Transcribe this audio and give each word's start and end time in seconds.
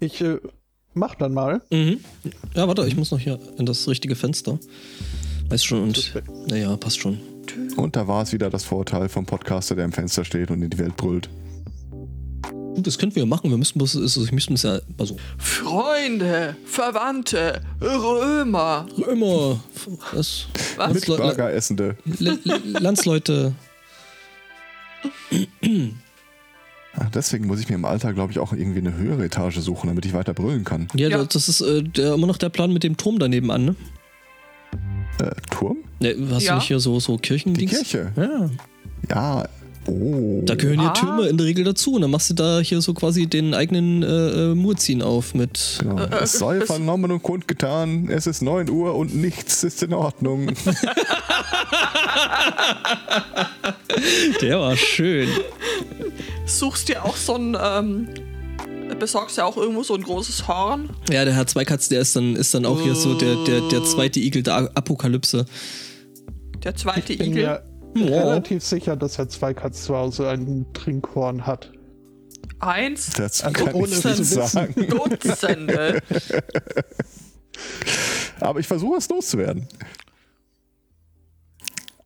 Ich 0.00 0.20
äh, 0.20 0.38
mach 0.94 1.14
dann 1.14 1.34
mal. 1.34 1.60
Mhm. 1.70 2.00
Ja, 2.54 2.66
warte, 2.66 2.86
ich 2.86 2.96
muss 2.96 3.10
noch 3.10 3.18
hier 3.18 3.38
in 3.58 3.66
das 3.66 3.86
richtige 3.88 4.14
Fenster. 4.16 4.58
Weiß 5.48 5.62
schon 5.64 5.82
und. 5.82 6.14
Naja, 6.48 6.76
passt 6.76 6.98
schon. 7.00 7.18
Und 7.76 7.96
da 7.96 8.06
war 8.06 8.22
es 8.22 8.32
wieder 8.32 8.48
das 8.50 8.64
Vorurteil 8.64 9.08
vom 9.08 9.26
Podcaster, 9.26 9.74
der 9.74 9.84
im 9.84 9.92
Fenster 9.92 10.24
steht 10.24 10.50
und 10.50 10.62
in 10.62 10.70
die 10.70 10.78
Welt 10.78 10.96
brüllt. 10.96 11.28
Gut, 12.76 12.86
das 12.86 12.96
könnten 12.98 13.16
wir 13.16 13.26
machen. 13.26 13.50
Wir 13.50 13.56
müssten 13.58 13.78
bloß, 13.80 13.96
also 13.96 14.24
ich 14.24 14.30
müsste 14.30 14.54
es 14.54 14.62
ja, 14.62 14.78
also 14.96 15.16
Freunde, 15.38 16.54
Verwandte, 16.64 17.60
Römer. 17.80 18.86
Römer, 18.96 19.60
was? 20.12 20.46
Was? 20.76 20.94
Mit 20.94 21.08
Le- 21.08 21.16
Le- 21.16 21.20
Burgeressende. 21.22 21.96
Le- 22.20 22.38
Le- 22.44 22.60
Landsleute. 22.78 23.52
Ach, 26.98 27.08
deswegen 27.10 27.46
muss 27.46 27.60
ich 27.60 27.68
mir 27.68 27.76
im 27.76 27.84
Alter, 27.84 28.12
glaube 28.12 28.32
ich, 28.32 28.38
auch 28.40 28.52
irgendwie 28.52 28.80
eine 28.80 28.94
höhere 28.96 29.24
Etage 29.24 29.58
suchen, 29.58 29.86
damit 29.88 30.04
ich 30.06 30.12
weiter 30.12 30.34
brüllen 30.34 30.64
kann. 30.64 30.88
Ja, 30.94 31.08
Ja. 31.08 31.24
das 31.24 31.48
ist 31.48 31.60
äh, 31.60 31.82
der, 31.82 32.14
immer 32.14 32.26
noch 32.26 32.36
der 32.38 32.48
Plan 32.48 32.72
mit 32.72 32.82
dem 32.82 32.96
Turm 32.96 33.18
daneben 33.18 33.50
an, 33.50 33.64
ne? 33.64 33.76
Äh, 35.20 35.30
Turm? 35.50 35.78
Ne, 36.00 36.16
hast 36.30 36.42
Ja. 36.44 36.52
du 36.54 36.58
nicht 36.58 36.68
hier 36.68 36.80
so, 36.80 36.98
so 36.98 37.16
Die 37.16 37.22
Kirchendings? 37.22 37.70
Kirche. 37.70 38.12
Ja, 38.16 38.50
Ja. 39.08 39.48
Oh. 39.90 40.42
da 40.44 40.54
gehören 40.54 40.78
hier 40.80 40.90
Ah. 40.90 40.92
Türme 40.92 41.26
in 41.26 41.36
der 41.36 41.46
Regel 41.46 41.64
dazu. 41.64 41.94
Und 41.94 42.02
dann 42.02 42.10
machst 42.10 42.30
du 42.30 42.34
da 42.34 42.60
hier 42.60 42.80
so 42.80 42.94
quasi 42.94 43.26
den 43.26 43.54
eigenen 43.54 44.02
äh, 44.02 44.06
äh, 44.52 44.54
Murzin 44.54 45.02
auf 45.02 45.34
mit. 45.34 45.78
Genau. 45.80 45.98
Äh, 45.98 46.22
es 46.22 46.32
sei 46.34 46.58
äh, 46.58 46.66
vernommen 46.66 47.10
und 47.10 47.22
kundgetan, 47.22 48.08
es 48.10 48.26
ist 48.26 48.42
9 48.42 48.70
Uhr 48.70 48.94
und 48.94 49.14
nichts 49.16 49.64
ist 49.64 49.82
in 49.82 49.92
Ordnung. 49.94 50.52
Der 54.40 54.60
war 54.60 54.76
schön. 54.76 55.28
Suchst 56.46 56.88
dir 56.88 57.04
auch 57.04 57.16
so 57.16 57.34
ein, 57.34 57.56
ähm, 57.60 58.08
besorgst 58.98 59.36
ja 59.38 59.44
auch 59.44 59.56
irgendwo 59.56 59.82
so 59.82 59.94
ein 59.94 60.02
großes 60.02 60.48
Horn. 60.48 60.90
Ja, 61.10 61.24
der 61.24 61.34
Herr 61.34 61.46
Zweikatz, 61.46 61.88
der 61.88 62.00
ist 62.00 62.16
dann, 62.16 62.36
ist 62.36 62.52
dann 62.54 62.66
auch 62.66 62.80
hier 62.80 62.94
so 62.94 63.14
der, 63.14 63.36
der, 63.44 63.60
der 63.68 63.84
zweite 63.84 64.20
Igel 64.20 64.42
der 64.42 64.70
Apokalypse. 64.74 65.44
Der 66.64 66.74
zweite 66.76 67.12
Ich 67.12 67.18
bin 67.18 67.32
Igel. 67.32 67.42
mir 67.46 67.62
Ja. 67.94 68.20
relativ 68.22 68.64
sicher, 68.64 68.96
dass 68.96 69.18
Herr 69.18 69.28
Zweikatz 69.28 69.84
zu 69.84 69.96
Hause 69.96 70.28
ein 70.28 70.66
Trinkhorn 70.72 71.46
hat. 71.46 71.72
Eins, 72.60 73.10
Das 73.10 73.42
Also 73.42 73.64
kann 73.64 73.74
ohne 73.74 73.86
ich 73.88 73.92
nicht 73.92 74.02
zu 74.02 74.18
wissen. 74.18 74.46
sagen. 74.46 74.86
Dutzende. 74.88 76.02
Aber 78.40 78.60
ich 78.60 78.66
versuche 78.66 78.98
es 78.98 79.08
loszuwerden. 79.08 79.66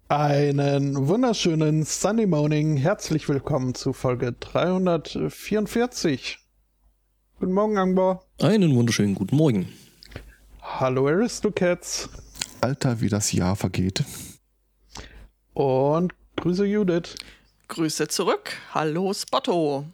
Einen 0.08 1.08
wunderschönen 1.08 1.84
Sunday 1.84 2.26
Morning. 2.26 2.76
Herzlich 2.76 3.28
willkommen 3.28 3.74
zu 3.74 3.92
Folge 3.92 4.32
344. 4.32 6.38
Guten 7.40 7.52
Morgen, 7.52 7.78
Angbar. 7.78 8.24
Einen 8.40 8.74
wunderschönen 8.76 9.14
guten 9.14 9.36
Morgen. 9.36 9.68
Hallo, 10.62 11.08
Aristocats. 11.08 12.08
Alter, 12.60 13.00
wie 13.00 13.08
das 13.08 13.32
Jahr 13.32 13.56
vergeht. 13.56 14.04
Und 15.54 16.12
Grüße 16.36 16.66
Judith. 16.66 17.14
Grüße 17.68 18.08
zurück. 18.08 18.52
Hallo 18.74 19.14
Spotto. 19.14 19.86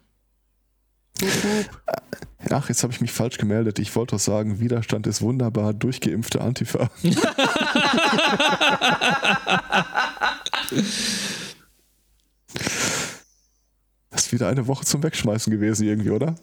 Ach, 2.49 2.67
jetzt 2.67 2.81
habe 2.81 2.91
ich 2.91 2.99
mich 2.99 3.11
falsch 3.11 3.37
gemeldet. 3.37 3.77
Ich 3.77 3.95
wollte 3.95 4.15
doch 4.15 4.19
sagen, 4.19 4.59
Widerstand 4.59 5.05
ist 5.05 5.21
wunderbar, 5.21 5.73
durchgeimpfte 5.73 6.41
Antifa. 6.41 6.89
Das 14.09 14.25
ist 14.25 14.33
wieder 14.33 14.49
eine 14.49 14.67
Woche 14.67 14.85
zum 14.85 15.03
Wegschmeißen 15.03 15.51
gewesen 15.51 15.87
irgendwie, 15.87 16.09
oder? 16.09 16.35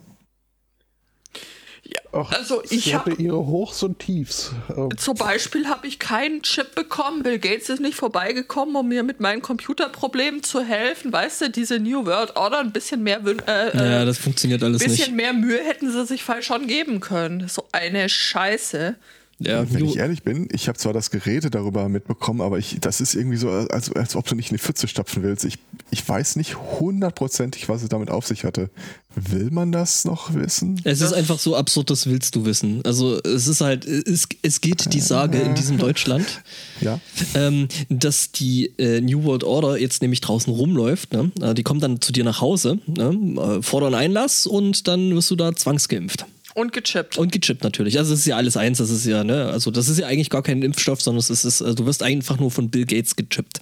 Och, 2.10 2.32
Also, 2.32 2.62
ich 2.70 2.84
sie 2.84 2.94
hatte 2.96 3.10
hab- 3.10 3.18
ihre 3.18 3.36
Hochs 3.36 3.82
und 3.82 3.98
Tiefs. 3.98 4.52
Äh, 4.70 4.96
Zum 4.96 5.14
Beispiel 5.14 5.68
habe 5.68 5.86
ich 5.86 5.98
keinen 5.98 6.42
Chip 6.42 6.74
bekommen. 6.74 7.22
Bill 7.22 7.38
Gates 7.38 7.68
ist 7.68 7.80
nicht 7.80 7.96
vorbeigekommen, 7.96 8.74
um 8.76 8.88
mir 8.88 9.02
mit 9.02 9.20
meinen 9.20 9.42
Computerproblemen 9.42 10.42
zu 10.42 10.62
helfen. 10.62 11.12
Weißt 11.12 11.42
du, 11.42 11.50
diese 11.50 11.78
New 11.78 12.06
World 12.06 12.34
Order, 12.36 12.60
ein 12.60 12.72
bisschen 12.72 13.02
mehr, 13.02 13.22
wün- 13.24 13.46
äh, 13.46 13.76
Ja, 13.76 14.02
äh, 14.02 14.06
das 14.06 14.16
funktioniert 14.16 14.62
alles 14.62 14.82
bisschen 14.82 15.14
nicht. 15.14 15.16
mehr 15.16 15.34
Mühe 15.34 15.58
hätten 15.62 15.90
sie 15.92 16.06
sich 16.06 16.22
fall 16.24 16.42
schon 16.42 16.66
geben 16.66 17.00
können. 17.00 17.46
So 17.48 17.64
eine 17.72 18.08
Scheiße. 18.08 18.96
Ja, 19.40 19.64
Wenn 19.72 19.84
ich 19.84 19.96
ehrlich 19.98 20.24
bin, 20.24 20.48
ich 20.50 20.66
habe 20.66 20.76
zwar 20.78 20.92
das 20.92 21.10
Gerede 21.12 21.48
darüber 21.48 21.88
mitbekommen, 21.88 22.40
aber 22.40 22.58
ich, 22.58 22.78
das 22.80 23.00
ist 23.00 23.14
irgendwie 23.14 23.36
so, 23.36 23.48
als, 23.48 23.92
als 23.92 24.16
ob 24.16 24.26
du 24.26 24.34
nicht 24.34 24.50
in 24.50 24.56
die 24.56 24.62
Pfütze 24.62 24.88
stapfen 24.88 25.22
willst. 25.22 25.44
Ich, 25.44 25.58
ich 25.92 26.06
weiß 26.08 26.34
nicht 26.34 26.56
hundertprozentig, 26.80 27.68
was 27.68 27.82
es 27.84 27.88
damit 27.88 28.10
auf 28.10 28.26
sich 28.26 28.42
hatte. 28.44 28.68
Will 29.14 29.50
man 29.52 29.70
das 29.70 30.04
noch 30.04 30.34
wissen? 30.34 30.80
Es 30.84 31.00
ist 31.00 31.12
einfach 31.12 31.38
so 31.38 31.54
absurd, 31.56 31.90
das 31.90 32.06
willst 32.06 32.34
du 32.34 32.44
wissen. 32.46 32.80
Also 32.84 33.20
es 33.22 33.46
ist 33.46 33.60
halt, 33.60 33.84
es, 33.84 34.26
es 34.42 34.60
geht 34.60 34.92
die 34.92 35.00
Sage 35.00 35.38
in 35.38 35.54
diesem 35.54 35.78
Deutschland, 35.78 36.26
Ja. 36.80 37.00
ähm, 37.34 37.68
dass 37.88 38.32
die 38.32 38.72
äh, 38.78 39.00
New 39.00 39.22
World 39.24 39.44
Order 39.44 39.78
jetzt 39.78 40.02
nämlich 40.02 40.20
draußen 40.20 40.52
rumläuft. 40.52 41.12
Ne? 41.12 41.30
Die 41.54 41.62
kommt 41.62 41.82
dann 41.84 42.00
zu 42.00 42.12
dir 42.12 42.24
nach 42.24 42.40
Hause, 42.40 42.78
ne? 42.86 43.58
äh, 43.58 43.62
fordern 43.62 43.94
Einlass 43.94 44.46
und 44.46 44.88
dann 44.88 45.14
wirst 45.14 45.30
du 45.30 45.36
da 45.36 45.54
zwangsgeimpft. 45.54 46.26
Und 46.58 46.72
gechippt. 46.72 47.16
Und 47.18 47.30
gechippt 47.30 47.62
natürlich. 47.62 47.98
Also 47.98 48.12
es 48.12 48.20
ist 48.20 48.26
ja 48.26 48.36
alles 48.36 48.56
eins, 48.56 48.78
das 48.78 48.90
ist 48.90 49.06
ja, 49.06 49.22
ne, 49.22 49.46
also 49.46 49.70
das 49.70 49.88
ist 49.88 50.00
ja 50.00 50.08
eigentlich 50.08 50.28
gar 50.28 50.42
kein 50.42 50.62
Impfstoff, 50.62 51.00
sondern 51.00 51.20
es 51.20 51.30
ist, 51.30 51.60
äh, 51.60 51.72
du 51.76 51.86
wirst 51.86 52.02
einfach 52.02 52.40
nur 52.40 52.50
von 52.50 52.68
Bill 52.68 52.84
Gates 52.84 53.14
gechippt. 53.14 53.60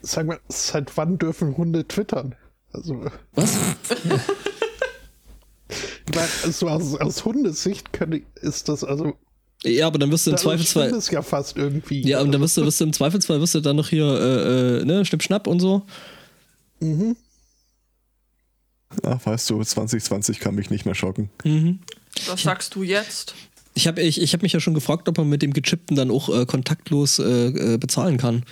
sag 0.00 0.26
mal, 0.26 0.38
seit 0.48 0.96
wann 0.96 1.18
dürfen 1.18 1.56
Hunde 1.56 1.88
twittern? 1.88 2.36
Also, 2.72 3.04
Was? 3.34 3.56
ich 6.08 6.14
meine, 6.14 6.52
so 6.52 6.68
aus, 6.68 6.94
aus 7.00 7.24
Hundesicht 7.24 7.92
kann, 7.92 8.22
ist 8.36 8.68
das 8.68 8.84
also. 8.84 9.14
Ja, 9.64 9.88
aber 9.88 9.98
dann 9.98 10.12
wirst 10.12 10.28
du 10.28 10.30
im 10.30 10.36
Zweifelsfall. 10.36 10.88
es 10.90 11.10
ja 11.10 11.22
fast 11.22 11.56
irgendwie. 11.56 12.06
Ja, 12.06 12.20
und 12.20 12.30
dann 12.30 12.40
wirst 12.40 12.56
du, 12.56 12.64
wirst 12.64 12.80
du 12.80 12.84
im 12.84 12.92
Zweifelsfall 12.92 13.40
wirst 13.40 13.56
du 13.56 13.60
dann 13.60 13.74
noch 13.74 13.88
hier, 13.88 14.04
äh, 14.04 14.82
äh, 14.82 14.84
ne, 14.84 15.04
Schnipp, 15.04 15.24
Schnapp 15.24 15.48
und 15.48 15.58
so. 15.58 15.82
Ach, 19.04 19.24
weißt 19.24 19.50
du, 19.50 19.62
2020 19.62 20.40
kann 20.40 20.54
mich 20.54 20.70
nicht 20.70 20.84
mehr 20.84 20.94
schocken. 20.94 21.30
Was 22.26 22.42
sagst 22.42 22.74
du 22.74 22.82
jetzt? 22.82 23.34
Ich 23.74 23.86
habe 23.86 24.02
ich, 24.02 24.20
ich 24.20 24.34
hab 24.34 24.42
mich 24.42 24.52
ja 24.52 24.60
schon 24.60 24.74
gefragt, 24.74 25.08
ob 25.08 25.18
man 25.18 25.28
mit 25.28 25.42
dem 25.42 25.52
Gechippten 25.52 25.96
dann 25.96 26.10
auch 26.10 26.28
äh, 26.28 26.44
kontaktlos 26.44 27.18
äh, 27.18 27.74
äh, 27.74 27.78
bezahlen 27.78 28.18
kann. 28.18 28.44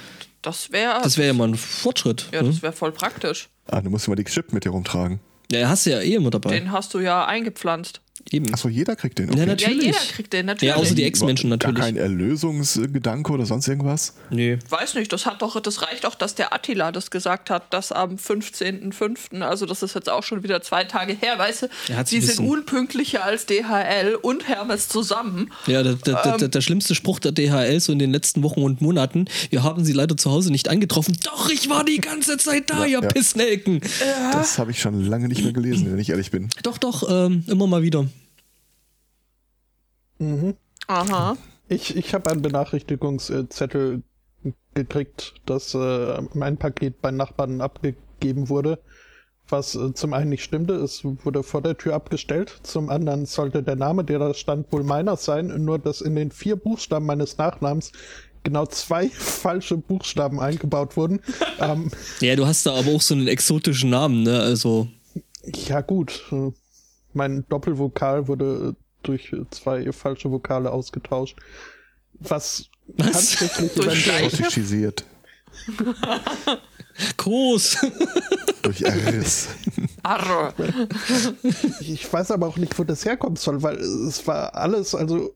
Das 0.42 0.72
wäre. 0.72 1.00
Das 1.02 1.18
wäre 1.18 1.28
ja 1.28 1.34
mal 1.34 1.48
ein 1.48 1.56
Fortschritt. 1.56 2.28
Ja, 2.32 2.42
ne? 2.42 2.48
das 2.48 2.62
wäre 2.62 2.72
voll 2.72 2.92
praktisch. 2.92 3.48
Ah, 3.66 3.80
du 3.82 3.90
musst 3.90 4.06
immer 4.06 4.16
die 4.16 4.24
Chip 4.24 4.52
mit 4.52 4.64
dir 4.64 4.70
rumtragen. 4.70 5.20
Ja, 5.52 5.68
hast 5.68 5.86
du 5.86 5.90
ja 5.90 6.00
eh 6.00 6.14
immer 6.14 6.30
dabei. 6.30 6.50
Den 6.50 6.72
hast 6.72 6.94
du 6.94 7.00
ja 7.00 7.26
eingepflanzt. 7.26 8.00
Eben. 8.30 8.52
Achso, 8.54 8.68
jeder 8.68 8.96
kriegt 8.96 9.18
den. 9.18 9.26
Ja, 9.26 9.40
Okay. 9.40 9.40
Ja, 9.40 9.46
natürlich. 9.46 9.84
jeder 9.86 9.98
kriegt 9.98 10.32
den 10.32 10.46
natürlich. 10.46 10.74
Ja, 10.74 10.80
außer 10.80 10.94
die 10.94 11.04
Ex-Menschen 11.04 11.50
Gar 11.50 11.56
natürlich. 11.56 11.80
kein 11.80 11.96
Erlösungsgedanke 11.96 13.32
oder 13.32 13.46
sonst 13.46 13.66
irgendwas? 13.68 14.14
Nee. 14.30 14.58
Weiß 14.68 14.94
nicht, 14.94 15.12
das 15.12 15.26
hat 15.26 15.42
doch, 15.42 15.58
das 15.60 15.82
reicht 15.82 16.06
auch, 16.06 16.14
dass 16.14 16.34
der 16.34 16.54
Attila 16.54 16.92
das 16.92 17.10
gesagt 17.10 17.50
hat, 17.50 17.72
dass 17.72 17.92
am 17.92 18.16
15.05., 18.16 19.40
also 19.42 19.66
das 19.66 19.82
ist 19.82 19.94
jetzt 19.94 20.08
auch 20.10 20.22
schon 20.22 20.42
wieder 20.42 20.62
zwei 20.62 20.84
Tage 20.84 21.14
her, 21.14 21.38
weißt 21.38 21.62
du, 21.62 21.68
wissen. 21.98 22.20
sind 22.20 22.48
unpünktlicher 22.48 23.24
als 23.24 23.46
DHL 23.46 24.16
und 24.20 24.48
Hermes 24.48 24.88
zusammen. 24.88 25.52
Ja, 25.66 25.82
der, 25.82 25.94
der, 25.94 26.22
der, 26.22 26.36
der, 26.38 26.48
der 26.48 26.60
schlimmste 26.60 26.94
Spruch 26.94 27.18
der 27.18 27.32
DHL 27.32 27.80
so 27.80 27.92
in 27.92 27.98
den 27.98 28.12
letzten 28.12 28.42
Wochen 28.42 28.62
und 28.62 28.80
Monaten. 28.80 29.26
Wir 29.50 29.62
haben 29.62 29.84
sie 29.84 29.92
leider 29.92 30.16
zu 30.16 30.30
Hause 30.30 30.50
nicht 30.52 30.68
angetroffen. 30.68 31.16
Doch, 31.24 31.50
ich 31.50 31.68
war 31.68 31.84
die 31.84 31.98
ganze 32.00 32.36
Zeit 32.36 32.70
da, 32.70 32.84
ihr 32.84 33.00
ja. 33.00 33.08
Pissnelken. 33.08 33.80
Das 34.32 34.58
habe 34.58 34.70
ich 34.70 34.80
schon 34.80 35.04
lange 35.04 35.28
nicht 35.28 35.42
mehr 35.42 35.52
gelesen, 35.52 35.90
wenn 35.90 35.98
ich 35.98 36.10
ehrlich 36.10 36.30
bin. 36.30 36.48
Doch, 36.62 36.78
doch, 36.78 37.04
ähm, 37.08 37.44
immer 37.46 37.66
mal 37.66 37.82
wieder. 37.82 38.06
Aha. 40.86 41.36
Ich, 41.68 41.96
ich 41.96 42.14
habe 42.14 42.30
einen 42.30 42.42
Benachrichtigungszettel 42.42 44.02
gekriegt, 44.74 45.34
dass 45.46 45.74
äh, 45.74 46.22
mein 46.34 46.56
Paket 46.56 47.00
bei 47.00 47.10
Nachbarn 47.10 47.60
abgegeben 47.60 48.48
wurde. 48.48 48.78
Was 49.48 49.74
äh, 49.74 49.92
zum 49.94 50.12
einen 50.12 50.30
nicht 50.30 50.44
stimmte, 50.44 50.74
es 50.74 51.04
wurde 51.04 51.42
vor 51.42 51.62
der 51.62 51.76
Tür 51.76 51.94
abgestellt. 51.94 52.60
Zum 52.62 52.88
anderen 52.88 53.26
sollte 53.26 53.62
der 53.62 53.76
Name, 53.76 54.04
der 54.04 54.18
da 54.18 54.34
stand, 54.34 54.72
wohl 54.72 54.84
meiner 54.84 55.16
sein. 55.16 55.46
Nur 55.64 55.78
dass 55.78 56.00
in 56.00 56.14
den 56.14 56.30
vier 56.30 56.56
Buchstaben 56.56 57.06
meines 57.06 57.36
Nachnamens 57.38 57.92
genau 58.42 58.66
zwei 58.66 59.08
falsche 59.12 59.76
Buchstaben 59.76 60.40
eingebaut 60.40 60.96
wurden. 60.96 61.20
ähm, 61.60 61.90
Ja, 62.20 62.36
du 62.36 62.46
hast 62.46 62.66
da 62.66 62.74
aber 62.74 62.92
auch 62.92 63.00
so 63.00 63.14
einen 63.14 63.28
exotischen 63.28 63.90
Namen, 63.90 64.22
ne? 64.22 64.40
Also, 64.40 64.88
ja 65.44 65.80
gut, 65.80 66.24
äh, 66.32 66.50
mein 67.12 67.44
Doppelvokal 67.48 68.28
wurde 68.28 68.74
äh, 68.76 68.89
durch 69.02 69.34
zwei 69.50 69.92
falsche 69.92 70.30
Vokale 70.30 70.70
ausgetauscht. 70.70 71.36
Was, 72.14 72.66
Was? 72.86 73.36
tatsächlich 73.36 73.72
eventuell 73.76 73.96
groß. 77.16 77.78
Durch 78.62 78.82
Erriss. 78.82 79.48
Arr. 80.02 80.54
Ich 81.80 82.12
weiß 82.12 82.30
aber 82.30 82.46
auch 82.46 82.56
nicht, 82.56 82.78
wo 82.78 82.84
das 82.84 83.04
herkommen 83.04 83.36
soll, 83.36 83.62
weil 83.62 83.78
es 83.78 84.26
war 84.26 84.54
alles, 84.54 84.94
also 84.94 85.34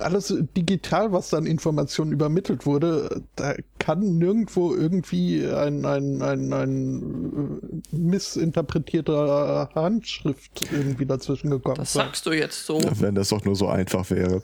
alles 0.00 0.34
digital, 0.56 1.12
was 1.12 1.30
dann 1.30 1.46
Informationen 1.46 2.12
übermittelt 2.12 2.66
wurde, 2.66 3.22
da 3.36 3.54
kann 3.78 4.18
nirgendwo 4.18 4.74
irgendwie 4.74 5.44
ein, 5.46 5.84
ein, 5.84 6.22
ein, 6.22 6.52
ein 6.52 7.62
äh, 7.92 7.96
missinterpretierter 7.96 9.70
Handschrift 9.74 10.70
irgendwie 10.72 11.06
dazwischen 11.06 11.50
gekommen 11.50 11.76
Das 11.76 11.92
sein. 11.92 12.06
sagst 12.06 12.26
du 12.26 12.32
jetzt 12.32 12.66
so. 12.66 12.80
Wenn 12.98 13.14
das 13.14 13.30
doch 13.30 13.44
nur 13.44 13.56
so 13.56 13.68
einfach 13.68 14.08
wäre. 14.10 14.42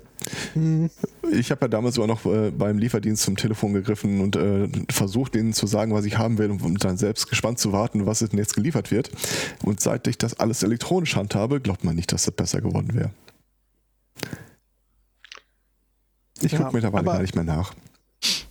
Ich 1.30 1.50
habe 1.50 1.62
ja 1.62 1.68
damals 1.68 1.94
sogar 1.94 2.08
noch 2.08 2.24
äh, 2.26 2.50
beim 2.50 2.78
Lieferdienst 2.78 3.22
zum 3.22 3.36
Telefon 3.36 3.72
gegriffen 3.72 4.20
und 4.20 4.36
äh, 4.36 4.68
versucht, 4.90 5.36
ihnen 5.36 5.52
zu 5.52 5.66
sagen, 5.66 5.92
was 5.92 6.04
ich 6.04 6.18
haben 6.18 6.38
will 6.38 6.50
und 6.50 6.84
dann 6.84 6.96
selbst 6.96 7.28
gespannt 7.28 7.58
zu 7.58 7.72
warten, 7.72 8.06
was 8.06 8.18
denn 8.20 8.36
jetzt 8.38 8.54
geliefert 8.54 8.90
wird. 8.90 9.10
Und 9.62 9.80
seit 9.80 10.06
ich 10.08 10.18
das 10.18 10.38
alles 10.40 10.62
elektronisch 10.62 11.16
handhabe, 11.16 11.60
glaubt 11.60 11.84
man 11.84 11.94
nicht, 11.96 12.12
dass 12.12 12.24
das 12.24 12.34
besser 12.34 12.60
geworden 12.60 12.94
wäre. 12.94 13.10
Ich 16.40 16.52
Ja, 16.52 16.58
gucke 16.58 16.74
mittlerweile 16.74 17.04
gar 17.04 17.20
nicht 17.22 17.34
mehr 17.34 17.44
nach. 17.44 17.74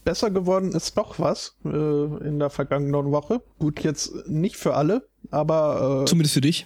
Besser 0.03 0.31
geworden 0.31 0.71
ist 0.71 0.97
doch 0.97 1.19
was 1.19 1.55
äh, 1.65 1.69
in 1.69 2.39
der 2.39 2.49
vergangenen 2.49 3.11
Woche. 3.11 3.41
Gut, 3.59 3.83
jetzt 3.83 4.27
nicht 4.27 4.55
für 4.55 4.75
alle, 4.75 5.07
aber 5.31 6.03
äh, 6.03 6.05
Zumindest 6.05 6.33
für 6.35 6.41
dich. 6.41 6.65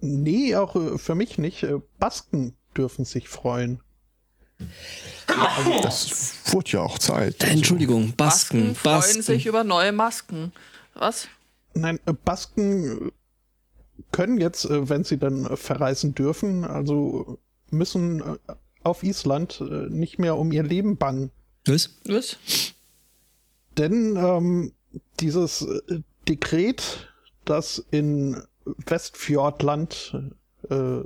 nee, 0.00 0.54
auch 0.56 0.76
äh, 0.76 0.98
für 0.98 1.14
mich 1.14 1.38
nicht. 1.38 1.62
Äh, 1.62 1.80
Basken 1.98 2.54
dürfen 2.76 3.04
sich 3.06 3.28
freuen. 3.28 3.80
Das 5.82 6.34
wurde 6.52 6.70
ja 6.72 6.80
auch 6.82 6.98
Zeit. 6.98 7.42
Äh, 7.44 7.48
Entschuldigung, 7.48 8.12
Basken 8.16 8.60
Basken, 8.60 8.74
freuen 8.74 8.96
Basken. 8.96 9.22
sich 9.22 9.46
über 9.46 9.64
neue 9.64 9.92
Masken. 9.92 10.52
Was? 10.94 11.28
Nein, 11.74 11.98
äh, 12.06 12.12
Basken 12.12 13.10
können 14.12 14.38
jetzt, 14.38 14.66
wenn 14.70 15.04
sie 15.04 15.18
dann 15.18 15.56
verreisen 15.56 16.14
dürfen, 16.14 16.64
also 16.64 17.38
müssen 17.70 18.22
auf 18.86 19.02
Island 19.02 19.60
äh, 19.60 19.88
nicht 19.90 20.18
mehr 20.18 20.36
um 20.36 20.52
ihr 20.52 20.62
Leben 20.62 20.96
bangen. 20.96 21.30
Was? 21.66 21.90
Was? 22.06 22.36
Denn 23.76 24.16
ähm, 24.16 24.72
dieses 25.20 25.62
äh, 25.62 26.00
Dekret, 26.28 27.12
das 27.44 27.84
in 27.90 28.42
Westfjordland 28.64 30.16
äh, 30.70 31.00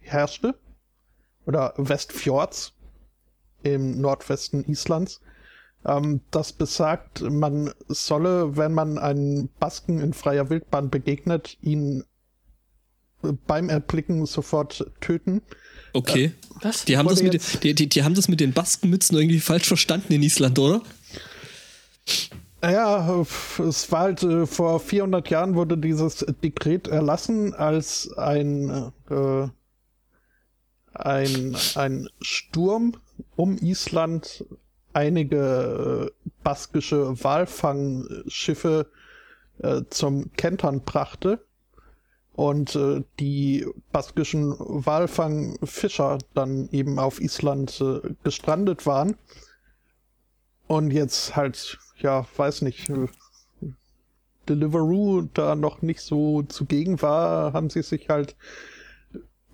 herrschte, 0.00 0.54
oder 1.46 1.74
Westfjords 1.76 2.72
im 3.62 4.00
Nordwesten 4.00 4.64
Islands, 4.64 5.20
ähm, 5.84 6.20
das 6.30 6.52
besagt, 6.52 7.22
man 7.22 7.72
solle, 7.88 8.56
wenn 8.56 8.72
man 8.72 8.98
einen 8.98 9.48
Basken 9.58 10.00
in 10.00 10.12
freier 10.12 10.50
Wildbahn 10.50 10.90
begegnet, 10.90 11.58
ihn 11.60 12.04
äh, 13.22 13.32
beim 13.46 13.68
Erblicken 13.68 14.26
sofort 14.26 14.90
töten. 15.00 15.42
Okay. 15.92 16.32
Was? 16.60 16.84
Die 16.84 16.96
haben, 16.96 17.08
das 17.08 17.22
mit, 17.22 17.34
den- 17.34 17.40
die, 17.62 17.74
die, 17.74 17.88
die 17.88 18.02
haben 18.04 18.14
das 18.14 18.28
mit 18.28 18.40
den 18.40 18.52
Baskenmützen 18.52 19.16
irgendwie 19.18 19.40
falsch 19.40 19.66
verstanden 19.66 20.12
in 20.12 20.22
Island, 20.22 20.58
oder? 20.58 20.82
Ja, 22.62 23.24
es 23.58 23.90
war 23.90 24.00
halt 24.00 24.22
äh, 24.22 24.46
vor 24.46 24.78
400 24.78 25.28
Jahren 25.30 25.54
wurde 25.56 25.76
dieses 25.76 26.24
Dekret 26.42 26.86
erlassen, 26.86 27.54
als 27.54 28.12
ein, 28.16 28.92
äh, 29.10 29.48
ein, 30.94 31.56
ein 31.74 32.08
Sturm 32.20 32.96
um 33.34 33.58
Island 33.58 34.44
einige 34.92 36.10
äh, 36.12 36.28
baskische 36.44 37.22
Walfangschiffe 37.24 38.86
äh, 39.58 39.82
zum 39.90 40.32
Kentern 40.34 40.82
brachte 40.82 41.44
und 42.34 42.74
äh, 42.76 43.02
die 43.20 43.66
baskischen 43.92 44.54
Walfangfischer 44.58 46.18
dann 46.34 46.68
eben 46.72 46.98
auf 46.98 47.20
Island 47.20 47.80
äh, 47.80 48.14
gestrandet 48.22 48.86
waren. 48.86 49.16
Und 50.66 50.92
jetzt 50.92 51.36
halt, 51.36 51.78
ja, 51.98 52.26
weiß 52.36 52.62
nicht, 52.62 52.88
äh, 52.88 53.08
Deliveroo 54.48 55.22
da 55.34 55.54
noch 55.54 55.82
nicht 55.82 56.00
so 56.00 56.42
zugegen 56.42 57.00
war, 57.02 57.52
haben 57.52 57.70
sie 57.70 57.82
sich 57.82 58.08
halt 58.08 58.34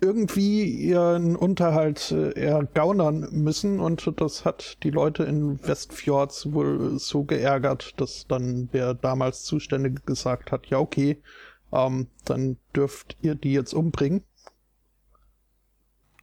irgendwie 0.01 0.63
ihren 0.63 1.35
Unterhalt 1.35 2.11
äh, 2.11 2.31
ergaunern 2.31 3.27
müssen. 3.31 3.79
Und 3.79 4.09
das 4.21 4.45
hat 4.45 4.77
die 4.83 4.89
Leute 4.89 5.23
in 5.23 5.61
Westfjords 5.61 6.53
wohl 6.53 6.97
so 6.97 7.23
geärgert, 7.23 7.99
dass 7.99 8.25
dann 8.27 8.69
der 8.71 8.93
damals 8.93 9.43
Zuständige 9.43 10.01
gesagt 10.05 10.51
hat, 10.51 10.67
ja 10.67 10.79
okay, 10.79 11.21
ähm, 11.71 12.07
dann 12.25 12.57
dürft 12.75 13.17
ihr 13.21 13.35
die 13.35 13.53
jetzt 13.53 13.73
umbringen 13.73 14.23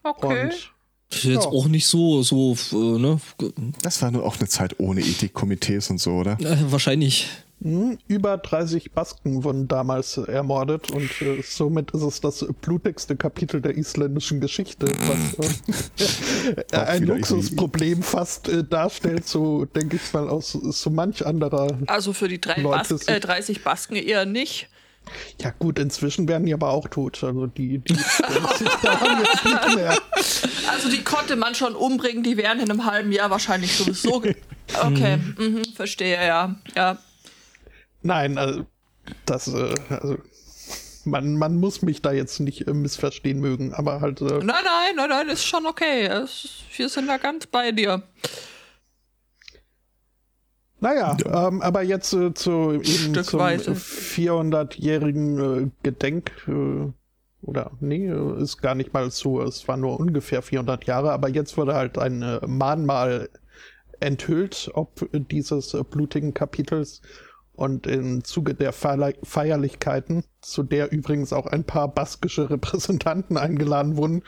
Okay. 0.02 0.44
und 0.44 0.72
Das 1.08 1.18
ist 1.18 1.24
jetzt 1.24 1.44
Ja. 1.44 1.50
auch 1.50 1.68
nicht 1.68 1.86
so, 1.86 2.22
so, 2.22 2.56
äh, 2.72 2.98
ne? 2.98 3.20
Das 3.82 4.02
war 4.02 4.10
nur 4.10 4.24
auch 4.24 4.38
eine 4.38 4.48
Zeit 4.48 4.78
ohne 4.80 5.00
Ethikkomitees 5.00 5.90
und 5.90 5.98
so, 5.98 6.14
oder? 6.14 6.32
Äh, 6.40 6.70
wahrscheinlich. 6.72 7.28
Hm, 7.62 7.96
Über 8.06 8.36
30 8.36 8.92
Basken 8.92 9.42
wurden 9.42 9.66
damals 9.66 10.18
äh, 10.18 10.22
ermordet 10.30 10.90
und 10.90 11.08
äh, 11.22 11.40
somit 11.42 11.92
ist 11.92 12.02
es 12.02 12.20
das 12.20 12.44
blutigste 12.60 13.16
Kapitel 13.16 13.62
der 13.62 13.78
isländischen 13.78 14.40
Geschichte, 14.40 14.88
was 14.88 15.56
äh, 16.70 16.76
Auch 16.76 16.82
ein 16.82 17.04
Luxusproblem 17.04 18.02
fast 18.02 18.48
äh, 18.48 18.62
darstellt, 18.62 19.26
so 19.26 19.64
denke 19.64 19.96
ich 19.96 20.12
mal 20.12 20.28
aus 20.28 20.52
so 20.52 20.90
manch 20.90 21.24
anderer. 21.24 21.78
Also 21.86 22.12
für 22.12 22.28
die 22.28 22.40
drei 22.40 22.60
Leute 22.60 22.94
Bas 22.94 23.04
sind- 23.06 23.08
äh, 23.08 23.20
30 23.20 23.64
Basken 23.64 23.96
eher 23.96 24.26
nicht. 24.26 24.68
Ja 25.40 25.50
gut, 25.58 25.78
inzwischen 25.78 26.26
werden 26.28 26.46
die 26.46 26.54
aber 26.54 26.70
auch 26.70 26.88
tot, 26.88 27.22
also 27.22 27.46
die, 27.46 27.78
die 27.78 27.94
da 28.82 29.00
haben 29.00 29.22
jetzt 29.24 29.44
nicht 29.44 29.74
mehr. 29.76 29.98
Also 30.70 30.90
die 30.90 31.02
konnte 31.04 31.36
man 31.36 31.54
schon 31.54 31.74
umbringen, 31.76 32.22
die 32.22 32.36
wären 32.36 32.58
in 32.60 32.70
einem 32.70 32.84
halben 32.84 33.12
Jahr 33.12 33.30
wahrscheinlich 33.30 33.76
sowieso. 33.76 34.20
ge- 34.20 34.34
Okay, 34.82 35.18
mhm, 35.38 35.62
verstehe, 35.76 36.16
ja. 36.26 36.56
Ja. 36.74 36.98
Nein, 38.02 38.36
also 38.36 38.66
das, 39.24 39.46
äh, 39.46 39.74
also 39.88 40.18
man, 41.04 41.36
man 41.36 41.56
muss 41.60 41.82
mich 41.82 42.02
da 42.02 42.10
jetzt 42.10 42.40
nicht 42.40 42.66
äh, 42.66 42.72
missverstehen 42.74 43.38
mögen, 43.38 43.72
aber 43.74 44.00
halt 44.00 44.20
äh, 44.22 44.24
Nein, 44.24 44.42
nein, 44.64 44.96
nein, 44.96 45.08
nein, 45.08 45.28
ist 45.28 45.44
schon 45.46 45.66
okay. 45.66 46.10
Wir 46.76 46.88
sind 46.88 47.06
da 47.06 47.16
ganz 47.18 47.46
bei 47.46 47.70
dir. 47.70 48.02
Naja, 50.86 51.16
ähm, 51.48 51.62
aber 51.62 51.82
jetzt 51.82 52.12
äh, 52.12 52.32
zu 52.32 52.74
eben 52.74 52.84
zum 52.84 53.14
Stückweise. 53.14 53.72
400-jährigen 53.72 55.64
äh, 55.64 55.70
Gedenk 55.82 56.30
äh, 56.46 56.92
oder 57.42 57.72
nee, 57.80 58.06
äh, 58.06 58.40
ist 58.40 58.62
gar 58.62 58.76
nicht 58.76 58.92
mal 58.92 59.10
so, 59.10 59.42
es 59.42 59.66
war 59.66 59.76
nur 59.76 59.98
ungefähr 59.98 60.42
400 60.42 60.84
Jahre, 60.84 61.10
aber 61.10 61.28
jetzt 61.28 61.56
wurde 61.56 61.74
halt 61.74 61.98
ein 61.98 62.22
äh, 62.22 62.38
Mahnmal 62.46 63.28
enthüllt, 63.98 64.70
ob 64.74 65.08
dieses 65.12 65.76
blutigen 65.90 66.34
Kapitels 66.34 67.02
und 67.56 67.86
im 67.86 68.22
Zuge 68.22 68.54
der 68.54 68.72
Feierli 68.72 69.14
Feierlichkeiten, 69.22 70.24
zu 70.40 70.62
der 70.62 70.92
übrigens 70.92 71.32
auch 71.32 71.46
ein 71.46 71.64
paar 71.64 71.88
baskische 71.88 72.50
Repräsentanten 72.50 73.36
eingeladen 73.36 73.96
wurden, 73.96 74.22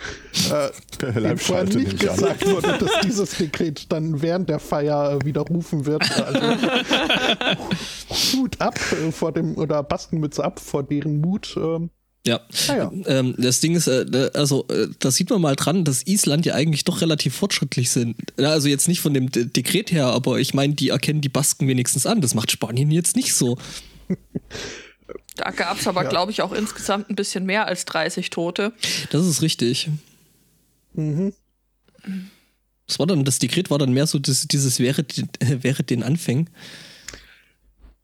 äh, 0.51 1.37
vorher 1.37 1.65
nicht 1.65 2.03
ich 2.03 2.11
an. 2.11 2.17
gesagt 2.17 2.47
wurde, 2.47 2.79
dass 2.79 3.01
dieses 3.05 3.37
Dekret 3.37 3.93
dann 3.93 4.23
während 4.23 4.49
der 4.49 4.59
Feier 4.59 5.13
äh, 5.13 5.25
widerrufen 5.25 5.87
wird. 5.87 6.03
Also, 6.21 6.41
Hut 8.37 8.61
ab 8.61 8.79
äh, 8.93 9.13
vor 9.13 9.33
dem, 9.33 9.57
oder 9.57 9.83
Baskenmütze 9.83 10.43
ab 10.43 10.59
vor 10.59 10.83
deren 10.83 11.21
Mut. 11.21 11.57
Ähm, 11.57 11.91
Ja. 12.27 12.41
naja. 12.69 12.93
Ähm, 13.07 13.35
das 13.39 13.61
Ding 13.61 13.75
ist, 13.75 13.87
äh, 13.87 14.31
also 14.35 14.67
äh, 14.69 14.89
da 14.99 15.11
sieht 15.11 15.31
man 15.31 15.41
mal 15.41 15.57
dran, 15.57 15.85
dass 15.85 16.07
Island 16.07 16.45
ja 16.45 16.55
eigentlich 16.55 16.85
doch 16.85 17.01
relativ 17.01 17.35
fortschrittlich 17.35 17.89
sind. 17.91 18.17
Ja, 18.39 18.51
Also 18.51 18.69
jetzt 18.69 18.87
nicht 18.89 19.01
von 19.01 19.15
dem 19.15 19.31
De 19.31 19.45
Dekret 19.47 19.93
her, 19.93 20.07
aber 20.07 20.39
ich 20.39 20.53
meine, 20.53 20.75
die 20.75 20.91
erkennen 20.91 21.21
die 21.23 21.29
Basken 21.31 21.69
wenigstens 21.69 22.05
an. 22.07 22.21
Das 22.21 22.35
macht 22.35 22.51
Spanien 22.51 22.91
jetzt 22.91 23.17
nicht 23.17 23.35
so. 23.35 23.57
Da 25.37 25.51
gab 25.53 25.79
es 25.81 25.87
aber, 25.87 26.03
Ja. 26.03 26.09
glaube 26.11 26.33
ich, 26.33 26.43
auch 26.43 26.53
insgesamt 26.53 27.09
ein 27.09 27.15
bisschen 27.17 27.47
mehr 27.47 27.67
als 27.67 27.85
30 27.87 28.31
Tote. 28.31 28.73
Das 29.11 29.25
ist 29.25 29.41
richtig. 29.41 29.89
Mhm. 30.95 31.33
Das 32.87 32.99
war 32.99 33.07
dann, 33.07 33.25
das 33.25 33.39
Dekret 33.39 33.71
war 33.71 33.79
dann 33.79 33.93
mehr 33.93 34.07
so 34.07 34.19
das, 34.19 34.49
dieses 34.49 34.81
wäre, 34.81 35.03
äh, 35.41 35.63
wäre 35.63 35.83
den 35.85 36.03
Anfängen. 36.03 36.51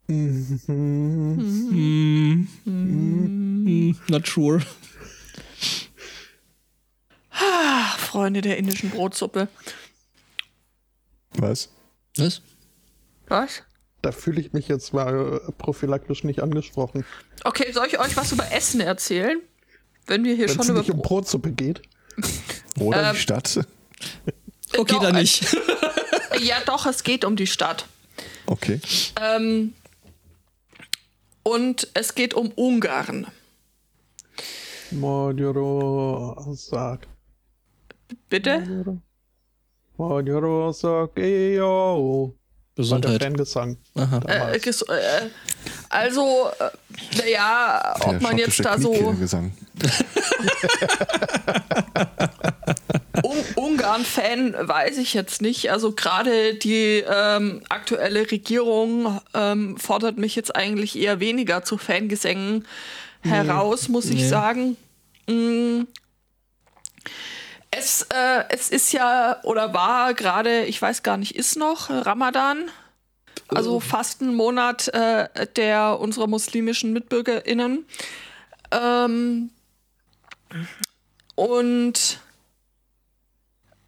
Mhm. 0.07 0.61
Hm, 0.67 2.49
hm, 2.65 3.97
not 4.09 4.27
sure. 4.27 4.61
Ach, 7.31 7.99
Freunde 7.99 8.41
der 8.43 8.59
indischen 8.59 8.91
Brotsuppe. 8.91 9.49
Was? 11.33 11.69
Was? 12.17 12.43
Was? 13.29 13.63
Da 14.03 14.13
fühle 14.13 14.41
ich 14.41 14.53
mich 14.53 14.69
jetzt 14.69 14.93
mal 14.93 15.41
äh, 15.49 15.53
prophylaktisch 15.53 16.25
nicht 16.25 16.41
angesprochen. 16.41 17.05
Okay, 17.45 17.73
soll 17.73 17.87
ich 17.87 17.99
euch 17.99 18.17
was 18.17 18.33
über 18.33 18.53
Essen 18.53 18.81
erzählen? 18.81 19.41
Wenn 20.07 20.25
wir 20.25 20.35
hier 20.37 20.49
Wenn 20.49 20.55
schon 20.55 20.61
es 20.63 20.69
über 20.69 20.79
nicht 20.81 20.91
um 20.91 20.97
Brot. 20.99 21.07
Brotsuppe 21.09 21.51
geht. 21.53 21.83
Oder 22.79 23.09
Ähm, 23.09 23.15
die 23.15 23.21
Stadt? 23.21 23.61
Okay, 24.77 24.95
Doch, 24.95 25.03
dann 25.03 25.15
äh, 25.15 25.21
nicht. 25.21 25.57
Ja, 26.41 26.57
doch, 26.67 26.85
es 26.87 27.05
geht 27.05 27.25
um 27.25 27.37
die 27.37 27.47
Stadt. 27.47 27.87
Okay. 28.47 28.81
Ähm, 29.21 29.73
und 31.45 31.89
es 31.95 32.15
geht 32.15 32.35
um 32.35 32.49
Ungarn. 32.57 33.29
Mordjoro 34.91 36.53
sagt. 36.55 37.09
Bitte? 38.29 38.99
War 39.97 40.23
der 40.23 40.41
Gesundheit. 42.77 43.23
Fangesang. 43.23 43.77
Aha. 43.95 44.21
Äh, 44.27 44.57
ges- 44.59 44.85
äh, 44.91 45.31
also, 45.89 46.49
äh, 46.59 47.17
naja, 47.19 47.95
ob 48.01 48.11
Der 48.11 48.21
man 48.21 48.37
jetzt 48.39 48.65
da 48.65 48.77
so 48.77 48.91
Kniekehlgesang. 48.91 49.53
Un 53.23 53.37
Ungarn-Fan 53.85 54.55
weiß 54.69 54.99
ich 54.99 55.15
jetzt 55.15 55.43
nicht. 55.43 55.71
Also 55.71 55.93
gerade 55.93 56.55
die 56.55 57.05
ähm, 57.09 57.63
aktuelle 57.69 58.31
Regierung 58.31 59.21
ähm, 59.35 59.77
fordert 59.79 60.19
mich 60.19 60.35
jetzt 60.37 60.55
eigentlich 60.57 60.97
eher 60.99 61.21
weniger 61.21 61.63
zu 61.65 61.79
Fangesängen 61.79 62.67
heraus, 63.23 63.89
muss 63.89 64.07
ich 64.07 64.23
Nee. 64.23 64.29
sagen. 64.29 64.77
Mm. 65.27 65.83
Es, 67.71 68.03
äh, 68.03 68.45
es 68.51 68.71
ist 68.71 68.93
ja 68.93 69.41
oder 69.43 69.75
war 69.75 70.15
gerade, 70.15 70.65
ich 70.65 70.81
weiß 70.81 71.03
gar 71.03 71.17
nicht, 71.17 71.35
ist 71.35 71.57
noch 71.57 71.91
Ramadan. 71.91 72.71
Also 73.49 73.81
Fastenmonat 73.81 74.89
äh, 74.89 75.29
der 75.57 75.99
unserer 75.99 76.29
muslimischen 76.29 76.93
MitbürgerInnen. 76.93 77.85
Ähm, 78.71 79.51
und 81.35 82.21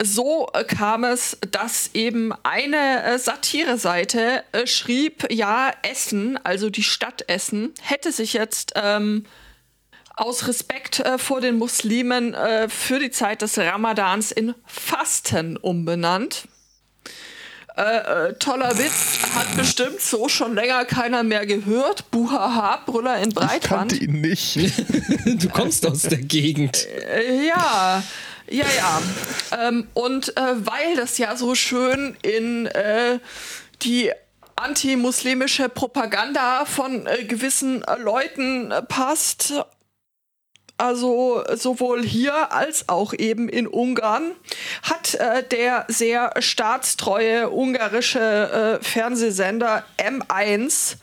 so 0.02 0.48
äh, 0.52 0.64
kam 0.64 1.04
es, 1.04 1.38
dass 1.50 1.90
eben 1.94 2.32
eine 2.42 3.02
äh, 3.04 3.18
Satireseite 3.18 4.42
äh, 4.52 4.66
schrieb, 4.66 5.26
ja, 5.32 5.70
Essen, 5.82 6.38
also 6.44 6.70
die 6.70 6.82
Stadt 6.82 7.24
Essen, 7.28 7.72
hätte 7.82 8.12
sich 8.12 8.32
jetzt 8.34 8.72
ähm, 8.76 9.24
aus 10.14 10.46
Respekt 10.48 11.00
äh, 11.00 11.18
vor 11.18 11.40
den 11.40 11.56
Muslimen 11.58 12.34
äh, 12.34 12.68
für 12.68 12.98
die 12.98 13.10
Zeit 13.10 13.42
des 13.42 13.58
Ramadans 13.58 14.32
in 14.32 14.54
Fasten 14.66 15.56
umbenannt. 15.56 16.48
Äh, 17.76 18.28
äh, 18.28 18.34
toller 18.38 18.78
Witz, 18.78 19.18
hat 19.34 19.54
bestimmt 19.54 20.00
so 20.00 20.28
schon 20.28 20.54
länger 20.54 20.86
keiner 20.86 21.22
mehr 21.22 21.44
gehört. 21.44 22.10
Buhaha, 22.10 22.82
Brüller 22.86 23.18
in 23.18 23.28
Ich 23.28 23.34
Breitband. 23.34 23.62
kannte 23.90 23.96
ihn 23.96 24.20
nicht. 24.22 24.58
Du 25.26 25.48
kommst 25.50 25.84
aus 25.86 26.02
der 26.02 26.18
Gegend. 26.22 26.86
Äh, 26.86 27.46
Ja, 27.48 28.02
ja, 28.48 28.66
ja. 28.76 29.02
Ähm, 29.68 29.88
und 29.94 30.36
äh, 30.36 30.40
weil 30.66 30.96
das 30.96 31.18
ja 31.18 31.36
so 31.36 31.54
schön 31.54 32.16
in 32.22 32.66
äh, 32.66 33.18
die 33.82 34.12
antimuslimische 34.56 35.68
Propaganda 35.68 36.64
von 36.64 37.06
äh, 37.06 37.24
gewissen 37.24 37.82
äh, 37.84 37.96
Leuten 37.98 38.70
äh, 38.70 38.82
passt, 38.82 39.52
also 40.78 41.42
sowohl 41.54 42.02
hier 42.02 42.52
als 42.52 42.88
auch 42.88 43.12
eben 43.14 43.48
in 43.48 43.66
Ungarn, 43.66 44.32
hat 44.82 45.14
äh, 45.14 45.42
der 45.42 45.84
sehr 45.88 46.34
staatstreue 46.38 47.50
ungarische 47.50 48.78
äh, 48.80 48.84
Fernsehsender 48.84 49.84
M1 49.98 50.96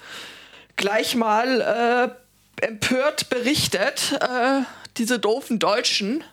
gleich 0.75 1.15
mal 1.15 2.15
äh, 2.59 2.65
empört 2.65 3.29
berichtet, 3.29 4.17
äh, 4.19 4.61
diese 4.97 5.19
doofen 5.19 5.59
Deutschen. 5.59 6.23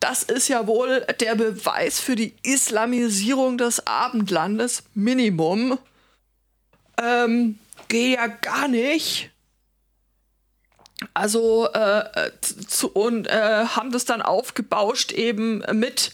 Das 0.00 0.22
ist 0.22 0.48
ja 0.48 0.66
wohl 0.66 1.06
der 1.20 1.34
Beweis 1.34 2.00
für 2.00 2.16
die 2.16 2.34
Islamisierung 2.42 3.58
des 3.58 3.86
Abendlandes. 3.86 4.82
Minimum. 4.94 5.78
Ähm, 7.00 7.58
geht 7.88 8.16
ja 8.16 8.26
gar 8.26 8.68
nicht. 8.68 9.30
Also, 11.12 11.68
äh, 11.72 12.00
äh, 12.00 12.30
zu, 12.40 12.90
und 12.90 13.26
äh, 13.26 13.66
haben 13.66 13.92
das 13.92 14.04
dann 14.04 14.22
aufgebauscht 14.22 15.12
eben 15.12 15.62
mit 15.72 16.12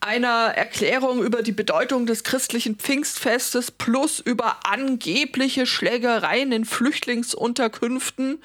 einer 0.00 0.52
Erklärung 0.54 1.22
über 1.22 1.42
die 1.42 1.52
Bedeutung 1.52 2.06
des 2.06 2.22
christlichen 2.22 2.76
Pfingstfestes 2.76 3.70
plus 3.70 4.20
über 4.20 4.58
angebliche 4.64 5.66
Schlägereien 5.66 6.52
in 6.52 6.64
Flüchtlingsunterkünften. 6.64 8.42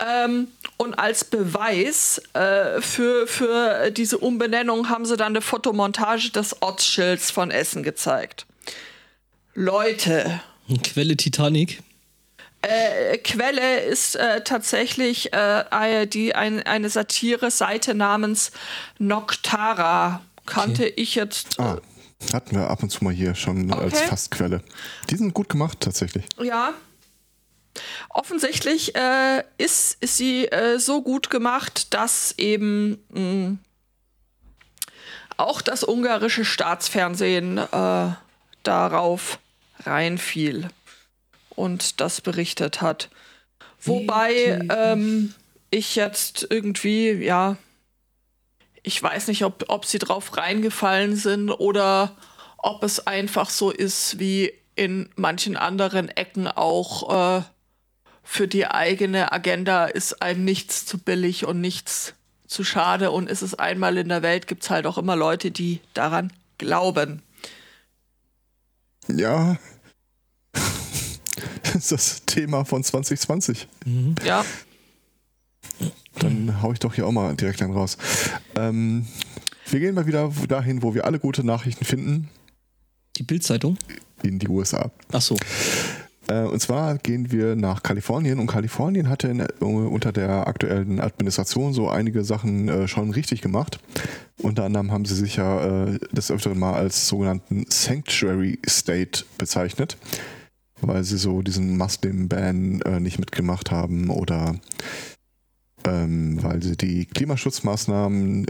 Ähm, 0.00 0.48
und 0.78 0.94
als 0.94 1.24
Beweis 1.24 2.22
äh, 2.32 2.80
für, 2.80 3.26
für 3.26 3.90
diese 3.90 4.16
Umbenennung 4.18 4.88
haben 4.88 5.04
sie 5.04 5.16
dann 5.16 5.32
eine 5.32 5.42
Fotomontage 5.42 6.30
des 6.30 6.62
Ortsschilds 6.62 7.30
von 7.30 7.50
Essen 7.50 7.82
gezeigt. 7.82 8.46
Leute, 9.54 10.40
Quelle 10.82 11.16
Titanic. 11.16 11.82
äh, 12.62 13.18
Quelle 13.18 13.80
ist 13.80 14.14
äh, 14.16 14.42
tatsächlich 14.42 15.32
äh, 15.32 15.64
eine- 15.70 16.06
die, 16.06 16.34
ein, 16.34 16.62
eine 16.62 16.88
Satire-Seite 16.88 17.94
namens 17.94 18.52
Noctara. 18.98 20.22
Kannte 20.46 20.86
ich 20.86 21.14
jetzt. 21.14 21.58
Äh, 21.58 21.62
Ah, 21.62 21.78
hatten 22.34 22.56
wir 22.56 22.68
ab 22.68 22.82
und 22.82 22.90
zu 22.90 23.02
mal 23.04 23.12
hier 23.12 23.34
schon 23.34 23.72
als 23.72 23.94
Okay. 23.94 24.06
Fastquelle. 24.08 24.62
Die 25.10 25.16
sind 25.16 25.32
gut 25.34 25.48
gemacht, 25.48 25.78
tatsächlich. 25.80 26.24
Ja. 26.40 26.72
Offensichtlich 28.08 28.94
äh, 28.96 29.44
ist, 29.58 29.96
ist 30.00 30.16
sie 30.16 30.46
äh, 30.46 30.78
so 30.78 31.02
gut 31.02 31.30
gemacht, 31.30 31.94
dass 31.94 32.34
eben 32.38 32.98
mh, 33.10 33.56
auch 35.36 35.62
das 35.62 35.84
ungarische 35.84 36.44
Staatsfernsehen 36.44 37.58
äh, 37.58 38.10
darauf 38.62 39.38
reinfiel 39.80 40.68
und 41.50 42.00
das 42.00 42.20
berichtet 42.20 42.82
hat. 42.82 43.08
Wobei 43.82 44.60
ähm, 44.70 45.34
ich 45.70 45.96
jetzt 45.96 46.46
irgendwie, 46.50 47.12
ja, 47.12 47.56
ich 48.82 49.02
weiß 49.02 49.28
nicht, 49.28 49.44
ob, 49.44 49.64
ob 49.68 49.86
sie 49.86 49.98
drauf 49.98 50.36
reingefallen 50.36 51.16
sind 51.16 51.50
oder 51.50 52.16
ob 52.58 52.82
es 52.82 53.06
einfach 53.06 53.50
so 53.50 53.70
ist 53.70 54.18
wie 54.18 54.52
in 54.74 55.10
manchen 55.16 55.56
anderen 55.56 56.08
Ecken 56.08 56.46
auch 56.48 57.38
äh, 57.38 57.42
für 58.32 58.46
die 58.46 58.64
eigene 58.68 59.32
Agenda 59.32 59.86
ist 59.86 60.22
einem 60.22 60.44
nichts 60.44 60.86
zu 60.86 60.98
billig 60.98 61.46
und 61.46 61.60
nichts 61.60 62.14
zu 62.46 62.62
schade 62.62 63.10
und 63.10 63.28
ist 63.28 63.42
es 63.42 63.56
einmal 63.56 63.98
in 63.98 64.08
der 64.08 64.22
Welt, 64.22 64.46
gibt 64.46 64.62
es 64.62 64.70
halt 64.70 64.86
auch 64.86 64.98
immer 64.98 65.16
Leute, 65.16 65.50
die 65.50 65.80
daran 65.94 66.32
glauben. 66.58 67.22
Ja. 69.08 69.56
Das 71.62 71.74
ist 71.76 71.92
das 71.92 72.22
Thema 72.26 72.64
von 72.64 72.82
2020. 72.82 73.68
Ja, 74.24 74.44
Dann 76.18 76.60
hau 76.62 76.72
ich 76.72 76.80
doch 76.80 76.94
hier 76.94 77.06
auch 77.06 77.12
mal 77.12 77.34
direkt 77.36 77.62
einen 77.62 77.72
raus. 77.74 77.96
Ähm, 78.56 79.06
wir 79.68 79.78
gehen 79.80 79.94
mal 79.94 80.06
wieder 80.06 80.32
dahin, 80.48 80.82
wo 80.82 80.94
wir 80.94 81.04
alle 81.04 81.18
gute 81.20 81.44
Nachrichten 81.44 81.84
finden, 81.84 82.28
Die 83.16 83.22
Bildzeitung. 83.22 83.76
in 84.24 84.38
die 84.40 84.48
USA. 84.48 84.90
Ach 85.12 85.20
so. 85.20 85.36
Äh, 86.30 86.44
und 86.44 86.60
zwar 86.60 86.96
gehen 86.98 87.32
wir 87.32 87.56
nach 87.56 87.82
Kalifornien 87.82 88.38
und 88.38 88.46
Kalifornien 88.46 89.08
hatte 89.08 89.28
in, 89.28 89.40
äh, 89.40 89.46
unter 89.60 90.12
der 90.12 90.46
aktuellen 90.46 91.00
Administration 91.00 91.72
so 91.72 91.88
einige 91.88 92.24
Sachen 92.24 92.68
äh, 92.68 92.88
schon 92.88 93.10
richtig 93.10 93.42
gemacht. 93.42 93.80
Unter 94.38 94.64
anderem 94.64 94.92
haben 94.92 95.04
sie 95.04 95.16
sich 95.16 95.36
ja 95.36 95.86
äh, 95.86 95.98
des 96.12 96.30
Öfteren 96.30 96.58
mal 96.58 96.74
als 96.74 97.08
sogenannten 97.08 97.66
Sanctuary 97.68 98.60
State 98.66 99.24
bezeichnet, 99.38 99.96
weil 100.80 101.02
sie 101.02 101.18
so 101.18 101.42
diesen 101.42 101.76
Muslim-Ban 101.76 102.82
nicht 103.00 103.18
mitgemacht 103.18 103.70
haben 103.70 104.08
oder 104.08 104.54
ähm, 105.84 106.42
weil 106.42 106.62
sie 106.62 106.76
die 106.76 107.06
Klimaschutzmaßnahmen, 107.06 108.46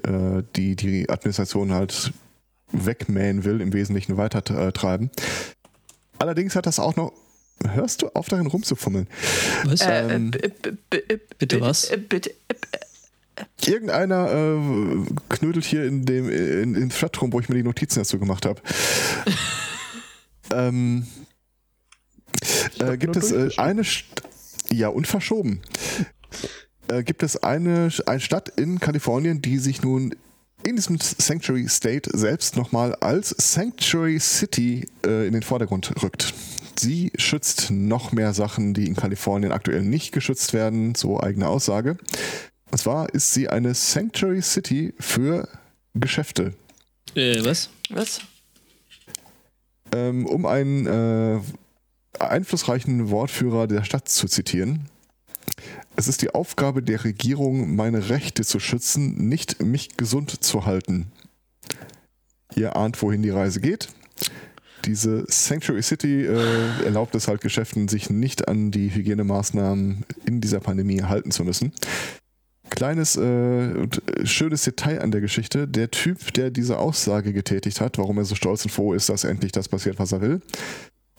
die 0.54 0.76
die 0.76 1.10
Administration 1.10 1.72
halt 1.72 2.12
wegmähen 2.70 3.44
will, 3.44 3.60
im 3.60 3.72
Wesentlichen 3.72 4.16
weiter 4.16 4.44
äh, 4.56 4.70
treiben. 4.70 5.10
Allerdings 6.18 6.54
hat 6.54 6.66
das 6.66 6.78
auch 6.78 6.94
noch. 6.96 7.12
Hörst 7.68 8.02
du 8.02 8.08
auf 8.14 8.28
darin 8.28 8.46
rumzufummeln? 8.46 9.06
Was? 9.64 9.82
äh, 9.82 10.14
Ähm, 10.14 10.30
bitte 11.38 11.60
was? 11.60 11.90
äh, 11.90 11.98
Bitte, 11.98 12.30
äh, 12.48 12.54
Irgendeiner 13.66 14.30
äh, 14.30 15.14
knödelt 15.28 15.64
hier 15.64 15.84
in 15.84 16.04
dem 16.04 16.28
in, 16.28 16.74
in 16.74 16.90
Chat 16.90 17.20
rum, 17.20 17.32
wo 17.32 17.40
ich 17.40 17.48
mir 17.48 17.54
die 17.54 17.62
Notizen 17.62 18.00
dazu 18.00 18.18
gemacht 18.18 18.44
habe. 18.46 18.60
ähm, 20.52 21.06
äh, 22.78 22.84
hab 22.84 23.00
gibt 23.00 23.14
nur 23.14 23.24
es 23.24 23.32
äh, 23.32 23.50
eine 23.56 23.84
St 23.84 24.22
ja 24.72 24.88
und 24.88 25.06
verschoben. 25.06 25.60
Äh, 26.88 27.02
gibt 27.02 27.22
es 27.22 27.36
eine, 27.42 27.90
eine 28.06 28.20
Stadt 28.20 28.48
in 28.50 28.78
Kalifornien, 28.78 29.42
die 29.42 29.58
sich 29.58 29.82
nun 29.82 30.14
in 30.62 30.76
diesem 30.76 30.98
Sanctuary 31.00 31.68
State 31.68 32.10
selbst 32.16 32.56
nochmal 32.56 32.94
als 32.96 33.30
Sanctuary 33.30 34.20
City 34.20 34.86
äh, 35.04 35.26
in 35.26 35.32
den 35.32 35.42
Vordergrund 35.42 35.92
rückt. 36.02 36.34
Sie 36.80 37.12
schützt 37.16 37.70
noch 37.70 38.12
mehr 38.12 38.32
Sachen, 38.32 38.72
die 38.72 38.86
in 38.86 38.96
Kalifornien 38.96 39.52
aktuell 39.52 39.82
nicht 39.82 40.12
geschützt 40.12 40.54
werden, 40.54 40.94
so 40.94 41.20
eigene 41.20 41.46
Aussage. 41.46 41.98
Und 42.70 42.78
zwar 42.78 43.12
ist 43.14 43.34
sie 43.34 43.48
eine 43.48 43.74
Sanctuary 43.74 44.40
City 44.40 44.94
für 44.98 45.46
Geschäfte. 45.94 46.54
Äh, 47.14 47.44
was? 47.44 47.68
was? 47.90 48.20
Ähm, 49.92 50.24
um 50.24 50.46
einen 50.46 50.86
äh, 50.86 51.40
einflussreichen 52.18 53.10
Wortführer 53.10 53.66
der 53.66 53.84
Stadt 53.84 54.08
zu 54.08 54.26
zitieren. 54.26 54.88
Es 55.96 56.08
ist 56.08 56.22
die 56.22 56.30
Aufgabe 56.30 56.82
der 56.82 57.04
Regierung, 57.04 57.76
meine 57.76 58.08
Rechte 58.08 58.42
zu 58.44 58.58
schützen, 58.58 59.28
nicht 59.28 59.62
mich 59.62 59.98
gesund 59.98 60.42
zu 60.42 60.64
halten. 60.64 61.12
Ihr 62.54 62.74
ahnt, 62.74 63.02
wohin 63.02 63.22
die 63.22 63.30
Reise 63.30 63.60
geht. 63.60 63.88
Diese 64.84 65.24
Sanctuary 65.28 65.82
City 65.82 66.26
äh, 66.26 66.84
erlaubt 66.84 67.14
es 67.14 67.28
halt 67.28 67.40
Geschäften, 67.40 67.88
sich 67.88 68.10
nicht 68.10 68.48
an 68.48 68.70
die 68.70 68.94
Hygienemaßnahmen 68.94 70.04
in 70.26 70.40
dieser 70.40 70.60
Pandemie 70.60 71.02
halten 71.02 71.30
zu 71.30 71.44
müssen. 71.44 71.72
Kleines 72.70 73.16
äh, 73.16 73.20
und 73.20 74.00
schönes 74.24 74.62
Detail 74.62 75.02
an 75.02 75.10
der 75.10 75.20
Geschichte. 75.20 75.66
Der 75.66 75.90
Typ, 75.90 76.32
der 76.34 76.50
diese 76.50 76.78
Aussage 76.78 77.32
getätigt 77.32 77.80
hat, 77.80 77.98
warum 77.98 78.18
er 78.18 78.24
so 78.24 78.34
stolz 78.34 78.64
und 78.64 78.70
froh 78.70 78.94
ist, 78.94 79.08
dass 79.08 79.24
endlich 79.24 79.52
das 79.52 79.68
passiert, 79.68 79.98
was 79.98 80.12
er 80.12 80.20
will, 80.20 80.40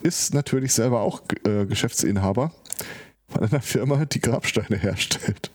ist 0.02 0.34
natürlich 0.34 0.74
selber 0.74 1.02
auch 1.02 1.22
äh, 1.46 1.66
Geschäftsinhaber 1.66 2.54
von 3.28 3.44
einer 3.44 3.62
Firma, 3.62 4.06
die 4.06 4.22
Grabsteine 4.22 4.78
herstellt. 4.78 5.52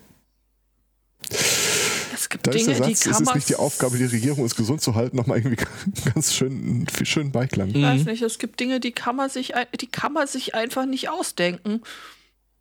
Es 2.26 2.30
gibt 2.30 2.45
Da 2.45 2.50
Dinge, 2.50 2.73
ist 2.73 2.80
der 2.80 2.87
die 2.88 2.95
Satz, 2.95 3.06
es 3.06 3.12
kann 3.12 3.23
ist 3.23 3.26
man. 3.26 3.35
nicht 3.37 3.49
die 3.50 3.54
Aufgabe, 3.54 3.97
die 3.99 4.04
Regierung 4.04 4.40
uns 4.42 4.56
gesund 4.56 4.80
zu 4.80 4.97
halten, 4.97 5.16
nochmal 5.16 5.38
irgendwie 5.38 5.64
ganz 6.12 6.35
schön, 6.35 6.85
schön 7.04 7.30
Beiklang. 7.30 7.68
Ich 7.68 7.76
Mhm. 7.76 7.83
weiß 7.85 8.04
nicht, 8.06 8.21
es 8.21 8.40
gibt 8.40 8.59
Dinge, 8.59 8.80
die 8.80 8.90
kann 8.90 9.14
man 9.14 9.30
sich, 9.30 9.52
die 9.80 9.87
kann 9.87 10.12
man 10.12 10.26
sich 10.26 10.52
einfach 10.56 10.87
nicht 10.87 11.09
ausdenken. 11.09 11.83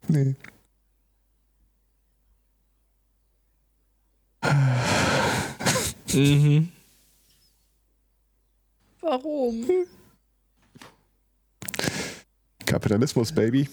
Nee. 0.08 0.36
Mhm. 6.14 6.70
Warum? 9.02 9.66
Kapitalismus, 12.66 13.32
Baby. 13.32 13.70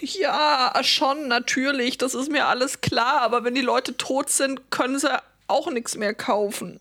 Ja, 0.00 0.72
schon, 0.82 1.28
natürlich, 1.28 1.98
das 1.98 2.14
ist 2.14 2.30
mir 2.30 2.46
alles 2.46 2.80
klar, 2.80 3.20
aber 3.20 3.44
wenn 3.44 3.54
die 3.54 3.60
Leute 3.60 3.96
tot 3.96 4.30
sind, 4.30 4.70
können 4.70 4.98
sie 4.98 5.10
auch 5.46 5.70
nichts 5.70 5.96
mehr 5.96 6.14
kaufen. 6.14 6.80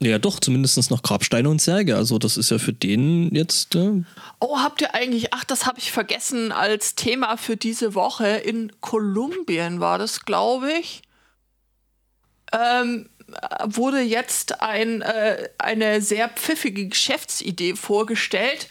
Ja, 0.00 0.18
doch, 0.18 0.38
zumindest 0.38 0.90
noch 0.90 1.02
Grabsteine 1.02 1.48
und 1.48 1.60
Särge. 1.60 1.96
Also, 1.96 2.18
das 2.18 2.36
ist 2.36 2.50
ja 2.50 2.58
für 2.58 2.72
den 2.72 3.34
jetzt. 3.34 3.74
Äh, 3.74 4.02
Oh, 4.38 4.58
habt 4.58 4.80
ihr 4.80 4.94
eigentlich, 4.94 5.34
ach, 5.34 5.42
das 5.44 5.66
habe 5.66 5.80
ich 5.80 5.90
vergessen 5.90 6.52
als 6.52 6.94
Thema 6.94 7.36
für 7.36 7.56
diese 7.56 7.94
Woche. 7.94 8.28
In 8.28 8.72
Kolumbien 8.80 9.80
war 9.80 9.98
das, 9.98 10.24
glaube 10.24 10.70
ich. 10.72 11.02
Ähm, 12.52 13.08
wurde 13.64 14.00
jetzt 14.00 14.62
ein, 14.62 15.02
äh, 15.02 15.48
eine 15.58 16.00
sehr 16.00 16.28
pfiffige 16.28 16.88
Geschäftsidee 16.88 17.74
vorgestellt. 17.74 18.68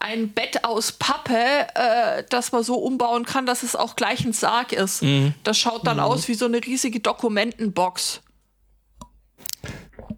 Ein 0.00 0.30
Bett 0.30 0.64
aus 0.64 0.92
Pappe, 0.92 1.34
äh, 1.74 2.24
das 2.28 2.52
man 2.52 2.62
so 2.62 2.76
umbauen 2.76 3.24
kann, 3.24 3.46
dass 3.46 3.62
es 3.62 3.76
auch 3.76 3.96
gleich 3.96 4.24
ein 4.24 4.32
Sarg 4.32 4.72
ist. 4.72 5.04
Das 5.44 5.58
schaut 5.58 5.86
dann 5.86 6.00
aus 6.00 6.28
wie 6.28 6.34
so 6.34 6.46
eine 6.46 6.64
riesige 6.64 7.00
Dokumentenbox. 7.00 8.22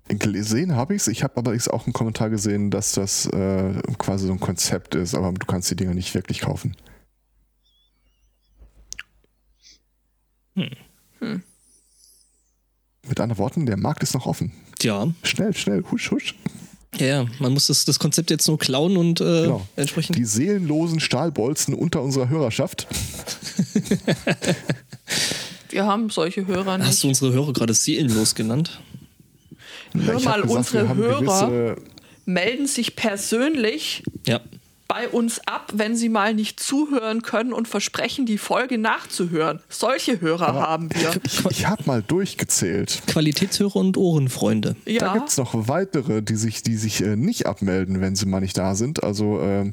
Gesehen 0.09 0.77
habe 0.77 0.95
ich 0.95 1.03
es. 1.03 1.09
Ich 1.09 1.23
habe 1.23 1.37
aber 1.37 1.57
auch 1.71 1.87
einen 1.87 1.93
Kommentar 1.93 2.31
gesehen, 2.31 2.71
dass 2.71 2.93
das 2.93 3.27
äh, 3.27 3.81
quasi 3.99 4.27
so 4.27 4.33
ein 4.33 4.41
Konzept 4.41 4.95
ist, 4.95 5.15
aber 5.15 5.33
du 5.33 5.47
kannst 5.47 5.71
die 5.71 5.77
Dinger 5.77 5.95
nicht 5.95 6.15
wirklich 6.15 6.41
kaufen. 6.41 6.77
Mit 13.09 13.19
anderen 13.21 13.39
Worten, 13.39 13.67
der 13.67 13.77
Markt 13.77 14.03
ist 14.03 14.15
noch 14.15 14.27
offen. 14.27 14.53
ja. 14.83 15.09
Schnell, 15.25 15.55
schnell, 15.55 15.83
husch, 15.91 16.11
husch. 16.11 16.35
ja, 16.99 17.07
ja, 17.07 17.27
man 17.41 17.53
muss 17.53 17.67
das, 17.67 17.85
das 17.85 17.99
Konzept 17.99 18.31
jetzt 18.31 18.47
nur 18.49 18.59
klauen 18.59 18.97
und 18.97 19.21
äh, 19.21 19.43
Genau. 19.43 19.67
entsprechend. 19.77 20.17
Die 20.17 20.25
seelenlosen 20.25 21.01
Stahlbolzen 21.01 21.75
unter 21.75 22.01
unserer 22.03 22.29
Hörerschaft. 22.29 22.87
Wir 25.71 25.87
haben 25.87 26.11
solche 26.11 26.47
Hörer 26.47 26.79
nicht. 26.79 26.87
Hast 26.87 27.03
du 27.03 27.09
unsere 27.09 27.33
Hörer 27.33 27.53
gerade 27.53 27.75
seelenlos 27.75 28.35
genannt? 28.35 28.81
Hör 29.95 30.15
hab 30.17 30.25
mal, 30.25 30.43
gesagt, 30.43 30.57
unsere 30.59 30.95
Hörer 30.97 31.21
gewisse- 31.21 31.77
melden 32.25 32.67
sich 32.67 32.95
persönlich 32.95 34.03
Ja. 34.27 34.41
Bei 34.93 35.09
uns 35.09 35.41
ab, 35.47 35.73
wenn 35.75 35.97
sie 35.97 36.11
mal 36.11 36.35
nicht 36.35 36.61
zuhören 36.61 37.23
können 37.23 37.55
und 37.55 37.67
versprechen, 37.67 38.27
die 38.27 38.37
Folge 38.37 38.77
nachzuhören. 38.77 39.61
Solche 39.71 40.21
Hörer 40.21 40.53
haben 40.53 40.91
wir. 40.95 41.13
Ich, 41.25 41.43
ich 41.47 41.67
habe 41.67 41.83
mal 41.87 42.03
durchgezählt. 42.03 43.01
Qualitätshörer 43.07 43.77
und 43.77 43.97
Ohrenfreunde. 43.97 44.77
Da 44.85 44.90
Ja, 44.90 45.12
gibt 45.14 45.31
es 45.31 45.38
noch 45.38 45.55
weitere, 45.69 46.21
die 46.21 46.37
sich, 46.37 46.62
die 46.62 46.77
sich 46.77 47.03
äh, 47.03 47.16
nicht 47.16 47.47
abmelden, 47.47 48.03
wenn 48.03 48.16
sie 48.16 48.27
mal 48.27 48.40
nicht 48.40 48.59
da 48.59 48.75
sind. 48.75 49.03
Also, 49.03 49.40
ähm, 49.40 49.73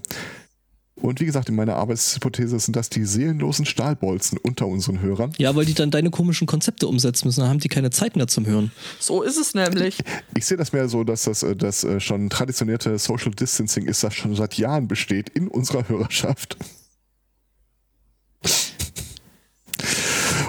und 1.02 1.20
wie 1.20 1.26
gesagt, 1.26 1.50
in 1.50 1.56
meiner 1.56 1.76
Arbeitshypothese 1.76 2.60
sind 2.60 2.76
das 2.76 2.90
die 2.90 3.06
seelenlosen 3.06 3.66
Stahlbolzen 3.66 4.38
unter 4.38 4.68
unseren 4.68 5.02
Hörern. 5.02 5.32
Ja, 5.38 5.56
weil 5.56 5.66
die 5.66 5.74
dann 5.74 5.92
deine 5.92 6.10
komischen 6.10 6.48
Konzepte 6.48 6.88
umsetzen 6.88 7.28
müssen. 7.28 7.42
Dann 7.42 7.50
haben 7.50 7.60
die 7.60 7.70
keine 7.70 7.90
Zeit 7.90 8.16
mehr 8.16 8.28
zum 8.28 8.46
Hören. 8.46 8.72
so 9.00 9.24
ist 9.24 9.38
es 9.38 9.54
nämlich. 9.54 10.00
Ich 10.36 10.46
sehe 10.46 10.58
das 10.58 10.74
mehr 10.74 10.90
so, 10.90 11.04
dass 11.04 11.24
das, 11.24 11.44
äh, 11.44 11.56
das 11.56 11.84
äh, 11.84 12.00
schon 12.00 12.30
traditionierte 12.30 12.98
Social 12.98 13.32
Distancing 13.32 13.86
ist, 13.86 14.04
das 14.04 14.14
schon 14.14 14.36
seit 14.36 14.56
Jahren 14.58 14.88
besteht 14.88 15.30
in 15.30 15.48
unserer 15.48 15.88
Hörerschaft. 15.88 16.58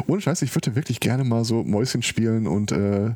Ohne 0.06 0.20
Scheiß, 0.20 0.42
ich 0.42 0.54
würde 0.54 0.74
wirklich 0.74 0.98
gerne 0.98 1.24
mal 1.24 1.44
so 1.44 1.62
Mäuschen 1.62 2.02
spielen 2.02 2.46
und 2.46 2.72
äh, 2.72 3.14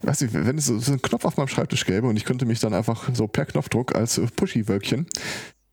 weiß 0.00 0.20
nicht, 0.20 0.34
wenn 0.34 0.58
es 0.58 0.66
so, 0.66 0.78
so 0.78 0.92
einen 0.92 1.02
Knopf 1.02 1.24
auf 1.24 1.36
meinem 1.36 1.48
Schreibtisch 1.48 1.86
gäbe 1.86 2.06
und 2.06 2.16
ich 2.16 2.24
könnte 2.24 2.44
mich 2.44 2.60
dann 2.60 2.74
einfach 2.74 3.08
so 3.14 3.26
per 3.26 3.46
Knopfdruck 3.46 3.94
als 3.94 4.20
Pushy-Wölkchen 4.36 5.06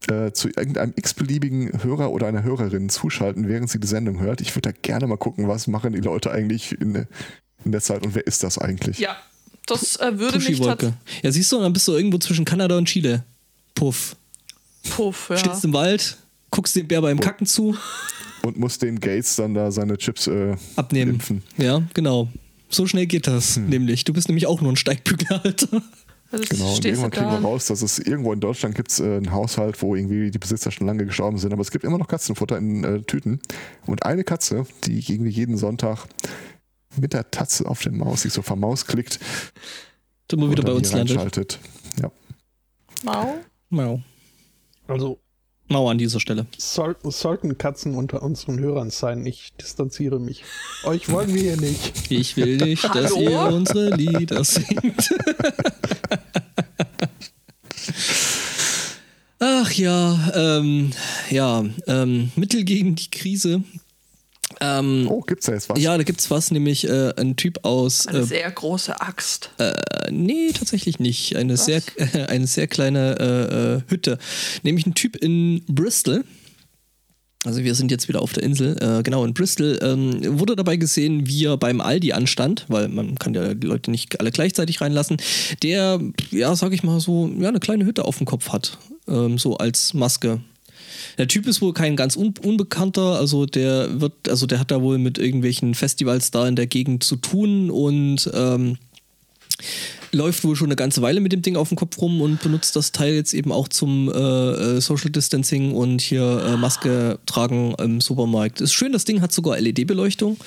äh, 0.09 0.31
zu 0.31 0.49
irgendeinem 0.49 0.93
x-beliebigen 0.95 1.83
Hörer 1.83 2.11
oder 2.11 2.27
einer 2.27 2.43
Hörerin 2.43 2.89
zuschalten, 2.89 3.47
während 3.47 3.69
sie 3.69 3.79
die 3.79 3.87
Sendung 3.87 4.19
hört. 4.19 4.41
Ich 4.41 4.55
würde 4.55 4.71
da 4.71 4.77
gerne 4.81 5.07
mal 5.07 5.17
gucken, 5.17 5.47
was 5.47 5.67
machen 5.67 5.93
die 5.93 5.99
Leute 6.01 6.31
eigentlich 6.31 6.73
in, 6.79 6.93
der- 6.93 7.07
in 7.63 7.71
der 7.71 7.81
Zeit 7.81 8.05
und 8.05 8.13
wer 8.15 8.25
ist 8.27 8.43
das 8.43 8.57
eigentlich? 8.57 8.99
Ja, 8.99 9.15
das 9.65 9.95
äh, 9.97 10.19
würde 10.19 10.37
mich. 10.39 10.59
Ja, 10.59 11.31
siehst 11.31 11.51
du, 11.51 11.59
dann 11.59 11.73
bist 11.73 11.87
du 11.87 11.93
irgendwo 11.93 12.17
zwischen 12.19 12.45
Kanada 12.45 12.77
und 12.77 12.85
Chile. 12.85 13.23
Puff. 13.73 14.15
Puff, 14.95 15.27
ja. 15.31 15.37
Stehst 15.37 15.65
im 15.65 15.73
Wald, 15.73 16.17
guckst 16.51 16.75
dem 16.75 16.87
Bär 16.87 17.01
beim 17.01 17.19
Kacken 17.19 17.47
zu, 17.47 17.75
Und 18.43 18.57
muss 18.59 18.77
den 18.77 18.99
Gates 18.99 19.35
dann 19.37 19.55
da 19.55 19.71
seine 19.71 19.97
Chips 19.97 20.27
äh, 20.27 20.55
abnehmen. 20.75 21.15
impfen. 21.15 21.41
Ja, 21.57 21.81
genau. 21.95 22.29
So 22.69 22.85
schnell 22.85 23.07
geht 23.07 23.25
das, 23.27 23.57
nämlich. 23.57 24.03
Du 24.03 24.13
bist 24.13 24.27
nämlich 24.27 24.45
auch 24.47 24.61
nur 24.61 24.71
ein 24.71 24.75
Steigbügelhalter. 24.75 25.81
Das 26.31 26.49
Genau, 26.49 26.75
und 26.75 26.85
irgendwann 26.85 27.11
kriegen 27.11 27.31
wir 27.31 27.39
raus, 27.39 27.67
dass 27.67 27.81
es 27.81 27.99
irgendwo 27.99 28.33
in 28.33 28.39
Deutschland 28.39 28.75
gibt 28.75 28.99
äh, 28.99 29.03
einen 29.03 29.31
Haushalt, 29.31 29.81
wo 29.81 29.95
irgendwie 29.95 30.31
die 30.31 30.39
Besitzer 30.39 30.71
schon 30.71 30.87
lange 30.87 31.05
gestorben 31.05 31.37
sind, 31.37 31.53
aber 31.53 31.61
es 31.61 31.71
gibt 31.71 31.83
immer 31.83 31.97
noch 31.97 32.07
Katzenfutter 32.07 32.57
in 32.57 32.83
äh, 32.83 33.01
Tüten. 33.01 33.39
Und 33.85 34.05
eine 34.05 34.23
Katze, 34.23 34.65
die 34.83 34.99
irgendwie 34.99 35.31
jeden 35.31 35.57
Sonntag 35.57 36.07
mit 36.97 37.13
der 37.13 37.29
Tatze 37.29 37.67
auf 37.67 37.81
der 37.81 37.91
Maus 37.91 38.21
sich 38.21 38.33
so 38.33 38.41
vermausklickt 38.41 39.19
Du 40.27 40.37
mal 40.37 40.49
wieder 40.49 40.63
bei 40.63 40.71
uns 40.71 40.91
landet. 40.91 41.59
Ja. 42.01 42.11
Mau. 43.03 43.35
Mau. 43.69 44.01
Also 44.87 45.19
Mau 45.67 45.89
an 45.89 45.97
dieser 45.97 46.19
Stelle. 46.19 46.45
soll, 46.57 46.95
sollten 47.03 47.57
Katzen 47.57 47.95
unter 47.95 48.21
unseren 48.21 48.59
Hörern 48.59 48.91
sein. 48.91 49.25
Ich 49.25 49.51
distanziere 49.59 50.19
mich. 50.19 50.43
Euch 50.83 51.09
wollen 51.09 51.33
wir 51.33 51.41
hier 51.41 51.57
nicht. 51.57 52.11
Ich 52.11 52.37
will 52.37 52.57
nicht, 52.57 52.83
dass 52.95 53.15
Hallo? 53.15 53.29
ihr 53.29 53.39
unsere 53.41 53.95
Lieder 53.95 54.43
singt. 54.43 55.09
Ach 59.39 59.71
ja, 59.71 60.31
ähm, 60.35 60.91
ja, 61.29 61.65
ähm, 61.87 62.31
Mittel 62.35 62.63
gegen 62.63 62.95
die 62.95 63.09
Krise. 63.09 63.63
Ähm, 64.61 65.07
Oh, 65.09 65.21
gibt's 65.21 65.45
da 65.45 65.53
jetzt 65.53 65.69
was? 65.69 65.79
Ja, 65.81 65.97
da 65.97 66.03
gibt's 66.03 66.29
was, 66.31 66.51
nämlich 66.51 66.87
äh, 66.87 67.13
ein 67.17 67.35
Typ 67.35 67.59
aus. 67.63 68.07
Eine 68.07 68.19
Äh, 68.19 68.23
sehr 68.23 68.51
große 68.51 68.99
Axt. 69.01 69.49
äh, 69.57 69.73
nee, 70.11 70.51
tatsächlich 70.53 70.99
nicht. 70.99 71.35
Eine 71.35 71.57
sehr, 71.57 71.81
äh, 71.97 72.23
eine 72.27 72.47
sehr 72.47 72.67
kleine 72.67 73.17
äh, 73.19 73.75
äh, 73.77 73.81
Hütte. 73.89 74.17
Nämlich 74.63 74.85
ein 74.85 74.93
Typ 74.95 75.15
in 75.17 75.63
Bristol. 75.67 76.23
Also 77.45 77.63
wir 77.63 77.75
sind 77.75 77.91
jetzt 77.91 78.07
wieder 78.07 78.23
auf 78.23 78.33
der 78.33 78.41
Insel, 78.41 78.75
äh, 78.81 79.03
genau 79.03 79.23
in 79.23 79.35
Bristol, 79.35 79.77
ähm, 79.83 80.39
wurde 80.39 80.55
dabei 80.55 80.77
gesehen, 80.77 81.27
wie 81.27 81.45
er 81.45 81.57
beim 81.57 81.79
Aldi 81.79 82.11
anstand, 82.13 82.65
weil 82.69 82.87
man 82.87 83.19
kann 83.19 83.35
ja 83.35 83.53
die 83.53 83.67
Leute 83.67 83.91
nicht 83.91 84.19
alle 84.19 84.31
gleichzeitig 84.31 84.81
reinlassen, 84.81 85.17
der, 85.61 85.99
ja, 86.31 86.55
sag 86.55 86.73
ich 86.73 86.81
mal 86.81 86.99
so, 86.99 87.29
ja, 87.39 87.49
eine 87.49 87.59
kleine 87.59 87.85
Hütte 87.85 88.05
auf 88.05 88.17
dem 88.17 88.25
Kopf 88.25 88.49
hat, 88.49 88.79
ähm, 89.07 89.37
so 89.37 89.57
als 89.57 89.93
Maske. 89.93 90.41
Der 91.17 91.27
Typ 91.27 91.47
ist 91.47 91.61
wohl 91.61 91.73
kein 91.73 91.95
ganz 91.95 92.15
un 92.15 92.33
unbekannter, 92.43 93.17
also 93.17 93.45
der 93.45 94.01
wird, 94.01 94.29
also 94.29 94.45
der 94.45 94.59
hat 94.59 94.71
da 94.71 94.81
wohl 94.81 94.97
mit 94.97 95.17
irgendwelchen 95.17 95.73
Festivals 95.73 96.31
da 96.31 96.47
in 96.47 96.55
der 96.55 96.67
Gegend 96.67 97.03
zu 97.03 97.15
tun 97.15 97.71
und 97.71 98.29
ähm, 98.33 98.77
läuft 100.11 100.43
wohl 100.43 100.55
schon 100.55 100.67
eine 100.67 100.75
ganze 100.75 101.01
Weile 101.01 101.19
mit 101.21 101.31
dem 101.31 101.41
Ding 101.41 101.55
auf 101.55 101.69
dem 101.69 101.77
Kopf 101.77 101.97
rum 101.99 102.21
und 102.21 102.41
benutzt 102.41 102.75
das 102.75 102.91
Teil 102.91 103.13
jetzt 103.13 103.33
eben 103.33 103.51
auch 103.51 103.67
zum 103.67 104.09
äh, 104.09 104.13
äh, 104.13 104.81
Social 104.81 105.09
Distancing 105.09 105.73
und 105.73 106.01
hier 106.01 106.43
äh, 106.45 106.57
Maske 106.57 107.19
tragen 107.25 107.75
im 107.75 108.01
Supermarkt. 108.01 108.61
Ist 108.61 108.73
schön, 108.73 108.91
das 108.91 109.05
Ding 109.05 109.21
hat 109.21 109.31
sogar 109.31 109.59
LED-Beleuchtung. 109.59 110.37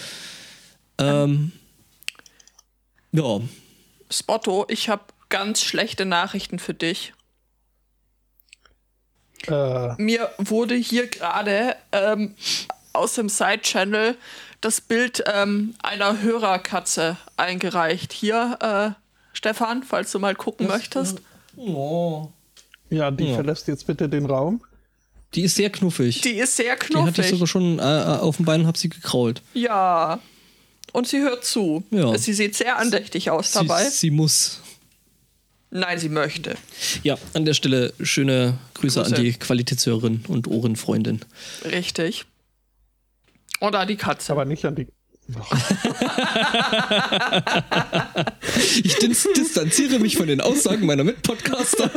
Ähm, 0.98 1.52
ja, 3.12 3.40
Spotto, 4.10 4.66
ich 4.68 4.88
habe 4.88 5.04
ganz 5.28 5.62
schlechte 5.62 6.06
Nachrichten 6.06 6.58
für 6.58 6.74
dich. 6.74 7.12
Äh, 9.46 9.94
Mir 10.02 10.30
wurde 10.38 10.74
hier 10.74 11.06
gerade 11.08 11.76
ähm, 11.92 12.34
aus 12.92 13.14
dem 13.14 13.28
Side-Channel 13.28 14.16
das 14.60 14.80
Bild 14.80 15.22
ähm, 15.32 15.74
einer 15.82 16.20
Hörerkatze 16.20 17.16
eingereicht. 17.36 18.12
Hier, 18.12 18.58
äh, 18.60 19.00
Stefan, 19.32 19.82
falls 19.84 20.10
du 20.12 20.18
mal 20.18 20.34
gucken 20.34 20.66
möchtest. 20.66 21.18
Oh. 21.56 22.28
Ja, 22.90 23.10
die 23.10 23.26
Ja. 23.28 23.34
verlässt 23.36 23.68
jetzt 23.68 23.86
bitte 23.86 24.08
den 24.08 24.26
Raum. 24.26 24.62
Die 25.34 25.42
ist 25.42 25.56
sehr 25.56 25.70
knuffig. 25.70 26.22
Die, 26.22 26.32
Die 26.32 26.38
ist 26.40 26.56
sehr 26.56 26.72
hatte 26.72 26.86
ich 26.86 26.94
sogar 26.94 27.12
knuffig. 27.12 27.48
schon 27.50 27.78
äh, 27.78 27.82
auf 27.82 28.36
dem 28.36 28.46
Bein, 28.46 28.66
hab 28.66 28.76
sie 28.78 28.88
gekrault. 28.88 29.42
Ja. 29.54 30.18
Und 30.92 31.06
sie 31.06 31.18
hört 31.20 31.44
zu. 31.44 31.84
Ja. 31.90 32.16
Sie 32.16 32.32
sieht 32.32 32.56
sehr 32.56 32.78
andächtig 32.78 33.30
aus 33.30 33.52
Sie, 33.52 33.58
dabei. 33.58 33.84
sie 33.84 34.10
muss. 34.10 34.60
Nein, 35.70 35.98
sie 35.98 36.08
möchte. 36.08 36.56
Ja, 37.02 37.18
an 37.34 37.44
der 37.44 37.54
Stelle 37.54 37.92
schöne 38.02 38.58
Grüße, 38.74 39.00
Grüße. 39.02 39.16
an 39.16 39.22
die 39.22 39.32
Qualitätshörerin 39.34 40.24
und 40.26 40.48
Ohrenfreundin. 40.48 41.20
Richtig. 41.64 42.24
Oder 43.60 43.84
die 43.84 43.96
Katze. 43.96 44.32
Aber 44.32 44.44
nicht 44.44 44.64
an 44.64 44.76
die. 44.76 44.86
Ich 48.82 48.96
dis 48.96 49.28
distanziere 49.36 49.98
mich 49.98 50.16
von 50.16 50.26
den 50.26 50.40
Aussagen 50.40 50.86
meiner 50.86 51.04
Mitpodcaster. 51.04 51.90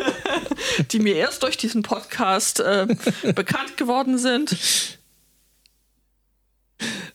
die 0.91 0.99
mir 0.99 1.15
erst 1.15 1.43
durch 1.43 1.55
diesen 1.55 1.81
Podcast 1.81 2.60
äh, 2.60 2.88
bekannt 3.34 3.77
geworden 3.77 4.17
sind. 4.17 4.55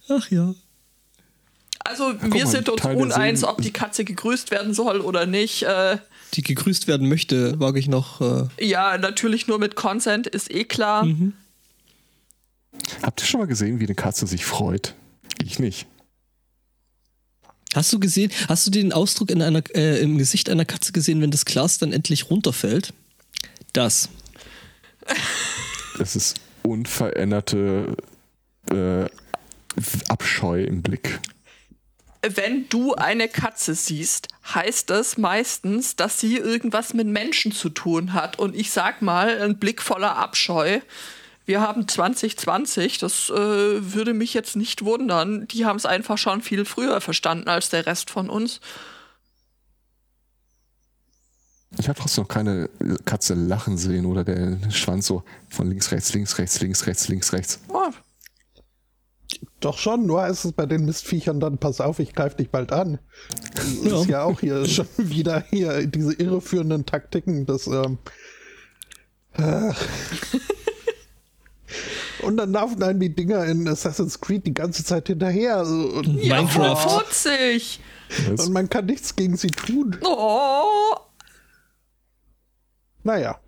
Ach 0.09 0.31
ja. 0.31 0.55
Also 1.81 2.15
wir 2.21 2.45
mal, 2.45 2.51
sind 2.51 2.69
uns 2.69 2.85
uneins, 2.85 3.45
ob 3.45 3.61
die 3.61 3.73
Katze 3.73 4.05
gegrüßt 4.05 4.51
werden 4.51 4.73
soll 4.73 5.01
oder 5.01 5.27
nicht. 5.27 5.65
Äh, 5.65 5.99
Die 6.35 6.43
gegrüßt 6.43 6.87
werden 6.87 7.09
möchte, 7.09 7.59
wage 7.61 7.79
ich 7.79 7.89
noch. 7.89 8.21
Äh, 8.21 8.67
ja, 8.67 8.99
natürlich 8.99 9.47
nur 9.47 9.59
mit 9.59 9.77
Consent, 9.77 10.27
ist 10.27 10.53
eh 10.53 10.65
klar. 10.65 11.05
Mhm. 11.05 11.33
Habt 13.03 13.23
ihr 13.23 13.27
schon 13.27 13.41
mal 13.41 13.47
gesehen, 13.47 13.81
wie 13.81 13.85
eine 13.85 13.95
Katze 13.95 14.27
sich 14.27 14.45
freut? 14.45 14.95
Ich 15.43 15.59
nicht. 15.59 15.87
hast 17.75 17.93
du 17.93 17.99
gesehen, 17.99 18.31
hast 18.49 18.67
du 18.67 18.71
den 18.71 18.93
Ausdruck 18.93 19.31
in 19.31 19.43
einer, 19.43 19.63
äh, 19.75 20.01
im 20.01 20.19
Gesicht 20.19 20.49
einer 20.49 20.65
Katze 20.65 20.93
gesehen, 20.93 21.21
wenn 21.21 21.31
das 21.31 21.45
Glas 21.45 21.79
dann 21.79 21.93
endlich 21.93 22.31
runterfällt? 22.31 22.93
Das. 23.73 24.09
Das 25.99 26.17
ist 26.17 26.41
unveränderte 26.63 27.97
äh, 28.71 29.05
Abscheu 30.09 30.65
im 30.65 30.83
Blick. 30.83 31.21
Wenn 32.27 32.69
du 32.69 32.95
eine 32.95 33.29
Katze 33.29 33.75
siehst, 33.75 34.29
heißt 34.55 34.91
das 34.91 35.19
meistens, 35.19 35.97
dass 35.97 36.21
sie 36.21 36.37
irgendwas 36.37 36.95
mit 36.95 37.07
Menschen 37.07 37.53
zu 37.53 37.69
tun 37.69 38.13
hat. 38.13 38.39
Und 38.39 38.55
ich 38.55 38.71
sag 38.71 39.03
mal, 39.03 39.41
ein 39.43 39.59
Blick 39.59 39.83
voller 39.83 40.17
Abscheu. 40.17 40.81
Wir 41.47 41.61
haben 41.61 41.87
2020, 41.87 42.99
das 42.99 43.31
äh, 43.31 43.35
würde 43.35 44.15
mich 44.15 44.35
jetzt 44.35 44.57
nicht 44.57 44.85
wundern. 44.85 45.47
Die 45.49 45.65
haben 45.65 45.77
es 45.77 45.87
einfach 45.87 46.19
schon 46.19 46.43
viel 46.43 46.65
früher 46.65 47.01
verstanden 47.01 47.49
als 47.49 47.69
der 47.69 47.87
Rest 47.87 48.11
von 48.11 48.29
uns. 48.29 48.61
Ich 51.79 51.89
habe 51.89 51.99
trotzdem 51.99 52.23
noch 52.23 52.29
keine 52.29 52.71
Katze 53.05 53.35
lachen 53.35 53.77
sehen 53.77 54.07
oder 54.07 54.25
der 54.25 54.59
Schwanz 54.71 55.07
so 55.07 55.25
von 55.49 55.69
links, 55.69 55.93
rechts, 55.93 56.15
links, 56.15 56.39
rechts, 56.39 56.61
links, 56.61 56.87
rechts, 56.87 57.09
links, 57.09 57.33
rechts. 57.33 57.61
Oh, 57.69 57.91
Doch 59.67 59.79
schon, 59.79 60.07
nur 60.07 60.25
ist 60.29 60.45
es 60.45 60.53
bei 60.53 60.65
den 60.65 60.85
Mistviechern 60.85 61.41
dann, 61.41 61.59
pass 61.59 61.81
auf, 61.81 61.99
ich 61.99 62.15
greife 62.15 62.37
dich 62.37 62.51
bald 62.51 62.71
an. 62.71 63.01
Das 63.57 63.65
Ja. 63.83 64.01
ist 64.01 64.07
ja 64.09 64.23
auch 64.23 64.39
hier 64.39 64.65
schon 64.65 64.87
wieder 64.97 65.43
hier 65.51 65.89
diese 65.89 66.13
irreführenden 66.13 66.87
Taktiken 66.87 67.47
des. 67.47 67.67
Ähm, 67.67 67.99
äh. 69.33 69.73
Und 72.23 72.37
dann 72.37 72.53
laufen 72.53 72.81
einem 72.85 73.01
die 73.01 73.13
Dinger 73.13 73.45
in 73.47 73.67
Assassin's 73.67 74.21
Creed 74.21 74.47
die 74.47 74.55
ganze 74.55 74.85
Zeit 74.85 75.09
hinterher. 75.09 75.57
Also, 75.57 75.75
und, 75.75 76.07
ja, 76.23 76.37
Minecraft. 76.43 76.99
putzig. 77.01 77.81
Das, 78.29 78.47
und 78.47 78.53
man 78.53 78.71
kann 78.71 78.87
nichts 78.87 79.17
gegen 79.17 79.37
sie 79.37 79.49
tun. 79.49 79.97
Oh. 80.05 80.95
Naja. 83.03 83.41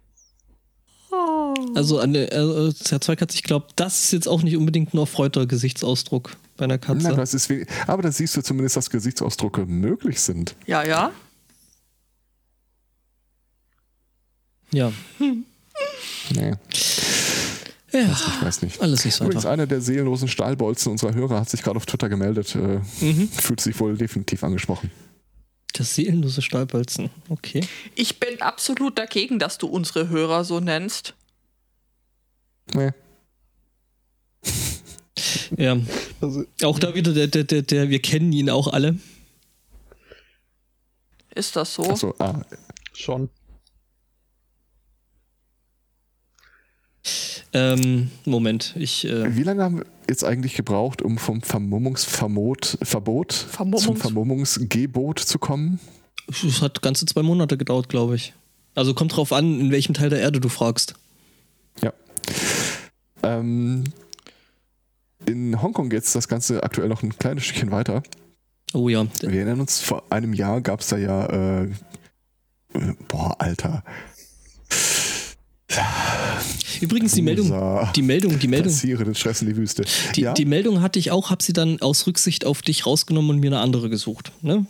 Also 1.75 1.99
an 2.01 2.13
der 2.13 2.33
äh, 2.33 2.73
Herr 2.89 3.01
Zweikatz, 3.01 3.35
ich 3.35 3.43
glaube, 3.43 3.67
das 3.77 4.05
ist 4.05 4.13
jetzt 4.13 4.29
auch 4.29 4.43
nicht 4.43 4.57
unbedingt 4.57 4.93
ein 4.95 4.99
erfreuter 4.99 5.47
Gesichtsausdruck 5.47 6.37
bei 6.57 6.65
einer 6.65 6.79
Katze. 6.79 7.09
Nein, 7.09 7.17
das 7.17 7.35
ist 7.35 7.49
we- 7.49 7.67
aber 7.87 8.03
da 8.03 8.13
siehst 8.13 8.37
du 8.37 8.43
zumindest, 8.43 8.77
dass 8.77 8.91
Gesichtsausdrucke 8.91 9.65
möglich 9.67 10.21
sind. 10.21 10.55
Ja, 10.67 10.83
ja. 10.85 11.13
ja. 14.73 14.93
Nee, 16.35 16.53
Ja, 17.91 18.01
ich 18.13 18.43
weiß 18.43 18.61
nicht. 18.61 18.83
alles 18.83 19.03
nicht 19.07 19.15
so 19.15 19.25
Übrigens, 19.25 19.47
einfach. 19.47 19.53
einer 19.55 19.67
der 19.67 19.81
seelenlosen 19.81 20.29
Stahlbolzen 20.29 20.93
unserer 20.93 21.15
Hörer 21.15 21.41
hat 21.41 21.49
sich 21.49 21.63
gerade 21.63 21.79
auf 21.79 21.87
Twitter 21.87 22.11
gemeldet. 22.11 22.55
Äh, 22.55 22.81
Mhm. 23.01 23.29
Fühlt 23.31 23.61
sich 23.63 23.81
wohl 23.81 23.97
definitiv 23.97 24.45
angesprochen. 24.45 24.91
Das 25.79 25.95
seelenlose 25.95 26.43
Stahlbolzen. 26.43 27.09
Okay. 27.29 27.61
Ich 27.95 28.19
bin 28.19 28.43
absolut 28.43 28.99
dagegen, 28.99 29.39
dass 29.39 29.59
du 29.59 29.69
unsere 29.69 30.09
Hörer 30.09 30.45
so 30.45 30.59
nennst. 30.61 31.15
Nee. 32.75 32.91
Ja. 35.57 35.77
Also, 36.21 36.45
Auch 36.63 36.79
da 36.79 36.95
wieder 36.95 37.13
der, 37.13 37.27
der, 37.27 37.43
der, 37.43 37.63
der, 37.63 37.91
wir 37.91 38.01
kennen 38.01 38.33
ihn 38.33 38.49
auch 38.49 38.69
alle. 38.69 38.99
Ist 41.35 41.57
das 41.57 41.75
so? 41.75 41.83
Achso, 41.83 42.15
ah, 42.21 42.43
schon. 42.93 43.29
Ähm, 47.53 48.11
Moment, 48.25 48.75
ich, 48.79 49.07
äh, 49.07 49.35
Wie 49.37 49.43
lange 49.43 49.63
haben 49.63 49.79
wir 49.79 49.87
jetzt 50.09 50.25
eigentlich 50.25 50.55
gebraucht, 50.55 51.03
um 51.03 51.19
vom 51.19 51.43
Vermummungsverbot 51.43 52.79
Verbot 52.83 53.33
Vermummungs- 53.33 53.83
zum 53.83 53.97
Vermummungsgebot 53.97 55.19
zu 55.19 55.39
kommen? 55.39 55.81
es 56.29 56.61
hat 56.61 56.83
ganze 56.83 57.07
zwei 57.07 57.23
Monate 57.23 57.57
gedauert, 57.57 57.89
glaube 57.89 58.17
ich. 58.17 58.35
Also 58.75 58.95
kommt 58.95 59.17
drauf 59.17 59.33
an, 59.33 59.61
in 59.61 59.71
welchem 59.71 59.95
Teil 59.95 60.11
der 60.11 60.21
Erde 60.21 60.41
du 60.41 60.49
fragst. 60.49 60.95
Ja. 61.83 61.93
Ähm, 63.23 63.85
in 65.27 65.61
Hongkong 65.61 65.89
geht 65.89 66.15
das 66.15 66.29
Ganze 66.29 66.63
aktuell 66.63 66.89
noch 66.89 67.03
ein 67.03 67.19
kleines 67.19 67.45
Stückchen 67.45 67.71
weiter. 67.71 68.03
Oh 68.75 68.89
ja. 68.89 69.07
Wir 69.21 69.41
erinnern 69.41 69.61
uns, 69.61 69.81
vor 69.81 70.05
einem 70.11 70.35
Jahr 70.35 70.61
gab 70.61 70.81
es 70.81 70.89
da 70.89 70.97
ja, 70.97 71.27
äh, 71.27 71.65
äh, 71.65 72.95
boah, 73.09 73.35
Alter. 73.39 73.83
Übrigens 76.81 77.13
die 77.15 77.23
Meldung, 77.23 77.49
die 77.95 78.03
Meldung, 78.03 78.39
die 78.39 78.49
Meldung, 78.49 78.73
Passiere 78.73 79.05
den 79.05 79.15
Stress 79.15 79.41
in 79.43 79.49
die 79.49 79.57
Wüste. 79.57 79.85
die, 80.15 80.23
ja? 80.23 80.33
die 80.35 80.45
Meldung 80.45 80.81
hatte 80.83 80.99
ich 80.99 81.11
auch, 81.11 81.31
habe 81.31 81.43
sie 81.43 81.53
dann 81.53 81.81
aus 81.81 82.07
Rücksicht 82.07 82.45
auf 82.45 82.63
dich 82.63 82.87
rausgenommen 82.87 83.31
und 83.31 83.41
mir 83.41 83.49
eine 83.49 83.61
andere 83.61 83.89
gesucht. 83.91 84.33
Ne? 84.43 84.67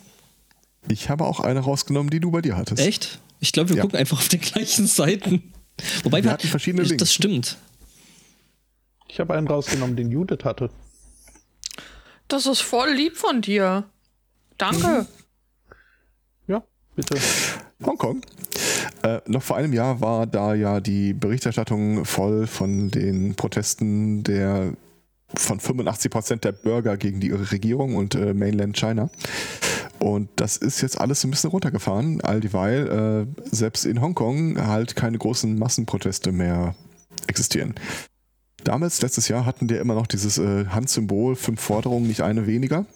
ich 0.91 1.11
habe 1.11 1.25
auch 1.27 1.41
eine 1.41 1.61
rausgenommen, 1.61 2.09
die 2.11 2.21
du 2.21 2.31
bei 2.31 2.41
dir 2.41 2.57
hattest. 2.57 2.81
Echt? 2.81 3.19
Ich 3.41 3.53
glaube, 3.53 3.71
wir 3.71 3.77
Ja. 3.77 3.83
gucken 3.83 3.99
einfach 3.99 4.19
auf 4.19 4.29
den 4.29 4.41
gleichen 4.41 4.87
Seiten. 4.87 5.53
Wobei 6.03 6.25
Wir 6.25 6.31
hatten 6.33 6.49
verschiedene 6.49 6.83
Links. 6.83 7.01
Das 7.01 7.13
stimmt. 7.13 7.57
Ich 9.09 9.21
habe 9.21 9.35
einen 9.35 9.47
rausgenommen, 9.47 9.97
den 9.97 10.11
Judith 10.11 10.45
hatte. 10.45 10.71
Das 12.29 12.47
ist 12.47 12.61
voll 12.61 12.91
lieb 12.93 13.17
von 13.17 13.43
dir. 13.43 13.85
Danke. 14.59 15.07
Ja, 16.47 16.63
bitte. 16.97 17.17
Hongkong. 17.85 18.23
Äh, 19.03 19.21
noch 19.27 19.43
vor 19.43 19.57
einem 19.57 19.73
Jahr 19.73 20.01
war 20.01 20.27
da 20.27 20.55
ja 20.55 20.81
die 20.81 21.15
Berichterstattung 21.15 22.05
voll 22.05 22.47
von 22.47 22.91
den 22.91 23.35
Protesten 23.35 24.25
der 24.25 24.73
von 25.35 25.61
85 25.61 26.11
Prozent 26.11 26.45
der 26.45 26.53
Bürger 26.53 26.97
gegen 26.97 27.21
die 27.21 27.31
Regierung 27.31 27.97
und 27.97 28.15
äh, 28.15 28.33
Mainland 28.33 28.77
China. 28.77 29.11
Und 29.99 30.29
das 30.37 30.57
ist 30.57 30.81
jetzt 30.81 31.01
alles 31.01 31.25
ein 31.25 31.31
bisschen 31.31 31.51
runtergefahren, 31.51 32.21
all 32.21 32.41
dieweil 32.41 33.27
äh, 33.37 33.45
selbst 33.55 33.85
in 33.85 34.01
Hongkong 34.01 34.65
halt 34.67 34.97
keine 34.97 35.19
großen 35.19 35.59
Massenproteste 35.59 36.33
mehr 36.33 36.75
existieren. 37.27 37.75
Damals, 38.65 39.03
letztes 39.03 39.29
Jahr, 39.29 39.45
hatten 39.45 39.69
wir 39.69 39.81
immer 39.81 39.95
noch 39.95 40.07
dieses 40.07 40.39
äh, 40.39 40.67
Handsymbol, 40.67 41.37
fünf 41.37 41.61
Forderungen, 41.61 42.07
nicht 42.07 42.23
eine 42.23 42.47
weniger. 42.47 42.87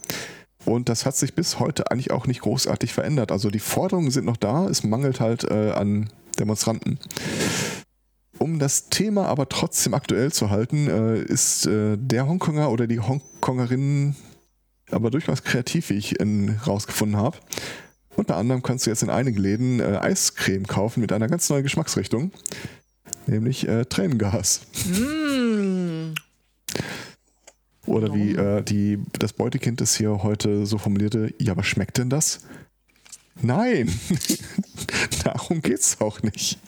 Und 0.64 0.88
das 0.88 1.06
hat 1.06 1.16
sich 1.16 1.34
bis 1.34 1.58
heute 1.58 1.90
eigentlich 1.90 2.10
auch 2.10 2.26
nicht 2.26 2.42
großartig 2.42 2.92
verändert. 2.92 3.32
Also 3.32 3.50
die 3.50 3.58
Forderungen 3.58 4.10
sind 4.10 4.24
noch 4.24 4.36
da, 4.36 4.66
es 4.68 4.84
mangelt 4.84 5.20
halt 5.20 5.44
äh, 5.44 5.72
an 5.72 6.10
Demonstranten. 6.38 6.98
Um 8.38 8.58
das 8.58 8.88
Thema 8.88 9.26
aber 9.26 9.48
trotzdem 9.48 9.94
aktuell 9.94 10.32
zu 10.32 10.50
halten, 10.50 10.88
äh, 10.88 11.22
ist 11.22 11.66
äh, 11.66 11.96
der 11.96 12.26
Hongkonger 12.26 12.70
oder 12.70 12.86
die 12.86 13.00
Hongkongerin 13.00 14.16
aber 14.90 15.10
durchaus 15.10 15.42
kreativ, 15.42 15.90
wie 15.90 15.94
ich 15.94 16.20
in, 16.20 16.58
rausgefunden 16.66 17.16
habe. 17.16 17.38
Unter 18.16 18.36
anderem 18.36 18.62
kannst 18.62 18.86
du 18.86 18.90
jetzt 18.90 19.02
in 19.02 19.10
einigen 19.10 19.38
Läden 19.38 19.80
äh, 19.80 19.98
Eiscreme 20.00 20.66
kaufen 20.66 21.00
mit 21.00 21.12
einer 21.12 21.28
ganz 21.28 21.48
neuen 21.48 21.62
Geschmacksrichtung, 21.62 22.30
nämlich 23.26 23.66
äh, 23.66 23.84
Tränengas. 23.86 24.60
Mm. 24.86 25.41
Oder 27.86 28.14
wie 28.14 28.34
äh, 28.34 28.62
die, 28.62 28.98
das 29.18 29.32
Beutekind 29.32 29.80
es 29.80 29.96
hier 29.96 30.22
heute 30.22 30.66
so 30.66 30.78
formulierte, 30.78 31.34
ja, 31.40 31.56
was 31.56 31.66
schmeckt 31.66 31.98
denn 31.98 32.10
das? 32.10 32.40
Nein, 33.40 33.90
darum 35.24 35.62
geht's 35.62 36.00
auch 36.00 36.22
nicht. 36.22 36.58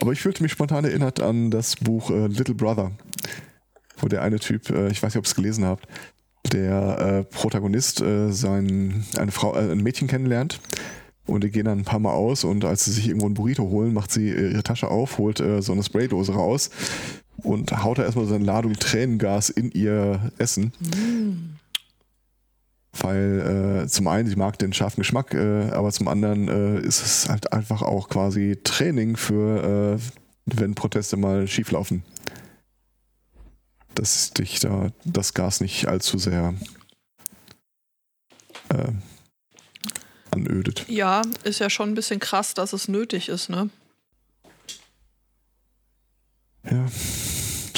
Aber 0.00 0.12
ich 0.12 0.20
fühlte 0.20 0.42
mich 0.42 0.52
spontan 0.52 0.84
erinnert 0.84 1.20
an 1.20 1.50
das 1.50 1.76
Buch 1.76 2.10
äh, 2.10 2.26
Little 2.26 2.54
Brother, 2.54 2.92
wo 3.98 4.08
der 4.08 4.22
eine 4.22 4.40
Typ, 4.40 4.70
äh, 4.70 4.88
ich 4.88 5.02
weiß 5.02 5.14
nicht, 5.14 5.18
ob 5.18 5.24
ihr 5.24 5.28
es 5.28 5.34
gelesen 5.34 5.64
habt, 5.64 5.86
der 6.52 6.98
äh, 6.98 7.24
Protagonist 7.24 8.00
äh, 8.00 8.32
sein, 8.32 9.04
eine 9.16 9.30
Frau, 9.30 9.54
äh, 9.54 9.70
ein 9.70 9.82
Mädchen 9.82 10.08
kennenlernt 10.08 10.60
und 11.26 11.44
die 11.44 11.50
gehen 11.50 11.66
dann 11.66 11.80
ein 11.80 11.84
paar 11.84 11.98
Mal 12.00 12.12
aus 12.12 12.42
und 12.42 12.64
als 12.64 12.84
sie 12.84 12.92
sich 12.92 13.08
irgendwo 13.08 13.28
ein 13.28 13.34
Burrito 13.34 13.68
holen, 13.68 13.92
macht 13.92 14.10
sie 14.10 14.28
ihre 14.30 14.62
Tasche 14.62 14.88
auf, 14.88 15.18
holt 15.18 15.38
so 15.38 15.72
eine 15.72 15.82
Spraydose 15.82 16.32
raus 16.32 16.70
und 17.42 17.70
haut 17.82 17.98
da 17.98 18.04
erstmal 18.04 18.26
so 18.26 18.34
eine 18.34 18.44
Ladung 18.44 18.74
Tränengas 18.74 19.50
in 19.50 19.70
ihr 19.70 20.32
Essen. 20.38 20.72
Weil 22.92 23.84
äh, 23.84 23.88
zum 23.88 24.08
einen, 24.08 24.28
sie 24.28 24.36
mag 24.36 24.58
den 24.58 24.72
scharfen 24.72 25.02
Geschmack, 25.02 25.34
äh, 25.34 25.70
aber 25.70 25.92
zum 25.92 26.08
anderen 26.08 26.48
äh, 26.48 26.80
ist 26.80 27.04
es 27.04 27.28
halt 27.28 27.52
einfach 27.52 27.82
auch 27.82 28.08
quasi 28.08 28.58
Training 28.64 29.16
für, 29.16 29.98
äh, 29.98 30.00
wenn 30.46 30.74
Proteste 30.74 31.16
mal 31.16 31.46
schieflaufen. 31.46 32.02
Dass 33.94 34.32
dich 34.32 34.60
da 34.60 34.90
das 35.04 35.34
Gas 35.34 35.60
nicht 35.60 35.86
allzu 35.86 36.18
sehr 36.18 36.54
äh, 38.70 38.92
anödet. 40.30 40.84
Ja, 40.88 41.22
ist 41.44 41.60
ja 41.60 41.70
schon 41.70 41.90
ein 41.90 41.94
bisschen 41.94 42.20
krass, 42.20 42.54
dass 42.54 42.72
es 42.72 42.88
nötig 42.88 43.28
ist, 43.28 43.48
ne? 43.48 43.70
Ja. 46.70 46.86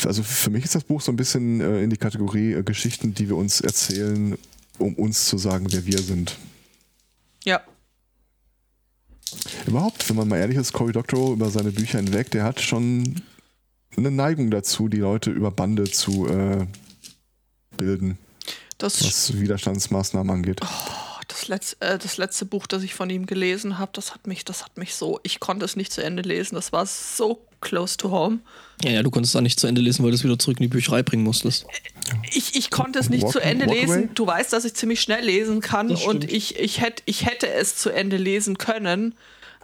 Also 0.07 0.23
für 0.23 0.51
mich 0.51 0.65
ist 0.65 0.75
das 0.75 0.85
Buch 0.85 1.01
so 1.01 1.13
ein 1.13 1.17
bisschen 1.17 1.61
äh, 1.61 1.83
in 1.83 1.91
die 1.91 1.97
Kategorie 1.97 2.53
äh, 2.53 2.63
Geschichten, 2.63 3.15
die 3.15 3.29
wir 3.29 3.37
uns 3.37 3.61
erzählen, 3.61 4.37
um 4.79 4.95
uns 4.95 5.27
zu 5.27 5.39
sagen, 5.39 5.67
wer 5.71 5.87
wir 5.87 5.99
sind. 5.99 6.37
Ja. 7.45 7.61
Überhaupt, 9.67 10.09
wenn 10.09 10.17
man 10.17 10.29
mal 10.29 10.39
ehrlich 10.39 10.57
ist, 10.57 10.73
Cory 10.73 10.93
Doctorow 10.93 11.33
über 11.33 11.51
seine 11.51 11.71
Bücher 11.71 11.99
hinweg, 11.99 12.31
der 12.31 12.45
hat 12.45 12.61
schon 12.61 13.23
eine 13.97 14.11
Neigung 14.11 14.51
dazu, 14.51 14.89
die 14.89 14.99
Leute 14.99 15.31
über 15.31 15.51
Bande 15.51 15.85
zu 15.85 16.27
äh, 16.29 16.67
bilden, 17.77 18.19
Das, 18.79 19.05
was 19.05 19.39
Widerstandsmaßnahmen 19.39 20.31
angeht. 20.31 20.61
oh, 20.63 21.10
das, 21.31 21.49
Letz-, 21.49 21.77
äh, 21.81 21.99
das 21.99 22.17
letzte 22.17 22.45
Buch, 22.45 22.67
das 22.67 22.83
ich 22.83 22.95
von 22.95 23.09
ihm 23.11 23.27
gelesen 23.27 23.79
habe, 23.79 23.93
das 23.95 24.13
hat 24.15 24.27
mich, 24.27 24.45
das 24.45 24.65
hat 24.65 24.77
mich 24.77 24.95
so, 24.95 25.21
ich 25.23 25.41
konnte 25.41 25.65
es 25.65 25.77
nicht 25.77 25.93
zu 25.93 26.03
Ende 26.03 26.23
lesen. 26.23 26.55
Das 26.57 26.73
war 26.73 26.85
so 26.87 27.47
close 27.61 27.97
to 27.97 28.11
home. 28.11 28.41
Ja, 28.83 28.91
ja, 28.91 29.03
du 29.03 29.11
konntest 29.11 29.35
da 29.35 29.41
nicht 29.41 29.61
zu 29.61 29.67
Ende 29.67 29.81
lesen, 29.81 30.03
weil 30.03 30.11
du 30.11 30.17
es 30.17 30.25
wieder 30.25 30.39
zurück 30.39 30.59
in 30.59 30.63
die 30.63 30.69
Bücherei 30.69 31.03
bringen 31.03 31.25
musstest. 31.25 31.67
Ich, 32.33 32.57
ich 32.57 32.71
konnte 32.71 32.99
es 32.99 33.11
nicht 33.11 33.23
Walk- 33.23 33.33
zu 33.33 33.41
Ende 33.41 33.67
lesen. 33.67 34.11
Du 34.15 34.27
weißt, 34.27 34.53
dass 34.53 34.65
ich 34.65 34.75
ziemlich 34.75 35.01
schnell 35.01 35.25
lesen 35.25 35.61
kann 35.61 35.91
und 35.91 36.31
ich, 36.31 36.59
ich, 36.59 36.81
hätt, 36.81 37.03
ich 37.07 37.27
hätte 37.27 37.49
es 37.53 37.77
zu 37.77 37.91
Ende 37.91 38.17
lesen 38.17 38.57
können, 38.59 39.15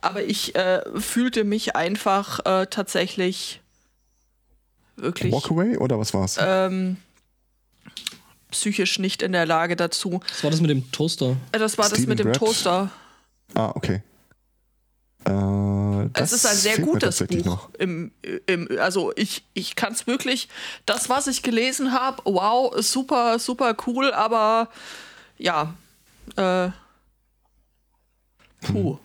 aber 0.02 0.22
ich 0.22 0.54
äh, 0.54 0.82
fühlte 1.00 1.44
mich 1.44 1.74
einfach 1.74 2.40
äh, 2.44 2.66
tatsächlich 2.66 3.60
wirklich 4.96 5.32
Walkaway 5.32 5.78
oder 5.78 5.98
was 5.98 6.12
war's? 6.14 6.36
ähm, 6.38 6.98
psychisch 8.56 8.98
nicht 8.98 9.22
in 9.22 9.32
der 9.32 9.46
Lage 9.46 9.76
dazu. 9.76 10.20
Was 10.28 10.44
war 10.44 10.50
das 10.50 10.60
mit 10.60 10.70
dem 10.70 10.90
Toaster? 10.92 11.36
Äh, 11.52 11.58
Das 11.58 11.76
war 11.78 11.84
das 11.88 11.98
Steven 11.98 12.08
mit 12.10 12.18
dem 12.18 12.26
Brett? 12.28 12.36
Toaster. 12.38 12.90
ah, 13.54 13.72
okay. 13.74 14.02
Äh, 15.26 16.04
Es 16.04 16.12
das 16.12 16.32
ist 16.32 16.46
ein 16.46 16.56
sehr 16.56 16.78
gutes 16.78 17.18
Buch. 17.26 17.68
Im, 17.78 18.12
im, 18.46 18.68
also 18.78 19.12
ich, 19.16 19.42
ich 19.54 19.74
kann 19.76 19.92
es 19.92 20.06
wirklich, 20.06 20.48
das, 20.86 21.08
was 21.08 21.26
ich 21.26 21.42
gelesen 21.42 21.92
habe, 21.92 22.22
wow, 22.24 22.72
super, 22.80 23.38
super 23.38 23.76
cool, 23.86 24.12
aber 24.12 24.68
ja, 25.38 25.74
äh, 26.36 26.70
puh. 28.62 28.98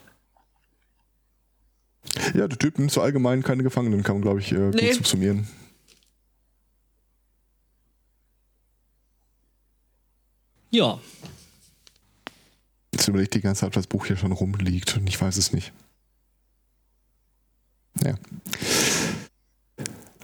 Ja, 2.36 2.48
der 2.48 2.58
Typ 2.58 2.78
nimmt 2.78 2.92
so 2.92 3.02
allgemein 3.02 3.42
keine 3.44 3.64
Gefangenen, 3.64 4.04
kann 4.04 4.16
man, 4.16 4.22
glaube 4.22 4.40
ich, 4.42 4.52
äh, 4.52 4.56
Nee. 4.56 4.88
gut 4.88 4.96
subsumieren. 4.96 5.48
Ja, 10.72 11.00
Jetzt 12.94 13.08
überlegt 13.08 13.34
die 13.34 13.42
ganze 13.42 13.62
Zeit, 13.62 13.68
ob 13.68 13.74
das 13.74 13.88
Buch 13.88 14.06
hier 14.06 14.18
schon 14.18 14.32
rumliegt 14.32 14.98
und 14.98 15.08
ich 15.08 15.20
weiß 15.20 15.38
es 15.38 15.54
nicht. 15.54 15.72
Ja. 18.04 18.16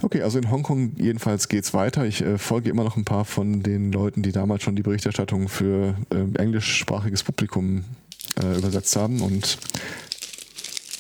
Okay, 0.02 0.22
also 0.22 0.38
in 0.38 0.52
Hongkong 0.52 0.96
jedenfalls 0.98 1.48
geht's 1.48 1.74
weiter. 1.74 2.06
Ich 2.06 2.22
äh, 2.22 2.38
folge 2.38 2.70
immer 2.70 2.84
noch 2.84 2.98
ein 2.98 3.06
paar 3.06 3.26
von 3.26 3.64
den 3.64 3.92
Leuten, 3.92 4.22
die 4.22 4.32
damals 4.32 4.64
schon 4.64 4.76
die 4.76 4.84
Berichterstattung 4.84 5.48
für 5.50 5.96
äh, 6.12 6.40
englischsprachiges 6.40 7.24
Publikum 7.24 7.84
äh, 8.40 8.58
übersetzt 8.58 8.96
haben 8.96 9.22
und 9.22 9.58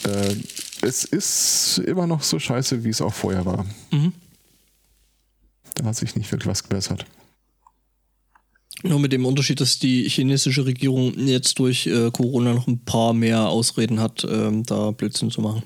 äh, 0.05 0.35
es 0.81 1.05
ist 1.05 1.79
immer 1.79 2.07
noch 2.07 2.23
so 2.23 2.39
scheiße, 2.39 2.83
wie 2.83 2.89
es 2.89 3.01
auch 3.01 3.13
vorher 3.13 3.45
war. 3.45 3.65
Mhm. 3.91 4.13
Da 5.75 5.85
hat 5.85 5.95
sich 5.95 6.15
nicht 6.15 6.31
wirklich 6.31 6.47
was 6.47 6.63
gebessert. 6.63 7.05
Nur 8.83 8.99
mit 8.99 9.11
dem 9.11 9.25
Unterschied, 9.25 9.59
dass 9.59 9.79
die 9.79 10.07
chinesische 10.07 10.65
Regierung 10.65 11.13
jetzt 11.27 11.57
durch 11.59 11.87
äh, 11.87 12.11
Corona 12.11 12.53
noch 12.53 12.67
ein 12.67 12.79
paar 12.85 13.13
mehr 13.13 13.49
Ausreden 13.49 13.99
hat, 13.99 14.25
ähm, 14.29 14.63
da 14.63 14.91
Blödsinn 14.91 15.31
zu 15.31 15.41
machen. 15.41 15.63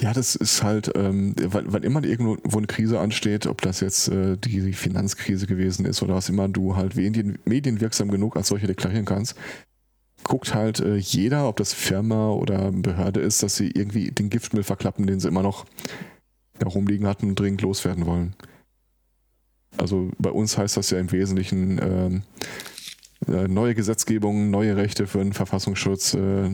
Ja, 0.00 0.12
das 0.12 0.36
ist 0.36 0.62
halt, 0.62 0.92
ähm, 0.94 1.34
wann, 1.38 1.82
immer 1.82 2.04
irgendwo 2.04 2.38
eine 2.56 2.66
Krise 2.66 3.00
ansteht, 3.00 3.46
ob 3.46 3.62
das 3.62 3.80
jetzt 3.80 4.08
äh, 4.08 4.36
die, 4.36 4.60
die 4.60 4.72
Finanzkrise 4.72 5.46
gewesen 5.46 5.86
ist 5.86 6.02
oder 6.02 6.14
was 6.14 6.28
immer 6.28 6.48
du 6.48 6.76
halt 6.76 6.96
medien, 6.96 7.38
medienwirksam 7.44 8.10
genug 8.10 8.36
als 8.36 8.48
solche 8.48 8.66
deklarieren 8.66 9.06
kannst, 9.06 9.34
guckt 10.22 10.54
halt 10.54 10.80
äh, 10.80 10.96
jeder, 10.96 11.48
ob 11.48 11.56
das 11.56 11.72
Firma 11.72 12.30
oder 12.30 12.70
Behörde 12.72 13.20
ist, 13.20 13.42
dass 13.42 13.56
sie 13.56 13.70
irgendwie 13.70 14.10
den 14.10 14.30
Giftmüll 14.30 14.64
verklappen, 14.64 15.06
den 15.06 15.20
sie 15.20 15.28
immer 15.28 15.42
noch 15.42 15.66
herumliegen 16.58 17.06
hatten 17.06 17.30
und 17.30 17.40
dringend 17.40 17.62
loswerden 17.62 18.06
wollen. 18.06 18.34
Also 19.78 20.10
bei 20.18 20.30
uns 20.30 20.56
heißt 20.56 20.76
das 20.76 20.90
ja 20.90 20.98
im 20.98 21.12
Wesentlichen 21.12 21.78
ähm, 21.82 22.22
äh, 23.28 23.48
neue 23.48 23.74
Gesetzgebung, 23.74 24.50
neue 24.50 24.76
Rechte 24.76 25.06
für 25.06 25.18
den 25.18 25.32
Verfassungsschutz, 25.32 26.14
äh, 26.14 26.50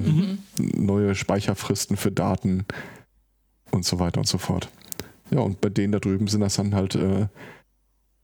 neue 0.57 1.15
Speicherfristen 1.15 1.97
für 1.97 2.13
Daten 2.13 2.65
und 3.71 3.85
so 3.85 3.99
weiter 3.99 4.21
und 4.21 4.27
so 4.27 4.39
fort. 4.39 4.69
Ja, 5.31 5.41
und 5.41 5.61
bei 5.61 5.71
denen 5.71 5.93
da 5.93 5.99
drüben 5.99 6.29
sind 6.29 6.41
das 6.41 6.57
dann 6.57 6.75
halt 6.75 6.95
äh, 6.95 7.27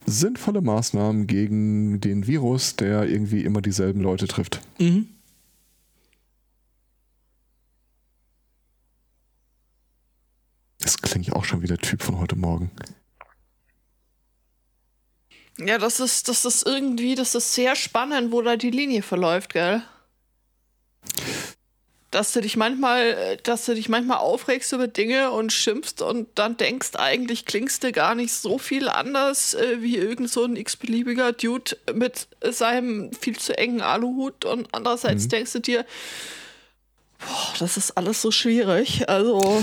sinnvolle 0.07 0.61
Maßnahmen 0.61 1.27
gegen 1.27 2.01
den 2.01 2.27
Virus, 2.27 2.77
der 2.77 3.09
irgendwie 3.09 3.45
immer 3.45 3.61
dieselben 3.61 4.01
Leute 4.01 4.27
trifft. 4.27 4.61
Mhm. 4.79 5.09
Das 10.81 10.99
klingt 10.99 11.33
auch 11.33 11.45
schon 11.45 11.63
wie 11.63 11.67
der 11.67 11.79
Typ 11.79 12.03
von 12.03 12.19
heute 12.19 12.37
Morgen. 12.37 12.71
Ja, 15.61 15.79
das 15.79 15.99
ist, 16.01 16.29
das 16.29 16.45
ist 16.45 16.67
irgendwie, 16.67 17.15
das 17.15 17.35
ist 17.35 17.55
sehr 17.55 17.75
spannend, 17.75 18.31
wo 18.33 18.43
da 18.43 18.57
die 18.57 18.71
Linie 18.71 19.03
verläuft, 19.03 19.53
gell? 19.53 19.83
Dass 22.11 22.33
du 22.33 22.41
dich 22.41 22.57
manchmal, 22.57 23.03
äh, 23.03 23.37
dass 23.43 23.67
du 23.67 23.75
dich 23.75 23.89
manchmal 23.91 24.19
aufregst 24.19 24.73
über 24.73 24.89
Dinge 24.89 25.31
und 25.31 25.53
schimpfst 25.53 26.01
und 26.01 26.27
dann 26.37 26.57
denkst, 26.57 26.91
eigentlich 26.95 27.45
klingst 27.45 27.83
du 27.85 27.93
gar 27.93 28.15
nicht 28.15 28.33
so 28.33 28.57
viel 28.59 28.89
anders 28.89 29.53
äh, 29.55 29.83
wie 29.83 29.97
irgend 29.97 30.31
so 30.31 30.45
ein 30.45 30.57
x-beliebiger 30.57 31.33
Dude 31.33 31.77
mit 31.93 32.29
seinem 32.43 33.13
viel 33.13 33.37
zu 33.37 33.59
engen 33.59 33.83
Aluhut 33.83 34.45
und 34.47 34.69
andererseits 34.73 35.25
Mhm. 35.25 35.29
denkst 35.31 35.53
du 35.53 35.59
dir, 35.59 35.85
boah, 37.19 37.53
das 37.59 37.77
ist 37.77 37.91
alles 37.99 38.23
so 38.23 38.31
schwierig. 38.31 39.07
Also, 39.09 39.63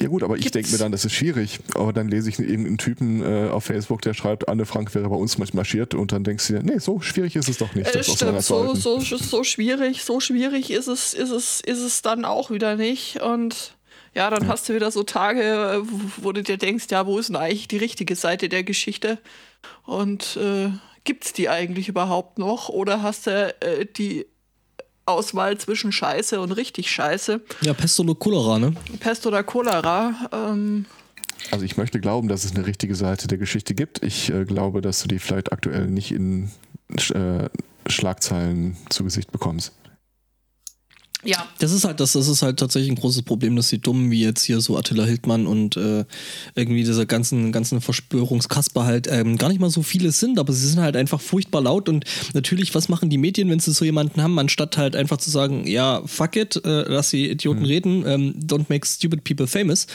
Ja 0.00 0.08
gut, 0.08 0.22
aber 0.22 0.38
ich 0.38 0.50
denke 0.50 0.70
mir 0.72 0.78
dann, 0.78 0.92
das 0.92 1.04
ist 1.04 1.12
schwierig. 1.12 1.60
Aber 1.74 1.92
dann 1.92 2.08
lese 2.08 2.30
ich 2.30 2.38
irgendeinen 2.38 2.78
Typen 2.78 3.22
äh, 3.22 3.50
auf 3.50 3.64
Facebook, 3.64 4.00
der 4.00 4.14
schreibt, 4.14 4.48
Anne 4.48 4.64
Frank 4.64 4.94
wäre 4.94 5.08
bei 5.08 5.16
uns 5.16 5.36
marschiert 5.52 5.94
und 5.94 6.12
dann 6.12 6.24
denkst 6.24 6.46
du 6.46 6.54
dir, 6.54 6.62
nee, 6.62 6.78
so 6.78 7.00
schwierig 7.00 7.36
ist 7.36 7.48
es 7.50 7.58
doch 7.58 7.74
nicht, 7.74 7.86
Äh, 7.88 8.02
stimmt, 8.02 8.42
so, 8.42 8.74
so, 8.74 9.16
so 9.18 9.44
schwierig, 9.44 10.02
so 10.04 10.18
schwierig 10.20 10.70
ist 10.70 10.88
es, 10.88 11.12
ist 11.12 11.30
es, 11.30 11.60
ist 11.60 11.80
es 11.80 12.00
dann 12.00 12.24
auch 12.24 12.50
wieder 12.50 12.76
nicht. 12.76 13.20
Und 13.20 13.74
ja, 14.14 14.30
dann 14.30 14.48
hast 14.48 14.68
du 14.68 14.74
wieder 14.74 14.90
so 14.90 15.02
Tage, 15.02 15.82
wo- 15.84 16.24
wo 16.24 16.32
du 16.32 16.42
dir 16.42 16.56
denkst, 16.56 16.86
ja, 16.90 17.06
wo 17.06 17.18
ist 17.18 17.28
denn 17.28 17.36
eigentlich 17.36 17.68
die 17.68 17.76
richtige 17.76 18.16
Seite 18.16 18.48
der 18.48 18.64
Geschichte? 18.64 19.18
Und 19.84 20.36
äh, 20.36 20.70
gibt's 21.04 21.32
die 21.34 21.48
eigentlich 21.50 21.88
überhaupt 21.88 22.38
noch? 22.38 22.70
Oder 22.70 23.02
hast 23.02 23.26
du 23.26 23.54
äh, 23.60 23.84
die 23.84 24.26
Auswahl 25.10 25.58
zwischen 25.58 25.92
Scheiße 25.92 26.40
und 26.40 26.52
richtig 26.52 26.90
Scheiße? 26.90 27.40
Ja, 27.62 27.74
Pest 27.74 27.98
oder 28.00 28.14
Cholera, 28.14 28.58
ne? 28.58 28.72
Pest 29.00 29.26
oder 29.26 29.42
Cholera? 29.42 30.14
Ähm, 30.32 30.86
Also 31.50 31.64
ich 31.64 31.76
möchte 31.76 32.00
glauben, 32.00 32.28
dass 32.28 32.44
es 32.44 32.54
eine 32.54 32.66
richtige 32.66 32.94
Seite 32.94 33.28
der 33.28 33.38
Geschichte 33.38 33.74
gibt. 33.74 34.02
Ich 34.02 34.30
äh, 34.30 34.44
glaube, 34.44 34.80
dass 34.80 35.02
du 35.02 35.08
die 35.08 35.18
vielleicht 35.18 35.52
aktuell 35.52 35.86
nicht 35.86 36.12
in 36.12 36.50
äh, 37.14 37.48
Schlagzeilen 37.86 38.76
zu 38.88 39.04
Gesicht 39.04 39.32
bekommst. 39.32 39.72
Ja, 41.24 41.46
Das 41.58 41.72
ist 41.72 41.84
halt 41.84 42.00
das, 42.00 42.12
das 42.12 42.28
ist 42.28 42.42
halt 42.42 42.58
tatsächlich 42.58 42.90
ein 42.90 42.96
großes 42.96 43.22
Problem, 43.22 43.54
dass 43.56 43.68
die 43.68 43.78
Dummen 43.78 44.10
wie 44.10 44.22
jetzt 44.22 44.42
hier 44.42 44.60
so 44.60 44.76
Attila 44.78 45.04
Hildmann 45.04 45.46
und 45.46 45.76
äh, 45.76 46.04
irgendwie 46.54 46.82
dieser 46.82 47.04
ganzen, 47.04 47.52
ganzen 47.52 47.80
Verschwörungskasper 47.80 48.84
halt 48.84 49.06
ähm, 49.10 49.36
gar 49.36 49.48
nicht 49.48 49.60
mal 49.60 49.70
so 49.70 49.82
viele 49.82 50.12
sind, 50.12 50.38
aber 50.38 50.52
sie 50.52 50.66
sind 50.66 50.80
halt 50.80 50.96
einfach 50.96 51.20
furchtbar 51.20 51.62
laut 51.62 51.88
und 51.88 52.04
natürlich, 52.32 52.74
was 52.74 52.88
machen 52.88 53.10
die 53.10 53.18
Medien, 53.18 53.50
wenn 53.50 53.60
sie 53.60 53.72
so 53.72 53.84
jemanden 53.84 54.22
haben, 54.22 54.38
anstatt 54.38 54.76
halt 54.78 54.96
einfach 54.96 55.18
zu 55.18 55.30
sagen, 55.30 55.66
ja, 55.66 56.02
fuck 56.06 56.36
it, 56.36 56.56
äh, 56.64 56.82
lass 56.88 57.10
die 57.10 57.30
Idioten 57.30 57.64
reden, 57.64 58.04
ähm, 58.06 58.34
don't 58.42 58.66
make 58.68 58.86
stupid 58.86 59.22
people 59.24 59.46
famous. 59.46 59.86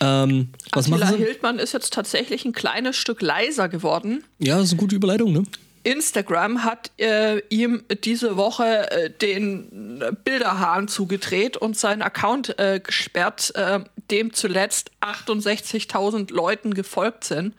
Ähm, 0.00 0.48
was 0.72 0.86
Attila 0.86 1.06
machen 1.06 1.18
sie? 1.18 1.24
Hildmann 1.24 1.58
ist 1.58 1.72
jetzt 1.72 1.92
tatsächlich 1.92 2.44
ein 2.44 2.52
kleines 2.52 2.96
Stück 2.96 3.20
leiser 3.20 3.68
geworden. 3.68 4.22
Ja, 4.38 4.56
das 4.56 4.66
ist 4.66 4.72
eine 4.72 4.80
gute 4.80 4.96
Überleitung, 4.96 5.32
ne? 5.32 5.42
Instagram 5.88 6.64
hat 6.64 6.90
äh, 6.98 7.38
ihm 7.48 7.82
diese 8.04 8.36
Woche 8.36 8.90
äh, 8.90 9.10
den 9.10 10.04
Bilderhahn 10.22 10.86
zugedreht 10.86 11.56
und 11.56 11.78
seinen 11.78 12.02
Account 12.02 12.58
äh, 12.58 12.78
gesperrt, 12.78 13.54
äh, 13.54 13.80
dem 14.10 14.34
zuletzt 14.34 14.90
68.000 15.00 16.30
Leuten 16.30 16.74
gefolgt 16.74 17.24
sind. 17.24 17.54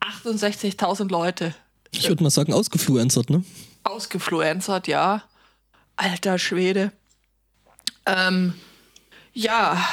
68.000 0.00 1.10
Leute. 1.10 1.54
Ich 1.90 2.08
würde 2.08 2.22
mal 2.22 2.30
sagen, 2.30 2.52
ausgefluencert, 2.52 3.30
ne? 3.30 3.44
Ausgefluencert, 3.82 4.86
ja. 4.86 5.24
Alter 5.96 6.38
Schwede. 6.38 6.92
Ähm, 8.06 8.54
ja. 9.32 9.84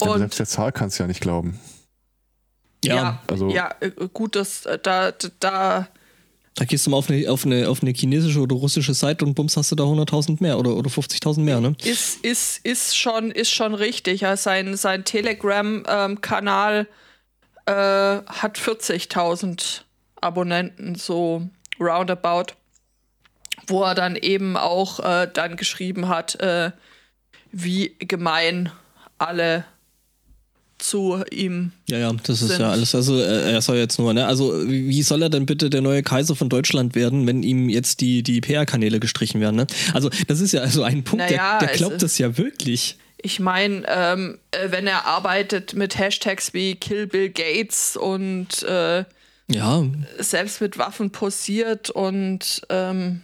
Und 0.00 0.18
selbst 0.18 0.38
der 0.40 0.46
Zahl 0.46 0.72
kannst 0.72 0.98
du 0.98 1.04
ja 1.04 1.06
nicht 1.06 1.20
glauben. 1.20 1.60
Ja, 2.86 2.94
ja, 2.96 3.22
also 3.26 3.48
ja 3.48 3.74
äh, 3.80 3.90
gut, 4.12 4.36
dass 4.36 4.66
äh, 4.66 4.78
da, 4.82 5.12
da. 5.40 5.88
Da 6.54 6.64
gehst 6.64 6.86
du 6.86 6.90
mal 6.90 6.96
auf 6.96 7.10
eine, 7.10 7.30
auf, 7.30 7.44
eine, 7.44 7.68
auf 7.68 7.82
eine 7.82 7.92
chinesische 7.92 8.40
oder 8.40 8.56
russische 8.56 8.94
Seite 8.94 9.26
und 9.26 9.34
bums 9.34 9.56
hast 9.58 9.70
du 9.72 9.76
da 9.76 9.84
100.000 9.84 10.38
mehr 10.40 10.58
oder, 10.58 10.74
oder 10.74 10.88
50.000 10.88 11.40
mehr, 11.40 11.60
ne? 11.60 11.74
Ist, 11.84 12.24
ist, 12.24 12.64
ist, 12.64 12.96
schon, 12.96 13.30
ist 13.30 13.50
schon 13.50 13.74
richtig. 13.74 14.22
Ja, 14.22 14.38
sein 14.38 14.74
sein 14.76 15.04
Telegram-Kanal 15.04 16.86
äh, 17.66 17.72
hat 17.72 18.58
40.000 18.58 19.82
Abonnenten, 20.20 20.94
so 20.94 21.42
roundabout. 21.78 22.54
Wo 23.66 23.82
er 23.82 23.94
dann 23.94 24.16
eben 24.16 24.56
auch 24.56 25.00
äh, 25.00 25.28
dann 25.32 25.56
geschrieben 25.56 26.08
hat, 26.08 26.36
äh, 26.36 26.70
wie 27.52 27.96
gemein 27.98 28.70
alle 29.18 29.64
zu 30.78 31.22
ihm. 31.30 31.72
Ja, 31.88 31.98
ja, 31.98 32.12
das 32.12 32.42
ist 32.42 32.58
ja 32.58 32.70
alles. 32.70 32.94
Also 32.94 33.18
äh, 33.18 33.52
er 33.52 33.62
soll 33.62 33.76
jetzt 33.76 33.98
nur, 33.98 34.12
ne? 34.12 34.26
Also 34.26 34.68
wie 34.68 35.02
soll 35.02 35.22
er 35.22 35.30
denn 35.30 35.46
bitte 35.46 35.70
der 35.70 35.80
neue 35.80 36.02
Kaiser 36.02 36.36
von 36.36 36.48
Deutschland 36.48 36.94
werden, 36.94 37.26
wenn 37.26 37.42
ihm 37.42 37.68
jetzt 37.68 38.00
die, 38.00 38.22
die 38.22 38.40
PR-Kanäle 38.40 39.00
gestrichen 39.00 39.40
werden, 39.40 39.56
ne? 39.56 39.66
Also 39.94 40.10
das 40.26 40.40
ist 40.40 40.52
ja 40.52 40.60
also 40.60 40.82
ein 40.82 41.04
Punkt, 41.04 41.24
naja, 41.30 41.58
der, 41.58 41.68
der 41.68 41.76
glaubt 41.76 42.02
das 42.02 42.18
ja 42.18 42.36
wirklich. 42.36 42.96
Ich 43.18 43.40
meine, 43.40 43.84
ähm, 43.88 44.38
äh, 44.50 44.70
wenn 44.70 44.86
er 44.86 45.06
arbeitet 45.06 45.74
mit 45.74 45.98
Hashtags 45.98 46.52
wie 46.52 46.74
Kill 46.74 47.06
Bill 47.06 47.30
Gates 47.30 47.96
und 47.96 48.62
äh, 48.64 49.04
ja. 49.48 49.84
selbst 50.18 50.60
mit 50.60 50.78
Waffen 50.78 51.10
posiert 51.10 51.90
und 51.90 52.62
ähm, 52.68 53.22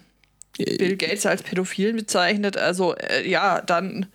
äh, 0.58 0.76
Bill 0.76 0.96
Gates 0.96 1.26
als 1.26 1.42
Pädophilen 1.42 1.96
bezeichnet, 1.96 2.56
also 2.56 2.94
äh, 2.96 3.28
ja, 3.28 3.60
dann 3.60 4.06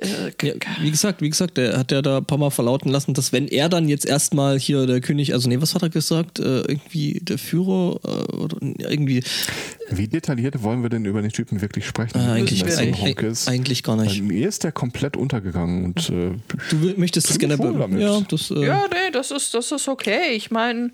ja, 0.00 0.52
wie 0.80 0.90
gesagt, 0.90 1.22
wie 1.22 1.28
gesagt, 1.28 1.56
der 1.56 1.76
hat 1.76 1.90
ja 1.90 2.02
da 2.02 2.18
ein 2.18 2.24
paar 2.24 2.38
Mal 2.38 2.50
verlauten 2.50 2.88
lassen, 2.88 3.14
dass 3.14 3.32
wenn 3.32 3.48
er 3.48 3.68
dann 3.68 3.88
jetzt 3.88 4.06
erstmal 4.06 4.58
hier 4.58 4.86
der 4.86 5.00
König, 5.00 5.32
also 5.32 5.48
nee, 5.48 5.60
was 5.60 5.74
hat 5.74 5.82
er 5.82 5.88
gesagt? 5.88 6.38
Äh, 6.38 6.60
irgendwie 6.60 7.18
der 7.20 7.38
Führer 7.38 7.98
äh, 8.04 8.36
oder 8.36 8.56
irgendwie. 8.60 9.24
Wie 9.90 10.06
detailliert 10.06 10.62
wollen 10.62 10.82
wir 10.82 10.88
denn 10.88 11.04
über 11.04 11.20
den 11.20 11.32
Typen 11.32 11.60
wirklich 11.60 11.86
sprechen? 11.86 12.18
Äh, 12.18 12.30
eigentlich, 12.30 12.64
eigentlich, 12.64 13.48
eigentlich, 13.48 13.82
gar 13.82 13.96
nicht. 13.96 14.20
Bei 14.20 14.24
mir 14.24 14.48
ist 14.48 14.62
der 14.62 14.70
komplett 14.70 15.16
untergegangen 15.16 15.84
und 15.86 16.10
äh, 16.10 16.30
du 16.70 16.94
möchtest 16.96 17.30
das 17.30 17.38
gerne 17.38 17.56
damit. 17.56 18.00
Ja, 18.00 18.20
das, 18.20 18.52
äh, 18.52 18.66
ja, 18.66 18.86
nee, 18.92 19.10
das 19.12 19.32
ist, 19.32 19.52
das 19.54 19.72
ist 19.72 19.88
okay. 19.88 20.30
Ich 20.32 20.52
meine 20.52 20.92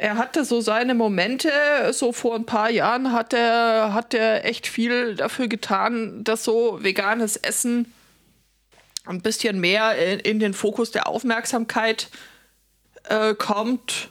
er 0.00 0.16
hatte 0.16 0.44
so 0.44 0.60
seine 0.60 0.94
Momente, 0.94 1.50
so 1.90 2.12
vor 2.12 2.36
ein 2.36 2.46
paar 2.46 2.70
Jahren 2.70 3.12
hat 3.12 3.34
er, 3.34 3.92
hat 3.92 4.14
er 4.14 4.44
echt 4.44 4.68
viel 4.68 5.16
dafür 5.16 5.48
getan, 5.48 6.22
dass 6.22 6.44
so 6.44 6.78
veganes 6.80 7.36
Essen 7.36 7.92
ein 9.08 9.22
bisschen 9.22 9.58
mehr 9.60 9.96
in, 9.96 10.20
in 10.20 10.38
den 10.38 10.54
Fokus 10.54 10.90
der 10.90 11.06
Aufmerksamkeit 11.06 12.08
äh, 13.04 13.34
kommt. 13.34 14.10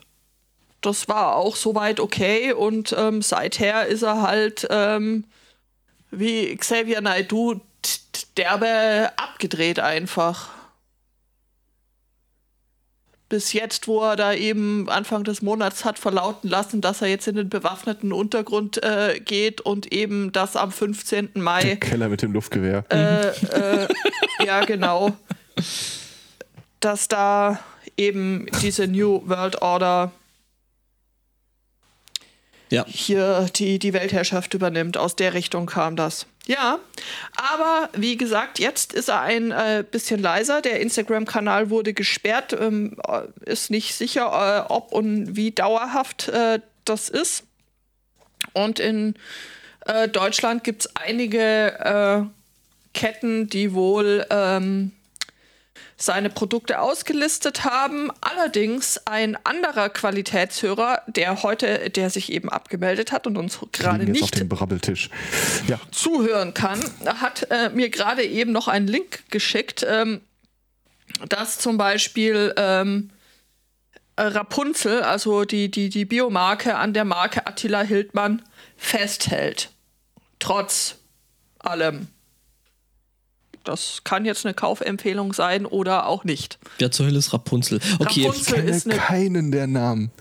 Das 0.82 1.08
war 1.08 1.36
auch 1.36 1.56
soweit 1.56 2.00
okay 2.00 2.54
und 2.54 2.96
ähm, 2.98 3.22
seither 3.22 3.88
ist 3.88 4.04
er 4.04 4.22
halt 4.22 4.68
ähm, 4.70 5.26
wie 6.12 6.56
Xavier 6.56 7.02
Naidoo 7.02 7.62
derbe 8.38 9.12
abgedreht 9.18 9.80
einfach 9.80 10.57
bis 13.30 13.54
jetzt, 13.54 13.88
wo 13.88 14.02
er 14.02 14.16
da 14.16 14.34
eben 14.34 14.90
Anfang 14.90 15.24
des 15.24 15.42
Monats 15.42 15.84
hat 15.84 16.00
verlauten 16.00 16.50
lassen, 16.50 16.82
dass 16.82 17.02
er 17.02 17.10
jetzt 17.10 17.28
in 17.28 17.36
den 17.36 17.50
bewaffneten 17.50 18.14
Untergrund 18.14 18.82
äh, 18.84 19.20
geht 19.20 19.62
und 19.62 19.92
eben 19.92 20.32
das 20.32 20.56
am 20.56 20.72
15. 20.72 21.32
Mai. 21.36 21.62
Der 21.62 21.78
Keller 21.78 22.10
mit 22.10 22.22
dem 22.22 22.32
Luftgewehr. 22.32 22.86
Äh, 22.90 23.28
äh, 23.28 23.88
ja, 24.46 24.64
genau. 24.64 25.12
Dass 26.80 27.08
da 27.08 27.60
eben 27.98 28.48
diese 28.62 28.88
New 28.88 29.22
World 29.28 29.62
Order 29.62 30.12
ja. 32.70 32.86
hier 32.88 33.48
die, 33.56 33.80
die 33.80 33.94
Weltherrschaft 33.94 34.54
übernimmt. 34.54 34.98
Aus 34.98 35.16
der 35.16 35.34
Richtung 35.34 35.66
kam 35.66 35.96
das. 35.96 36.28
Ja, 36.48 36.80
aber 37.36 37.90
wie 37.94 38.16
gesagt, 38.16 38.58
jetzt 38.60 38.94
ist 38.94 39.10
er 39.10 39.20
ein 39.20 39.52
äh, 39.52 39.84
bisschen 39.90 40.22
leiser. 40.22 40.62
Der 40.62 40.80
Instagram-Kanal 40.80 41.70
wurde 41.70 41.94
gesperrt. 41.94 42.54
Ähm, 42.54 42.96
äh, 43.06 43.52
ist 43.52 43.70
nicht 43.70 43.96
sicher, 43.96 44.66
äh, 44.70 44.72
ob 44.72 44.94
und 44.94 45.36
wie 45.36 45.52
dauerhaft 45.52 46.30
äh, 46.30 46.62
das 46.86 47.10
ist. 47.10 47.44
Und 48.54 48.80
in 48.80 49.16
äh, 49.86 50.08
Deutschland 50.08 50.64
gibt 50.64 50.86
es 50.86 50.96
einige 50.96 52.30
äh, 52.32 52.94
Ketten, 52.94 53.48
die 53.50 53.74
wohl 53.74 54.26
ähm, 54.30 54.94
seine 55.96 56.30
Produkte 56.30 56.80
ausgelistet 56.80 57.64
haben. 57.64 58.12
Allerdings 58.22 59.00
ein 59.06 59.38
anderer 59.46 59.90
Qualitätshörer, 59.90 61.02
der 61.08 61.44
heute, 61.44 61.90
der 61.90 62.10
sich 62.10 62.32
eben 62.32 62.50
abgemeldet 62.50 63.12
hat 63.12 63.28
und 63.28 63.38
uns 63.38 63.60
gerade 63.72 64.06
nicht 64.06 64.36
ja. 65.68 65.80
zuhören 65.92 66.54
kann, 66.54 66.80
hat 67.06 67.48
äh, 67.50 67.70
mir 67.70 67.90
gerade 67.90 68.24
eben 68.24 68.52
noch 68.52 68.68
einen 68.68 68.88
Link 68.88 69.24
geschickt, 69.30 69.86
ähm, 69.88 70.22
dass 71.30 71.58
zum 71.58 71.78
Beispiel 71.78 72.54
ähm, 72.58 73.10
Rapunzel, 74.18 75.04
also 75.04 75.46
die, 75.46 75.70
die, 75.70 75.90
die 75.90 76.06
Biomarke 76.06 76.76
an 76.76 76.94
der 76.94 77.06
Marke 77.06 77.46
Attila 77.46 77.82
Hildmann, 77.82 78.42
festhält. 78.76 79.72
Trotz 80.40 80.96
allem. 81.60 82.08
Das 83.68 84.02
kann 84.06 84.24
jetzt 84.24 84.46
eine 84.46 84.54
Kaufempfehlung 84.54 85.34
sein 85.34 85.66
oder 85.66 86.08
auch 86.08 86.24
nicht. 86.24 86.58
Wer 86.78 86.90
zur 86.90 87.08
Hölle 87.08 87.20
ist 87.20 87.34
Rapunzel? 87.34 87.80
Okay, 88.00 88.26
Rapunzel 88.26 88.70
ich 88.70 88.84
kenne 88.84 88.96
keinen 88.98 89.52
der 89.52 89.68
Namen. 89.68 90.12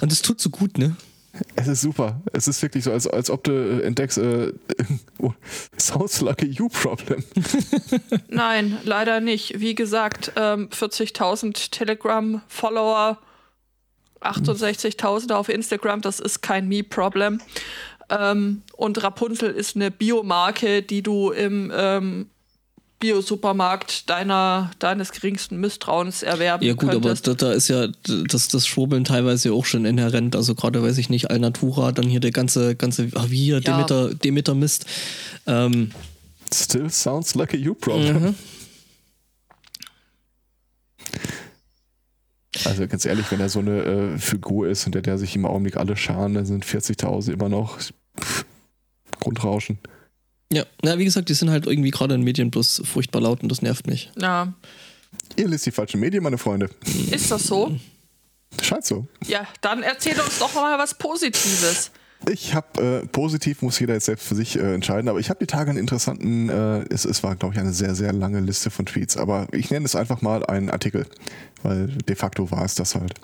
Und 0.00 0.10
es 0.10 0.22
tut 0.22 0.40
so 0.40 0.50
gut, 0.50 0.76
ne? 0.76 0.96
Es 1.54 1.68
ist 1.68 1.82
super. 1.82 2.20
Es 2.32 2.48
ist 2.48 2.60
wirklich 2.62 2.82
so, 2.82 2.90
als, 2.90 3.06
als 3.06 3.30
ob 3.30 3.44
du 3.44 3.52
äh, 3.52 3.82
entdeckst, 3.82 4.18
äh, 4.18 4.52
oh, 5.18 5.32
sounds 5.76 6.20
like 6.20 6.42
a 6.42 6.46
you 6.46 6.68
problem. 6.68 7.22
Nein, 8.28 8.78
leider 8.82 9.20
nicht. 9.20 9.60
Wie 9.60 9.76
gesagt, 9.76 10.32
ähm, 10.34 10.68
40.000 10.70 11.70
Telegram-Follower, 11.70 13.18
68.000 14.20 15.32
auf 15.32 15.48
Instagram, 15.48 16.00
das 16.00 16.18
ist 16.18 16.42
kein 16.42 16.66
Me-Problem. 16.66 17.40
Ähm, 18.10 18.62
und 18.72 19.00
Rapunzel 19.00 19.52
ist 19.52 19.76
eine 19.76 19.92
Biomarke, 19.92 20.82
die 20.82 21.02
du 21.02 21.30
im 21.30 21.70
ähm, 21.72 22.30
Bio-Supermarkt 22.98 24.10
deiner, 24.10 24.70
deines 24.80 25.12
geringsten 25.12 25.60
Misstrauens 25.60 26.22
erwerben 26.22 26.64
Ja 26.64 26.74
gut, 26.74 26.90
könntest. 26.90 27.28
aber 27.28 27.36
da, 27.36 27.46
da, 27.46 27.52
ist 27.52 27.68
ja 27.68 27.88
das, 28.04 28.48
das 28.48 28.66
Schwurbeln 28.66 29.04
teilweise 29.04 29.52
auch 29.52 29.64
schon 29.64 29.84
inhärent. 29.84 30.34
Also 30.34 30.54
gerade, 30.54 30.82
weiß 30.82 30.98
ich 30.98 31.08
nicht, 31.08 31.30
Alnatura, 31.30 31.92
dann 31.92 32.06
hier 32.06 32.20
der 32.20 32.32
ganze, 32.32 32.74
ganze 32.74 33.10
ah, 33.14 33.26
wie 33.28 33.44
hier, 33.44 33.60
ja. 33.60 33.60
Demeter, 33.60 34.14
Demeter 34.14 34.54
Mist. 34.54 34.86
Ähm, 35.46 35.92
Still 36.52 36.90
sounds 36.90 37.34
like 37.34 37.54
a 37.54 37.56
you 37.56 37.74
problem. 37.74 38.22
Mhm. 38.22 38.34
Also 42.64 42.86
ganz 42.88 43.04
ehrlich, 43.04 43.30
wenn 43.30 43.40
er 43.40 43.48
so 43.48 43.60
eine 43.60 43.82
äh, 43.82 44.18
Figur 44.18 44.68
ist, 44.68 44.84
hinter 44.84 45.02
der 45.02 45.18
sich 45.18 45.36
im 45.36 45.46
Augenblick 45.46 45.76
alle 45.76 45.96
scharen, 45.96 46.34
dann 46.34 46.46
sind 46.46 46.64
40.000 46.64 47.32
immer 47.32 47.48
noch 47.48 47.78
pff, 47.78 48.44
Grundrauschen. 49.20 49.78
Ja, 50.52 50.64
na, 50.82 50.98
wie 50.98 51.04
gesagt, 51.04 51.28
die 51.28 51.34
sind 51.34 51.50
halt 51.50 51.66
irgendwie 51.66 51.90
gerade 51.90 52.14
in 52.14 52.22
Medien 52.22 52.50
bloß 52.50 52.82
furchtbar 52.84 53.20
laut 53.20 53.42
und 53.42 53.50
das 53.50 53.60
nervt 53.62 53.86
mich. 53.86 54.10
Ja. 54.18 54.54
Ihr 55.36 55.48
lest 55.48 55.66
die 55.66 55.70
falschen 55.70 56.00
Medien, 56.00 56.22
meine 56.22 56.38
Freunde. 56.38 56.70
Ist 57.10 57.30
das 57.30 57.44
so? 57.44 57.76
Scheint 58.62 58.84
so. 58.84 59.06
Ja, 59.26 59.46
dann 59.60 59.82
erzähl 59.82 60.18
uns 60.18 60.38
doch 60.38 60.54
mal 60.54 60.78
was 60.78 60.96
Positives. 60.96 61.90
Ich 62.28 62.54
habe 62.54 63.02
äh, 63.04 63.06
positiv 63.06 63.62
muss 63.62 63.78
jeder 63.78 63.94
jetzt 63.94 64.06
selbst 64.06 64.26
für 64.26 64.34
sich 64.34 64.56
äh, 64.56 64.74
entscheiden, 64.74 65.08
aber 65.08 65.20
ich 65.20 65.30
habe 65.30 65.38
die 65.38 65.46
Tage 65.46 65.70
einen 65.70 65.78
interessanten, 65.78 66.48
äh, 66.48 66.84
es, 66.90 67.04
es 67.04 67.22
war 67.22 67.36
glaube 67.36 67.54
ich 67.54 67.60
eine 67.60 67.72
sehr 67.72 67.94
sehr 67.94 68.12
lange 68.12 68.40
Liste 68.40 68.70
von 68.70 68.86
Tweets, 68.86 69.16
aber 69.16 69.46
ich 69.52 69.70
nenne 69.70 69.86
es 69.86 69.94
einfach 69.94 70.20
mal 70.20 70.44
einen 70.44 70.68
Artikel, 70.68 71.06
weil 71.62 71.86
de 71.86 72.16
facto 72.16 72.50
war 72.50 72.64
es 72.64 72.74
das 72.74 72.96
halt. 72.96 73.14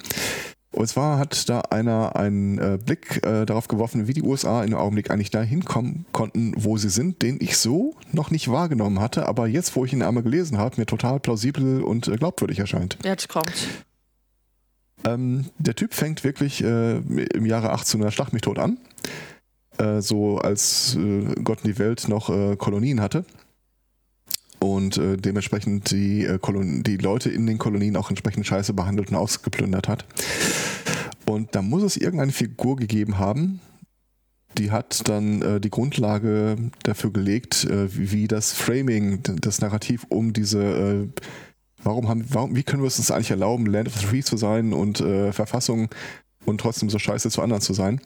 Und 0.74 0.88
zwar 0.88 1.18
hat 1.18 1.48
da 1.48 1.60
einer 1.60 2.16
einen 2.16 2.58
äh, 2.58 2.78
Blick 2.84 3.24
äh, 3.24 3.46
darauf 3.46 3.68
geworfen, 3.68 4.08
wie 4.08 4.12
die 4.12 4.22
USA 4.22 4.64
im 4.64 4.74
Augenblick 4.74 5.10
eigentlich 5.10 5.30
da 5.30 5.40
hinkommen 5.40 6.04
konnten, 6.10 6.52
wo 6.56 6.76
sie 6.76 6.90
sind, 6.90 7.22
den 7.22 7.38
ich 7.40 7.56
so 7.58 7.94
noch 8.12 8.30
nicht 8.30 8.50
wahrgenommen 8.50 9.00
hatte, 9.00 9.26
aber 9.26 9.46
jetzt, 9.46 9.76
wo 9.76 9.84
ich 9.84 9.92
ihn 9.92 10.02
einmal 10.02 10.24
gelesen 10.24 10.58
habe, 10.58 10.74
mir 10.78 10.86
total 10.86 11.20
plausibel 11.20 11.82
und 11.82 12.08
äh, 12.08 12.16
glaubwürdig 12.16 12.58
erscheint. 12.58 12.98
Jetzt 13.04 13.28
kommt's. 13.28 13.68
Ähm, 15.04 15.46
der 15.58 15.76
Typ 15.76 15.94
fängt 15.94 16.24
wirklich 16.24 16.64
äh, 16.64 16.96
im 16.96 17.46
Jahre 17.46 17.70
1800 17.70 18.12
Schlag 18.12 18.32
mich 18.32 18.42
tot 18.42 18.58
an. 18.58 18.78
Äh, 19.78 20.00
so 20.00 20.38
als 20.38 20.96
äh, 20.96 21.34
Gott 21.44 21.60
in 21.62 21.72
die 21.72 21.78
Welt 21.78 22.08
noch 22.08 22.26
Kolonien 22.58 23.00
hatte. 23.00 23.24
Und 24.64 24.96
äh, 24.96 25.18
dementsprechend 25.18 25.90
die, 25.90 26.24
äh, 26.24 26.38
die 26.82 26.96
Leute 26.96 27.28
in 27.28 27.46
den 27.46 27.58
Kolonien 27.58 27.98
auch 27.98 28.08
entsprechend 28.08 28.46
scheiße 28.46 28.72
behandelt 28.72 29.10
und 29.10 29.16
ausgeplündert 29.16 29.88
hat. 29.88 30.06
Und 31.26 31.54
da 31.54 31.60
muss 31.60 31.82
es 31.82 31.98
irgendeine 31.98 32.32
Figur 32.32 32.76
gegeben 32.76 33.18
haben, 33.18 33.60
die 34.56 34.70
hat 34.70 35.06
dann 35.06 35.42
äh, 35.42 35.60
die 35.60 35.68
Grundlage 35.68 36.56
dafür 36.82 37.12
gelegt, 37.12 37.64
äh, 37.64 37.88
wie 37.90 38.26
das 38.26 38.54
Framing, 38.54 39.20
das 39.22 39.60
Narrativ 39.60 40.06
um 40.08 40.32
diese, 40.32 40.62
äh, 40.62 41.08
warum 41.82 42.08
haben, 42.08 42.24
warum, 42.30 42.56
wie 42.56 42.62
können 42.62 42.82
wir 42.82 42.86
es 42.86 42.98
uns 42.98 43.10
eigentlich 43.10 43.32
erlauben, 43.32 43.66
Land 43.66 43.88
of 43.88 43.98
the 43.98 44.06
Free 44.06 44.22
zu 44.22 44.38
sein 44.38 44.72
und 44.72 45.00
äh, 45.00 45.32
Verfassung 45.32 45.90
und 46.46 46.58
trotzdem 46.58 46.88
so 46.88 46.98
scheiße 46.98 47.28
zu 47.28 47.42
anderen 47.42 47.60
zu 47.60 47.74
sein. 47.74 48.00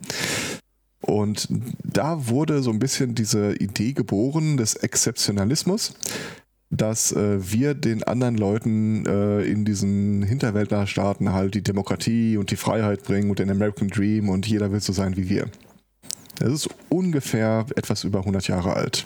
Und 1.03 1.47
da 1.85 2.27
wurde 2.27 2.63
so 2.63 2.71
ein 2.71 2.81
bisschen 2.81 3.15
diese 3.15 3.55
Idee 3.55 3.93
geboren 3.93 4.57
des 4.57 4.75
Exzeptionalismus, 4.75 5.95
dass 6.71 7.13
äh, 7.13 7.39
wir 7.41 7.75
den 7.75 8.03
anderen 8.03 8.37
Leuten 8.37 9.07
äh, 9.07 9.43
in 9.43 9.65
diesen 9.65 10.23
Hinterwäldlerstaaten 10.23 11.33
halt 11.33 11.55
die 11.55 11.63
Demokratie 11.63 12.37
und 12.37 12.51
die 12.51 12.57
Freiheit 12.57 13.05
bringen 13.05 13.31
und 13.31 13.39
den 13.39 13.51
American 13.51 13.89
Dream 13.89 14.29
und 14.29 14.47
jeder 14.47 14.71
will 14.71 14.81
so 14.81 14.93
sein 14.93 15.17
wie 15.17 15.29
wir. 15.29 15.49
Das 16.39 16.53
ist 16.53 16.69
ungefähr 16.89 17.67
etwas 17.75 18.05
über 18.05 18.21
100 18.21 18.49
Jahre 18.49 18.75
alt. 18.75 19.05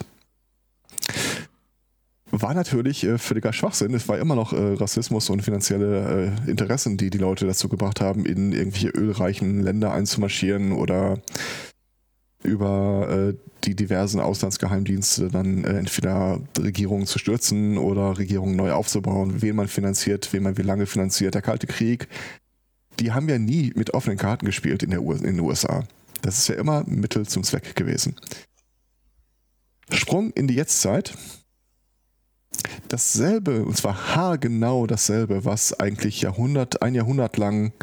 War 2.35 2.53
natürlich 2.53 3.03
äh, 3.03 3.17
völliger 3.17 3.53
Schwachsinn. 3.53 3.93
Es 3.93 4.07
war 4.07 4.17
immer 4.17 4.35
noch 4.35 4.53
äh, 4.53 4.73
Rassismus 4.73 5.29
und 5.29 5.43
finanzielle 5.43 6.33
äh, 6.45 6.49
Interessen, 6.49 6.97
die 6.97 7.11
die 7.11 7.19
Leute 7.19 7.45
dazu 7.45 7.69
gebracht 7.69 8.01
haben, 8.01 8.25
in 8.25 8.51
irgendwelche 8.51 8.89
ölreichen 8.89 9.61
Länder 9.61 9.93
einzumarschieren 9.93 10.71
oder 10.71 11.19
über 12.43 13.07
äh, 13.09 13.33
die 13.63 13.75
diversen 13.75 14.19
Auslandsgeheimdienste 14.19 15.29
dann 15.29 15.63
äh, 15.63 15.77
entweder 15.77 16.39
Regierungen 16.57 17.05
zu 17.05 17.19
stürzen 17.19 17.77
oder 17.77 18.17
Regierungen 18.17 18.55
neu 18.55 18.71
aufzubauen, 18.71 19.41
wen 19.41 19.55
man 19.55 19.67
finanziert, 19.67 20.31
wen 20.33 20.43
man 20.43 20.57
wie 20.57 20.63
lange 20.63 20.85
finanziert. 20.85 21.35
Der 21.35 21.41
Kalte 21.41 21.67
Krieg, 21.67 22.07
die 22.99 23.11
haben 23.11 23.29
ja 23.29 23.39
nie 23.39 23.71
mit 23.75 23.93
offenen 23.93 24.17
Karten 24.17 24.45
gespielt 24.45 24.83
in, 24.83 24.91
der 24.91 25.03
U 25.03 25.13
in 25.13 25.23
den 25.23 25.39
USA. 25.39 25.83
Das 26.21 26.37
ist 26.37 26.47
ja 26.47 26.55
immer 26.55 26.83
Mittel 26.85 27.25
zum 27.25 27.43
Zweck 27.43 27.75
gewesen. 27.75 28.15
Sprung 29.91 30.31
in 30.31 30.47
die 30.47 30.55
Jetztzeit. 30.55 31.15
Dasselbe, 32.87 33.65
und 33.65 33.75
zwar 33.75 34.15
haargenau 34.15 34.87
dasselbe, 34.87 35.43
was 35.43 35.77
eigentlich 35.79 36.21
Jahrhundert, 36.21 36.81
ein 36.81 36.95
Jahrhundert 36.95 37.37
lang 37.37 37.73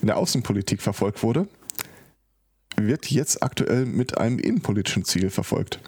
in 0.00 0.06
der 0.06 0.16
Außenpolitik 0.16 0.82
verfolgt 0.82 1.22
wurde, 1.22 1.46
wird 2.86 3.10
jetzt 3.10 3.42
aktuell 3.42 3.86
mit 3.86 4.18
einem 4.18 4.38
innenpolitischen 4.38 5.04
Ziel 5.04 5.30
verfolgt. 5.30 5.80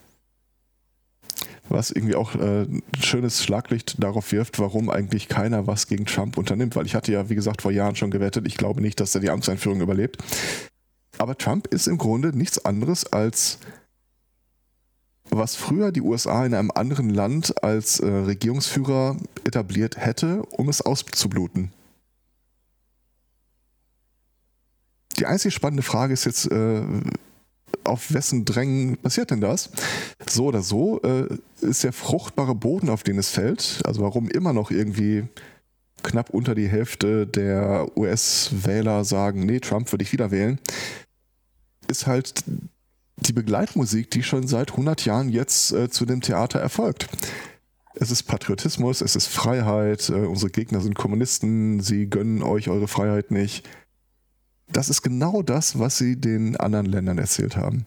Was 1.69 1.91
irgendwie 1.91 2.15
auch 2.15 2.35
äh, 2.35 2.63
ein 2.63 2.83
schönes 3.03 3.43
Schlaglicht 3.43 4.03
darauf 4.03 4.33
wirft, 4.33 4.59
warum 4.59 4.91
eigentlich 4.91 5.29
keiner 5.29 5.67
was 5.67 5.87
gegen 5.87 6.05
Trump 6.05 6.37
unternimmt. 6.37 6.77
Weil 6.77 6.87
ich 6.87 6.95
hatte 6.95 7.13
ja, 7.13 7.31
wie 7.31 7.35
gesagt, 7.35 7.63
vor 7.63 7.73
Jahren 7.73 7.97
schon 7.97 8.11
gewettet, 8.11 8.47
ich 8.47 8.57
glaube 8.57 8.83
nicht, 8.83 9.01
dass 9.01 9.15
er 9.15 9.21
die 9.21 9.31
Amtseinführung 9.31 9.81
überlebt. 9.81 10.19
Aber 11.19 11.39
Trump 11.39 11.69
ist 11.69 11.87
im 11.87 11.97
Grunde 11.97 12.37
nichts 12.37 12.65
anderes 12.65 13.11
als 13.13 13.59
was 15.31 15.57
früher 15.57 15.91
die 15.91 16.03
USA 16.03 16.45
in 16.45 16.55
einem 16.55 16.71
anderen 16.75 17.11
Land 17.11 17.63
als 17.63 17.99
äh, 18.01 18.07
Regierungsführer 18.07 19.17
etabliert 19.45 19.97
hätte, 19.97 20.43
um 20.43 20.69
es 20.69 20.83
auszubluten. 20.83 21.73
Die 25.19 25.27
einzige 25.27 25.53
spannende 25.53 25.83
Frage 25.83 26.13
ist 26.13 26.25
jetzt, 26.25 26.51
äh, 26.51 26.83
auf 27.85 28.13
wessen 28.13 28.45
Drängen 28.45 28.97
passiert 28.99 29.31
denn 29.31 29.41
das? 29.41 29.71
So 30.29 30.47
oder 30.47 30.63
so 30.63 31.01
äh, 31.03 31.29
ist 31.61 31.85
der 31.85 31.93
fruchtbare 31.93 32.55
Boden, 32.55 32.89
auf 32.89 33.03
den 33.03 33.19
es 33.19 33.31
fällt, 33.31 33.81
also 33.85 34.03
warum 34.03 34.29
immer 34.29 34.53
noch 34.53 34.71
irgendwie 34.71 35.25
knapp 36.03 36.31
unter 36.31 36.55
die 36.55 36.69
Hälfte 36.69 37.27
der 37.27 37.87
US-Wähler 37.97 39.05
sagen, 39.05 39.47
nee, 39.47 39.61
Trump 39.61 39.91
würde 39.93 40.05
ich 40.05 40.13
wieder 40.13 40.31
wählen, 40.31 40.59
ist 41.89 42.07
halt 42.07 42.45
die 43.17 43.33
Begleitmusik, 43.33 44.11
die 44.11 44.23
schon 44.23 44.47
seit 44.47 44.73
100 44.73 45.05
Jahren 45.05 45.29
jetzt 45.29 45.73
äh, 45.73 45.89
zu 45.89 46.05
dem 46.05 46.21
Theater 46.21 46.61
erfolgt. 46.61 47.09
Es 47.95 48.11
ist 48.11 48.25
Patriotismus, 48.25 49.01
es 49.01 49.15
ist 49.15 49.29
Freiheit, 49.29 50.09
äh, 50.09 50.27
unsere 50.27 50.51
Gegner 50.51 50.81
sind 50.81 50.95
Kommunisten, 50.95 51.81
sie 51.81 52.11
gönnen 52.11 52.43
euch 52.43 52.69
eure 52.69 52.89
Freiheit 52.89 53.31
nicht. 53.31 53.67
Das 54.75 54.91
ist 54.91 55.03
genau 55.03 55.43
das, 55.43 55.79
was 55.79 55.99
sie 55.99 56.17
den 56.17 56.57
anderen 56.57 56.87
Ländern 56.87 57.17
erzählt 57.19 57.57
haben. 57.57 57.87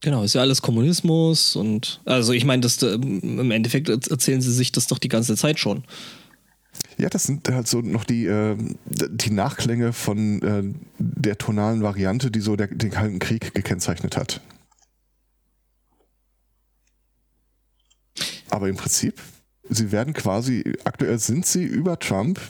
Genau, 0.00 0.22
ist 0.22 0.34
ja 0.34 0.40
alles 0.40 0.62
Kommunismus 0.62 1.56
und 1.56 2.00
also 2.04 2.32
ich 2.32 2.44
meine, 2.44 2.62
das 2.62 2.80
äh, 2.82 2.94
im 2.94 3.50
Endeffekt 3.50 3.88
erzählen 3.88 4.40
sie 4.40 4.52
sich 4.52 4.70
das 4.72 4.86
doch 4.86 4.98
die 4.98 5.08
ganze 5.08 5.36
Zeit 5.36 5.58
schon. 5.58 5.84
Ja, 6.96 7.08
das 7.08 7.24
sind 7.24 7.48
halt 7.48 7.66
so 7.66 7.80
noch 7.80 8.04
die, 8.04 8.26
äh, 8.26 8.56
die 8.86 9.30
Nachklänge 9.30 9.92
von 9.92 10.42
äh, 10.42 10.62
der 10.98 11.38
tonalen 11.38 11.82
Variante, 11.82 12.30
die 12.30 12.40
so 12.40 12.54
der, 12.54 12.68
den 12.68 12.90
Kalten 12.90 13.18
Krieg 13.18 13.52
gekennzeichnet 13.52 14.16
hat. 14.16 14.40
Aber 18.48 18.68
im 18.68 18.76
Prinzip, 18.76 19.20
sie 19.68 19.92
werden 19.92 20.12
quasi, 20.12 20.74
aktuell 20.84 21.18
sind 21.18 21.46
sie 21.46 21.64
über 21.64 21.98
Trump, 21.98 22.40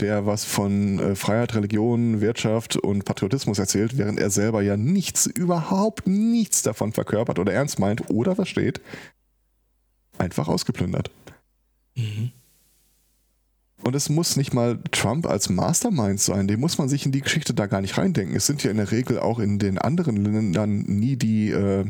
der 0.00 0.26
was 0.26 0.44
von 0.44 0.98
äh, 0.98 1.14
Freiheit, 1.14 1.54
Religion, 1.54 2.20
Wirtschaft 2.20 2.76
und 2.76 3.04
Patriotismus 3.04 3.58
erzählt, 3.58 3.98
während 3.98 4.18
er 4.18 4.30
selber 4.30 4.62
ja 4.62 4.76
nichts, 4.76 5.26
überhaupt 5.26 6.06
nichts 6.06 6.62
davon 6.62 6.92
verkörpert 6.92 7.38
oder 7.38 7.52
ernst 7.52 7.78
meint 7.78 8.10
oder 8.10 8.34
versteht, 8.34 8.80
einfach 10.18 10.48
ausgeplündert. 10.48 11.10
Mhm. 11.94 12.32
Und 13.82 13.96
es 13.96 14.08
muss 14.08 14.36
nicht 14.36 14.54
mal 14.54 14.78
Trump 14.92 15.26
als 15.26 15.48
Mastermind 15.48 16.20
sein, 16.20 16.46
dem 16.46 16.60
muss 16.60 16.78
man 16.78 16.88
sich 16.88 17.04
in 17.04 17.12
die 17.12 17.20
Geschichte 17.20 17.52
da 17.52 17.66
gar 17.66 17.80
nicht 17.80 17.98
reindenken. 17.98 18.36
Es 18.36 18.46
sind 18.46 18.62
ja 18.62 18.70
in 18.70 18.76
der 18.76 18.92
Regel 18.92 19.18
auch 19.18 19.40
in 19.40 19.58
den 19.58 19.78
anderen 19.78 20.16
Ländern 20.16 20.82
nie 20.82 21.16
die, 21.16 21.50
äh, 21.50 21.86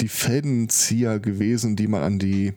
die 0.00 0.08
Fädenzieher 0.08 1.18
gewesen, 1.18 1.74
die 1.74 1.88
man 1.88 2.02
an 2.02 2.18
die, 2.20 2.52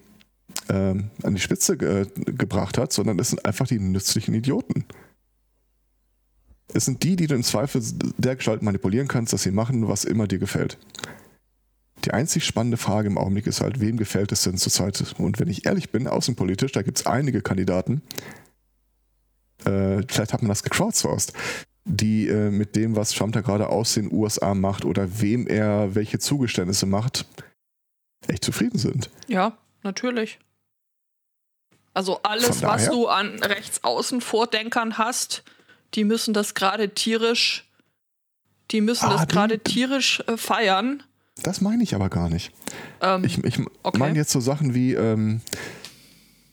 äh, 0.68 0.74
an 0.74 1.36
die 1.36 1.40
Spitze 1.40 1.78
ge 1.78 2.08
gebracht 2.16 2.78
hat, 2.78 2.94
sondern 2.94 3.20
es 3.20 3.30
sind 3.30 3.46
einfach 3.46 3.68
die 3.68 3.80
nützlichen 3.80 4.34
Idioten. 4.34 4.86
Es 6.74 6.86
sind 6.86 7.04
die, 7.04 7.16
die 7.16 7.28
du 7.28 7.36
im 7.36 7.44
Zweifel 7.44 7.82
der 8.18 8.36
Gestalt 8.36 8.62
manipulieren 8.62 9.08
kannst, 9.08 9.34
dass 9.34 9.44
sie 9.44 9.52
machen, 9.52 9.88
was 9.88 10.06
immer 10.06 10.28
dir 10.28 10.40
gefällt. 10.40 10.78
Die 12.06 12.12
einzig 12.12 12.46
spannende 12.46 12.78
Frage 12.78 13.08
im 13.08 13.18
Augenblick 13.18 13.48
ist 13.48 13.62
halt, 13.62 13.80
wem 13.80 13.98
gefällt 13.98 14.32
es 14.32 14.44
denn 14.44 14.58
zurzeit? 14.58 15.14
Und 15.18 15.40
wenn 15.40 15.48
ich 15.48 15.66
ehrlich 15.66 15.92
bin, 15.92 16.08
außenpolitisch, 16.08 16.72
da 16.72 16.82
gibt 16.82 17.00
es 17.00 17.06
einige 17.06 17.42
Kandidaten, 17.42 18.02
äh, 19.66 20.02
vielleicht 20.08 20.34
hat 20.34 20.42
man 20.42 20.50
das 20.50 20.64
gecrowdsourced, 20.64 21.34
die 21.86 22.28
äh, 22.28 22.50
mit 22.50 22.76
dem, 22.76 22.96
was 22.96 23.12
Trump 23.12 23.34
da 23.34 23.42
gerade 23.42 23.70
aus 23.70 23.94
den 23.94 24.12
USA 24.12 24.54
macht 24.54 24.84
oder 24.84 25.22
wem 25.22 25.48
er 25.48 25.96
welche 25.96 26.20
Zugeständnisse 26.20 26.86
macht, 26.86 27.26
echt 28.28 28.44
zufrieden 28.44 28.78
sind. 28.78 29.10
Ja, 29.28 29.58
natürlich. 29.84 30.40
Also 31.94 32.22
alles, 32.24 32.64
was 32.64 32.90
du 32.90 33.08
an 33.08 33.40
Rechtsaußen-Vordenkern 33.40 34.98
hast, 34.98 35.44
die 35.94 36.04
müssen 36.04 36.34
das 36.34 36.56
gerade 36.56 36.90
tierisch, 36.90 37.70
die 38.72 38.82
müssen 38.82 39.06
ah, 39.06 39.14
das 39.14 39.28
gerade 39.28 39.60
tierisch 39.60 40.24
äh, 40.28 40.38
feiern. 40.38 41.04
Das 41.44 41.62
meine 41.62 41.84
ich 41.84 41.94
aber 41.94 42.10
gar 42.10 42.30
nicht. 42.30 42.52
Ähm, 43.02 43.24
ich 43.24 43.44
ich 43.44 43.60
okay. 43.84 43.98
meine 43.98 44.18
jetzt 44.18 44.32
so 44.32 44.40
Sachen 44.40 44.74
wie, 44.74 44.94
ähm, 44.94 45.42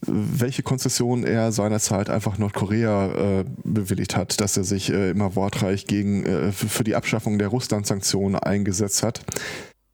welche 0.03 0.63
Konzession 0.63 1.25
er 1.25 1.53
seinerzeit 1.53 2.11
einfach 2.11 2.39
Nordkorea 2.39 3.41
äh, 3.41 3.45
bewilligt 3.65 4.17
hat, 4.17 4.41
dass 4.41 4.57
er 4.57 4.65
sich 4.65 4.91
äh, 4.91 5.11
immer 5.11 5.37
wortreich 5.37 5.87
gegen 5.87 6.25
äh, 6.25 6.53
für 6.53 6.85
die 6.85 6.97
Abschaffung 6.97 7.39
der 7.39 7.49
Russland-Sanktionen 7.49 8.37
eingesetzt 8.37 9.03
hat, 9.03 9.23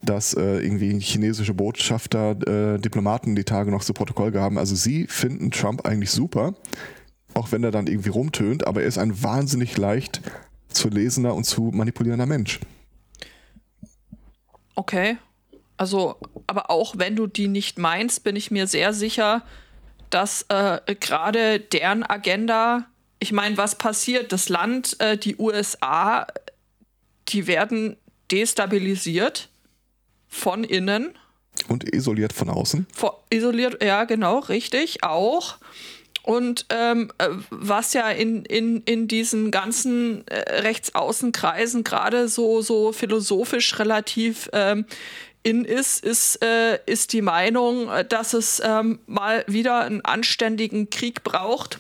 dass 0.07 0.35
äh, 0.35 0.59
irgendwie 0.59 0.99
chinesische 1.01 1.55
Botschafter, 1.55 2.31
äh, 2.75 2.79
Diplomaten 2.79 3.37
die 3.37 3.45
Tage 3.45 3.71
noch 3.71 3.85
zu 3.85 3.93
Protokoll 3.93 4.31
gaben. 4.31 4.59
Also 4.59 4.75
sie 4.75 5.07
finden 5.07 5.51
Trump 5.51 5.87
eigentlich 5.87 6.11
super, 6.11 6.55
auch 7.35 7.53
wenn 7.53 7.63
er 7.63 7.71
dann 7.71 7.87
irgendwie 7.87 8.09
rumtönt, 8.09 8.67
aber 8.67 8.83
er 8.83 8.89
ist 8.89 8.99
ein 8.99 9.23
wahnsinnig 9.23 9.77
leicht 9.77 10.23
zu 10.69 10.89
lesender 10.89 11.35
und 11.35 11.45
zu 11.45 11.71
manipulierender 11.75 12.27
Mensch. 12.27 12.61
Okay. 14.75 15.19
Also, 15.77 16.17
aber 16.47 16.71
auch 16.71 16.95
wenn 16.97 17.17
du 17.17 17.27
die 17.27 17.49
nicht 17.49 17.79
meinst, 17.79 18.25
bin 18.25 18.37
ich 18.37 18.51
mir 18.51 18.67
sehr 18.67 18.93
sicher, 18.93 19.43
dass 20.11 20.47
äh, 20.49 20.81
gerade 21.01 21.61
deren 21.61 22.03
Agenda, 22.03 22.87
ich 23.19 23.33
meine, 23.33 23.59
was 23.59 23.77
passiert? 23.77 24.33
Das 24.33 24.49
Land, 24.49 24.99
äh, 25.01 25.19
die 25.19 25.37
USA, 25.37 26.27
die 27.29 27.47
werden 27.47 27.97
destabilisiert 28.31 29.51
von 30.29 30.65
innen. 30.65 31.15
Und 31.69 31.85
isoliert 31.95 32.33
von 32.33 32.51
außen. 32.51 32.87
Vor, 32.93 33.25
isoliert, 33.31 33.83
ja, 33.83 34.05
genau, 34.05 34.41
richtig, 34.41 35.03
auch. 35.03 35.59
Und 36.23 36.67
ähm, 36.71 37.13
äh, 37.19 37.29
was 37.51 37.93
ja 37.93 38.11
in, 38.11 38.45
in, 38.45 38.83
in 38.83 39.07
diesen 39.07 39.53
ganzen 39.53 40.27
äh, 40.27 40.61
Rechtsaußenkreisen 40.61 41.85
gerade 41.85 42.29
so, 42.29 42.63
so 42.63 42.91
philosophisch 42.91 43.79
relativ 43.79 44.51
ähm, 44.53 44.87
in 45.45 45.65
ist, 45.65 46.05
ist, 46.05 46.43
äh, 46.43 46.81
ist 46.87 47.13
die 47.13 47.23
Meinung, 47.23 47.89
dass 48.09 48.35
es 48.35 48.61
ähm, 48.65 48.99
mal 49.07 49.45
wieder 49.47 49.83
einen 49.83 50.05
anständigen 50.05 50.91
Krieg 50.91 51.23
braucht, 51.23 51.79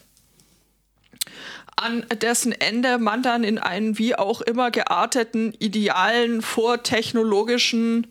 an 1.74 2.06
dessen 2.22 2.52
Ende 2.52 2.98
man 2.98 3.24
dann 3.24 3.42
in 3.42 3.58
einen 3.58 3.98
wie 3.98 4.14
auch 4.14 4.40
immer 4.40 4.70
gearteten, 4.70 5.54
idealen, 5.58 6.40
vortechnologischen 6.40 8.06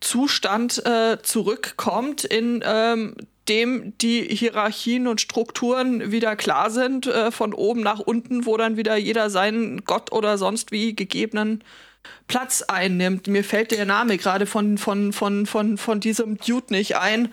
Zustand 0.00 0.84
äh, 0.84 1.18
zurückkommt, 1.22 2.24
in 2.24 2.62
ähm, 2.64 3.16
dem 3.48 3.96
die 3.98 4.22
Hierarchien 4.22 5.06
und 5.06 5.20
Strukturen 5.20 6.10
wieder 6.10 6.36
klar 6.36 6.70
sind, 6.70 7.06
äh, 7.06 7.30
von 7.30 7.54
oben 7.54 7.80
nach 7.80 8.00
unten, 8.00 8.46
wo 8.46 8.56
dann 8.56 8.76
wieder 8.76 8.96
jeder 8.96 9.30
seinen 9.30 9.84
Gott 9.84 10.12
oder 10.12 10.38
sonst 10.38 10.72
wie 10.72 10.94
gegebenen 10.94 11.62
Platz 12.28 12.62
einnimmt. 12.62 13.26
Mir 13.26 13.44
fällt 13.44 13.70
der 13.70 13.86
Name 13.86 14.18
gerade 14.18 14.46
von, 14.46 14.78
von, 14.78 15.12
von, 15.12 15.46
von, 15.46 15.78
von 15.78 16.00
diesem 16.00 16.38
Dude 16.38 16.72
nicht 16.72 16.96
ein, 16.96 17.32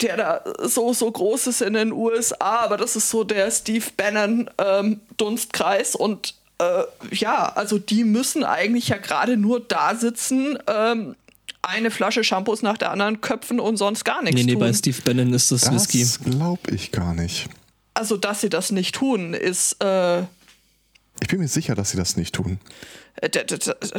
der 0.00 0.16
da 0.16 0.44
so, 0.66 0.92
so 0.92 1.10
groß 1.10 1.46
ist 1.46 1.62
in 1.62 1.74
den 1.74 1.92
USA, 1.92 2.60
aber 2.64 2.76
das 2.76 2.96
ist 2.96 3.10
so 3.10 3.24
der 3.24 3.50
Steve 3.50 3.86
Bannon 3.96 4.50
ähm, 4.58 5.00
und 5.98 6.34
äh, 6.58 6.82
ja, 7.10 7.52
also 7.54 7.78
die 7.78 8.04
müssen 8.04 8.44
eigentlich 8.44 8.88
ja 8.88 8.98
gerade 8.98 9.36
nur 9.36 9.60
da 9.60 9.94
sitzen, 9.94 10.58
ähm, 10.66 11.14
eine 11.62 11.90
Flasche 11.90 12.24
Shampoos 12.24 12.62
nach 12.62 12.76
der 12.76 12.90
anderen 12.90 13.20
köpfen 13.20 13.60
und 13.60 13.76
sonst 13.76 14.04
gar 14.04 14.22
nichts 14.22 14.36
nee, 14.36 14.44
nee, 14.44 14.52
tun. 14.52 14.60
bei 14.60 14.72
Steve 14.72 15.00
Bannon 15.04 15.32
ist 15.32 15.50
das, 15.52 15.62
Das 15.62 15.72
Whisky. 15.94 16.30
glaube 16.30 16.70
ich 16.74 16.90
gar 16.92 17.14
nicht. 17.14 17.48
Also, 17.94 18.16
dass 18.16 18.40
sie 18.40 18.48
das 18.48 18.72
nicht 18.72 18.94
tun, 18.94 19.32
ist, 19.34 19.76
äh, 19.82 20.20
Ich 21.20 21.28
bin 21.28 21.38
mir 21.40 21.48
sicher, 21.48 21.74
dass 21.74 21.90
sie 21.90 21.96
das 21.96 22.16
nicht 22.16 22.34
tun. 22.34 22.58
D- 23.20 23.44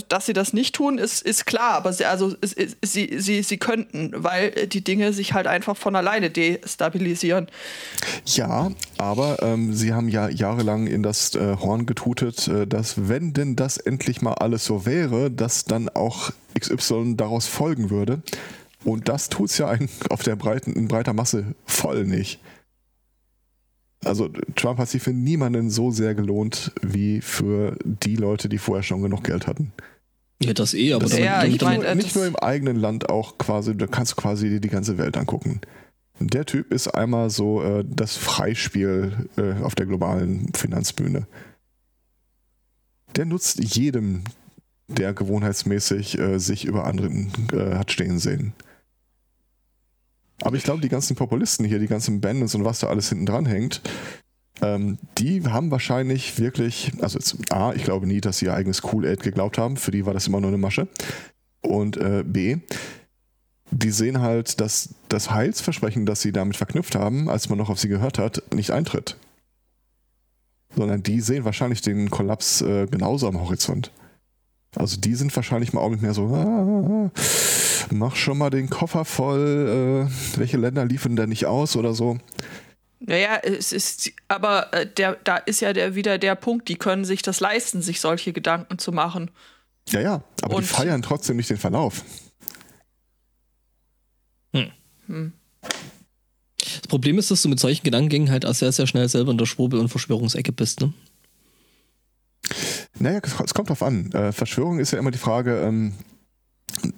dass 0.09 0.25
sie 0.25 0.33
das 0.33 0.53
nicht 0.53 0.75
tun, 0.75 0.97
ist, 0.97 1.21
ist 1.21 1.45
klar, 1.45 1.73
aber 1.75 1.93
sie, 1.93 2.05
also, 2.05 2.35
es- 2.41 2.53
es- 2.53 2.75
sie, 2.81 3.19
sie, 3.19 3.43
sie 3.43 3.57
könnten, 3.57 4.11
weil 4.15 4.67
die 4.67 4.83
Dinge 4.83 5.13
sich 5.13 5.33
halt 5.33 5.47
einfach 5.47 5.77
von 5.77 5.95
alleine 5.95 6.29
destabilisieren. 6.29 7.47
Ja, 8.25 8.71
aber 8.97 9.41
ähm, 9.41 9.73
sie 9.73 9.93
haben 9.93 10.09
ja 10.09 10.29
jahrelang 10.29 10.87
in 10.87 11.03
das 11.03 11.35
äh, 11.35 11.57
Horn 11.59 11.85
getutet, 11.85 12.47
äh, 12.47 12.65
dass 12.67 13.07
wenn 13.09 13.33
denn 13.33 13.55
das 13.55 13.77
endlich 13.77 14.21
mal 14.21 14.33
alles 14.33 14.65
so 14.65 14.85
wäre, 14.85 15.29
dass 15.31 15.65
dann 15.65 15.89
auch 15.89 16.31
XY 16.59 17.15
daraus 17.15 17.47
folgen 17.47 17.89
würde. 17.89 18.21
Und 18.83 19.07
das 19.07 19.29
tut's 19.29 19.57
ja 19.57 19.69
eigentlich 19.69 20.11
auf 20.11 20.23
der 20.23 20.35
breiten, 20.35 20.73
in 20.73 20.87
breiter 20.89 21.13
Masse 21.13 21.55
voll 21.65 22.03
nicht. 22.05 22.39
Also 24.05 24.29
Trump 24.55 24.79
hat 24.79 24.89
sich 24.89 25.01
für 25.01 25.13
niemanden 25.13 25.69
so 25.69 25.91
sehr 25.91 26.15
gelohnt 26.15 26.71
wie 26.81 27.21
für 27.21 27.77
die 27.83 28.15
Leute, 28.15 28.49
die 28.49 28.57
vorher 28.57 28.83
schon 28.83 29.01
genug 29.01 29.23
Geld 29.23 29.47
hatten. 29.47 29.71
Ja, 30.41 30.53
das 30.53 30.73
eh, 30.73 30.93
aber 30.93 31.03
Das 31.05 31.17
Ja, 31.17 31.41
damit- 31.41 31.55
ich 31.55 31.61
mein, 31.61 31.75
nur, 31.81 31.85
äh, 31.87 31.95
nicht 31.95 32.15
nur 32.15 32.25
im 32.25 32.35
eigenen 32.35 32.75
Land, 32.75 33.09
auch 33.09 33.37
quasi, 33.37 33.77
da 33.77 33.87
kannst 33.87 34.13
du 34.13 34.15
quasi 34.17 34.49
dir 34.49 34.59
die 34.59 34.69
ganze 34.69 34.97
Welt 34.97 35.15
angucken. 35.15 35.61
Der 36.19 36.45
Typ 36.45 36.71
ist 36.71 36.87
einmal 36.89 37.29
so 37.29 37.63
äh, 37.63 37.83
das 37.87 38.17
Freispiel 38.17 39.27
äh, 39.37 39.53
auf 39.63 39.75
der 39.75 39.85
globalen 39.85 40.51
Finanzbühne. 40.53 41.27
Der 43.15 43.25
nutzt 43.25 43.63
jedem, 43.75 44.23
der 44.87 45.13
gewohnheitsmäßig 45.13 46.17
äh, 46.19 46.39
sich 46.39 46.65
über 46.65 46.85
anderen 46.85 47.31
äh, 47.51 47.75
hat 47.75 47.91
stehen 47.91 48.19
sehen. 48.19 48.53
Aber 50.43 50.57
ich 50.57 50.63
glaube, 50.63 50.81
die 50.81 50.89
ganzen 50.89 51.15
Populisten 51.15 51.65
hier, 51.65 51.79
die 51.79 51.87
ganzen 51.87 52.19
Bandits 52.19 52.53
und 52.53 52.65
was 52.65 52.79
da 52.79 52.87
alles 52.87 53.07
hinten 53.09 53.25
dran 53.25 53.45
hängt, 53.45 53.81
ähm, 54.61 54.97
die 55.17 55.41
haben 55.45 55.71
wahrscheinlich 55.71 56.37
wirklich, 56.37 56.91
also 56.99 57.17
jetzt, 57.17 57.37
A, 57.51 57.73
ich 57.73 57.85
glaube 57.85 58.07
nie, 58.07 58.19
dass 58.19 58.39
sie 58.39 58.45
ihr 58.45 58.53
eigenes 58.53 58.83
Cool-Aid 58.83 59.23
geglaubt 59.23 59.57
haben. 59.57 59.77
Für 59.77 59.91
die 59.91 60.05
war 60.05 60.13
das 60.13 60.27
immer 60.27 60.41
nur 60.41 60.49
eine 60.49 60.57
Masche. 60.57 60.87
Und 61.61 61.95
äh, 61.95 62.23
B, 62.25 62.57
die 63.71 63.91
sehen 63.91 64.19
halt, 64.19 64.59
dass 64.59 64.89
das 65.07 65.31
Heilsversprechen, 65.31 66.05
das 66.05 66.21
sie 66.21 66.33
damit 66.33 66.57
verknüpft 66.57 66.95
haben, 66.95 67.29
als 67.29 67.47
man 67.47 67.57
noch 67.57 67.69
auf 67.69 67.79
sie 67.79 67.87
gehört 67.87 68.19
hat, 68.19 68.43
nicht 68.53 68.71
eintritt. 68.71 69.15
Sondern 70.75 71.03
die 71.03 71.21
sehen 71.21 71.45
wahrscheinlich 71.45 71.81
den 71.81 72.09
Kollaps 72.09 72.61
äh, 72.61 72.85
genauso 72.87 73.29
am 73.29 73.39
Horizont. 73.39 73.91
Also 74.75 74.97
die 74.97 75.15
sind 75.15 75.35
wahrscheinlich 75.35 75.73
mal 75.73 75.81
auch 75.81 75.89
nicht 75.89 76.01
mehr 76.01 76.13
so, 76.13 76.25
ah, 76.33 77.11
mach 77.91 78.15
schon 78.15 78.37
mal 78.37 78.49
den 78.49 78.69
Koffer 78.69 79.05
voll, 79.05 80.07
äh, 80.09 80.37
welche 80.39 80.57
Länder 80.57 80.85
liefern 80.85 81.15
da 81.15 81.27
nicht 81.27 81.45
aus 81.45 81.75
oder 81.75 81.93
so. 81.93 82.17
Naja, 82.99 83.37
es 83.43 83.71
ist, 83.71 84.11
aber 84.29 84.73
äh, 84.73 84.87
der, 84.87 85.17
da 85.23 85.37
ist 85.37 85.59
ja 85.59 85.73
der, 85.73 85.93
wieder 85.95 86.17
der 86.17 86.35
Punkt, 86.35 86.69
die 86.69 86.75
können 86.75 87.05
sich 87.05 87.21
das 87.21 87.39
leisten, 87.39 87.81
sich 87.81 87.99
solche 87.99 88.31
Gedanken 88.33 88.79
zu 88.79 88.91
machen. 88.91 89.29
Ja, 89.89 89.99
ja, 89.99 90.23
aber 90.41 90.55
Und- 90.55 90.63
die 90.63 90.67
feiern 90.67 91.01
trotzdem 91.01 91.37
nicht 91.37 91.49
den 91.49 91.57
Verlauf. 91.57 92.03
Das 96.57 96.87
Problem 96.87 97.17
ist, 97.17 97.29
dass 97.29 97.41
du 97.41 97.49
mit 97.49 97.59
solchen 97.59 97.83
Gedankengängen 97.83 98.31
halt 98.31 98.45
auch 98.45 98.53
sehr, 98.53 98.71
sehr 98.71 98.87
schnell 98.87 99.09
selber 99.09 99.31
in 99.31 99.37
der 99.37 99.45
Schwurbel- 99.45 99.79
und 99.79 99.89
Verschwörungsecke 99.89 100.51
bist, 100.51 100.79
ne? 100.81 100.93
Naja, 103.03 103.19
es 103.43 103.53
kommt 103.53 103.69
drauf 103.69 103.83
an. 103.83 104.09
Äh, 104.13 104.31
Verschwörung 104.31 104.79
ist 104.79 104.91
ja 104.91 104.97
immer 104.97 105.11
die 105.11 105.17
Frage, 105.17 105.59
ähm, 105.59 105.93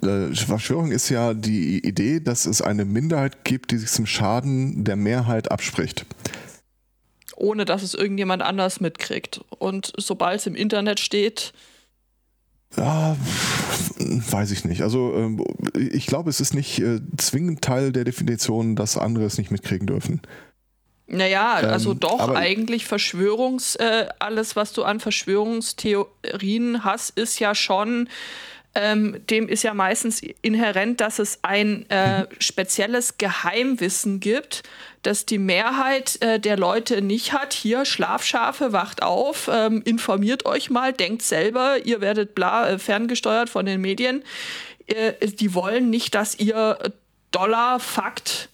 äh, 0.04 0.36
Verschwörung 0.36 0.92
ist 0.92 1.10
ja 1.10 1.34
die 1.34 1.80
Idee, 1.84 2.20
dass 2.20 2.46
es 2.46 2.62
eine 2.62 2.86
Minderheit 2.86 3.44
gibt, 3.44 3.72
die 3.72 3.78
sich 3.78 3.90
zum 3.90 4.06
Schaden 4.06 4.84
der 4.84 4.98
Mehrheit 4.98 5.52
abspricht. 5.52 6.06
ohne 7.36 7.66
dass 7.66 7.82
es 7.82 7.96
irgendjemand 7.96 8.44
anders 8.44 8.80
mitkriegt. 8.80 9.42
Und 9.50 9.94
sobald 9.98 10.40
es 10.40 10.46
im 10.46 10.56
Internet 10.56 11.00
steht, 11.00 11.54
Ja, 12.78 13.18
weiß 13.98 14.52
ich 14.52 14.64
nicht. 14.64 14.84
Also 14.84 15.14
ähm, 15.16 15.44
ich 15.74 16.06
glaube, 16.06 16.30
es 16.30 16.40
ist 16.40 16.54
nicht 16.54 16.80
äh, 16.80 17.02
zwingend 17.18 17.62
Teil 17.64 17.92
der 17.92 18.04
Definition, 18.04 18.76
dass 18.76 18.96
andere 18.96 19.26
es 19.26 19.40
nicht 19.40 19.50
mitkriegen 19.50 19.88
dürfen. 19.88 20.22
Naja, 21.08 21.60
Ähm, 21.62 21.70
also 21.70 21.94
doch 21.94 22.34
eigentlich 22.34 22.86
Verschwörungs, 22.86 23.76
äh, 23.76 24.08
alles, 24.20 24.56
was 24.56 24.74
du 24.74 24.84
an 24.84 25.00
Verschwörungstheorien 25.00 26.84
hast, 26.84 27.12
ist 27.12 27.40
ja 27.40 27.54
schon, 27.54 28.10
ähm, 28.74 29.22
dem 29.30 29.48
ist 29.48 29.64
ja 29.64 29.74
meistens 29.74 30.22
inhärent, 30.42 31.02
dass 31.02 31.20
es 31.20 31.40
ein 31.44 31.90
äh, 31.90 32.28
spezielles 32.40 33.18
Geheimwissen 33.18 34.20
gibt, 34.20 34.64
das 35.04 35.26
die 35.26 35.38
Mehrheit 35.38 36.22
äh, 36.22 36.40
der 36.40 36.58
Leute 36.58 37.02
nicht 37.02 37.32
hat. 37.32 37.54
Hier, 37.54 37.86
Schlafschafe, 37.86 38.74
wacht 38.74 39.04
auf, 39.04 39.50
ähm, 39.54 39.82
informiert 39.86 40.46
euch 40.46 40.70
mal, 40.70 40.92
denkt 40.92 41.22
selber, 41.22 41.86
ihr 41.86 42.02
werdet 42.02 42.36
bla, 42.36 42.68
äh, 42.68 42.80
ferngesteuert 42.80 43.50
von 43.50 43.66
den 43.66 43.80
Medien. 43.80 44.24
Äh, 44.88 45.14
die 45.28 45.54
wollen 45.54 45.90
nicht, 45.92 46.16
dass 46.16 46.38
ihr 46.38 46.80
Dollar 47.32 47.80
Fakt 47.80 48.50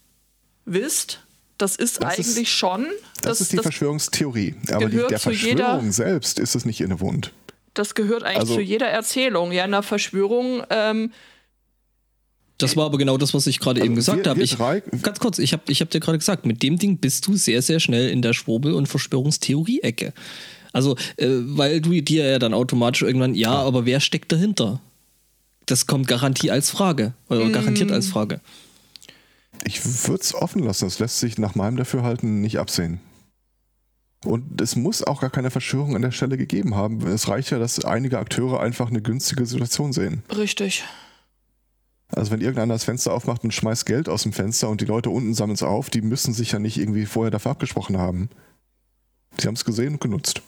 wisst. 0.65 1.21
Das 1.61 1.75
ist 1.75 2.01
Das 2.01 2.17
ist- 2.17 2.29
eigentlich 2.35 2.51
schon. 2.51 2.87
Das, 3.21 3.39
ist 3.39 3.51
die 3.53 3.57
Verschwörungstheorie. 3.57 4.55
Aber 4.71 4.89
die, 4.89 4.97
der 4.97 5.17
zu 5.19 5.29
jeder- 5.31 5.57
Verschwörung 5.65 5.91
selbst 5.91 6.39
ist 6.39 6.55
es 6.55 6.65
nicht 6.65 6.81
innewohnt. 6.81 7.31
das 7.73 7.95
gehört 7.95 8.23
eigentlich 8.23 8.39
Also- 8.39 8.55
zu 8.55 8.61
jeder 8.61 8.87
Erzählung. 8.87 9.51
Ja, 9.51 9.63
in 9.63 9.73
einer 9.73 9.83
Verschwörung 9.83 10.63
ähm, 10.69 11.11
Das 12.57 12.75
war 12.75 12.85
aber 12.85 12.97
genau 12.97 13.17
das, 13.17 13.33
was 13.33 13.47
ich 13.47 13.59
gerade 13.59 13.79
eben 13.81 13.95
Also 13.95 14.11
gesagt 14.13 14.25
wir- 14.25 14.29
habe. 14.31 14.39
wir 14.39 14.43
Ich, 14.43 14.55
drei- 14.55 14.81
ganz 15.01 15.19
kurz, 15.19 15.39
ich 15.39 15.53
habe 15.53 15.63
ich 15.67 15.81
hab 15.81 15.89
dir 15.89 15.99
gerade 15.99 16.17
gesagt, 16.17 16.45
mit 16.45 16.61
dem 16.63 16.77
Ding 16.77 16.97
bist 16.97 17.25
du 17.27 17.35
sehr, 17.35 17.61
sehr 17.61 17.79
schnell 17.79 18.09
in 18.09 18.21
der 18.21 18.33
Schwurbel- 18.33 18.73
und 18.73 18.87
Verschwörungstheorie-Ecke. 18.87 20.13
Also, 20.73 20.95
äh, 21.17 21.27
weil 21.29 21.81
du 21.81 21.99
dir 22.01 22.25
ja 22.29 22.39
dann 22.39 22.53
automatisch 22.53 23.01
irgendwann, 23.03 23.35
ja, 23.35 23.51
aber 23.53 23.85
wer 23.85 23.99
steckt 23.99 24.31
dahinter? 24.31 24.79
Das 25.65 25.85
kommt 25.87 26.07
garantiert 26.07 26.53
als 26.53 26.69
Frage. 26.69 27.13
Oder 27.29 27.49
garantiert 27.49 27.91
als 27.91 28.07
Frage. 28.07 28.41
Ich 29.63 30.07
würde 30.07 30.21
es 30.21 30.33
offen 30.33 30.63
lassen. 30.63 30.85
Das 30.85 30.99
lässt 30.99 31.19
sich 31.19 31.37
nach 31.37 31.55
meinem 31.55 31.77
Dafürhalten 31.77 32.41
nicht 32.41 32.59
absehen. 32.59 32.99
Und 34.23 34.61
es 34.61 34.75
muss 34.75 35.03
auch 35.03 35.21
gar 35.21 35.31
keine 35.31 35.49
Verschwörung 35.49 35.95
an 35.95 36.03
der 36.03 36.11
Stelle 36.11 36.37
gegeben 36.37 36.75
haben. 36.75 37.05
Es 37.07 37.27
reicht 37.27 37.49
ja, 37.49 37.57
dass 37.57 37.83
einige 37.83 38.19
Akteure 38.19 38.59
einfach 38.59 38.89
eine 38.89 39.01
günstige 39.01 39.45
Situation 39.45 39.93
sehen. 39.93 40.23
richtig. 40.35 40.83
Also 42.13 42.31
wenn 42.31 42.41
irgendeiner 42.41 42.73
das 42.73 42.83
Fenster 42.83 43.13
aufmacht 43.13 43.45
und 43.45 43.53
schmeißt 43.53 43.85
Geld 43.85 44.09
aus 44.09 44.23
dem 44.23 44.33
Fenster 44.33 44.67
und 44.67 44.81
die 44.81 44.85
Leute 44.85 45.09
unten 45.09 45.33
sammeln 45.33 45.55
es 45.55 45.63
auf, 45.63 45.89
die 45.89 46.01
müssen 46.01 46.33
sich 46.33 46.51
ja 46.51 46.59
nicht 46.59 46.77
irgendwie 46.77 47.05
vorher 47.05 47.31
dafür 47.31 47.51
abgesprochen 47.51 47.97
haben. 47.97 48.29
Sie 49.39 49.47
haben 49.47 49.55
es 49.55 49.63
gesehen 49.63 49.93
und 49.93 50.01
genutzt. 50.01 50.41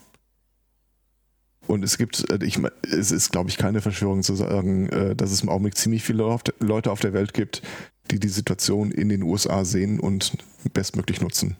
Und 1.66 1.84
es 1.84 1.97
gibt, 1.97 2.30
äh, 2.30 2.43
ich, 2.43 2.59
es 2.82 3.11
ist, 3.11 3.32
glaube 3.32 3.49
ich, 3.49 3.57
keine 3.57 3.82
Verschwörung 3.82 4.24
zu 4.24 4.36
sagen, 4.36 4.89
äh, 4.89 5.16
dass 5.16 5.32
es 5.32 5.41
im 5.41 5.49
Augenblick 5.49 5.78
ziemlich 5.78 6.03
viele 6.03 6.38
Leute 6.59 6.91
auf 6.91 6.99
der 6.99 7.14
Welt 7.14 7.34
gibt, 7.34 7.61
die 8.12 8.20
die 8.20 8.30
Situation 8.30 8.91
in 8.91 9.10
den 9.10 9.24
USA 9.24 9.66
sehen 9.66 9.99
und 9.99 10.34
bestmöglich 10.74 11.22
nutzen. 11.22 11.58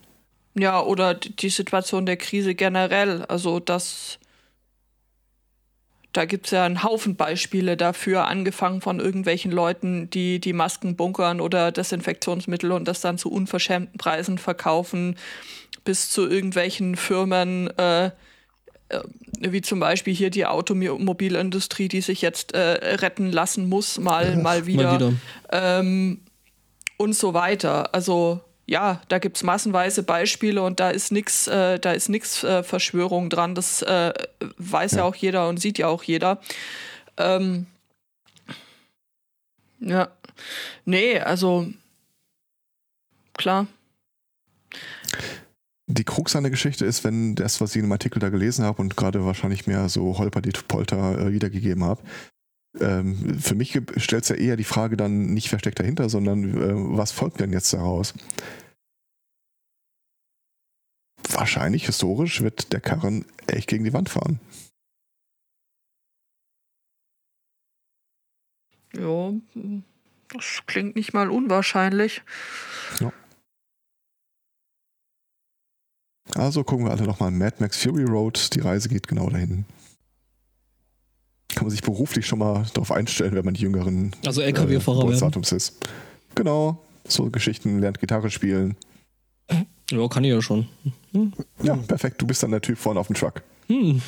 Ja, 0.56 0.82
oder 0.82 1.16
die 1.16 1.50
Situation 1.50 2.06
der 2.06 2.18
Krise 2.18 2.56
generell. 2.56 3.24
Also 3.24 3.60
das. 3.60 4.20
Da 6.12 6.26
gibt 6.26 6.46
es 6.46 6.52
ja 6.52 6.64
einen 6.64 6.84
Haufen 6.84 7.16
Beispiele 7.16 7.76
dafür, 7.76 8.28
angefangen 8.28 8.82
von 8.82 9.00
irgendwelchen 9.00 9.52
Leuten, 9.52 10.12
die 10.12 10.39
die 10.39 10.54
Masken 10.54 10.96
bunkern 10.96 11.41
oder 11.41 11.72
Desinfektionsmittel 11.72 12.72
und 12.72 12.88
das 12.88 13.02
dann 13.02 13.18
zu 13.18 13.32
unverschämten 13.32 13.98
Preisen 13.98 14.38
verkaufen, 14.38 15.16
bis 15.86 16.12
zu 16.12 16.30
irgendwelchen 16.30 16.98
Firmen, 16.98 17.76
äh, 17.80 18.06
äh, 18.06 18.12
wie 19.39 19.62
zum 19.62 19.80
Beispiel 19.80 20.14
hier 20.14 20.30
die 20.30 20.46
Automobilindustrie, 20.46 21.88
die 21.88 22.02
sich 22.02 22.22
jetzt 22.22 22.54
äh, 22.54 22.60
retten 22.98 23.32
lassen 23.32 23.68
muss, 23.68 23.98
mal, 23.98 24.38
mal 24.38 24.68
wieder. 24.68 24.84
Mal 24.84 24.96
wieder. 25.00 25.14
Ähm, 25.52 26.20
und 27.04 27.14
so 27.14 27.34
weiter. 27.34 27.93
Also 27.93 28.41
ja, 28.66 29.01
da 29.10 29.20
gibt 29.20 29.38
es 29.38 29.43
massenweise 29.43 30.04
Beispiele 30.04 30.64
und 30.64 30.80
da 30.80 30.89
ist 30.89 31.12
nichts, 31.12 31.47
äh, 31.47 31.80
da 31.80 31.91
ist 31.91 32.10
nichts 32.10 32.43
äh, 32.43 32.64
Verschwörung 32.64 33.30
dran. 33.30 33.56
Das 33.56 33.82
äh, 33.82 34.14
weiß 34.58 34.93
ja. 34.93 34.97
ja. 34.99 35.04
auch 35.04 35.16
jeder 35.16 35.49
und 35.49 35.60
sieht 35.60 35.78
ja 35.78 35.88
auch 35.88 36.04
jeder. 36.04 36.39
Ähm, 37.18 37.68
ja. 39.80 40.08
Nee, 40.86 41.20
also 41.20 41.68
klar. 43.34 43.68
Die 45.88 46.06
Krux 46.06 46.36
an 46.36 46.43
der 46.43 46.49
Geschichte 46.49 46.86
ist, 46.86 47.04
wenn 47.04 47.36
das, 47.36 47.60
was 47.60 47.72
ich 47.72 47.76
in 47.76 47.84
dem 47.84 47.91
Artikel 47.91 48.20
da 48.20 48.30
gelesen 48.30 48.64
habe 48.64 48.82
und 48.82 48.95
gerade 48.95 49.26
wahrscheinlich 49.26 49.68
mehr 49.68 49.89
so 49.89 50.18
holper 50.18 50.41
die 50.41 50.51
Polter 50.51 51.20
äh, 51.20 51.34
wiedergegeben 51.34 51.84
habe, 51.84 52.01
ähm, 52.80 53.39
für 53.39 53.55
mich 53.55 53.80
stellt 53.97 54.24
es 54.24 54.30
ja 54.30 54.36
eher 54.36 54.55
die 54.55 54.63
Frage 54.63 54.97
dann 54.97 55.34
nicht 55.34 55.49
versteckt 55.49 55.80
dahinter, 55.80 56.09
sondern 56.09 56.43
äh, 56.43 56.97
was 56.97 57.11
folgt 57.11 57.39
denn 57.39 57.51
jetzt 57.51 57.74
daraus? 57.74 58.13
Wahrscheinlich 61.30 61.86
historisch 61.86 62.41
wird 62.41 62.74
der 62.74 62.82
Karren 62.82 63.26
echt 63.47 63.67
gegen 63.67 63.84
die 63.84 63.93
Wand 63.93 64.09
fahren. 64.09 64.39
Ja, 68.95 69.34
das 70.30 70.63
klingt 70.67 70.95
nicht 70.95 71.13
mal 71.13 71.30
unwahrscheinlich. 71.30 72.21
Ja. 72.99 73.11
Also 76.36 76.63
gucken 76.63 76.86
wir 76.86 76.91
alle 76.91 77.03
nochmal 77.03 77.32
Mad 77.32 77.57
Max 77.59 77.78
Fury 77.78 78.03
Road. 78.03 78.53
Die 78.55 78.59
Reise 78.59 78.89
geht 78.89 79.07
genau 79.07 79.30
dahin. 79.30 79.65
Kann 81.56 81.66
man 81.66 81.72
sich 81.72 81.82
beruflich 81.82 82.26
schon 82.26 82.39
mal 82.39 82.66
darauf 82.74 82.91
einstellen, 82.91 83.36
wenn 83.36 83.45
man 83.45 83.54
die 83.54 83.62
jüngeren 83.62 84.16
also 84.26 84.41
LKW-Fahrer 84.41 85.10
äh, 85.10 85.56
ist. 85.56 85.78
Genau, 86.36 86.80
so 87.08 87.30
Geschichten, 87.30 87.80
lernt 87.80 87.99
Gitarre 87.99 88.30
spielen. 88.30 88.76
Ja, 89.91 90.08
kann 90.08 90.24
ich 90.24 90.32
ja 90.32 90.41
schon. 90.41 90.68
Hm. 91.12 91.34
Ja, 91.62 91.76
perfekt. 91.76 92.22
Du 92.22 92.28
bist 92.28 92.41
dann 92.41 92.51
der 92.51 92.62
Typ 92.62 92.78
vorne 92.78 92.97
auf 92.99 93.08
dem 93.08 93.16
Truck. 93.16 93.43
Hm. 93.68 94.01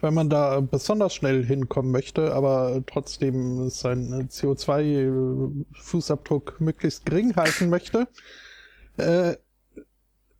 Wenn 0.00 0.14
man 0.14 0.28
da 0.28 0.60
besonders 0.60 1.14
schnell 1.14 1.44
hinkommen 1.44 1.92
möchte, 1.92 2.34
aber 2.34 2.82
trotzdem 2.86 3.70
seinen 3.70 4.28
CO2-Fußabdruck 4.28 6.54
möglichst 6.58 7.06
gering 7.06 7.36
halten 7.36 7.70
möchte, 7.70 8.08
äh, 8.98 9.36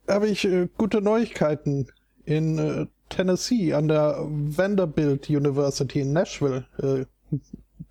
habe 0.08 0.28
ich 0.28 0.44
äh, 0.44 0.68
gute 0.76 1.00
Neuigkeiten. 1.00 1.88
In 2.24 2.58
äh, 2.58 2.86
Tennessee 3.08 3.72
an 3.72 3.88
der 3.88 4.18
Vanderbilt 4.20 5.28
University 5.28 6.00
in 6.00 6.12
Nashville 6.12 6.66
äh, 6.78 7.04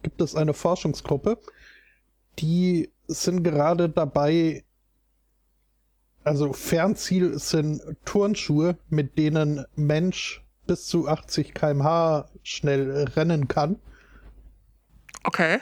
gibt 0.04 0.22
es 0.22 0.36
eine 0.36 0.54
Forschungsgruppe, 0.54 1.40
die 2.40 2.92
sind 3.08 3.44
gerade 3.44 3.90
dabei, 3.90 4.64
also 6.24 6.54
Fernziel 6.54 7.40
sind 7.40 7.82
Turnschuhe, 8.06 8.78
mit 8.90 9.18
denen 9.18 9.66
Mensch 9.76 10.44
bis 10.68 10.88
zu 10.88 11.08
80 11.08 11.54
km/h 11.54 12.30
schnell 12.44 13.06
rennen 13.16 13.48
kann. 13.48 13.80
Okay. 15.24 15.60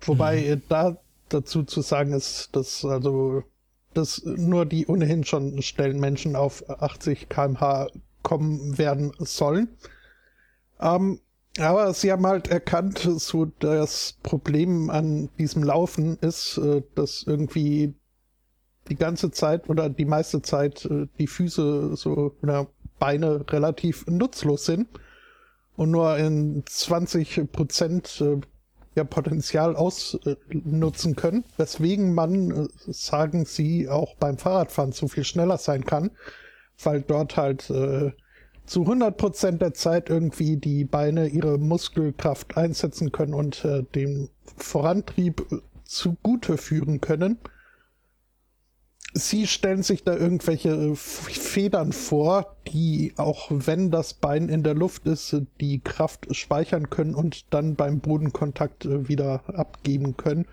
Wobei 0.00 0.56
mhm. 0.56 0.62
da 0.68 0.96
dazu 1.28 1.62
zu 1.62 1.80
sagen 1.82 2.12
ist, 2.12 2.54
dass 2.56 2.84
also 2.84 3.44
dass 3.94 4.22
nur 4.24 4.66
die 4.66 4.86
ohnehin 4.86 5.24
schon 5.24 5.60
schnellen 5.62 5.98
Menschen 5.98 6.36
auf 6.36 6.68
80 6.68 7.28
km/h 7.28 7.88
kommen 8.22 8.78
werden 8.78 9.12
sollen. 9.18 9.68
Ähm, 10.80 11.20
aber 11.58 11.92
sie 11.94 12.12
haben 12.12 12.26
halt 12.26 12.48
erkannt, 12.48 12.98
so 12.98 13.46
das 13.58 14.16
Problem 14.22 14.88
an 14.88 15.28
diesem 15.38 15.62
Laufen 15.62 16.16
ist, 16.20 16.58
äh, 16.58 16.82
dass 16.94 17.24
irgendwie 17.24 17.94
die 18.88 18.96
ganze 18.96 19.30
Zeit 19.30 19.68
oder 19.68 19.88
die 19.88 20.04
meiste 20.04 20.42
Zeit 20.42 20.84
äh, 20.84 21.06
die 21.18 21.26
Füße 21.26 21.96
so 21.96 22.34
oder 22.42 22.68
Beine 22.98 23.44
relativ 23.50 24.06
nutzlos 24.06 24.66
sind 24.66 24.88
und 25.76 25.90
nur 25.90 26.16
in 26.18 26.62
20 26.66 27.50
Prozent 27.50 28.20
äh, 28.20 28.40
ihr 28.96 29.04
Potenzial 29.04 29.76
ausnutzen 29.76 31.16
können, 31.16 31.44
weswegen 31.56 32.14
man, 32.14 32.50
äh, 32.50 32.68
sagen 32.88 33.44
sie, 33.44 33.88
auch 33.88 34.14
beim 34.16 34.36
Fahrradfahren 34.38 34.92
zu 34.92 35.08
viel 35.08 35.24
schneller 35.24 35.58
sein 35.58 35.84
kann, 35.84 36.10
weil 36.84 37.02
dort 37.02 37.36
halt 37.36 37.70
äh, 37.70 38.12
zu 38.66 38.82
100 38.82 39.16
Prozent 39.16 39.62
der 39.62 39.74
Zeit 39.74 40.10
irgendwie 40.10 40.56
die 40.56 40.84
Beine 40.84 41.26
ihre 41.26 41.58
Muskelkraft 41.58 42.56
einsetzen 42.56 43.10
können 43.10 43.34
und 43.34 43.64
äh, 43.64 43.82
den 43.82 44.28
Vorantrieb 44.56 45.44
zugute 45.84 46.56
führen 46.56 47.00
können. 47.00 47.38
Sie 49.12 49.48
stellen 49.48 49.82
sich 49.82 50.04
da 50.04 50.16
irgendwelche 50.16 50.94
Federn 50.94 51.92
vor, 51.92 52.54
die 52.68 53.12
auch 53.16 53.48
wenn 53.50 53.90
das 53.90 54.14
Bein 54.14 54.48
in 54.48 54.62
der 54.62 54.74
Luft 54.74 55.04
ist, 55.06 55.36
die 55.60 55.80
Kraft 55.80 56.28
speichern 56.36 56.90
können 56.90 57.16
und 57.16 57.52
dann 57.52 57.74
beim 57.74 57.98
Bodenkontakt 57.98 58.84
äh, 58.84 59.08
wieder 59.08 59.42
abgeben 59.48 60.16
können. 60.16 60.46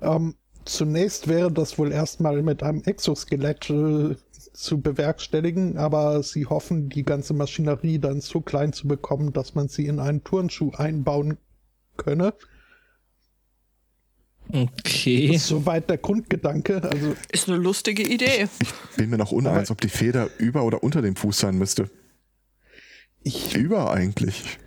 Ähm, 0.00 0.36
zunächst 0.64 1.28
wäre 1.28 1.52
das 1.52 1.78
wohl 1.78 1.92
erstmal 1.92 2.42
mit 2.42 2.62
einem 2.62 2.82
Exoskelett 2.82 3.68
äh, 3.68 4.16
zu 4.52 4.80
bewerkstelligen, 4.80 5.78
aber 5.78 6.22
sie 6.22 6.46
hoffen, 6.46 6.88
die 6.88 7.04
ganze 7.04 7.34
Maschinerie 7.34 7.98
dann 7.98 8.20
so 8.20 8.40
klein 8.40 8.72
zu 8.72 8.86
bekommen, 8.86 9.32
dass 9.32 9.54
man 9.54 9.68
sie 9.68 9.86
in 9.86 9.98
einen 9.98 10.24
Turnschuh 10.24 10.72
einbauen 10.72 11.38
könne. 11.96 12.34
Okay. 14.50 15.36
Soweit 15.38 15.88
der 15.88 15.98
Grundgedanke. 15.98 16.82
Also 16.82 17.14
ist 17.30 17.48
eine 17.48 17.56
lustige 17.56 18.02
Idee. 18.02 18.48
Ich 18.60 18.96
bin 18.96 19.10
mir 19.10 19.18
noch 19.18 19.32
uneins, 19.32 19.70
ob 19.70 19.80
die 19.80 19.88
Feder 19.88 20.28
über 20.38 20.64
oder 20.64 20.82
unter 20.82 21.00
dem 21.00 21.16
Fuß 21.16 21.38
sein 21.38 21.56
müsste. 21.56 21.90
Ich 23.22 23.54
über 23.54 23.92
eigentlich. 23.92 24.58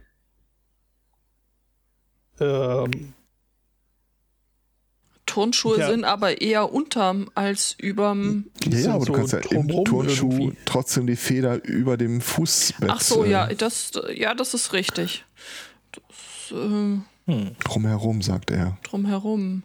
Ähm, 2.39 3.13
Turnschuhe 5.25 5.79
ja. 5.79 5.89
sind 5.89 6.03
aber 6.03 6.41
eher 6.41 6.71
unterm 6.71 7.29
als 7.35 7.75
überm. 7.79 8.45
Ja, 8.65 8.77
ja, 8.77 8.93
aber 8.93 9.05
so 9.05 9.11
du 9.11 9.13
kannst 9.13 9.33
ja 9.33 9.39
im 9.39 9.67
Turnschuh 9.83 10.31
irgendwie. 10.31 10.57
trotzdem 10.65 11.07
die 11.07 11.15
Feder 11.15 11.63
über 11.63 11.97
dem 11.97 12.21
Fußbett. 12.21 12.89
Ach 12.89 13.01
so, 13.01 13.25
ja, 13.25 13.47
äh, 13.47 13.55
das, 13.55 13.91
ja, 14.13 14.33
das 14.33 14.53
ist 14.53 14.73
richtig. 14.73 15.25
Das, 15.91 16.51
äh, 16.51 16.99
hm. 17.25 17.55
Drumherum, 17.63 18.21
sagt 18.21 18.51
er. 18.51 18.77
Drumherum. 18.83 19.63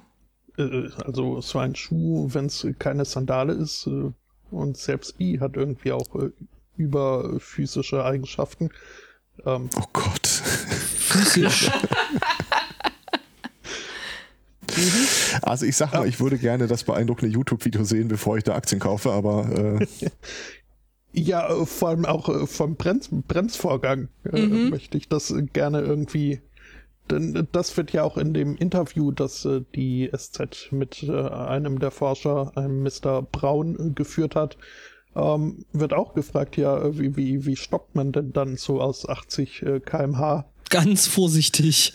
Äh, 0.57 0.89
also 1.05 1.41
so 1.41 1.59
ein 1.59 1.75
Schuh, 1.75 2.29
wenn 2.33 2.47
es 2.47 2.67
keine 2.79 3.05
Sandale 3.05 3.53
ist 3.53 3.87
äh, 3.87 4.13
und 4.51 4.77
selbst 4.77 5.19
die 5.19 5.41
hat 5.41 5.57
irgendwie 5.57 5.93
auch 5.93 6.15
äh, 6.17 6.31
überphysische 6.77 8.05
Eigenschaften. 8.05 8.71
Ähm, 9.45 9.69
oh 9.77 9.85
Gott. 9.93 10.27
Physisch. 10.27 11.71
Also 15.43 15.67
ich 15.67 15.77
sag 15.77 15.93
mal, 15.93 16.07
ich 16.07 16.21
würde 16.21 16.39
gerne 16.39 16.67
das 16.67 16.85
beeindruckende 16.85 17.33
YouTube-Video 17.33 17.85
sehen, 17.85 18.09
bevor 18.09 18.37
ich 18.37 18.45
da 18.45 18.55
Aktien 18.55 18.81
kaufe, 18.81 19.11
aber 19.11 19.79
äh 19.81 19.87
ja, 21.13 21.65
vor 21.65 21.89
allem 21.89 22.07
auch 22.07 22.49
vom 22.49 22.77
Brems 22.77 23.09
Bremsvorgang 23.11 24.09
mhm. 24.31 24.71
möchte 24.71 24.97
ich 24.97 25.09
das 25.09 25.35
gerne 25.53 25.81
irgendwie 25.81 26.41
denn 27.11 27.49
das 27.53 27.77
wird 27.77 27.93
ja 27.93 28.05
auch 28.05 28.17
in 28.17 28.35
dem 28.35 28.57
Interview, 28.57 29.11
das 29.11 29.45
äh, 29.45 29.63
die 29.75 30.11
SZ 30.17 30.71
mit 30.71 31.03
äh, 31.03 31.13
einem 31.13 31.79
der 31.79 31.91
Forscher, 31.91 32.53
einem 32.57 32.83
Mr. 32.83 33.23
Braun, 33.23 33.77
äh, 33.79 33.91
geführt 33.91 34.37
hat, 34.37 34.57
ähm, 35.17 35.65
wird 35.73 35.93
auch 35.93 36.15
gefragt, 36.15 36.57
ja, 36.57 36.97
wie, 36.99 37.17
wie, 37.17 37.47
wie 37.47 37.57
stoppt 37.57 37.95
man 37.95 38.13
denn 38.13 38.33
dann 38.33 38.57
so 38.57 38.81
aus 38.81 39.09
80 39.09 39.63
äh, 39.63 39.81
kmh? 39.81 40.45
Ganz 40.71 41.07
vorsichtig. 41.07 41.93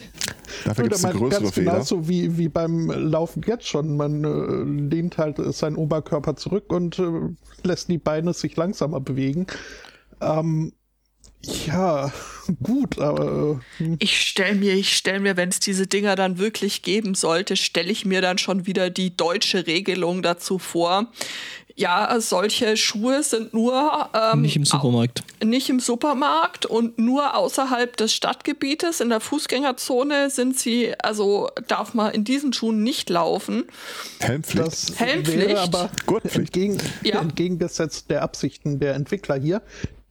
Dafür 0.66 0.84
gibt 0.84 0.96
es 0.96 1.06
eine 1.06 1.18
größere 1.18 1.42
ganz 1.42 1.54
Fehler. 1.54 1.72
Genauso 1.72 2.08
wie, 2.08 2.38
wie 2.38 2.50
beim 2.50 2.90
Laufen 2.92 3.42
jetzt 3.48 3.68
schon. 3.68 3.98
Man 3.98 4.24
äh, 4.24 4.94
lehnt 4.94 5.18
halt 5.18 5.38
seinen 5.56 5.78
Oberkörper 5.78 6.36
zurück 6.36 6.72
und 6.72 7.00
äh, 7.00 7.04
lässt 7.64 7.90
die 7.90 7.98
Beine 7.98 8.34
sich 8.34 8.56
langsamer 8.56 9.00
bewegen. 9.00 9.48
Ähm, 10.22 10.74
ja, 11.42 12.12
gut, 12.64 13.00
aber. 13.00 13.62
Hm. 13.78 13.98
Ich 14.00 14.20
stelle 14.20 14.56
mir, 14.56 14.74
ich 14.74 14.96
stelle 14.96 15.20
mir, 15.20 15.38
wenn 15.38 15.50
es 15.50 15.60
diese 15.60 15.88
Dinger 15.88 16.16
dann 16.16 16.38
wirklich 16.38 16.82
geben 16.82 17.16
sollte, 17.16 17.56
stelle 17.56 17.92
ich 17.92 18.06
mir 18.06 18.22
dann 18.22 18.38
schon 18.38 18.66
wieder 18.66 18.90
die 18.90 19.16
deutsche 19.16 19.68
Regelung 19.68 20.22
dazu 20.22 20.60
vor. 20.60 21.12
Ja, 21.76 22.20
solche 22.22 22.78
Schuhe 22.78 23.22
sind 23.22 23.54
nur 23.54 24.10
ähm, 24.14 24.42
Nicht 24.42 24.56
im 24.56 24.64
Supermarkt. 24.66 25.24
nicht 25.44 25.70
im 25.70 25.80
Supermarkt 25.80 26.66
und 26.66 26.98
nur 26.98 27.36
außerhalb 27.36 27.98
des 27.98 28.14
Stadtgebietes. 28.14 29.02
In 29.02 29.10
der 29.10 29.20
Fußgängerzone 29.20 30.30
sind 30.30 30.58
sie, 30.58 30.94
also 31.04 31.50
darf 31.68 31.94
man 31.94 32.14
in 32.14 32.24
diesen 32.24 32.54
Schuhen 32.54 32.82
nicht 32.84 33.10
laufen. 33.10 33.66
Helmpflicht. 34.20 34.66
Das 34.68 35.00
Helmpflicht. 35.00 35.50
wäre 35.50 35.60
aber 35.62 35.90
Gurtpflicht. 36.06 36.38
entgegen, 36.56 36.78
Ja. 37.04 37.20
entgegengesetzt 37.20 38.10
der 38.10 38.22
Absichten 38.24 38.80
der 38.80 38.96
Entwickler 38.96 39.36
hier. 39.36 39.62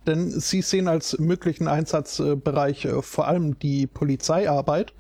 Denn 0.07 0.31
sie 0.39 0.61
sehen 0.61 0.87
als 0.87 1.19
möglichen 1.19 1.67
Einsatzbereich 1.67 2.85
äh, 2.85 3.01
vor 3.01 3.27
allem 3.27 3.59
die 3.59 3.87
Polizeiarbeit. 3.87 4.93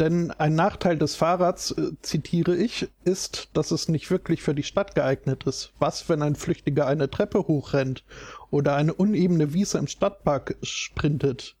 Denn 0.00 0.30
ein 0.32 0.54
Nachteil 0.54 0.98
des 0.98 1.14
Fahrrads, 1.14 1.72
äh, 1.72 1.92
zitiere 2.02 2.56
ich, 2.56 2.88
ist, 3.04 3.50
dass 3.52 3.70
es 3.70 3.88
nicht 3.88 4.10
wirklich 4.10 4.42
für 4.42 4.54
die 4.54 4.62
Stadt 4.62 4.94
geeignet 4.94 5.44
ist. 5.44 5.72
Was, 5.78 6.08
wenn 6.08 6.22
ein 6.22 6.34
Flüchtiger 6.34 6.86
eine 6.86 7.10
Treppe 7.10 7.46
hochrennt 7.46 8.04
oder 8.50 8.74
eine 8.74 8.94
unebene 8.94 9.52
Wiese 9.52 9.78
im 9.78 9.86
Stadtpark 9.86 10.56
sprintet? 10.62 11.56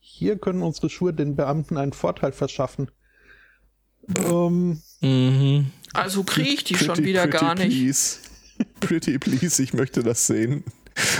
Hier 0.00 0.36
können 0.38 0.62
unsere 0.62 0.90
Schuhe 0.90 1.14
den 1.14 1.36
Beamten 1.36 1.76
einen 1.76 1.92
Vorteil 1.92 2.32
verschaffen. 2.32 2.90
Ähm, 4.26 4.82
Mhm. 5.00 5.70
Also 5.92 6.22
kriege 6.24 6.50
ich 6.50 6.64
die 6.64 6.74
schon 6.76 6.88
Pretty, 6.88 7.04
wieder 7.04 7.22
pretty 7.22 7.38
gar 7.38 7.54
nicht. 7.54 7.68
Please. 7.68 8.18
Pretty 8.80 9.18
please, 9.18 9.62
ich 9.62 9.72
möchte 9.72 10.02
das 10.02 10.26
sehen. 10.26 10.64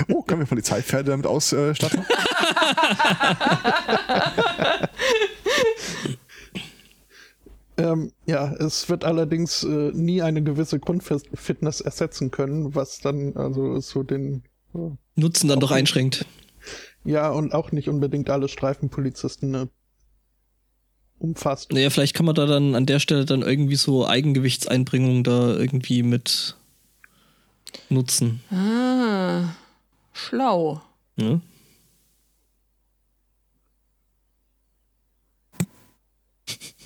Oh, 0.08 0.22
können 0.22 0.40
wir 0.42 0.46
Polizeipferde 0.46 1.10
damit 1.10 1.26
ausstatten? 1.26 2.04
Ähm, 7.80 8.12
ja, 8.26 8.52
es 8.54 8.88
wird 8.88 9.04
allerdings 9.04 9.62
äh, 9.64 9.90
nie 9.92 10.22
eine 10.22 10.42
gewisse 10.42 10.78
Grundfitness 10.78 11.80
ersetzen 11.80 12.30
können, 12.30 12.74
was 12.74 12.98
dann 12.98 13.36
also 13.36 13.80
so 13.80 14.02
den 14.02 14.42
äh, 14.74 14.90
Nutzen 15.14 15.48
dann 15.48 15.60
doch 15.60 15.70
einschränkt. 15.70 16.26
ja 17.04 17.30
und 17.30 17.54
auch 17.54 17.72
nicht 17.72 17.88
unbedingt 17.88 18.28
alle 18.28 18.48
Streifenpolizisten 18.48 19.54
äh, 19.54 19.66
umfasst. 21.18 21.72
Naja, 21.72 21.90
vielleicht 21.90 22.14
kann 22.14 22.26
man 22.26 22.34
da 22.34 22.46
dann 22.46 22.74
an 22.74 22.86
der 22.86 22.98
Stelle 22.98 23.24
dann 23.24 23.42
irgendwie 23.42 23.76
so 23.76 24.06
Eigengewichtseinbringung 24.06 25.24
da 25.24 25.54
irgendwie 25.56 26.02
mit 26.02 26.56
nutzen. 27.88 28.40
Ah, 28.50 29.54
schlau. 30.12 30.82
Ne? 31.16 31.40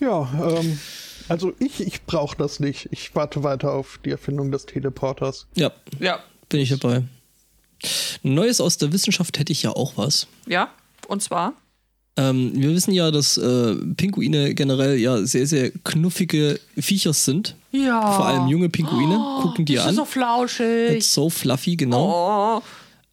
Ja, 0.05 0.29
ähm, 0.59 0.79
also 1.29 1.53
ich, 1.59 1.81
ich 1.81 2.05
brauche 2.05 2.37
das 2.37 2.61
nicht. 2.61 2.89
Ich 2.91 3.15
warte 3.15 3.43
weiter 3.43 3.73
auf 3.73 3.99
die 4.05 4.11
Erfindung 4.11 4.51
des 4.53 4.67
Teleporters. 4.67 5.47
Ja, 5.55 5.73
Ja, 5.99 6.21
bin 6.49 6.61
ich 6.61 6.69
dabei. 6.71 7.03
Neues 8.23 8.61
aus 8.61 8.79
der 8.79 8.93
Wissenschaft 8.93 9.39
hätte 9.39 9.53
ich 9.53 9.63
ja 9.63 9.71
auch 9.71 9.95
was. 9.97 10.27
ja. 10.47 10.71
Und 11.07 11.23
zwar? 11.23 11.53
Ähm, 12.17 12.53
wir 12.55 12.71
wissen 12.71 12.93
ja, 12.95 13.11
dass 13.11 13.37
äh, 13.37 13.75
Pinguine 13.97 14.55
generell 14.55 14.97
ja 14.99 15.27
sehr, 15.27 15.47
sehr 15.47 15.71
knuffige 15.71 16.59
Viecher 16.79 17.13
sind. 17.13 17.57
Ja. 17.73 18.13
Vor 18.13 18.25
allem 18.25 18.47
junge 18.49 18.71
Pinguine. 18.71 19.19
Gucken 19.43 19.67
die 19.67 19.79
an. 19.79 19.95
so 19.95 20.05
flauschig. 20.07 20.93
It's 20.93 21.13
so 21.13 21.29
fluffy, 21.29 21.77
genau. 21.77 22.63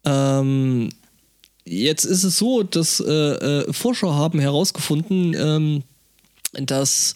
Oh. 0.06 0.08
Ähm, 0.08 0.88
jetzt 1.66 2.04
ist 2.04 2.24
es 2.24 2.38
so, 2.38 2.62
dass 2.62 3.00
äh, 3.00 3.12
äh, 3.12 3.72
Forscher 3.74 4.14
haben 4.14 4.38
herausgefunden, 4.38 5.34
ähm, 5.36 5.82
dass 6.52 7.14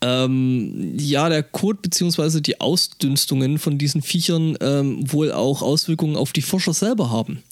ähm, 0.00 0.94
ja 0.98 1.28
der 1.28 1.42
Kot 1.42 1.82
bzw. 1.82 2.40
die 2.40 2.60
Ausdünstungen 2.60 3.58
von 3.58 3.78
diesen 3.78 4.02
Viechern 4.02 4.56
ähm, 4.60 5.10
wohl 5.12 5.32
auch 5.32 5.62
Auswirkungen 5.62 6.16
auf 6.16 6.32
die 6.32 6.42
Forscher 6.42 6.72
selber 6.72 7.10
haben. 7.10 7.42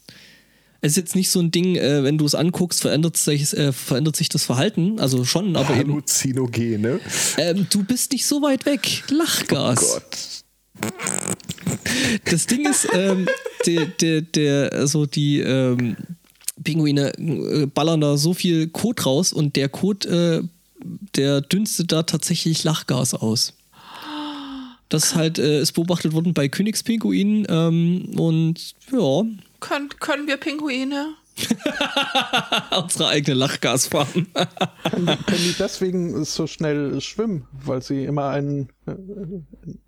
Es 0.80 0.92
ist 0.92 0.96
jetzt 0.96 1.16
nicht 1.16 1.30
so 1.30 1.40
ein 1.40 1.50
Ding, 1.50 1.74
äh, 1.74 2.04
wenn 2.04 2.18
du 2.18 2.24
es 2.24 2.36
anguckst, 2.36 2.82
verändert 2.82 3.16
sich, 3.16 3.52
äh, 3.56 3.72
verändert 3.72 4.14
sich 4.14 4.28
das 4.28 4.44
Verhalten. 4.44 5.00
Also 5.00 5.24
schon, 5.24 5.56
aber 5.56 5.76
eben. 5.76 5.90
Halluzinogene. 5.90 7.00
Ähm, 7.36 7.66
du 7.68 7.82
bist 7.82 8.12
nicht 8.12 8.24
so 8.24 8.42
weit 8.42 8.64
weg. 8.64 9.02
Lachgas. 9.10 9.80
Gott. 9.80 10.18
Das 12.26 12.46
Ding 12.46 12.68
ist, 12.68 12.86
ähm, 12.92 13.28
der, 13.66 13.86
der, 13.86 14.20
der, 14.22 14.72
also 14.72 15.06
die 15.06 15.40
ähm, 15.40 15.96
Pinguine 16.62 17.12
äh, 17.18 17.66
ballern 17.66 18.00
da 18.00 18.16
so 18.16 18.32
viel 18.32 18.68
Kot 18.68 19.04
raus 19.04 19.32
und 19.32 19.56
der 19.56 19.68
Kot, 19.68 20.06
äh, 20.06 20.42
der 21.16 21.40
dünstet 21.40 21.92
da 21.92 22.02
tatsächlich 22.02 22.64
Lachgas 22.64 23.14
aus. 23.14 23.54
Das 24.88 25.14
halt 25.14 25.38
äh, 25.38 25.60
ist 25.60 25.72
beobachtet 25.72 26.12
worden 26.12 26.32
bei 26.32 26.48
Königspinguinen 26.48 27.46
ähm, 27.48 28.18
und 28.18 28.74
ja, 28.90 29.24
Können, 29.60 29.88
können 30.00 30.26
wir 30.26 30.38
Pinguine? 30.38 31.14
unsere 32.82 33.08
eigene 33.08 33.36
Lachgasfarm. 33.36 34.08
Können 34.12 35.06
die, 35.06 35.16
können 35.24 35.42
die 35.42 35.54
deswegen 35.58 36.24
so 36.24 36.46
schnell 36.46 37.00
schwimmen, 37.00 37.46
weil 37.52 37.82
sie 37.82 38.04
immer 38.04 38.30
einen 38.30 38.68
äh, 38.86 38.92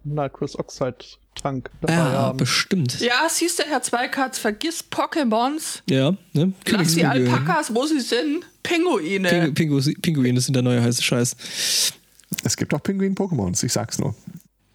Nitrous 0.05 0.59
Oxide 0.59 0.97
Tank 1.35 1.71
dabei 1.81 1.95
ja, 1.95 2.13
haben? 2.13 2.39
bestimmt. 2.39 3.01
Ja, 3.01 3.29
siehst 3.29 3.59
du, 3.59 3.63
Herr 3.65 3.83
Zweikatz, 3.83 4.39
vergiss 4.39 4.85
Pokémons. 4.91 5.83
Ja, 5.89 6.17
ne? 6.33 6.53
Lass 6.67 6.95
die. 6.95 7.05
Alpakas, 7.05 7.75
wo 7.75 7.87
sie 7.87 8.01
sind. 8.01 8.45
Pinguine. 8.63 9.29
Pingu 9.29 9.81
Pingu 9.81 9.81
Pinguine 10.03 10.41
sind 10.41 10.55
der 10.55 10.63
neue 10.63 10.83
heiße 10.83 11.03
Scheiß. 11.03 11.37
Es 12.45 12.57
gibt 12.57 12.73
auch 12.75 12.81
Pinguin-Pokémons, 12.81 13.65
ich 13.65 13.73
sag's 13.73 13.99
nur. 13.99 14.15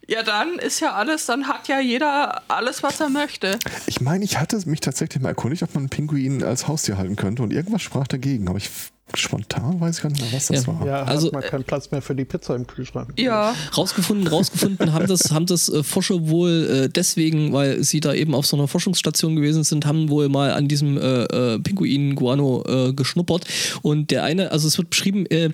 Ja, 0.08 0.22
dann 0.22 0.58
ist 0.58 0.80
ja 0.80 0.92
alles, 0.94 1.26
dann 1.26 1.48
hat 1.48 1.66
ja 1.68 1.80
jeder 1.80 2.42
alles, 2.48 2.82
was 2.82 3.00
er 3.00 3.08
möchte. 3.08 3.58
Ich 3.86 4.00
meine, 4.00 4.24
ich 4.24 4.38
hatte 4.38 4.56
mich 4.66 4.80
tatsächlich 4.80 5.20
mal 5.22 5.30
erkundigt, 5.30 5.62
ob 5.64 5.74
man 5.74 5.82
einen 5.82 5.88
Pinguin 5.90 6.44
als 6.44 6.68
Haustier 6.68 6.96
halten 6.96 7.16
könnte 7.16 7.42
und 7.42 7.52
irgendwas 7.52 7.82
sprach 7.82 8.06
dagegen, 8.06 8.48
aber 8.48 8.58
ich 8.58 8.70
spontan 9.14 9.80
weiß 9.80 9.96
ich 9.98 10.02
gar 10.02 10.10
nicht 10.10 10.20
mehr, 10.20 10.32
was 10.32 10.48
das 10.48 10.66
Ja. 10.66 10.80
war. 10.80 10.86
Ja, 10.86 11.02
Also, 11.04 11.28
hat 11.28 11.32
man 11.34 11.42
keinen 11.44 11.64
Platz 11.64 11.90
mehr 11.92 12.02
für 12.02 12.14
die 12.16 12.24
Pizza 12.24 12.56
im 12.56 12.66
Kühlschrank. 12.66 13.12
Ja. 13.16 13.54
Rausgefunden, 13.76 14.26
rausgefunden 14.26 14.92
haben 14.92 15.06
das, 15.06 15.30
haben 15.30 15.46
das 15.46 15.68
äh, 15.68 15.82
Forscher 15.84 16.28
wohl 16.28 16.84
äh, 16.86 16.88
deswegen, 16.88 17.52
weil 17.52 17.84
sie 17.84 18.00
da 18.00 18.12
eben 18.14 18.34
auf 18.34 18.46
so 18.46 18.56
einer 18.56 18.66
Forschungsstation 18.66 19.36
gewesen 19.36 19.62
sind, 19.62 19.86
haben 19.86 20.08
wohl 20.10 20.28
mal 20.28 20.52
an 20.52 20.66
diesem 20.66 20.98
äh, 20.98 21.22
äh, 21.54 21.58
Pinguin 21.60 22.16
Guano 22.16 22.64
äh, 22.66 22.92
geschnuppert. 22.94 23.44
Und 23.82 24.10
der 24.10 24.24
eine, 24.24 24.50
also 24.50 24.66
es 24.66 24.76
wird 24.76 24.90
beschrieben, 24.90 25.24
äh, 25.26 25.50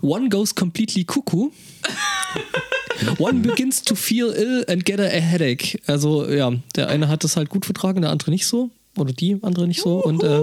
one 0.00 0.28
goes 0.30 0.54
completely 0.54 1.04
cuckoo. 1.04 1.50
One 3.18 3.40
begins 3.40 3.82
to 3.82 3.94
feel 3.94 4.32
ill 4.32 4.64
and 4.68 4.84
get 4.84 5.00
a 5.00 5.08
headache. 5.08 5.80
Also 5.86 6.28
ja, 6.30 6.52
der 6.76 6.88
eine 6.88 7.08
hat 7.08 7.24
das 7.24 7.36
halt 7.36 7.48
gut 7.48 7.64
vertragen, 7.64 8.02
der 8.02 8.10
andere 8.10 8.30
nicht 8.30 8.46
so. 8.46 8.70
Oder 8.96 9.12
die 9.12 9.38
andere 9.42 9.66
nicht 9.66 9.80
so. 9.80 10.04
Und 10.04 10.22
äh, 10.22 10.42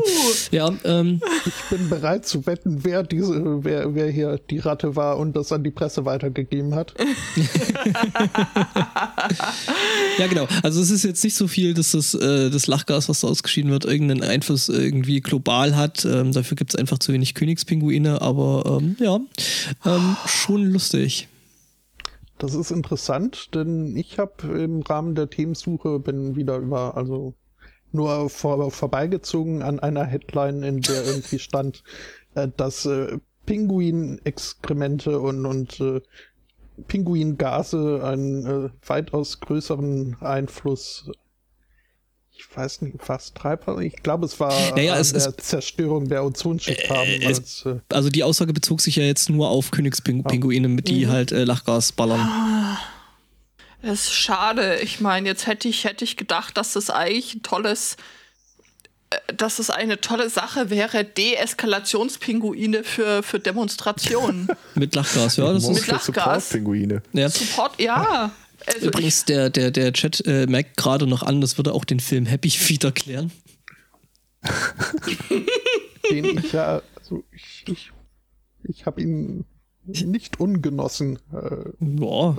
ja, 0.52 0.74
ähm, 0.84 1.22
Ich 1.46 1.54
bin 1.70 1.88
bereit 1.88 2.26
zu 2.26 2.46
wetten, 2.46 2.84
wer 2.84 3.02
diese, 3.04 3.64
wer, 3.64 3.96
wer 3.96 4.10
hier 4.10 4.42
die 4.50 4.60
Ratte 4.60 4.98
war 4.98 5.18
und 5.18 5.38
das 5.38 5.54
an 5.54 5.64
die 5.64 5.72
Presse 5.72 6.04
weitergegeben 6.06 6.76
hat. 6.76 6.94
Ja, 10.18 10.28
genau. 10.28 10.48
Also 10.62 10.82
es 10.82 10.92
ist 10.92 11.04
jetzt 11.04 11.24
nicht 11.24 11.36
so 11.36 11.48
viel, 11.48 11.74
dass 11.74 11.92
das, 11.92 12.14
äh, 12.14 12.50
das 12.50 12.68
Lachgas, 12.68 13.08
was 13.10 13.22
da 13.22 13.28
ausgeschieden 13.28 13.72
wird, 13.72 13.86
irgendeinen 13.86 14.24
Einfluss 14.24 14.70
irgendwie 14.70 15.22
global 15.22 15.76
hat. 15.76 16.06
Ähm, 16.06 16.32
dafür 16.32 16.56
gibt 16.56 16.74
es 16.74 16.80
einfach 16.80 17.00
zu 17.00 17.14
wenig 17.14 17.34
Königspinguine, 17.34 18.22
aber 18.22 18.80
ähm, 18.82 18.98
ja, 19.00 19.20
ähm, 19.86 20.18
schon 20.28 20.66
lustig. 20.66 21.28
Das 22.42 22.56
ist 22.56 22.72
interessant, 22.72 23.54
denn 23.54 23.96
ich 23.96 24.18
habe 24.18 24.48
im 24.48 24.82
Rahmen 24.82 25.14
der 25.14 25.30
Themensuche 25.30 26.00
bin 26.00 26.36
wieder 26.36 26.58
über, 26.58 26.98
also 26.98 27.36
nur 27.92 28.32
vor, 28.32 28.72
vorbeigezogen 28.72 29.62
an 29.62 29.80
einer 29.80 30.06
Headline, 30.06 30.64
in 30.64 30.82
der 30.82 31.06
irgendwie 31.06 31.38
stand, 31.38 31.84
äh, 32.34 32.48
dass 32.58 32.88
äh, 32.88 33.20
Pinguinexkremente 33.46 35.20
und, 35.20 35.46
und 35.46 35.80
äh, 35.82 36.02
Pinguingase 36.88 38.04
einen 38.04 38.46
äh, 38.48 38.70
weitaus 38.88 39.40
größeren 39.40 40.18
Einfluss, 40.22 41.12
weiß 42.56 42.82
nicht, 42.82 42.98
was 43.08 43.34
Treibhaus, 43.34 43.82
ich 43.82 43.96
glaube 44.04 44.26
es 44.26 44.40
war 44.40 44.52
Naja, 44.76 44.98
es- 44.98 45.14
der 45.14 45.28
es- 45.28 45.38
Zerstörung 45.38 46.08
der 46.10 46.24
Ozonschicht 46.26 46.82
es- 46.84 47.26
Als, 47.26 47.66
äh, 47.66 47.80
Also 47.96 48.10
die 48.10 48.24
Aussage 48.24 48.52
bezog 48.54 48.82
sich 48.82 48.96
ja 48.98 49.04
jetzt 49.04 49.30
nur 49.30 49.50
auf 49.50 49.72
Königspinguine, 49.72 50.82
die 50.82 51.08
halt 51.08 51.32
äh, 51.32 51.44
Lachgas 51.46 51.92
ballern. 51.92 52.78
Das 53.82 54.02
ist 54.02 54.14
schade. 54.14 54.80
Ich 54.82 55.00
meine, 55.00 55.28
jetzt 55.30 55.48
hätte 55.48 55.68
ich, 55.68 55.86
hätte 55.86 56.04
ich 56.06 56.16
gedacht, 56.18 56.56
dass 56.58 56.74
das 56.74 56.90
eigentlich 56.92 57.36
ein 57.36 57.42
tolles, 57.42 57.96
äh, 59.10 59.34
dass 59.36 59.58
es 59.58 59.70
eine 59.72 60.00
tolle 60.02 60.30
Sache 60.30 60.70
wäre, 60.70 61.04
Deeskalationspinguine 61.04 62.84
für, 62.84 63.24
für 63.24 63.40
Demonstrationen. 63.40 64.48
Mit 64.76 64.94
Lachgas, 64.96 65.38
ja. 65.38 65.52
Das 65.52 65.64
ist, 65.64 65.70
Mit 65.70 65.88
Lachgas. 65.88 66.06
Support-Pinguine. 66.50 67.02
ja. 67.14 67.30
Support, 67.30 67.80
ja. 67.82 68.32
Also 68.68 68.88
Übrigens, 68.88 69.26
der, 69.26 69.50
der, 69.50 69.72
der 69.72 69.94
Chat 69.94 70.26
äh, 70.26 70.46
merkt 70.48 70.78
gerade 70.78 71.08
noch 71.08 71.24
an, 71.24 71.42
das 71.42 71.58
würde 71.58 71.74
auch 71.74 71.86
den 71.86 72.00
Film 72.00 72.26
Happy 72.26 72.50
Feet 72.50 72.84
erklären. 72.84 73.32
den 76.10 76.38
ich 76.38 76.52
ja, 76.52 76.82
also 76.98 77.24
ich, 77.32 77.64
ich, 77.68 77.92
ich 78.64 78.86
habe 78.86 79.02
ihn 79.02 79.46
nicht 79.86 80.40
ungenossen. 80.40 81.18
Äh, 81.32 81.72
Boah. 81.80 82.38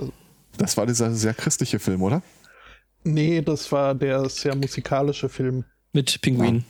Das 0.57 0.77
war 0.77 0.85
dieser 0.85 1.13
sehr 1.13 1.33
christliche 1.33 1.79
Film, 1.79 2.01
oder? 2.03 2.21
Nee, 3.03 3.41
das 3.41 3.71
war 3.71 3.95
der 3.95 4.29
sehr 4.29 4.55
musikalische 4.55 5.29
Film. 5.29 5.65
Mit 5.91 6.21
Pinguin. 6.21 6.63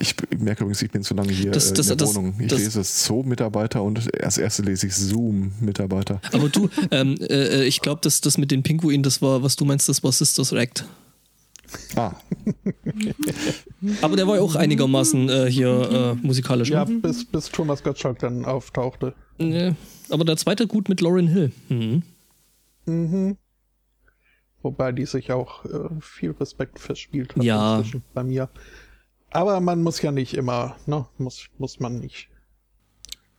Ich 0.00 0.14
merke 0.38 0.62
übrigens, 0.62 0.80
ich 0.82 0.90
bin 0.90 1.02
zu 1.02 1.14
lange 1.14 1.32
hier 1.32 1.50
Das- 1.50 1.70
äh, 1.70 1.74
das- 1.74 1.86
in 1.90 1.96
der 1.98 2.06
das- 2.06 2.14
Wohnung. 2.14 2.34
Ich 2.40 2.46
das- 2.48 2.60
lese 2.60 2.82
Zoo-Mitarbeiter 2.84 3.82
und 3.82 4.12
als 4.22 4.38
erste 4.38 4.62
lese 4.62 4.86
ich 4.86 4.94
Zoom-Mitarbeiter. 4.94 6.20
Aber 6.32 6.48
du, 6.48 6.68
ähm, 6.90 7.16
äh, 7.20 7.64
ich 7.64 7.80
glaube, 7.80 8.00
dass 8.02 8.20
das 8.20 8.38
mit 8.38 8.50
den 8.50 8.62
Pinguinen, 8.62 9.02
das 9.02 9.20
war, 9.22 9.42
was 9.42 9.56
du 9.56 9.64
meinst, 9.64 9.88
das 9.88 10.02
war 10.02 10.12
Sisters 10.12 10.52
Act. 10.52 10.84
Ah, 11.96 12.12
Aber 14.02 14.16
der 14.16 14.26
war 14.26 14.36
ja 14.36 14.40
auch 14.42 14.54
einigermaßen 14.54 15.28
äh, 15.28 15.50
hier 15.50 16.16
äh, 16.22 16.26
musikalisch. 16.26 16.70
Ja, 16.70 16.84
ne? 16.84 16.96
bis, 17.00 17.24
bis 17.24 17.50
Thomas 17.50 17.82
Gottschalk 17.82 18.18
dann 18.20 18.44
auftauchte. 18.44 19.14
Nee. 19.38 19.74
Aber 20.10 20.24
der 20.24 20.36
zweite 20.38 20.66
gut 20.66 20.88
mit 20.88 21.00
Lauren 21.00 21.28
Hill. 21.28 21.52
Mhm. 21.68 22.02
Mhm. 22.86 23.36
Wobei 24.62 24.92
die 24.92 25.04
sich 25.06 25.30
auch 25.30 25.64
äh, 25.66 25.88
viel 26.00 26.30
Respekt 26.32 26.78
verspielt 26.80 27.36
hat 27.36 27.42
Ja. 27.44 27.82
bei 28.14 28.24
mir. 28.24 28.48
Aber 29.30 29.60
man 29.60 29.82
muss 29.82 30.00
ja 30.02 30.10
nicht 30.12 30.34
immer, 30.34 30.76
ne? 30.86 31.06
Muss, 31.18 31.46
muss 31.58 31.80
man 31.80 31.98
nicht. 31.98 32.28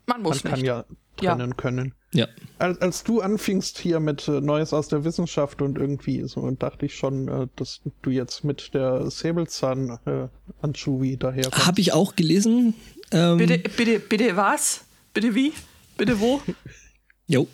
Man 0.05 0.21
Man 0.21 0.21
muss 0.23 0.43
kann 0.43 0.53
nicht. 0.53 0.63
ja 0.65 0.85
Ja. 1.21 1.35
trennen 1.35 1.57
können. 1.57 1.93
Ja. 2.13 2.27
Als, 2.57 2.79
als 2.81 3.03
du 3.03 3.21
anfingst 3.21 3.77
hier 3.77 3.99
mit 3.99 4.27
äh, 4.27 4.41
Neues 4.41 4.73
aus 4.73 4.87
der 4.87 5.03
Wissenschaft 5.03 5.61
und 5.61 5.77
irgendwie 5.77 6.23
so, 6.27 6.49
dachte 6.51 6.85
ich 6.87 6.95
schon, 6.95 7.27
äh, 7.27 7.47
dass 7.55 7.81
du 8.01 8.09
jetzt 8.09 8.43
mit 8.43 8.73
der 8.73 9.11
Säbelzahn 9.11 9.99
äh, 10.05 10.27
Anchovy 10.61 11.17
daher 11.17 11.49
Habe 11.51 11.81
ich 11.81 11.93
auch 11.93 12.15
gelesen. 12.15 12.73
Ähm, 13.11 13.37
Bitte, 13.37 13.59
bitte, 13.59 13.99
bitte 13.99 14.35
was? 14.35 14.85
Bitte 15.13 15.35
wie? 15.35 15.53
Bitte 15.97 16.19
wo? 16.19 16.41
Jo. 17.27 17.47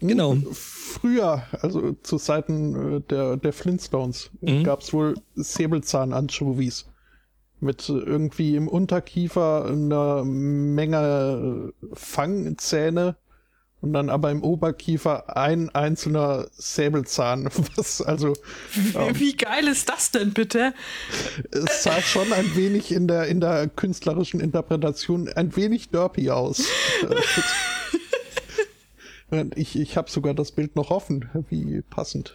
Genau. 0.00 0.36
Früher, 0.52 1.44
also 1.60 1.92
zu 2.02 2.18
Zeiten 2.18 2.96
äh, 2.98 3.00
der, 3.00 3.36
der 3.36 3.52
Flintstones, 3.52 4.30
Mhm. 4.40 4.62
gab 4.64 4.80
es 4.82 4.92
wohl 4.92 5.14
Säbelzahn-Anchovies. 5.34 6.86
Mit 7.62 7.88
äh, 7.88 7.92
irgendwie 7.92 8.56
im 8.56 8.66
Unterkiefer 8.68 9.66
einer 9.66 10.24
Menge 10.24 11.72
äh, 11.80 11.86
Fangzähne 11.94 13.16
und 13.80 13.92
dann 13.92 14.10
aber 14.10 14.30
im 14.30 14.42
Oberkiefer 14.42 15.36
ein 15.36 15.68
einzelner 15.70 16.46
Säbelzahn. 16.52 17.48
Was 17.76 18.02
also 18.02 18.34
Wie, 18.74 19.20
wie 19.20 19.36
geil 19.36 19.68
ist 19.68 19.88
das 19.88 20.10
denn 20.10 20.32
bitte? 20.32 20.72
es 21.50 21.82
sah 21.82 22.00
schon 22.00 22.32
ein 22.32 22.56
wenig 22.56 22.92
in 22.92 23.08
der, 23.08 23.26
in 23.26 23.40
der 23.40 23.68
künstlerischen 23.68 24.40
Interpretation 24.40 25.28
ein 25.28 25.54
wenig 25.56 25.90
derpy 25.90 26.30
aus. 26.30 26.64
ich 29.54 29.78
ich 29.78 29.96
habe 29.96 30.10
sogar 30.10 30.34
das 30.34 30.52
Bild 30.52 30.76
noch 30.76 30.90
offen. 30.90 31.28
Wie 31.48 31.82
passend. 31.82 32.34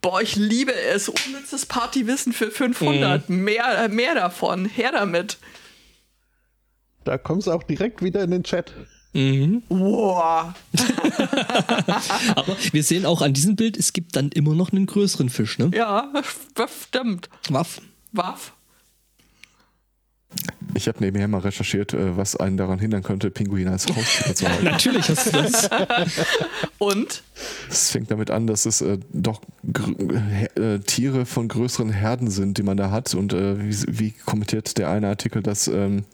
Boah, 0.00 0.22
ich 0.22 0.36
liebe 0.36 0.74
es. 0.74 1.08
Unnützes 1.08 1.66
Partywissen 1.66 2.32
für 2.32 2.50
500. 2.50 3.28
Mehr, 3.28 3.88
mehr 3.88 4.14
davon. 4.14 4.64
Her 4.64 4.92
damit. 4.92 5.38
Da 7.04 7.18
kommst 7.18 7.46
du 7.46 7.52
auch 7.52 7.62
direkt 7.62 8.02
wieder 8.02 8.22
in 8.22 8.30
den 8.30 8.44
Chat. 8.44 8.72
Mhm. 9.12 9.62
Wow. 9.68 10.54
Aber 12.36 12.56
wir 12.72 12.82
sehen 12.82 13.04
auch 13.06 13.22
an 13.22 13.32
diesem 13.32 13.56
Bild, 13.56 13.76
es 13.76 13.92
gibt 13.92 14.14
dann 14.14 14.30
immer 14.30 14.54
noch 14.54 14.70
einen 14.70 14.86
größeren 14.86 15.30
Fisch, 15.30 15.58
ne? 15.58 15.70
Ja, 15.74 16.12
das 16.54 16.76
stimmt. 16.86 17.28
Waff. 17.48 17.80
Waff. 18.12 18.52
Ich 20.74 20.88
habe 20.88 20.98
nebenher 21.00 21.28
mal 21.28 21.40
recherchiert, 21.40 21.94
äh, 21.94 22.16
was 22.16 22.36
einen 22.36 22.56
daran 22.56 22.78
hindern 22.78 23.02
könnte, 23.02 23.30
Pinguine 23.30 23.70
als 23.72 23.86
Haustier 23.88 24.34
zu 24.34 24.48
halten. 24.48 24.64
Natürlich 24.64 25.08
hast 25.08 25.26
du 25.26 25.30
das. 25.32 25.70
Und? 26.78 27.22
Es 27.68 27.90
fängt 27.90 28.10
damit 28.10 28.30
an, 28.30 28.46
dass 28.46 28.66
es 28.66 28.80
äh, 28.80 28.98
doch 29.12 29.40
gr- 29.72 29.94
äh, 30.56 30.78
Tiere 30.80 31.26
von 31.26 31.48
größeren 31.48 31.90
Herden 31.90 32.30
sind, 32.30 32.58
die 32.58 32.62
man 32.62 32.76
da 32.76 32.90
hat. 32.90 33.14
Und 33.14 33.32
äh, 33.32 33.58
wie, 33.58 33.98
wie 33.98 34.10
kommentiert 34.12 34.78
der 34.78 34.90
eine 34.90 35.08
Artikel, 35.08 35.42
dass 35.42 35.68
ähm, 35.68 36.04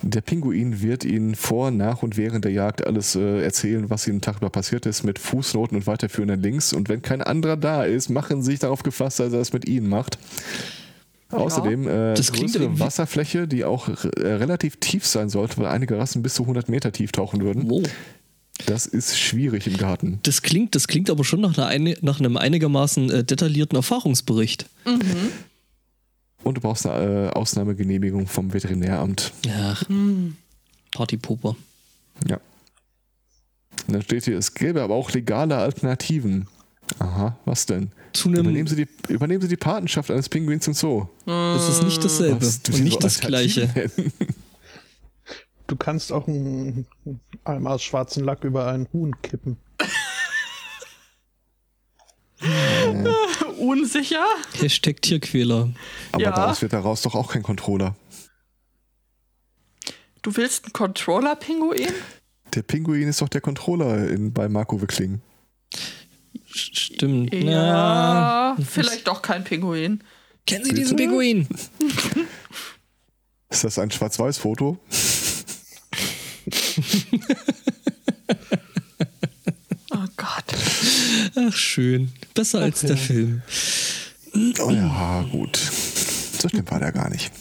der 0.00 0.20
Pinguin 0.20 0.80
wird 0.80 1.04
ihnen 1.04 1.34
vor, 1.34 1.70
nach 1.70 2.02
und 2.02 2.16
während 2.16 2.44
der 2.44 2.52
Jagd 2.52 2.86
alles 2.86 3.16
äh, 3.16 3.42
erzählen, 3.42 3.90
was 3.90 4.06
ihnen 4.06 4.20
Tag 4.20 4.36
über 4.36 4.48
passiert 4.48 4.86
ist, 4.86 5.02
mit 5.02 5.18
Fußnoten 5.18 5.76
und 5.76 5.86
weiterführenden 5.86 6.40
Links. 6.40 6.72
Und 6.72 6.88
wenn 6.88 7.02
kein 7.02 7.20
anderer 7.20 7.56
da 7.56 7.84
ist, 7.84 8.08
machen 8.08 8.42
sie 8.42 8.52
sich 8.52 8.60
darauf 8.60 8.82
gefasst, 8.84 9.18
dass 9.18 9.32
er 9.32 9.40
es 9.40 9.52
mit 9.52 9.68
ihnen 9.68 9.88
macht. 9.88 10.18
Außerdem 11.30 11.86
äh, 11.86 12.14
Das 12.14 12.32
klingt 12.32 12.52
größere 12.54 12.78
Wasserfläche, 12.80 13.46
die 13.46 13.64
auch 13.64 13.88
äh, 13.88 13.94
relativ 14.32 14.76
tief 14.76 15.06
sein 15.06 15.28
sollte, 15.28 15.58
weil 15.58 15.66
einige 15.66 15.98
Rassen 15.98 16.22
bis 16.22 16.34
zu 16.34 16.42
100 16.44 16.68
Meter 16.68 16.90
tief 16.92 17.12
tauchen 17.12 17.42
würden. 17.42 17.68
Wow. 17.68 17.82
Das 18.66 18.86
ist 18.86 19.18
schwierig 19.18 19.66
im 19.66 19.76
Garten. 19.76 20.18
Das 20.24 20.42
klingt, 20.42 20.74
das 20.74 20.88
klingt 20.88 21.10
aber 21.10 21.24
schon 21.24 21.40
nach, 21.40 21.56
einer, 21.56 21.66
eine- 21.68 21.96
nach 22.00 22.18
einem 22.18 22.36
einigermaßen 22.36 23.10
äh, 23.10 23.24
detaillierten 23.24 23.76
Erfahrungsbericht. 23.76 24.66
Und 26.42 26.56
du 26.56 26.60
brauchst 26.60 26.86
eine 26.86 27.26
äh, 27.26 27.30
Ausnahmegenehmigung 27.30 28.26
vom 28.26 28.52
Veterinäramt. 28.52 29.32
Ja. 29.44 29.76
Partypoper. 30.92 31.56
Ja. 32.26 32.40
Und 33.86 33.94
dann 33.94 34.02
steht 34.02 34.24
hier, 34.24 34.38
es 34.38 34.54
gäbe 34.54 34.82
aber 34.82 34.94
auch 34.94 35.10
legale 35.12 35.56
Alternativen. 35.56 36.48
Aha, 36.98 37.36
was 37.44 37.66
denn? 37.66 37.92
Zu 38.18 38.28
einem. 38.28 38.40
Übernehmen 38.40 38.66
Sie, 38.66 38.76
die, 38.76 38.88
übernehmen 39.12 39.40
Sie 39.40 39.48
die 39.48 39.56
Patenschaft 39.56 40.10
eines 40.10 40.28
Pinguins 40.28 40.66
im 40.66 40.74
Zoo. 40.74 41.06
Das 41.26 41.68
ist 41.68 41.82
nicht 41.82 42.02
dasselbe 42.04 42.40
Was? 42.44 42.62
Du 42.62 42.72
und 42.74 42.84
nicht 42.84 43.02
das 43.02 43.20
Gleiche. 43.20 43.90
Du 45.66 45.76
kannst 45.76 46.12
auch 46.12 46.26
einen 46.26 46.86
Eimer 47.44 47.72
aus 47.72 47.82
schwarzen 47.82 48.24
Lack 48.24 48.44
über 48.44 48.66
einen 48.68 48.88
Huhn 48.92 49.14
kippen. 49.22 49.56
Unsicher? 53.58 54.24
Hashtag 54.54 55.02
Tierquäler. 55.02 55.70
Aber 56.12 56.22
Ja. 56.22 56.30
daraus 56.32 56.62
wird 56.62 56.72
daraus 56.72 57.02
doch 57.02 57.14
auch 57.14 57.32
kein 57.32 57.42
Controller. 57.42 57.96
Du 60.22 60.36
willst 60.36 60.64
einen 60.64 60.72
Controller-Pinguin? 60.72 61.92
Der 62.54 62.62
Pinguin 62.62 63.08
ist 63.08 63.20
doch 63.20 63.28
der 63.28 63.40
Controller 63.40 64.08
in, 64.08 64.32
bei 64.32 64.48
Marco 64.48 64.80
Wickling. 64.80 65.20
Stimmt. 66.98 67.32
Ja, 67.32 67.50
Ja. 67.50 68.56
vielleicht 68.64 69.06
doch 69.06 69.22
kein 69.22 69.44
Pinguin. 69.44 70.02
Kennen 70.46 70.64
Sie 70.64 70.74
diesen 70.74 70.96
Pinguin? 70.96 71.46
Ist 73.50 73.64
das 73.64 73.78
ein 73.78 73.90
Schwarz-Weiß-Foto? 73.90 74.78
Oh 79.90 80.06
Gott. 80.16 80.44
Ach, 81.36 81.52
schön. 81.56 82.12
Besser 82.34 82.60
als 82.60 82.80
der 82.82 82.96
Film. 82.96 83.42
Oh 84.60 84.70
ja, 84.70 85.24
gut. 85.32 85.56
So 85.56 86.48
schlimm 86.48 86.70
war 86.70 86.78
der 86.78 86.92
gar 86.92 87.08
nicht. 87.10 87.32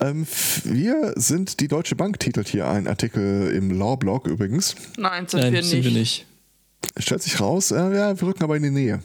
Ähm, 0.00 0.26
wir 0.64 1.12
sind 1.16 1.60
die 1.60 1.68
Deutsche 1.68 1.96
Bank, 1.96 2.20
titelt 2.20 2.48
hier 2.48 2.68
ein 2.68 2.86
Artikel 2.86 3.50
im 3.54 3.70
Law-Blog 3.70 4.26
übrigens. 4.26 4.74
Nein, 4.96 5.26
sind 5.26 5.40
Nein, 5.40 5.52
wir 5.54 5.62
sind 5.62 5.78
nicht. 5.80 5.84
wir 5.94 5.98
nicht. 5.98 6.26
Stellt 6.98 7.22
sich 7.22 7.40
raus, 7.40 7.70
äh, 7.70 7.94
ja, 7.94 8.20
wir 8.20 8.26
rücken 8.28 8.44
aber 8.44 8.56
in 8.56 8.62
die 8.62 8.70
Nähe. 8.70 9.00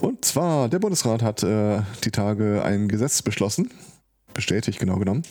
Und 0.00 0.24
zwar, 0.24 0.68
der 0.68 0.78
Bundesrat 0.80 1.22
hat 1.22 1.42
äh, 1.42 1.80
die 2.04 2.10
Tage 2.10 2.62
ein 2.64 2.88
Gesetz 2.88 3.22
beschlossen, 3.22 3.70
bestätigt 4.34 4.78
genau 4.78 4.96
genommen. 4.96 5.22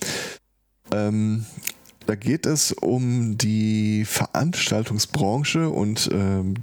Ähm, 0.91 1.45
da 2.05 2.15
geht 2.15 2.45
es 2.45 2.71
um 2.71 3.37
die 3.37 4.05
Veranstaltungsbranche 4.05 5.69
und 5.69 6.09
ähm, 6.11 6.55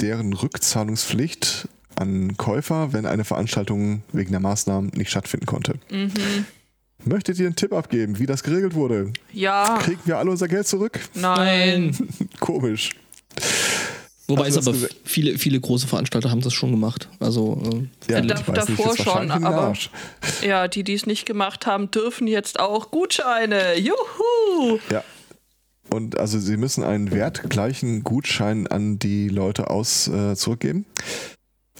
deren 0.00 0.32
Rückzahlungspflicht 0.32 1.68
an 1.96 2.36
Käufer, 2.36 2.92
wenn 2.92 3.06
eine 3.06 3.24
Veranstaltung 3.24 4.02
wegen 4.12 4.32
der 4.32 4.40
Maßnahmen 4.40 4.90
nicht 4.96 5.10
stattfinden 5.10 5.46
konnte. 5.46 5.74
Mhm. 5.90 6.12
Möchtet 7.04 7.38
ihr 7.38 7.46
einen 7.46 7.56
Tipp 7.56 7.72
abgeben, 7.72 8.18
wie 8.18 8.26
das 8.26 8.42
geregelt 8.42 8.74
wurde? 8.74 9.12
Ja, 9.32 9.78
Kriegen 9.80 10.00
wir 10.04 10.18
alle 10.18 10.30
unser 10.30 10.48
Geld 10.48 10.66
zurück? 10.66 10.98
nein. 11.14 11.96
Komisch. 12.40 12.90
Wobei 14.26 14.48
es 14.48 14.56
aber 14.56 14.74
viele, 15.04 15.38
viele 15.38 15.60
große 15.60 15.86
Veranstalter 15.86 16.30
haben 16.30 16.40
das 16.40 16.54
schon 16.54 16.70
gemacht. 16.70 17.08
Also, 17.20 17.60
äh, 18.08 18.12
Ja, 18.12 18.20
Da- 18.22 18.34
nicht, 18.34 18.48
davor 18.48 18.86
wahrscheinlich 18.96 19.32
schon, 19.32 19.44
aber-. 19.44 19.74
Ja, 20.42 20.66
die, 20.68 20.82
die 20.82 20.94
es 20.94 21.04
nicht 21.06 21.26
gemacht 21.26 21.66
haben, 21.66 21.90
dürfen 21.90 22.26
jetzt 22.26 22.58
auch 22.58 22.90
Gutscheine. 22.90 23.78
Juhu! 23.78 24.78
Ja. 24.90 25.04
Und 25.90 26.18
also 26.18 26.38
sie 26.38 26.56
müssen 26.56 26.82
einen 26.82 27.10
wertgleichen 27.12 28.02
Gutschein 28.02 28.66
an 28.66 28.98
die 28.98 29.28
Leute 29.28 29.68
aus 29.70 30.08
äh, 30.08 30.34
zurückgeben. 30.34 30.86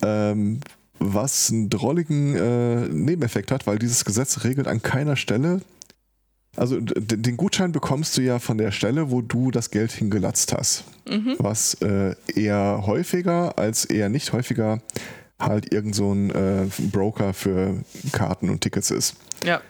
Ähm, 0.03 0.61
was 0.99 1.51
einen 1.51 1.71
drolligen 1.71 2.37
äh, 2.37 2.89
Nebeneffekt 2.89 3.51
hat, 3.51 3.67
weil 3.67 3.79
dieses 3.79 4.05
Gesetz 4.05 4.45
regelt 4.45 4.69
an 4.69 4.83
keiner 4.83 5.17
Stelle. 5.17 5.63
Also 6.57 6.79
den 6.81 7.37
Gutschein 7.37 7.73
bekommst 7.73 8.17
du 8.17 8.23
ja 8.23 8.39
von 8.39 8.59
der 8.59 8.71
Stelle, 8.71 9.11
wo 9.11 9.23
du 9.23 9.51
das 9.51 9.71
Geld 9.71 9.93
hingelatzt 9.93 10.53
hast. 10.53 10.85
Was 11.39 11.75
äh, 11.83 12.15
eher 12.35 12.85
häufiger 12.87 13.59
als 13.59 13.85
eher 13.85 14.09
nicht 14.09 14.33
häufiger 14.33 14.81
halt 15.39 15.73
irgend 15.75 15.95
so 15.95 16.13
ein 16.15 16.31
äh, 16.31 16.67
Broker 16.93 17.35
für 17.35 17.83
Karten 18.13 18.49
und 18.49 18.61
Tickets 18.61 18.91
ist 18.91 19.17
Ja. 19.45 19.61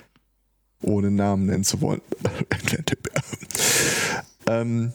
ohne 0.83 1.11
Namen 1.11 1.47
nennen 1.47 1.65
zu 1.65 1.81
wollen. 1.81 2.03
ähm, 4.49 4.93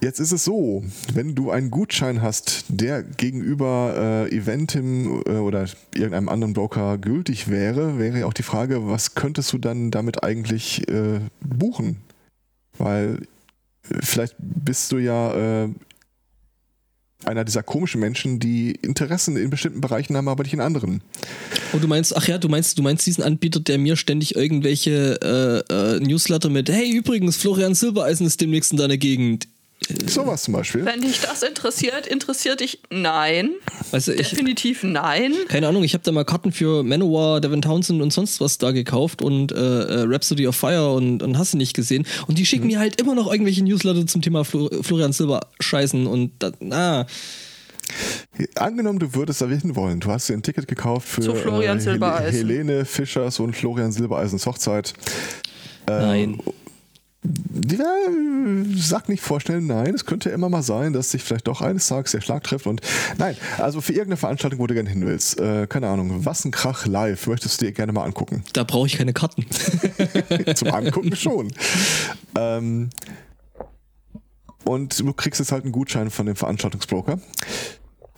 Jetzt 0.00 0.20
ist 0.20 0.30
es 0.30 0.44
so, 0.44 0.84
wenn 1.12 1.34
du 1.34 1.50
einen 1.50 1.70
Gutschein 1.70 2.22
hast, 2.22 2.64
der 2.68 3.02
gegenüber 3.02 4.26
äh, 4.30 4.36
Eventim 4.36 5.22
äh, 5.26 5.32
oder 5.32 5.68
irgendeinem 5.92 6.28
anderen 6.28 6.52
Broker 6.52 6.98
gültig 6.98 7.48
wäre, 7.48 7.98
wäre 7.98 8.20
ja 8.20 8.26
auch 8.26 8.32
die 8.32 8.44
Frage, 8.44 8.86
was 8.86 9.16
könntest 9.16 9.52
du 9.52 9.58
dann 9.58 9.90
damit 9.90 10.22
eigentlich 10.22 10.86
äh, 10.88 11.20
buchen? 11.40 11.96
Weil 12.76 13.22
äh, 13.90 13.98
vielleicht 14.00 14.36
bist 14.38 14.92
du 14.92 14.98
ja 14.98 15.64
äh, 15.64 15.68
einer 17.24 17.44
dieser 17.44 17.64
komischen 17.64 18.00
Menschen, 18.00 18.38
die 18.38 18.70
Interessen 18.70 19.36
in 19.36 19.50
bestimmten 19.50 19.80
Bereichen 19.80 20.16
haben, 20.16 20.28
aber 20.28 20.44
nicht 20.44 20.52
in 20.52 20.60
anderen. 20.60 21.02
Und 21.72 21.82
du 21.82 21.88
meinst, 21.88 22.16
ach 22.16 22.28
ja, 22.28 22.38
du 22.38 22.48
meinst, 22.48 22.78
du 22.78 22.82
meinst 22.82 23.04
diesen 23.04 23.24
Anbieter, 23.24 23.58
der 23.58 23.78
mir 23.78 23.96
ständig 23.96 24.36
irgendwelche 24.36 25.64
äh, 25.70 25.96
äh, 25.96 26.00
Newsletter 26.00 26.50
mit, 26.50 26.70
hey, 26.70 26.88
übrigens, 26.88 27.36
Florian 27.36 27.74
Silbereisen 27.74 28.26
ist 28.26 28.40
demnächst 28.40 28.70
in 28.70 28.78
deiner 28.78 28.96
Gegend. 28.96 29.48
Sowas 30.06 30.42
zum 30.42 30.54
Beispiel. 30.54 30.84
Wenn 30.84 31.00
dich 31.00 31.20
das 31.20 31.42
interessiert, 31.42 32.06
interessiert 32.06 32.60
dich 32.60 32.80
nein. 32.90 33.52
Weißt 33.90 34.08
du, 34.08 34.12
ich, 34.12 34.30
Definitiv 34.30 34.82
nein. 34.82 35.32
keine 35.48 35.68
Ahnung, 35.68 35.82
ich 35.82 35.94
habe 35.94 36.04
da 36.04 36.12
mal 36.12 36.24
Karten 36.24 36.52
für 36.52 36.82
Manowar, 36.82 37.40
Devin 37.40 37.62
Townsend 37.62 38.02
und 38.02 38.12
sonst 38.12 38.40
was 38.40 38.58
da 38.58 38.72
gekauft 38.72 39.22
und 39.22 39.52
äh, 39.52 39.56
äh, 39.56 40.04
Rhapsody 40.06 40.46
of 40.46 40.56
Fire 40.56 40.92
und, 40.92 41.22
und 41.22 41.38
hast 41.38 41.54
du 41.54 41.56
nicht 41.56 41.74
gesehen. 41.74 42.06
Und 42.26 42.38
die 42.38 42.44
schicken 42.44 42.66
mir 42.66 42.80
halt 42.80 43.00
immer 43.00 43.14
noch 43.14 43.30
irgendwelche 43.30 43.64
Newsletter 43.64 44.06
zum 44.06 44.20
Thema 44.20 44.44
Flo 44.44 44.68
Florian 44.82 45.12
Silber 45.12 45.40
scheißen 45.60 46.06
und 46.06 46.32
da, 46.38 46.52
na, 46.60 47.06
Angenommen, 48.56 48.98
du 48.98 49.14
würdest 49.14 49.40
da 49.40 49.46
hin 49.46 49.74
wollen. 49.74 50.00
Du 50.00 50.10
hast 50.10 50.28
dir 50.28 50.34
ein 50.34 50.42
Ticket 50.42 50.68
gekauft 50.68 51.08
für 51.08 51.22
Zu 51.22 51.34
Florian 51.34 51.78
äh, 51.78 51.80
Silbereisen. 51.80 52.46
Helene 52.46 52.84
Fischers 52.84 53.40
und 53.40 53.56
Florian 53.56 53.92
Silbereisens 53.92 54.44
Hochzeit. 54.44 54.92
Ähm, 55.86 56.02
nein. 56.02 56.40
Ja, 57.68 57.84
sag 58.76 59.08
nicht 59.08 59.22
vorstellen, 59.22 59.66
nein, 59.66 59.94
es 59.94 60.06
könnte 60.06 60.30
immer 60.30 60.48
mal 60.48 60.62
sein, 60.62 60.92
dass 60.92 61.10
sich 61.10 61.22
vielleicht 61.22 61.46
doch 61.46 61.60
eines 61.60 61.88
Tages 61.88 62.12
der 62.12 62.20
Schlag 62.20 62.44
trifft 62.44 62.66
und 62.66 62.80
nein, 63.18 63.36
also 63.58 63.80
für 63.80 63.92
irgendeine 63.92 64.16
Veranstaltung, 64.16 64.60
wo 64.60 64.66
du 64.66 64.74
gerne 64.74 64.88
hin 64.88 65.04
willst, 65.06 65.38
äh, 65.38 65.66
keine 65.66 65.88
Ahnung, 65.88 66.24
was 66.24 66.44
ein 66.44 66.50
Krach 66.50 66.86
live, 66.86 67.26
möchtest 67.26 67.60
du 67.60 67.66
dir 67.66 67.72
gerne 67.72 67.92
mal 67.92 68.04
angucken. 68.04 68.44
Da 68.52 68.64
brauche 68.64 68.86
ich 68.86 68.96
keine 68.96 69.12
Karten. 69.12 69.44
Zum 70.54 70.68
Angucken 70.68 71.14
schon. 71.16 71.52
Ähm, 72.36 72.90
und 74.64 74.98
du 74.98 75.12
kriegst 75.12 75.38
jetzt 75.40 75.52
halt 75.52 75.64
einen 75.64 75.72
Gutschein 75.72 76.10
von 76.10 76.26
dem 76.26 76.36
Veranstaltungsbroker. 76.36 77.18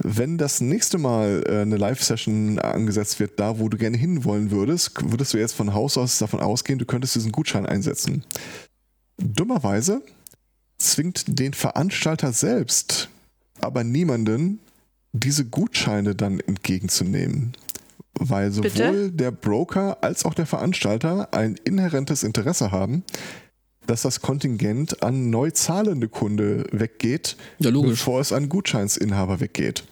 Wenn 0.02 0.38
das 0.38 0.60
nächste 0.60 0.98
Mal 0.98 1.44
äh, 1.46 1.60
eine 1.60 1.76
Live-Session 1.76 2.58
angesetzt 2.58 3.20
wird, 3.20 3.38
da 3.38 3.58
wo 3.58 3.68
du 3.68 3.76
gerne 3.76 3.98
hinwollen 3.98 4.50
würdest, 4.50 4.92
würdest 5.02 5.34
du 5.34 5.38
jetzt 5.38 5.52
von 5.52 5.74
Haus 5.74 5.98
aus 5.98 6.18
davon 6.18 6.40
ausgehen, 6.40 6.78
du 6.78 6.86
könntest 6.86 7.14
diesen 7.14 7.32
Gutschein 7.32 7.66
einsetzen. 7.66 8.24
Dummerweise 9.20 10.02
zwingt 10.78 11.38
den 11.38 11.52
Veranstalter 11.54 12.32
selbst 12.32 13.10
aber 13.60 13.84
niemanden, 13.84 14.60
diese 15.12 15.44
Gutscheine 15.44 16.14
dann 16.14 16.40
entgegenzunehmen. 16.40 17.52
Weil 18.14 18.50
sowohl 18.50 18.70
Bitte? 18.70 19.12
der 19.12 19.30
Broker 19.30 20.02
als 20.02 20.24
auch 20.24 20.34
der 20.34 20.46
Veranstalter 20.46 21.32
ein 21.32 21.56
inhärentes 21.64 22.22
Interesse 22.22 22.70
haben, 22.70 23.04
dass 23.86 24.02
das 24.02 24.20
Kontingent 24.20 25.02
an 25.02 25.30
neu 25.30 25.50
zahlende 25.50 26.08
Kunde 26.08 26.64
weggeht, 26.70 27.36
Ja, 27.58 27.70
bevor 27.70 28.20
es 28.20 28.32
an 28.32 28.48
Gutscheinsinhaber 28.48 29.40
weggeht. 29.40 29.84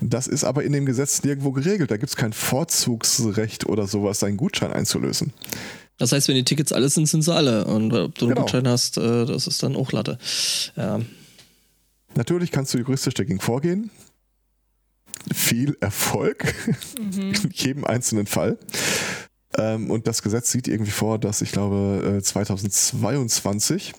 Das 0.00 0.26
ist 0.26 0.44
aber 0.44 0.64
in 0.64 0.72
dem 0.72 0.86
Gesetz 0.86 1.22
nirgendwo 1.22 1.52
geregelt. 1.52 1.90
Da 1.90 1.96
gibt 1.96 2.10
es 2.10 2.16
kein 2.16 2.32
Vorzugsrecht 2.32 3.66
oder 3.66 3.86
sowas, 3.86 4.22
einen 4.22 4.36
Gutschein 4.36 4.72
einzulösen. 4.72 5.32
Das 5.98 6.12
heißt, 6.12 6.28
wenn 6.28 6.34
die 6.34 6.44
Tickets 6.44 6.72
alle 6.72 6.88
sind, 6.88 7.06
sind 7.08 7.22
sie 7.22 7.34
alle. 7.34 7.64
Und 7.64 7.92
ob 7.92 8.14
du 8.16 8.26
einen 8.26 8.34
Genau. 8.34 8.42
Gutschein 8.42 8.68
hast, 8.68 8.98
äh, 8.98 9.24
das 9.24 9.46
ist 9.46 9.62
dann 9.62 9.76
auch 9.76 9.92
Latte. 9.92 10.18
Ja. 10.76 11.00
Natürlich 12.14 12.50
kannst 12.50 12.74
du 12.74 12.78
juristisch 12.78 13.14
dagegen 13.14 13.40
vorgehen. 13.40 13.90
Viel 15.34 15.76
Erfolg 15.80 16.54
in 16.98 17.34
jedem 17.52 17.84
einzelnen 17.84 18.26
Fall. 18.26 18.58
Ähm, 19.56 19.90
und 19.90 20.06
das 20.06 20.22
Gesetz 20.22 20.50
sieht 20.52 20.68
irgendwie 20.68 20.90
vor, 20.90 21.18
dass 21.18 21.40
ich 21.40 21.50
glaube 21.52 22.18
äh, 22.18 22.22
2022 22.22 23.92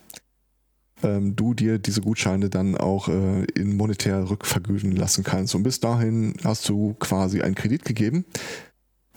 ähm, 1.03 1.35
du 1.35 1.53
dir 1.53 1.79
diese 1.79 2.01
Gutscheine 2.01 2.49
dann 2.49 2.75
auch 2.77 3.07
äh, 3.07 3.43
in 3.55 3.75
monetär 3.75 4.29
rückvergüten 4.29 4.95
lassen 4.95 5.23
kannst. 5.23 5.55
Und 5.55 5.63
bis 5.63 5.79
dahin 5.79 6.33
hast 6.43 6.67
du 6.69 6.95
quasi 6.99 7.41
einen 7.41 7.55
Kredit 7.55 7.85
gegeben. 7.85 8.25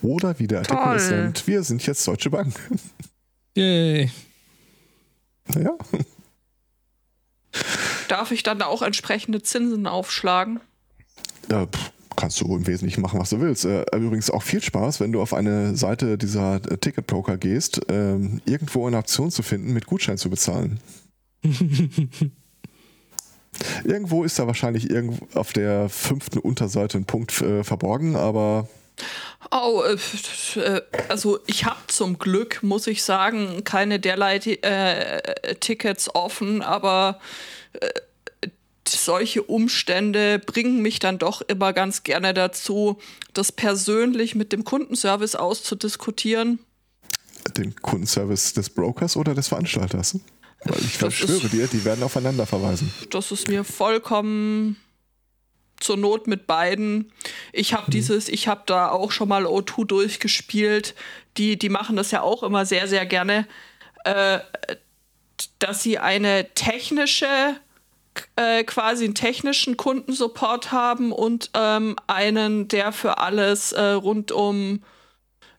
Oder 0.02 0.38
wie 0.38 0.46
der 0.46 0.60
Artikel 0.60 0.96
es 0.96 1.10
nennt, 1.10 1.46
wir 1.46 1.62
sind 1.62 1.86
jetzt 1.86 2.06
Deutsche 2.06 2.30
Bank. 2.30 2.54
Yay. 3.56 4.10
naja, 5.48 5.76
Darf 8.08 8.32
ich 8.32 8.42
dann 8.42 8.60
auch 8.62 8.82
entsprechende 8.82 9.42
Zinsen 9.42 9.86
aufschlagen? 9.86 10.60
Pff, 11.48 11.92
kannst 12.16 12.40
du 12.40 12.56
im 12.56 12.66
Wesentlichen 12.66 13.02
machen, 13.02 13.20
was 13.20 13.30
du 13.30 13.40
willst. 13.40 13.64
Äh, 13.64 13.84
übrigens 13.96 14.30
auch 14.30 14.42
viel 14.42 14.62
Spaß, 14.62 15.00
wenn 15.00 15.12
du 15.12 15.22
auf 15.22 15.32
eine 15.34 15.76
Seite 15.76 16.18
dieser 16.18 16.56
äh, 16.56 16.76
Ticketbroker 16.76 17.36
gehst, 17.38 17.80
ähm, 17.88 18.40
irgendwo 18.46 18.86
eine 18.86 18.98
Option 18.98 19.30
zu 19.30 19.42
finden, 19.42 19.72
mit 19.72 19.86
Gutschein 19.86 20.18
zu 20.18 20.28
bezahlen. 20.28 20.80
irgendwo 23.84 24.24
ist 24.24 24.38
da 24.38 24.46
wahrscheinlich 24.46 24.90
irgendwo 24.90 25.26
auf 25.38 25.52
der 25.52 25.88
fünften 25.88 26.38
Unterseite 26.38 26.98
ein 26.98 27.04
Punkt 27.04 27.40
äh, 27.40 27.64
verborgen, 27.64 28.16
aber 28.16 28.68
Oh, 29.50 29.82
äh, 29.82 30.60
äh, 30.60 30.82
also 31.08 31.40
ich 31.46 31.64
habe 31.64 31.80
zum 31.88 32.18
Glück, 32.18 32.62
muss 32.62 32.86
ich 32.86 33.02
sagen, 33.02 33.64
keine 33.64 33.98
derlei 33.98 34.36
äh, 34.36 35.54
Tickets 35.56 36.14
offen, 36.14 36.62
aber 36.62 37.20
äh, 37.72 37.88
solche 38.86 39.42
Umstände 39.42 40.38
bringen 40.38 40.82
mich 40.82 40.98
dann 40.98 41.18
doch 41.18 41.42
immer 41.42 41.72
ganz 41.72 42.02
gerne 42.02 42.34
dazu, 42.34 42.98
das 43.32 43.52
persönlich 43.52 44.34
mit 44.34 44.52
dem 44.52 44.64
Kundenservice 44.64 45.34
auszudiskutieren. 45.34 46.60
den 47.56 47.74
Kundenservice 47.76 48.52
des 48.52 48.70
Brokers 48.70 49.16
oder 49.16 49.34
des 49.34 49.48
Veranstalters. 49.48 50.18
Weil 50.64 50.80
ich 50.80 50.98
Das 50.98 51.14
schwöre 51.14 51.48
dir, 51.48 51.66
die 51.66 51.84
werden 51.84 52.02
aufeinander 52.02 52.46
verweisen. 52.46 52.92
Das 53.10 53.32
ist 53.32 53.48
mir 53.48 53.64
vollkommen 53.64 54.76
zur 55.80 55.96
Not 55.96 56.26
mit 56.26 56.46
beiden. 56.46 57.12
Ich 57.52 57.74
habe 57.74 57.90
dieses, 57.90 58.28
ich 58.28 58.48
habe 58.48 58.62
da 58.66 58.90
auch 58.90 59.10
schon 59.10 59.28
mal 59.28 59.46
O2 59.46 59.86
durchgespielt. 59.86 60.94
Die, 61.36 61.58
die 61.58 61.68
machen 61.68 61.96
das 61.96 62.10
ja 62.10 62.22
auch 62.22 62.42
immer 62.42 62.66
sehr, 62.66 62.86
sehr 62.86 63.06
gerne, 63.06 63.46
äh, 64.04 64.38
dass 65.58 65.82
sie 65.82 65.98
eine 65.98 66.52
technische, 66.54 67.56
äh, 68.36 68.62
quasi 68.64 69.04
einen 69.04 69.14
technischen 69.14 69.76
Kundensupport 69.76 70.72
haben 70.72 71.12
und 71.12 71.50
ähm, 71.54 71.96
einen, 72.06 72.68
der 72.68 72.92
für 72.92 73.18
alles 73.18 73.72
äh, 73.72 73.82
rund 73.82 74.32
um 74.32 74.82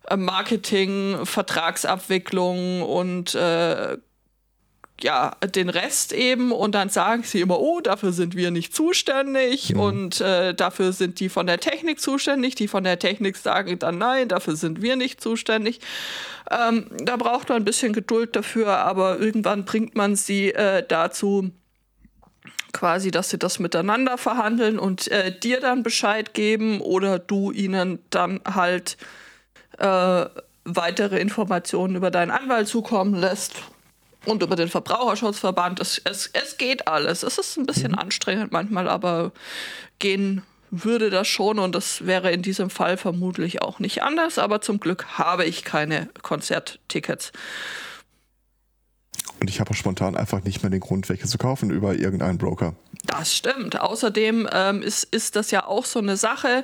äh, 0.07 0.17
Marketing, 0.17 1.25
Vertragsabwicklung 1.25 2.83
und 2.83 3.35
äh, 3.35 3.97
ja, 5.03 5.31
den 5.55 5.69
Rest 5.69 6.13
eben 6.13 6.51
und 6.51 6.73
dann 6.73 6.89
sagen 6.89 7.23
sie 7.23 7.41
immer, 7.41 7.59
oh, 7.59 7.79
dafür 7.81 8.11
sind 8.11 8.35
wir 8.35 8.51
nicht 8.51 8.75
zuständig 8.75 9.75
und 9.75 10.21
äh, 10.21 10.53
dafür 10.53 10.93
sind 10.93 11.19
die 11.19 11.29
von 11.29 11.47
der 11.47 11.59
Technik 11.59 11.99
zuständig. 11.99 12.55
Die 12.55 12.67
von 12.67 12.83
der 12.83 12.99
Technik 12.99 13.37
sagen 13.37 13.79
dann, 13.79 13.97
nein, 13.97 14.27
dafür 14.27 14.55
sind 14.55 14.81
wir 14.81 14.95
nicht 14.95 15.21
zuständig. 15.21 15.79
Ähm, 16.49 16.87
da 17.03 17.17
braucht 17.17 17.49
man 17.49 17.57
ein 17.61 17.65
bisschen 17.65 17.93
Geduld 17.93 18.35
dafür, 18.35 18.77
aber 18.77 19.19
irgendwann 19.19 19.65
bringt 19.65 19.95
man 19.95 20.15
sie 20.15 20.53
äh, 20.53 20.85
dazu, 20.87 21.51
quasi, 22.73 23.11
dass 23.11 23.29
sie 23.29 23.37
das 23.37 23.59
miteinander 23.59 24.17
verhandeln 24.17 24.79
und 24.79 25.09
äh, 25.09 25.37
dir 25.37 25.59
dann 25.59 25.83
Bescheid 25.83 26.33
geben 26.33 26.81
oder 26.81 27.19
du 27.19 27.51
ihnen 27.51 27.99
dann 28.09 28.39
halt 28.45 28.97
äh, 29.77 30.25
weitere 30.63 31.19
Informationen 31.19 31.95
über 31.95 32.11
deinen 32.11 32.31
Anwalt 32.31 32.67
zukommen 32.67 33.15
lässt 33.15 33.55
und 34.25 34.43
über 34.43 34.55
den 34.55 34.69
Verbraucherschutzverband. 34.69 35.79
Es, 35.79 35.99
es, 36.03 36.29
es 36.33 36.57
geht 36.57 36.87
alles. 36.87 37.23
Es 37.23 37.37
ist 37.37 37.57
ein 37.57 37.65
bisschen 37.65 37.95
anstrengend 37.95 38.51
manchmal, 38.51 38.87
aber 38.87 39.31
gehen 39.99 40.43
würde 40.69 41.09
das 41.09 41.27
schon 41.27 41.59
und 41.59 41.75
das 41.75 42.05
wäre 42.05 42.31
in 42.31 42.41
diesem 42.41 42.69
Fall 42.69 42.95
vermutlich 42.95 43.61
auch 43.61 43.79
nicht 43.79 44.03
anders. 44.03 44.39
Aber 44.39 44.61
zum 44.61 44.79
Glück 44.79 45.17
habe 45.17 45.45
ich 45.45 45.63
keine 45.63 46.09
Konzerttickets. 46.21 47.31
Und 49.41 49.49
ich 49.49 49.59
habe 49.59 49.71
auch 49.71 49.75
spontan 49.75 50.15
einfach 50.15 50.43
nicht 50.43 50.61
mehr 50.61 50.69
den 50.69 50.81
Grund, 50.81 51.09
welche 51.09 51.25
zu 51.25 51.39
kaufen 51.39 51.71
über 51.71 51.95
irgendeinen 51.95 52.37
Broker. 52.37 52.75
Das 53.07 53.35
stimmt. 53.35 53.81
Außerdem 53.81 54.47
ähm, 54.53 54.83
ist, 54.83 55.03
ist 55.05 55.35
das 55.35 55.49
ja 55.49 55.65
auch 55.65 55.85
so 55.85 55.97
eine 55.97 56.15
Sache. 56.15 56.63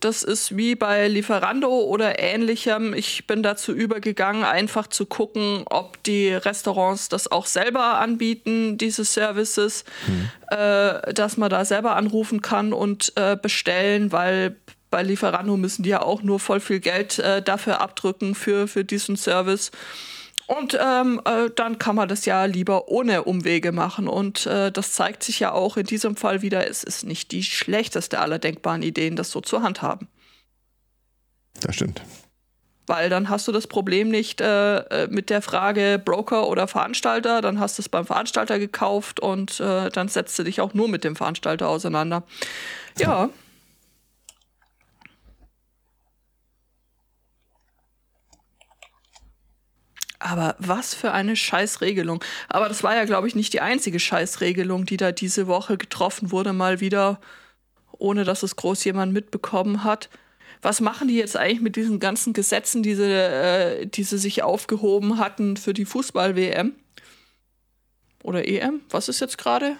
Das 0.00 0.24
ist 0.24 0.54
wie 0.54 0.74
bei 0.74 1.08
Lieferando 1.08 1.70
oder 1.70 2.18
ähnlichem. 2.18 2.92
Ich 2.92 3.26
bin 3.26 3.42
dazu 3.42 3.72
übergegangen, 3.72 4.44
einfach 4.44 4.88
zu 4.88 5.06
gucken, 5.06 5.62
ob 5.70 6.02
die 6.02 6.28
Restaurants 6.28 7.08
das 7.08 7.32
auch 7.32 7.46
selber 7.46 7.98
anbieten, 7.98 8.76
diese 8.76 9.06
Services, 9.06 9.84
äh, 10.48 11.14
dass 11.14 11.38
man 11.38 11.48
da 11.48 11.64
selber 11.64 11.96
anrufen 11.96 12.42
kann 12.42 12.74
und 12.74 13.14
äh, 13.16 13.38
bestellen, 13.40 14.12
weil 14.12 14.54
bei 14.90 15.02
Lieferando 15.02 15.56
müssen 15.56 15.82
die 15.82 15.90
ja 15.90 16.02
auch 16.02 16.22
nur 16.22 16.40
voll 16.40 16.60
viel 16.60 16.80
Geld 16.80 17.18
äh, 17.18 17.40
dafür 17.40 17.80
abdrücken 17.80 18.34
für, 18.34 18.68
für 18.68 18.84
diesen 18.84 19.16
Service. 19.16 19.70
Und 20.46 20.78
ähm, 20.80 21.20
äh, 21.24 21.50
dann 21.54 21.78
kann 21.78 21.96
man 21.96 22.08
das 22.08 22.24
ja 22.24 22.46
lieber 22.46 22.88
ohne 22.88 23.24
Umwege 23.24 23.72
machen. 23.72 24.08
Und 24.08 24.46
äh, 24.46 24.72
das 24.72 24.92
zeigt 24.92 25.22
sich 25.22 25.40
ja 25.40 25.52
auch 25.52 25.76
in 25.76 25.84
diesem 25.84 26.16
Fall 26.16 26.40
wieder, 26.40 26.68
es 26.68 26.84
ist 26.84 27.04
nicht 27.04 27.32
die 27.32 27.42
schlechteste 27.42 28.18
aller 28.18 28.38
denkbaren 28.38 28.82
Ideen, 28.82 29.16
das 29.16 29.30
so 29.30 29.40
zu 29.40 29.62
handhaben. 29.62 30.08
Das 31.60 31.74
stimmt. 31.74 32.02
Weil 32.86 33.10
dann 33.10 33.28
hast 33.28 33.46
du 33.46 33.52
das 33.52 33.66
Problem 33.66 34.08
nicht 34.08 34.40
äh, 34.40 34.78
äh 34.78 35.08
mit 35.08 35.28
der 35.28 35.42
Frage 35.42 36.00
Broker 36.02 36.46
oder 36.48 36.66
Veranstalter, 36.66 37.42
dann 37.42 37.60
hast 37.60 37.76
du 37.76 37.82
es 37.82 37.88
beim 37.90 38.06
Veranstalter 38.06 38.58
gekauft 38.58 39.20
und 39.20 39.60
äh, 39.60 39.90
dann 39.90 40.08
setzt 40.08 40.38
du 40.38 40.44
dich 40.44 40.62
auch 40.62 40.72
nur 40.72 40.88
mit 40.88 41.04
dem 41.04 41.14
Veranstalter 41.14 41.68
auseinander. 41.68 42.22
Ja. 42.98 43.28
Aber 50.20 50.56
was 50.58 50.94
für 50.94 51.12
eine 51.12 51.36
Scheißregelung. 51.36 52.24
Aber 52.48 52.68
das 52.68 52.82
war 52.82 52.96
ja, 52.96 53.04
glaube 53.04 53.28
ich, 53.28 53.34
nicht 53.34 53.52
die 53.52 53.60
einzige 53.60 54.00
Scheißregelung, 54.00 54.84
die 54.84 54.96
da 54.96 55.12
diese 55.12 55.46
Woche 55.46 55.78
getroffen 55.78 56.32
wurde, 56.32 56.52
mal 56.52 56.80
wieder, 56.80 57.20
ohne 57.92 58.24
dass 58.24 58.42
es 58.42 58.56
groß 58.56 58.82
jemand 58.84 59.12
mitbekommen 59.12 59.84
hat. 59.84 60.08
Was 60.60 60.80
machen 60.80 61.06
die 61.06 61.14
jetzt 61.14 61.36
eigentlich 61.36 61.60
mit 61.60 61.76
diesen 61.76 62.00
ganzen 62.00 62.32
Gesetzen, 62.32 62.82
die 62.82 62.96
sie, 62.96 63.04
äh, 63.04 63.86
die 63.86 64.02
sie 64.02 64.18
sich 64.18 64.42
aufgehoben 64.42 65.18
hatten 65.18 65.56
für 65.56 65.72
die 65.72 65.84
Fußball-WM? 65.84 66.72
Oder 68.24 68.46
EM? 68.46 68.80
Was 68.90 69.08
ist 69.08 69.20
jetzt 69.20 69.38
gerade? 69.38 69.76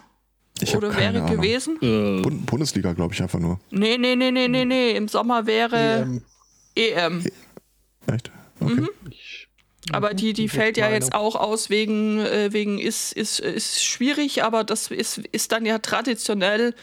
Oder 0.77 0.97
wäre 0.97 1.23
Ahnung. 1.23 1.37
gewesen? 1.37 1.77
Äh, 1.83 2.23
Bund 2.23 2.47
Bundesliga, 2.47 2.93
glaube 2.93 3.15
ich, 3.15 3.23
einfach 3.23 3.39
nur. 3.39 3.61
Nee, 3.71 3.99
nee, 3.99 4.17
nee, 4.17 4.31
nee, 4.31 4.49
nee, 4.49 4.65
nee. 4.65 4.93
Im 4.93 5.09
Sommer 5.09 5.47
wäre 5.47 6.21
EM. 6.75 7.23
EM. 7.23 7.25
Echt? 8.07 8.31
Okay. 8.61 8.75
Mhm. 8.75 8.89
Ich, 9.11 9.48
Aber 9.93 10.13
die, 10.13 10.33
die 10.33 10.47
Ich 10.47 10.53
fällt 10.53 10.77
ja 10.77 10.91
jetzt 10.91 11.15
auch 11.15 11.35
aus 11.35 11.71
wegen, 11.71 12.21
äh, 12.21 12.53
wegen 12.53 12.79
ist, 12.79 13.13
ist, 13.13 13.41
ist 13.41 13.85
schwierig, 13.85 14.43
aber 14.45 14.65
das 14.65 14.91
ist, 14.91 15.19
ist 15.33 15.53
dann 15.53 15.65
ja 15.65 15.79
traditionell 15.79 16.75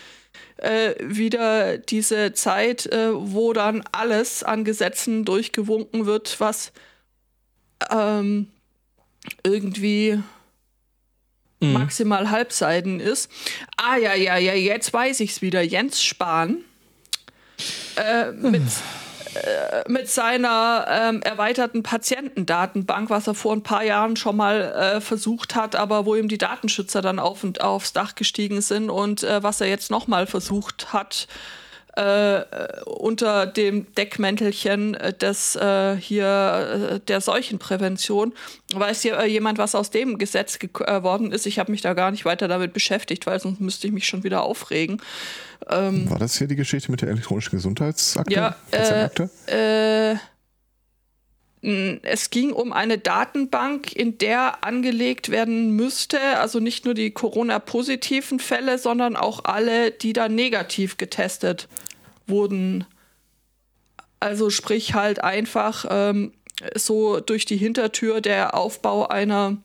äh, 0.57 0.95
wieder 0.99 1.77
diese 1.77 2.33
Zeit, 2.33 2.87
äh, 2.87 3.09
wo 3.13 3.53
dann 3.53 3.83
alles 3.91 4.43
an 4.43 4.63
Gesetzen 4.63 5.23
durchgewunken 5.23 6.05
wird, 6.05 6.39
was 6.39 6.71
ähm, 7.91 8.47
irgendwie 9.43 10.19
Mhm. 11.61 11.73
maximal 11.73 12.29
Halbseiten 12.31 12.99
ist. 12.99 13.29
Ah 13.77 13.97
ja, 13.97 14.13
ja, 14.13 14.37
ja, 14.37 14.53
jetzt 14.53 14.91
weiß 14.91 15.19
ich's 15.21 15.41
wieder. 15.41 15.61
Jens 15.61 16.03
Spahn 16.03 16.63
äh, 17.95 18.31
mit, 18.31 18.63
äh, 19.35 19.83
mit 19.87 20.09
seiner 20.09 20.85
ähm, 20.89 21.21
erweiterten 21.21 21.83
Patientendatenbank, 21.83 23.09
was 23.09 23.27
er 23.27 23.35
vor 23.35 23.53
ein 23.53 23.63
paar 23.63 23.83
Jahren 23.83 24.15
schon 24.15 24.37
mal 24.37 24.61
äh, 24.61 25.01
versucht 25.01 25.55
hat, 25.55 25.75
aber 25.75 26.05
wo 26.05 26.15
ihm 26.15 26.27
die 26.27 26.37
Datenschützer 26.37 27.01
dann 27.01 27.19
auf 27.19 27.43
und 27.43 27.61
aufs 27.61 27.93
Dach 27.93 28.15
gestiegen 28.15 28.61
sind 28.61 28.89
und 28.89 29.23
äh, 29.23 29.43
was 29.43 29.61
er 29.61 29.67
jetzt 29.67 29.91
nochmal 29.91 30.27
versucht 30.27 30.93
hat, 30.93 31.27
äh, 31.27 31.64
unter 32.85 33.45
dem 33.45 33.93
Deckmäntelchen 33.95 34.95
äh, 34.95 35.13
des 35.13 35.55
äh, 35.55 35.95
hier 35.95 36.95
äh, 36.95 36.99
der 36.99 37.21
Seuchenprävention. 37.21 38.33
Weiß 38.73 39.01
hier 39.01 39.17
äh, 39.19 39.27
jemand, 39.27 39.57
was 39.57 39.75
aus 39.75 39.91
dem 39.91 40.17
Gesetz 40.17 40.59
geworden 40.59 41.31
ist? 41.31 41.45
Ich 41.45 41.59
habe 41.59 41.71
mich 41.71 41.81
da 41.81 41.93
gar 41.93 42.11
nicht 42.11 42.25
weiter 42.25 42.47
damit 42.47 42.73
beschäftigt, 42.73 43.25
weil 43.27 43.39
sonst 43.39 43.61
müsste 43.61 43.87
ich 43.87 43.93
mich 43.93 44.07
schon 44.07 44.23
wieder 44.23 44.43
aufregen. 44.43 45.01
Ähm, 45.69 46.09
War 46.09 46.19
das 46.19 46.37
hier 46.37 46.47
die 46.47 46.55
Geschichte 46.55 46.91
mit 46.91 47.01
der 47.01 47.09
elektronischen 47.09 47.51
Gesundheitsakte? 47.51 48.33
Ja, 48.33 48.55
äh, 48.71 50.11
äh, 50.11 50.17
es 52.03 52.29
ging 52.29 52.51
um 52.51 52.73
eine 52.73 52.99
Datenbank, 52.99 53.91
in 53.95 54.17
der 54.19 54.63
angelegt 54.63 55.29
werden 55.29 55.71
müsste, 55.71 56.19
also 56.37 56.59
nicht 56.59 56.85
nur 56.85 56.93
die 56.93 57.11
Corona-positiven 57.11 58.39
Fälle, 58.39 58.77
sondern 58.77 59.15
auch 59.15 59.45
alle, 59.45 59.89
die 59.91 60.13
dann 60.13 60.35
negativ 60.35 60.97
getestet 60.97 61.67
wurden. 62.27 62.85
Also 64.19 64.49
sprich 64.49 64.93
halt 64.93 65.23
einfach 65.23 65.85
ähm, 65.89 66.33
so 66.75 67.19
durch 67.19 67.45
die 67.45 67.57
Hintertür 67.57 68.21
der 68.21 68.53
Aufbau 68.55 69.07
einer 69.07 69.57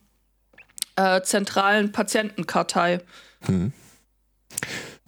äh, 0.95 1.21
zentralen 1.21 1.91
Patientenkartei. 1.91 3.01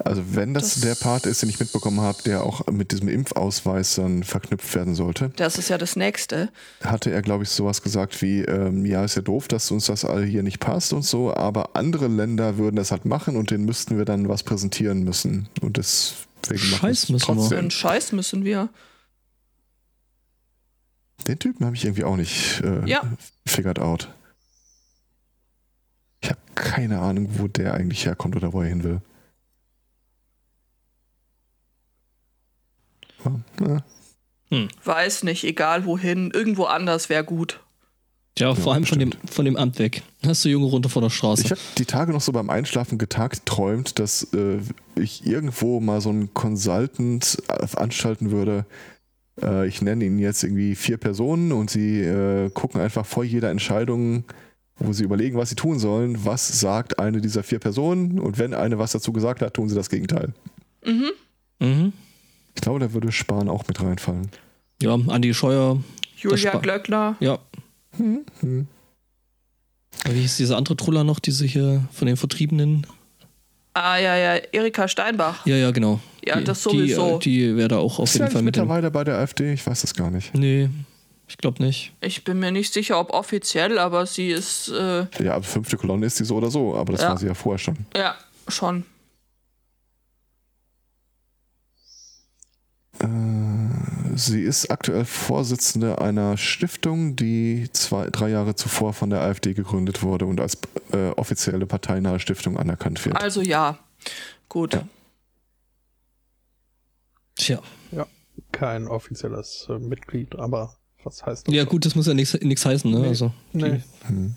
Also 0.06 0.36
wenn 0.36 0.54
das, 0.54 0.74
das- 0.76 0.82
der 0.82 0.95
Part 0.95 1.26
ist, 1.26 1.41
den 1.41 1.49
ich 1.49 1.60
mitbekommen 1.60 2.01
habe, 2.01 2.22
der 2.24 2.43
auch 2.43 2.68
mit 2.68 2.91
diesem 2.91 3.08
Impfausweis 3.08 3.95
dann 3.95 4.24
verknüpft 4.24 4.76
werden 4.76 4.95
sollte, 4.95 5.30
Das 5.38 5.58
ist 5.58 5.70
ja 5.70 5.78
das 5.78 5.95
Nächste. 5.95 6.49
hatte 6.84 7.10
er, 7.12 7.22
glaube 7.22 7.43
ich, 7.43 7.49
sowas 7.49 7.82
gesagt 7.82 8.22
wie, 8.22 8.41
ähm, 8.41 8.86
ja, 8.86 9.04
ist 9.06 9.16
ja 9.16 9.22
doof, 9.22 9.47
dass 9.47 9.72
uns 9.72 9.86
das 9.86 10.04
alle 10.06 10.26
hier 10.26 10.43
nicht 10.43 10.60
passt 10.60 10.91
und 10.93 11.04
so, 11.04 11.34
aber 11.34 11.76
andere 11.76 12.08
Länder 12.08 12.58
würden 12.58 12.76
das 12.76 12.91
halt 12.91 13.06
machen 13.06 13.38
und 13.38 13.51
denen 13.51 13.66
müssten 13.66 13.97
wir 13.97 14.06
dann 14.06 14.28
was 14.28 14.43
präsentieren 14.43 15.04
müssen. 15.04 15.47
Und 15.62 15.78
deswegen 15.78 16.70
machen 16.72 16.80
Scheiß 16.82 17.04
es 17.04 17.10
müssen 17.10 17.49
wir. 17.51 17.58
Einen 17.58 17.72
Scheiß 17.72 18.12
müssen 18.12 18.43
wir. 18.43 18.70
Den 21.28 21.39
Typen 21.39 21.66
habe 21.66 21.76
ich 21.76 21.86
irgendwie 21.86 22.04
auch 22.04 22.18
nicht 22.18 22.62
äh, 22.62 22.86
Ja. 22.89 23.01
figured 23.47 23.80
out. 23.80 24.14
Ich 26.22 26.30
habe 26.30 26.39
keine 26.56 26.99
Ahnung, 26.99 27.30
wo 27.38 27.47
der 27.47 27.74
eigentlich 27.74 28.06
herkommt 28.06 28.36
oder 28.36 28.51
wo 28.54 28.62
er 28.62 28.68
hin 28.68 28.84
will. 28.84 29.01
Ja, 33.26 33.78
äh, 33.78 34.68
Weiß 34.84 35.24
nicht, 35.24 35.44
egal 35.46 35.86
wohin, 35.86 36.30
irgendwo 36.32 36.66
anders 36.66 37.10
wäre 37.10 37.24
gut. 37.24 37.60
Tja, 38.36 38.56
vor 38.56 38.74
Ja, 38.74 38.76
allem 38.76 38.86
von 38.86 39.00
dem, 39.00 39.12
von 39.30 39.46
dem 39.46 39.56
Amt 39.56 39.78
weg. 39.80 40.02
Hast 40.26 40.44
du 40.44 40.50
Junge 40.50 40.66
runter 40.66 40.90
von 40.90 41.04
der 41.04 41.10
Straße. 41.12 41.44
Ich 41.44 41.52
habe 41.52 41.62
die 41.78 41.86
Tage 41.86 42.12
noch 42.12 42.22
so 42.22 42.32
beim 42.32 42.50
Einschlafen 42.50 42.98
getagt 42.98 43.46
geträumt, 43.46 44.00
dass 44.00 44.28
äh, 44.34 44.60
ich 44.96 45.26
irgendwo 45.26 45.80
mal 45.80 46.02
so 46.02 46.10
einen 46.10 46.34
Consultant 46.34 47.38
äh, 47.48 47.68
veranstalten 47.68 48.32
würde. 48.32 48.66
Äh, 49.42 49.68
ich 49.68 49.82
nenne 49.82 50.06
ihn 50.06 50.18
jetzt 50.18 50.44
irgendwie 50.44 50.76
vier 50.76 50.98
Personen 50.98 51.52
und 51.52 51.70
sie 51.70 52.02
äh, 52.02 52.50
gucken 52.50 52.82
einfach 52.82 53.06
vor 53.06 53.24
jeder 53.24 53.52
Entscheidung, 53.52 54.24
wo 54.78 54.94
sie 54.94 55.04
überlegen, 55.04 55.38
was 55.38 55.50
sie 55.50 55.56
tun 55.56 55.78
sollen, 55.78 56.26
was 56.26 56.60
sagt 56.60 56.98
eine 56.98 57.22
dieser 57.22 57.44
vier 57.44 57.60
Personen 57.60 58.20
und 58.20 58.40
wenn 58.40 58.56
eine 58.56 58.80
was 58.80 58.94
dazu 58.94 59.14
gesagt 59.14 59.44
hat, 59.44 59.54
tun 59.54 59.70
sie 59.70 59.76
das 59.76 59.90
Gegenteil. 59.90 60.34
Mhm. 61.60 61.94
Ich 62.56 62.62
glaube, 62.62 62.80
da 62.80 62.93
würde 62.93 63.12
Spahn 63.12 63.49
auch 63.49 63.68
mit 63.68 63.82
reinfallen. 63.82 64.30
Ja, 64.82 64.93
Andi 64.93 65.34
Scheuer. 65.34 65.82
Julia 66.18 66.58
Glöckner. 66.58 67.16
Ja. 67.20 67.39
Hm, 67.97 68.26
Wie 70.06 70.20
hieß 70.22 70.38
diese 70.38 70.56
andere 70.58 70.76
Truller 70.76 71.04
noch, 71.04 71.20
diese 71.20 71.45
hier 71.45 71.84
von 71.91 72.08
den 72.08 72.18
Vertriebenen? 72.18 72.86
Ah, 73.74 73.97
ja, 73.97 74.16
ja, 74.16 74.36
Erika 74.51 74.88
Steinbach. 74.88 75.45
Ja, 75.45 75.56
ja, 75.56 75.72
genau. 75.72 75.99
Ja, 76.26 76.38
die, 76.38 76.43
das 76.43 76.62
sowieso. 76.64 77.18
Die, 77.20 77.30
die 77.49 77.56
wäre 77.58 77.70
da 77.70 77.78
auch 77.78 77.99
auf 77.99 78.08
Ist 78.10 78.16
jeden 78.16 78.32
Fall 78.32 78.41
mit 78.43 78.56
dem. 78.56 78.62
mittlerweile 78.64 78.91
bei 78.91 79.04
der 79.04 79.18
AfD? 79.18 79.54
Ich 79.54 79.66
weiß 79.66 79.82
das 79.82 79.93
gar 79.95 80.12
nicht. 80.12 80.34
Nee, 80.36 80.70
ich 81.28 81.38
glaube 81.38 81.64
nicht. 81.64 81.91
Ich 82.01 82.24
bin 82.24 82.39
mir 82.39 82.51
nicht 82.51 82.72
sicher, 82.74 82.99
ob 82.99 83.12
offiziell, 83.12 83.80
aber 83.80 84.06
sie 84.06 84.30
ist, 84.30 84.70
äh, 84.70 85.06
Ja, 85.24 85.34
aber 85.36 85.43
fünfte 85.43 85.78
Kolonne 85.78 86.06
ist 86.06 86.18
sie 86.18 86.26
so 86.26 86.36
oder 86.36 86.51
so, 86.51 86.76
aber 86.76 86.93
das 86.93 87.01
Ja. 87.01 87.10
war 87.10 87.18
sie 87.18 87.26
ja 87.28 87.34
vorher 87.34 87.58
schon. 87.60 87.78
ja, 87.95 88.16
schon. 88.47 88.86
Sie 94.16 94.41
ist 94.41 94.70
aktuell 94.72 95.06
Vorsitzende 95.06 95.99
einer 95.99 96.38
Stiftung, 96.38 97.16
die 97.16 97.68
zwei, 97.74 98.10
drei 98.10 98.30
Jahre 98.30 98.56
zuvor 98.56 98.93
von 98.93 99.10
der 99.10 99.22
AfD 99.22 99.54
gegründet 99.54 100.04
wurde 100.04 100.26
und 100.26 100.39
als 100.39 100.58
äh, 100.91 101.10
offizielle 101.12 101.65
parteinahe 101.65 102.19
Stiftung 102.19 102.57
anerkannt 102.57 103.03
wird. 103.06 103.18
Also 103.22 103.41
ja. 103.41 103.80
Gut. 104.49 104.73
Ja. 104.73 104.88
Tja. 107.36 107.60
ja, 107.91 108.06
kein 108.52 108.88
offizielles 108.88 109.65
äh, 109.69 109.80
Mitglied, 109.80 110.36
aber 110.38 110.76
was 111.03 111.26
heißt 111.26 111.48
das? 111.48 111.53
Ja, 111.53 111.64
gut, 111.65 111.86
das 111.86 111.95
muss 111.95 112.07
ja 112.07 112.14
nichts 112.14 112.65
heißen, 112.65 112.90
ne? 112.91 112.99
Nee. 112.99 113.07
Also, 113.07 113.32
Nee. 113.52 113.82
Hm. 114.06 114.36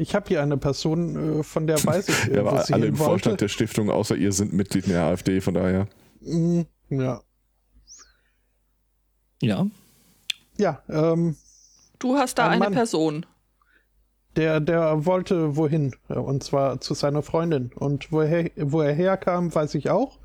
Ich 0.00 0.14
habe 0.14 0.26
hier 0.28 0.42
eine 0.42 0.56
Person, 0.56 1.40
äh, 1.40 1.42
von 1.42 1.66
der 1.66 1.82
weiß 1.84 2.08
ich, 2.08 2.24
äh, 2.30 2.36
Ja, 2.36 2.44
wo 2.44 2.48
aber 2.48 2.64
sie 2.64 2.72
alle 2.74 2.86
im 2.86 2.98
wollte. 2.98 3.10
Vorstand 3.10 3.40
der 3.40 3.48
Stiftung 3.48 3.90
außer 3.90 4.16
ihr 4.16 4.32
sind 4.32 4.52
Mitglied 4.52 4.86
in 4.86 4.92
der 4.92 5.04
AfD, 5.04 5.40
von 5.40 5.54
daher. 5.54 5.86
Mm, 6.20 6.62
Ja, 6.90 7.20
ja. 9.40 9.66
ja 10.56 10.82
ähm, 10.88 11.36
Du 11.98 12.16
hast 12.16 12.38
da 12.38 12.46
Ein 12.46 12.52
eine 12.52 12.64
Mann. 12.64 12.72
Person. 12.74 13.26
der, 14.36 14.60
der 14.60 15.04
wollte 15.04 15.56
wohin, 15.56 15.94
äh, 16.08 16.14
und 16.14 16.42
zwar 16.44 16.80
zu 16.80 16.94
seiner 16.94 17.22
Freundin. 17.22 17.72
Und 17.74 18.12
woher, 18.12 18.50
wo 18.56 18.80
er 18.80 18.94
herkam, 18.94 19.54
weiß 19.54 19.74
ich 19.74 19.90
auch, 19.90 20.18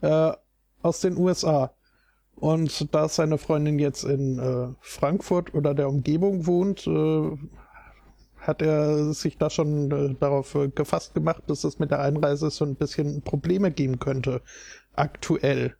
äh, 0.00 0.32
aus 0.82 1.00
den 1.00 1.16
USA. 1.16 1.72
Und 2.34 2.92
da 2.94 3.08
seine 3.08 3.38
Freundin 3.38 3.78
jetzt 3.78 4.02
in 4.04 4.38
äh, 4.38 4.74
Frankfurt 4.80 5.54
oder 5.54 5.74
der 5.74 5.88
Umgebung 5.88 6.46
wohnt, 6.46 6.86
äh, 6.88 7.38
hat 8.38 8.60
er 8.62 9.12
sich 9.12 9.38
da 9.38 9.48
schon 9.48 9.92
äh, 9.92 10.14
darauf 10.18 10.56
äh, 10.56 10.68
gefasst 10.68 11.14
gemacht, 11.14 11.44
dass 11.46 11.62
es 11.62 11.78
mit 11.78 11.92
der 11.92 12.00
Einreise 12.00 12.50
so 12.50 12.64
ein 12.64 12.74
bisschen 12.74 13.22
Probleme 13.22 13.70
geben 13.70 14.00
könnte. 14.00 14.42
Aktuell. 14.94 15.76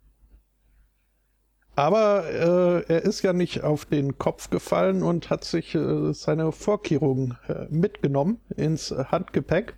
Aber 1.75 2.25
äh, 2.29 2.93
er 2.93 3.03
ist 3.03 3.23
ja 3.23 3.33
nicht 3.33 3.63
auf 3.63 3.87
den 3.87 4.19
Kopf 4.19 4.51
gefallen 4.51 5.03
und 5.03 5.31
hat 5.31 5.45
sich 5.45 5.75
äh, 5.75 6.13
seine 6.13 6.53
Vorkehrungen 6.53 7.39
äh, 7.49 7.67
mitgenommen 7.71 8.41
ins 8.57 8.91
Handgepäck. 8.91 9.75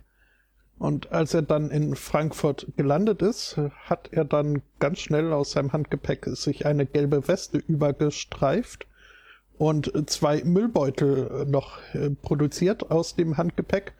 Und 0.77 1.13
als 1.13 1.33
er 1.33 1.41
dann 1.41 1.71
in 1.71 1.95
Frankfurt 1.95 2.67
gelandet 2.75 3.21
ist, 3.21 3.57
hat 3.85 4.09
er 4.11 4.25
dann 4.25 4.61
ganz 4.79 4.99
schnell 4.99 5.31
aus 5.31 5.51
seinem 5.51 5.71
Handgepäck 5.71 6.25
sich 6.25 6.65
eine 6.65 6.85
gelbe 6.85 7.29
Weste 7.29 7.59
übergestreift 7.59 8.85
und 9.57 9.91
zwei 10.09 10.43
Müllbeutel 10.43 11.45
noch 11.47 11.77
äh, 11.93 12.09
produziert 12.09 12.91
aus 12.91 13.15
dem 13.15 13.37
Handgepäck 13.37 13.93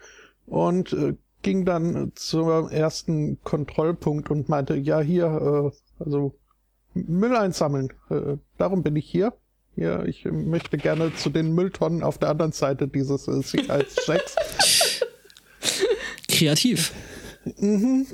und 0.46 0.92
äh, 0.92 1.16
ging 1.44 1.64
dann 1.64 2.12
zum 2.16 2.70
ersten 2.70 3.42
Kontrollpunkt 3.44 4.30
und 4.30 4.50
meinte, 4.50 4.76
ja 4.76 5.00
hier, 5.00 5.72
äh, 5.72 6.04
also 6.04 6.36
Müll 6.96 7.36
einsammeln. 7.36 7.94
Äh, 8.10 8.38
darum 8.58 8.82
bin 8.84 8.96
ich 8.96 9.08
hier. 9.08 9.34
Ja, 9.76 10.04
ich 10.06 10.24
möchte 10.26 10.78
gerne 10.78 11.14
zu 11.14 11.30
den 11.30 11.54
Mülltonnen 11.54 12.02
auf 12.02 12.18
der 12.18 12.30
anderen 12.30 12.54
Seite 12.54 12.88
dieses 12.88 13.28
äh, 13.28 13.42
Sicherheitschecks. 13.42 14.36
Kreativ. 16.30 16.94
Mhm. 17.58 18.08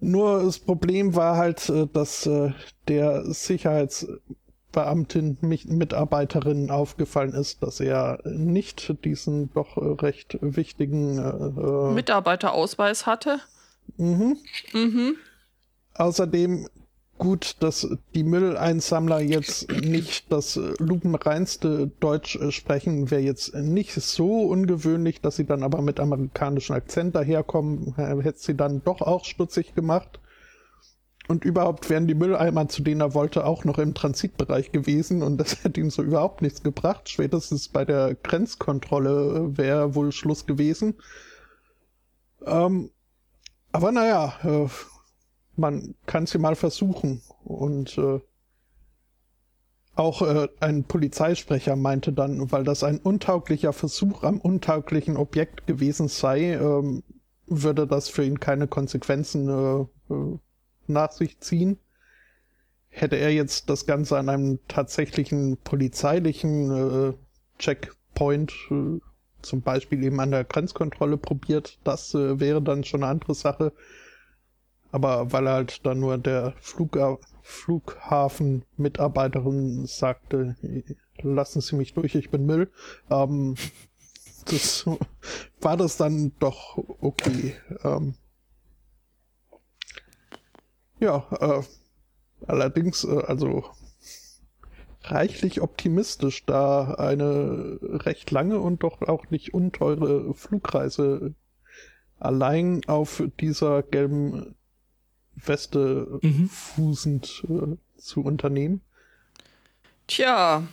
Nur 0.00 0.44
das 0.44 0.58
Problem 0.58 1.14
war 1.16 1.36
halt, 1.36 1.68
äh, 1.68 1.86
dass 1.92 2.24
äh, 2.26 2.52
der 2.88 3.24
Sicherheitsbeamtin, 3.32 5.38
Mitarbeiterin 5.40 6.70
aufgefallen 6.70 7.32
ist, 7.32 7.62
dass 7.62 7.80
er 7.80 8.20
nicht 8.24 9.04
diesen 9.04 9.52
doch 9.54 9.76
äh, 9.76 10.04
recht 10.04 10.38
wichtigen 10.40 11.18
äh, 11.18 11.92
Mitarbeiterausweis 11.92 13.06
hatte. 13.06 13.40
Mhm. 13.96 14.36
Mhm. 14.72 15.16
Außerdem 15.94 16.68
gut, 17.18 17.56
dass 17.60 17.88
die 18.14 18.24
Mülleinsammler 18.24 19.20
jetzt 19.20 19.70
nicht 19.70 20.30
das 20.32 20.56
lupenreinste 20.78 21.90
Deutsch 22.00 22.38
sprechen, 22.50 23.10
wäre 23.10 23.22
jetzt 23.22 23.54
nicht 23.54 23.92
so 23.92 24.42
ungewöhnlich, 24.42 25.20
dass 25.20 25.36
sie 25.36 25.46
dann 25.46 25.62
aber 25.62 25.82
mit 25.82 26.00
amerikanischem 26.00 26.76
Akzent 26.76 27.14
daherkommen, 27.14 27.94
hätte 27.96 28.38
sie 28.38 28.54
dann 28.54 28.82
doch 28.84 29.00
auch 29.00 29.24
stutzig 29.24 29.74
gemacht. 29.74 30.20
Und 31.26 31.44
überhaupt 31.44 31.88
wären 31.88 32.06
die 32.06 32.14
Mülleimer, 32.14 32.68
zu 32.68 32.82
denen 32.82 33.00
er 33.00 33.14
wollte, 33.14 33.46
auch 33.46 33.64
noch 33.64 33.78
im 33.78 33.94
Transitbereich 33.94 34.72
gewesen 34.72 35.22
und 35.22 35.38
das 35.38 35.56
hätte 35.64 35.80
ihm 35.80 35.90
so 35.90 36.02
überhaupt 36.02 36.42
nichts 36.42 36.62
gebracht. 36.62 37.08
Spätestens 37.08 37.68
bei 37.68 37.84
der 37.84 38.14
Grenzkontrolle 38.14 39.56
wäre 39.56 39.94
wohl 39.94 40.12
Schluss 40.12 40.44
gewesen. 40.44 40.94
Ähm, 42.44 42.90
aber 43.72 43.90
naja, 43.90 44.34
äh, 44.44 44.68
man 45.56 45.94
kann 46.06 46.24
es 46.24 46.32
ja 46.32 46.40
mal 46.40 46.56
versuchen. 46.56 47.22
Und 47.44 47.98
äh, 47.98 48.20
auch 49.94 50.22
äh, 50.22 50.48
ein 50.60 50.84
Polizeisprecher 50.84 51.76
meinte 51.76 52.12
dann, 52.12 52.50
weil 52.50 52.64
das 52.64 52.82
ein 52.82 52.98
untauglicher 52.98 53.72
Versuch 53.72 54.22
am 54.24 54.40
untauglichen 54.40 55.16
Objekt 55.16 55.66
gewesen 55.66 56.08
sei, 56.08 56.54
ähm, 56.54 57.02
würde 57.46 57.86
das 57.86 58.08
für 58.08 58.24
ihn 58.24 58.40
keine 58.40 58.66
Konsequenzen 58.66 59.48
äh, 59.48 60.12
äh 60.12 60.38
nach 60.86 61.12
sich 61.12 61.40
ziehen. 61.40 61.78
Hätte 62.88 63.16
er 63.16 63.32
jetzt 63.32 63.70
das 63.70 63.86
Ganze 63.86 64.18
an 64.18 64.28
einem 64.28 64.58
tatsächlichen 64.68 65.56
polizeilichen 65.56 66.70
äh, 66.70 67.14
Checkpoint, 67.58 68.52
äh, 68.70 69.00
zum 69.40 69.62
Beispiel 69.62 70.02
eben 70.02 70.20
an 70.20 70.30
der 70.30 70.44
Grenzkontrolle 70.44 71.16
probiert, 71.16 71.78
das 71.84 72.14
äh, 72.14 72.38
wäre 72.38 72.60
dann 72.60 72.84
schon 72.84 73.02
eine 73.02 73.10
andere 73.10 73.34
Sache. 73.34 73.72
Aber 74.94 75.32
weil 75.32 75.48
halt 75.48 75.84
dann 75.84 75.98
nur 75.98 76.18
der 76.18 76.54
Flug, 76.60 76.96
Flughafen-Mitarbeiterin 77.42 79.86
sagte, 79.86 80.54
lassen 81.20 81.60
Sie 81.60 81.74
mich 81.74 81.94
durch, 81.94 82.14
ich 82.14 82.30
bin 82.30 82.46
Müll, 82.46 82.70
ähm, 83.10 83.56
das 84.44 84.88
war 85.60 85.76
das 85.76 85.96
dann 85.96 86.30
doch 86.38 86.78
okay. 87.00 87.56
Ähm, 87.82 88.14
ja, 91.00 91.26
äh, 91.40 91.62
allerdings, 92.46 93.02
äh, 93.02 93.24
also 93.26 93.64
reichlich 95.02 95.60
optimistisch, 95.60 96.46
da 96.46 96.94
eine 96.94 97.80
recht 97.82 98.30
lange 98.30 98.60
und 98.60 98.84
doch 98.84 99.02
auch 99.02 99.28
nicht 99.30 99.54
unteure 99.54 100.32
Flugreise 100.34 101.34
allein 102.20 102.82
auf 102.86 103.24
dieser 103.40 103.82
gelben 103.82 104.54
Weste 105.36 106.18
mhm. 106.22 106.48
fußend 106.48 107.44
äh, 107.48 107.76
zu 107.96 108.22
unternehmen. 108.22 108.80
Tja, 110.06 110.66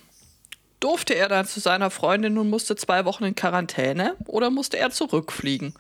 durfte 0.80 1.16
er 1.16 1.30
dann 1.30 1.46
zu 1.46 1.60
seiner 1.60 1.90
Freundin 1.90 2.38
und 2.38 2.50
musste 2.50 2.76
zwei 2.76 3.06
Wochen 3.06 3.24
in 3.24 3.36
Quarantäne 3.36 4.16
oder 4.26 4.50
musste 4.50 4.78
er 4.78 4.92
zurückfliegen? 4.92 5.74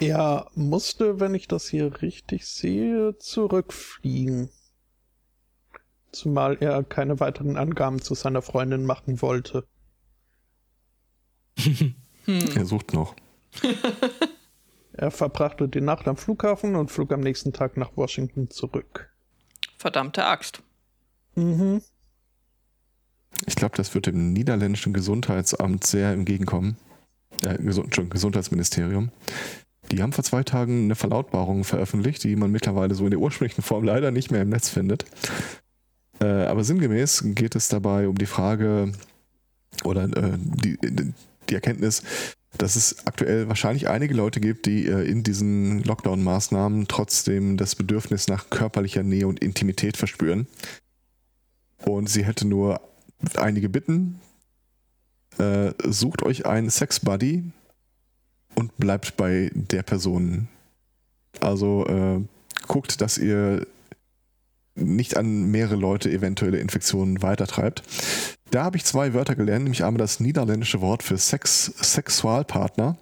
Er 0.00 0.50
musste, 0.54 1.20
wenn 1.20 1.34
ich 1.34 1.48
das 1.48 1.68
hier 1.68 2.02
richtig 2.02 2.46
sehe, 2.46 3.16
zurückfliegen. 3.18 4.50
Zumal 6.12 6.56
er 6.60 6.82
keine 6.84 7.20
weiteren 7.20 7.56
Angaben 7.56 8.00
zu 8.00 8.14
seiner 8.14 8.42
Freundin 8.42 8.84
machen 8.84 9.20
wollte. 9.22 9.66
hm. 11.56 11.94
Er 12.26 12.64
sucht 12.64 12.92
noch. 12.92 13.14
Er 14.98 15.12
verbrachte 15.12 15.68
die 15.68 15.80
Nacht 15.80 16.08
am 16.08 16.16
Flughafen 16.16 16.74
und 16.74 16.90
flog 16.90 17.12
am 17.12 17.20
nächsten 17.20 17.52
Tag 17.52 17.76
nach 17.76 17.96
Washington 17.96 18.50
zurück. 18.50 19.08
Verdammte 19.78 20.24
Axt. 20.24 20.60
Mhm. 21.36 21.82
Ich 23.46 23.54
glaube, 23.54 23.76
das 23.76 23.94
wird 23.94 24.06
dem 24.06 24.32
niederländischen 24.32 24.92
Gesundheitsamt 24.92 25.86
sehr 25.86 26.10
entgegenkommen. 26.10 26.76
Äh, 27.42 27.58
Gesund 27.58 28.10
Gesundheitsministerium. 28.10 29.12
Die 29.92 30.02
haben 30.02 30.12
vor 30.12 30.24
zwei 30.24 30.42
Tagen 30.42 30.84
eine 30.84 30.96
Verlautbarung 30.96 31.62
veröffentlicht, 31.62 32.24
die 32.24 32.34
man 32.34 32.50
mittlerweile 32.50 32.96
so 32.96 33.04
in 33.04 33.10
der 33.10 33.20
ursprünglichen 33.20 33.62
Form 33.62 33.84
leider 33.84 34.10
nicht 34.10 34.32
mehr 34.32 34.42
im 34.42 34.48
Netz 34.48 34.68
findet. 34.68 35.04
Äh, 36.20 36.24
aber 36.24 36.64
sinngemäß 36.64 37.22
geht 37.36 37.54
es 37.54 37.68
dabei 37.68 38.08
um 38.08 38.18
die 38.18 38.26
Frage 38.26 38.92
oder 39.84 40.04
äh, 40.04 40.36
die, 40.36 40.76
die 41.48 41.54
Erkenntnis, 41.54 42.02
dass 42.56 42.76
es 42.76 43.06
aktuell 43.06 43.48
wahrscheinlich 43.48 43.88
einige 43.88 44.14
Leute 44.14 44.40
gibt, 44.40 44.66
die 44.66 44.86
äh, 44.86 45.02
in 45.02 45.22
diesen 45.22 45.82
Lockdown-Maßnahmen 45.84 46.88
trotzdem 46.88 47.56
das 47.56 47.74
Bedürfnis 47.74 48.28
nach 48.28 48.48
körperlicher 48.50 49.02
Nähe 49.02 49.28
und 49.28 49.40
Intimität 49.40 49.96
verspüren. 49.96 50.46
Und 51.84 52.08
sie 52.08 52.24
hätte 52.24 52.46
nur 52.46 52.80
einige 53.36 53.68
Bitten. 53.68 54.20
Äh, 55.38 55.72
sucht 55.84 56.22
euch 56.22 56.46
einen 56.46 56.70
Sex-Buddy 56.70 57.44
und 58.54 58.76
bleibt 58.78 59.16
bei 59.16 59.50
der 59.54 59.82
Person. 59.82 60.48
Also 61.40 61.86
äh, 61.86 62.20
guckt, 62.66 63.00
dass 63.00 63.18
ihr 63.18 63.66
nicht 64.78 65.16
an 65.16 65.50
mehrere 65.50 65.76
Leute 65.76 66.10
eventuelle 66.10 66.58
Infektionen 66.58 67.22
weitertreibt. 67.22 67.82
Da 68.50 68.64
habe 68.64 68.76
ich 68.76 68.84
zwei 68.84 69.14
Wörter 69.14 69.34
gelernt, 69.34 69.64
nämlich 69.64 69.84
einmal 69.84 69.98
das 69.98 70.20
niederländische 70.20 70.80
Wort 70.80 71.02
für 71.02 71.18
Sex, 71.18 71.72
Sexualpartner. 71.80 72.96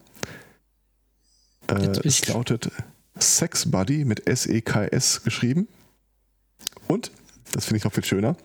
Äh, 1.69 1.89
es 2.05 2.27
lautet 2.28 2.70
Sex 3.19 3.70
Buddy 3.70 4.05
mit 4.05 4.27
S-E-K-S 4.27 5.23
geschrieben. 5.23 5.69
Und, 6.89 7.11
das 7.53 7.66
finde 7.66 7.78
ich 7.78 7.85
noch 7.85 7.93
viel 7.93 8.05
schöner, 8.05 8.36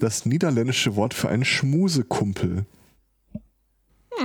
das 0.00 0.26
niederländische 0.26 0.96
Wort 0.96 1.14
für 1.14 1.28
einen 1.28 1.44
Schmusekumpel. 1.44 2.66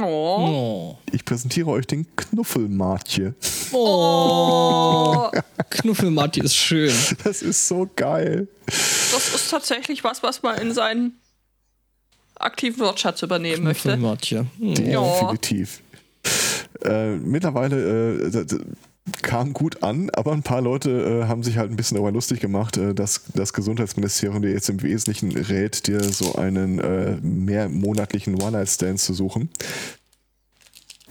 Oh. 0.01 0.97
Ich 1.11 1.23
präsentiere 1.25 1.69
euch 1.69 1.85
den 1.85 2.07
Knuffelmartje. 2.15 3.35
Oh. 3.71 5.29
Knuffelmartje 5.69 6.43
ist 6.43 6.55
schön. 6.55 6.93
Das 7.23 7.41
ist 7.41 7.67
so 7.67 7.89
geil. 7.95 8.47
Das 8.65 9.33
ist 9.35 9.49
tatsächlich 9.49 10.03
was, 10.03 10.23
was 10.23 10.41
man 10.41 10.57
in 10.59 10.73
seinen 10.73 11.19
aktiven 12.35 12.79
Wortschatz 12.79 13.21
übernehmen 13.21 13.63
möchte. 13.63 13.93
Hm. 14.59 14.75
Definitiv. 14.75 15.81
Äh, 16.83 17.15
mittlerweile 17.17 18.19
äh, 18.25 18.45
kam 19.21 19.53
gut 19.53 19.83
an, 19.83 20.09
aber 20.11 20.31
ein 20.31 20.43
paar 20.43 20.61
Leute 20.61 21.23
äh, 21.23 21.27
haben 21.27 21.43
sich 21.43 21.57
halt 21.57 21.69
ein 21.69 21.75
bisschen 21.75 21.95
darüber 21.95 22.11
lustig 22.11 22.39
gemacht, 22.39 22.77
äh, 22.77 22.93
dass 22.95 23.23
das 23.33 23.51
Gesundheitsministerium 23.51 24.41
dir 24.41 24.51
jetzt 24.51 24.69
im 24.69 24.81
Wesentlichen 24.81 25.35
rät, 25.35 25.87
dir 25.87 26.01
so 26.01 26.35
einen 26.35 26.79
äh, 26.79 27.17
mehrmonatlichen 27.21 28.41
One-Night-Stand 28.41 28.99
zu 28.99 29.13
suchen. 29.13 29.49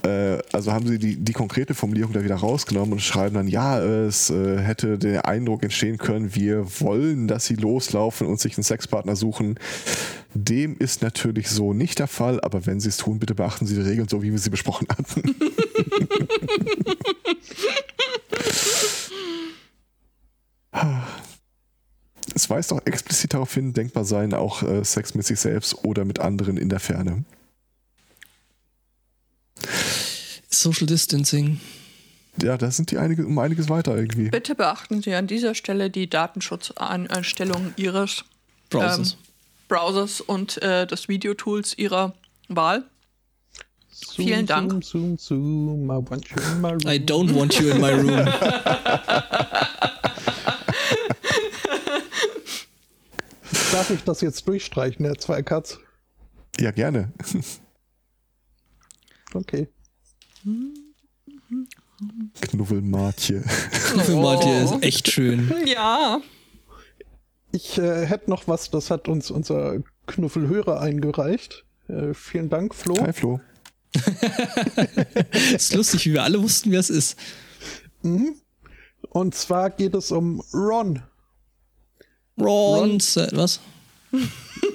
Äh, 0.03 0.39
also 0.51 0.73
haben 0.73 0.85
sie 0.87 0.99
die, 0.99 1.15
die 1.15 1.33
konkrete 1.33 1.73
Formulierung 1.73 2.13
da 2.13 2.23
wieder 2.23 2.35
rausgenommen 2.35 2.93
und 2.93 3.01
schreiben 3.01 3.35
dann, 3.35 3.47
ja, 3.47 3.79
es 3.79 4.29
äh, 4.29 4.59
hätte 4.59 4.97
der 4.97 5.27
Eindruck 5.27 5.63
entstehen 5.63 5.97
können, 5.97 6.35
wir 6.35 6.65
wollen, 6.81 7.27
dass 7.27 7.45
sie 7.45 7.55
loslaufen 7.55 8.27
und 8.27 8.39
sich 8.39 8.57
einen 8.57 8.63
Sexpartner 8.63 9.15
suchen. 9.15 9.59
Dem 10.33 10.77
ist 10.77 11.01
natürlich 11.01 11.49
so 11.49 11.73
nicht 11.73 11.99
der 11.99 12.07
Fall, 12.07 12.41
aber 12.41 12.65
wenn 12.65 12.79
sie 12.79 12.89
es 12.89 12.97
tun, 12.97 13.19
bitte 13.19 13.35
beachten 13.35 13.65
Sie 13.65 13.75
die 13.75 13.81
Regeln 13.81 14.07
so, 14.07 14.23
wie 14.23 14.31
wir 14.31 14.39
sie 14.39 14.49
besprochen 14.49 14.87
hatten. 14.89 15.35
es 22.35 22.49
weist 22.49 22.73
auch 22.73 22.81
explizit 22.85 23.35
darauf 23.35 23.53
hin, 23.53 23.73
denkbar 23.73 24.05
sein 24.05 24.33
auch 24.33 24.63
äh, 24.63 24.83
Sex 24.83 25.13
mit 25.13 25.25
sich 25.25 25.39
selbst 25.39 25.85
oder 25.85 26.03
mit 26.03 26.19
anderen 26.19 26.57
in 26.57 26.69
der 26.69 26.79
Ferne. 26.79 27.23
Social 30.49 30.87
Distancing. 30.87 31.59
Ja, 32.41 32.57
da 32.57 32.71
sind 32.71 32.91
die 32.91 32.97
einige, 32.97 33.25
um 33.25 33.37
einiges 33.37 33.69
weiter 33.69 33.95
irgendwie. 33.95 34.29
Bitte 34.29 34.55
beachten 34.55 35.01
Sie 35.01 35.13
an 35.13 35.27
dieser 35.27 35.53
Stelle 35.53 35.89
die 35.89 36.09
Datenschutzeinstellungen 36.09 37.73
Ihres 37.77 38.25
Browsers. 38.69 39.13
Ähm, 39.13 39.17
Browsers 39.67 40.21
und 40.21 40.61
äh, 40.61 40.87
des 40.87 41.07
Videotools 41.07 41.77
Ihrer 41.77 42.13
Wahl. 42.47 42.83
Zoom, 43.91 44.25
Vielen 44.25 44.45
Dank. 44.47 44.71
Zoom, 44.83 45.17
zoom, 45.17 45.17
zoom, 45.17 45.85
I 45.91 46.09
want 46.09 46.27
you 46.29 46.37
in 46.51 46.61
my 46.61 46.71
room. 46.71 46.87
I 46.87 46.97
don't 46.97 47.33
want 47.35 47.59
you 47.59 47.69
in 47.69 47.79
my 47.79 47.91
room. 47.91 48.07
Darf 53.71 53.89
ich 53.89 54.03
das 54.03 54.21
jetzt 54.21 54.47
durchstreichen, 54.47 55.05
Herr 55.05 55.17
Zweikatz? 55.17 55.79
Ja, 56.59 56.71
gerne. 56.71 57.11
Okay. 59.33 59.67
Knuffelmartje. 62.41 63.43
Knuffelmartier 63.91 64.63
ist 64.63 64.83
echt 64.83 65.11
schön. 65.11 65.51
Ja. 65.65 66.21
Ich 67.51 67.77
äh, 67.77 68.05
hätte 68.05 68.29
noch 68.29 68.47
was, 68.47 68.71
das 68.71 68.89
hat 68.89 69.07
uns 69.07 69.31
unser 69.31 69.77
Knuffelhörer 70.07 70.81
eingereicht. 70.81 71.65
Äh, 71.87 72.13
vielen 72.13 72.49
Dank, 72.49 72.73
Flo. 72.75 72.95
Hi 73.01 73.13
Flo. 73.13 73.39
ist 75.53 75.73
lustig, 75.75 76.05
wie 76.07 76.13
wir 76.13 76.23
alle 76.23 76.41
wussten, 76.41 76.71
wer 76.71 76.79
es 76.79 76.89
ist. 76.89 77.17
Und 78.01 79.35
zwar 79.35 79.69
geht 79.69 79.93
es 79.93 80.11
um 80.11 80.41
Ron. 80.51 81.03
Ron, 82.39 82.99
Sa- 82.99 83.27
was? 83.33 83.59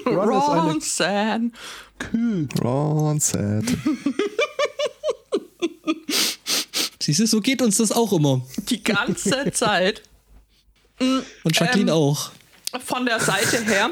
Ron 0.06 0.78
ist 0.78 1.01
eine 1.02 1.51
Kühe. 1.98 2.48
Ron 2.62 3.20
said. 3.20 3.64
Siehst 7.00 7.20
du, 7.20 7.26
so 7.26 7.40
geht 7.40 7.62
uns 7.62 7.78
das 7.78 7.90
auch 7.92 8.12
immer. 8.12 8.46
Die 8.68 8.82
ganze 8.82 9.50
Zeit. 9.52 10.02
Und 10.98 11.24
Jacqueline 11.58 11.90
Ähm, 11.90 11.96
auch. 11.96 12.32
Von 12.84 13.06
der 13.06 13.20
Seite 13.20 13.64
her 13.64 13.90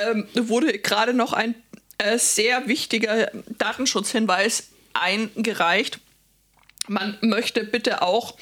ähm, 0.00 0.26
wurde 0.34 0.78
gerade 0.78 1.12
noch 1.12 1.32
ein 1.32 1.54
äh, 1.98 2.18
sehr 2.18 2.66
wichtiger 2.66 3.30
Datenschutzhinweis 3.58 4.68
eingereicht. 4.94 5.98
Man 6.88 7.18
möchte 7.20 7.64
bitte 7.64 8.02
auch 8.02 8.36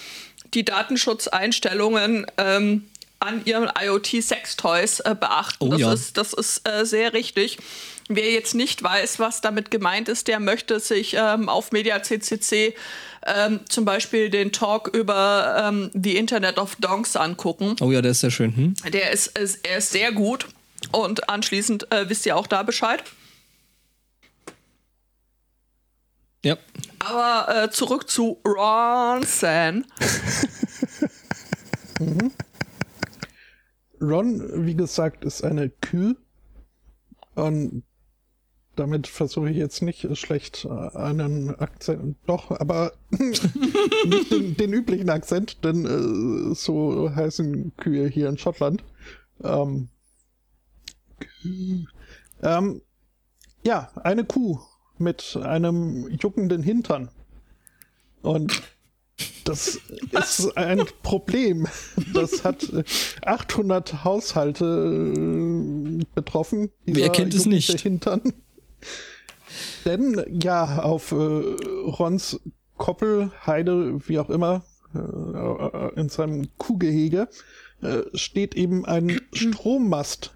die 0.54 0.64
Datenschutzeinstellungen 0.64 2.26
ähm, 2.36 2.84
an 3.20 3.44
ihren 3.44 3.70
IoT-Sextoys 3.80 5.00
äh, 5.00 5.16
beachten. 5.18 5.64
Oh 5.64 5.68
das, 5.70 5.80
ja. 5.80 5.92
ist, 5.92 6.16
das 6.16 6.32
ist 6.34 6.68
äh, 6.68 6.84
sehr 6.84 7.12
richtig. 7.12 7.58
Wer 8.08 8.32
jetzt 8.32 8.54
nicht 8.54 8.82
weiß, 8.82 9.18
was 9.18 9.40
damit 9.40 9.70
gemeint 9.70 10.08
ist, 10.08 10.28
der 10.28 10.38
möchte 10.38 10.78
sich 10.78 11.14
ähm, 11.18 11.48
auf 11.48 11.72
Media 11.72 12.02
CCC 12.02 12.74
ähm, 13.26 13.60
zum 13.68 13.86
Beispiel 13.86 14.28
den 14.28 14.52
Talk 14.52 14.88
über 14.88 15.64
ähm, 15.66 15.90
The 15.94 16.16
Internet 16.16 16.58
of 16.58 16.76
Donks 16.76 17.16
angucken. 17.16 17.76
Oh 17.80 17.90
ja, 17.90 18.02
der 18.02 18.10
ist 18.10 18.20
sehr 18.20 18.30
schön. 18.30 18.54
Hm? 18.54 18.74
Der 18.92 19.10
ist, 19.10 19.38
ist, 19.38 19.66
er 19.66 19.78
ist 19.78 19.90
sehr 19.90 20.12
gut. 20.12 20.46
Und 20.92 21.30
anschließend 21.30 21.90
äh, 21.92 22.08
wisst 22.10 22.26
ihr 22.26 22.36
auch 22.36 22.46
da 22.46 22.62
Bescheid. 22.62 23.02
Ja. 26.44 26.58
Aber 26.98 27.64
äh, 27.64 27.70
zurück 27.70 28.10
zu 28.10 28.42
Ronson. 28.46 29.86
Ron, 34.00 34.66
wie 34.66 34.74
gesagt, 34.74 35.24
ist 35.24 35.42
eine 35.42 35.70
Kühe. 35.70 36.16
Und 37.34 37.82
damit 38.76 39.06
versuche 39.06 39.50
ich 39.50 39.56
jetzt 39.56 39.82
nicht 39.82 40.06
schlecht 40.16 40.64
äh, 40.64 40.96
einen 40.96 41.54
Akzent, 41.54 42.16
doch, 42.26 42.50
aber 42.50 42.92
nicht 43.10 44.30
den, 44.30 44.56
den 44.56 44.72
üblichen 44.72 45.10
Akzent, 45.10 45.64
denn 45.64 45.84
äh, 45.84 46.54
so 46.54 47.10
heißen 47.14 47.76
Kühe 47.76 48.08
hier 48.08 48.28
in 48.28 48.38
Schottland. 48.38 48.84
Ähm. 49.42 49.88
Ähm, 52.42 52.82
ja, 53.64 53.90
eine 54.02 54.24
Kuh 54.24 54.60
mit 54.98 55.38
einem 55.42 56.08
juckenden 56.10 56.62
Hintern. 56.62 57.10
Und 58.22 58.62
das 59.44 59.78
ist 60.12 60.56
ein 60.56 60.82
Problem. 61.02 61.66
Das 62.12 62.44
hat 62.44 62.64
äh, 62.72 62.84
800 63.24 64.04
Haushalte 64.04 65.14
äh, 65.16 66.04
betroffen. 66.14 66.70
Wer 66.84 67.10
kennt 67.10 67.34
es 67.34 67.46
nicht? 67.46 67.80
Hintern. 67.80 68.22
Denn 69.84 70.24
ja, 70.28 70.78
auf 70.80 71.12
äh, 71.12 71.14
Rons 71.14 72.40
Koppel, 72.76 73.30
Heide, 73.46 74.00
wie 74.08 74.18
auch 74.18 74.30
immer, 74.30 74.64
äh, 74.94 76.00
in 76.00 76.08
seinem 76.08 76.48
Kuhgehege 76.58 77.28
äh, 77.82 78.02
steht 78.14 78.54
eben 78.54 78.84
ein 78.84 79.20
Strommast, 79.32 80.34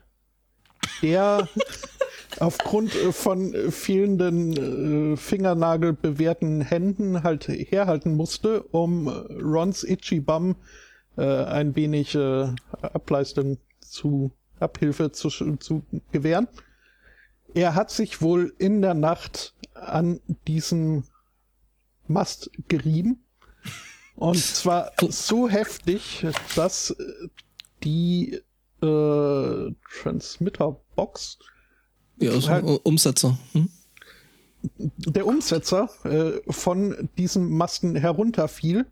der 1.03 1.49
aufgrund 2.39 2.95
äh, 2.95 3.12
von 3.12 3.53
fehlenden 3.70 5.12
äh, 5.12 5.16
fingernagelbewehrten 5.16 6.61
Händen 6.61 7.23
halt 7.23 7.49
herhalten 7.49 8.15
musste, 8.15 8.62
um 8.62 9.09
äh, 9.09 9.11
Rons 9.43 9.85
Itchy 9.85 10.20
Bum 10.20 10.57
äh, 11.16 11.23
ein 11.23 11.75
wenig 11.75 12.15
äh, 12.15 12.49
Ableistung 12.83 13.59
zu 13.81 14.31
Abhilfe 14.61 15.12
zu, 15.12 15.29
zu 15.57 15.83
gewähren. 16.12 16.49
Er 17.59 17.75
hat 17.75 17.91
sich 17.91 18.23
wohl 18.23 18.55
in 18.59 18.83
der 18.83 18.95
Nacht 18.95 19.53
an 19.75 20.21
diesem 20.47 21.03
Mast 22.07 22.51
gerieben. 22.69 23.25
Und 24.15 24.39
zwar 24.39 24.93
so 25.09 25.49
heftig, 25.49 26.25
dass 26.55 26.91
äh, 26.91 27.29
die 27.83 28.41
äh, 28.81 29.73
Transmitterbox 30.03 31.39
Ja, 32.21 32.31
also, 32.31 32.49
Halt- 32.49 32.81
Umsetzer. 32.85 33.37
Hm? 33.53 33.69
der 34.79 35.27
Umsetzer 35.27 35.89
äh, 36.05 36.41
von 36.53 37.09
diesem 37.19 37.49
Masten 37.51 37.97
herunterfiel. 37.97 38.87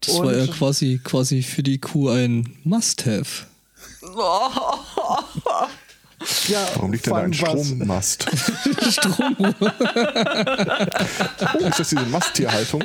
Das 0.00 0.18
war 0.18 0.34
ja 0.34 0.42
Und- 0.42 0.52
quasi, 0.52 1.00
quasi 1.02 1.42
für 1.42 1.62
die 1.62 1.78
Kuh 1.78 2.10
ein 2.10 2.58
Must-Have. 2.64 3.46
Ja, 6.48 6.66
Warum 6.74 6.92
liegt 6.92 7.06
denn 7.06 7.14
da 7.14 7.20
ein 7.20 7.32
Strommast? 7.32 8.26
Strom. 8.90 9.36
Oh, 11.54 11.66
ist 11.66 11.78
das 11.78 11.88
diese 11.88 12.06
Masttierhaltung? 12.06 12.82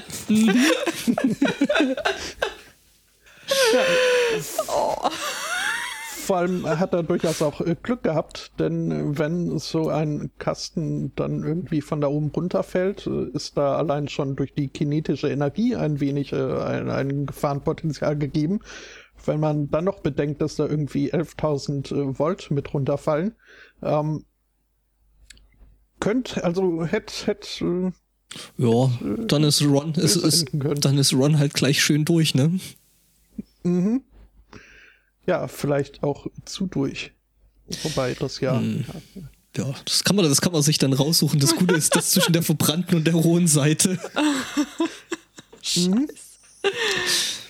Vor 6.30 6.38
allem 6.38 6.68
hat 6.68 6.94
er 6.94 7.02
durchaus 7.02 7.42
auch 7.42 7.60
äh, 7.62 7.76
Glück 7.82 8.04
gehabt, 8.04 8.52
denn 8.60 9.18
wenn 9.18 9.58
so 9.58 9.90
ein 9.90 10.30
Kasten 10.38 11.12
dann 11.16 11.44
irgendwie 11.44 11.82
von 11.82 12.02
da 12.02 12.08
oben 12.08 12.28
runterfällt, 12.30 13.08
äh, 13.08 13.36
ist 13.36 13.58
da 13.58 13.78
allein 13.78 14.08
schon 14.08 14.36
durch 14.36 14.54
die 14.54 14.68
kinetische 14.68 15.30
Energie 15.30 15.76
ein 15.76 16.00
wenig 16.00 16.32
äh, 16.32 16.36
ein, 16.36 16.92
ein 16.92 17.26
Gefahrenpotenzial 17.26 18.16
gegeben. 18.16 18.60
Wenn 19.26 19.40
man 19.40 19.70
dann 19.70 19.86
noch 19.86 20.00
bedenkt, 20.00 20.42
dass 20.42 20.56
da 20.56 20.66
irgendwie 20.66 21.14
11.000 21.14 21.94
äh, 21.94 22.20
Volt 22.20 22.52
mit 22.52 22.74
runterfallen, 22.74 23.36
ähm, 23.82 24.26
könnte, 26.00 26.44
also 26.44 26.86
hätte, 26.86 27.28
hätte, 27.28 27.66
äh, 27.66 27.92
Ja, 28.58 28.92
dann 29.28 29.44
ist 29.44 29.62
Ron, 29.62 29.94
ist, 29.96 30.16
ist, 30.16 30.48
dann 30.54 30.98
ist 30.98 31.14
Ron 31.14 31.40
halt 31.40 31.54
gleich 31.54 31.82
schön 31.82 32.06
durch, 32.06 32.36
ne? 32.36 32.60
ja, 35.26 35.48
vielleicht 35.48 36.02
auch 36.04 36.28
zu 36.46 36.68
durch. 36.68 37.12
Wobei 37.84 38.16
das 38.16 38.40
ja, 38.40 38.60
Ja, 39.56 39.74
das 39.86 40.04
kann 40.04 40.16
man, 40.16 40.26
das 40.26 40.42
kann 40.42 40.54
man 40.54 40.62
sich 40.62 40.78
dann 40.78 40.94
raussuchen. 40.94 41.40
Das 41.40 41.56
Gute 41.56 41.76
ist, 41.76 41.96
das 41.96 42.10
zwischen 42.12 42.34
der 42.34 42.44
verbrannten 42.44 42.98
und 42.98 43.06
der 43.06 43.16
rohen 43.16 43.48
Seite. 43.48 44.00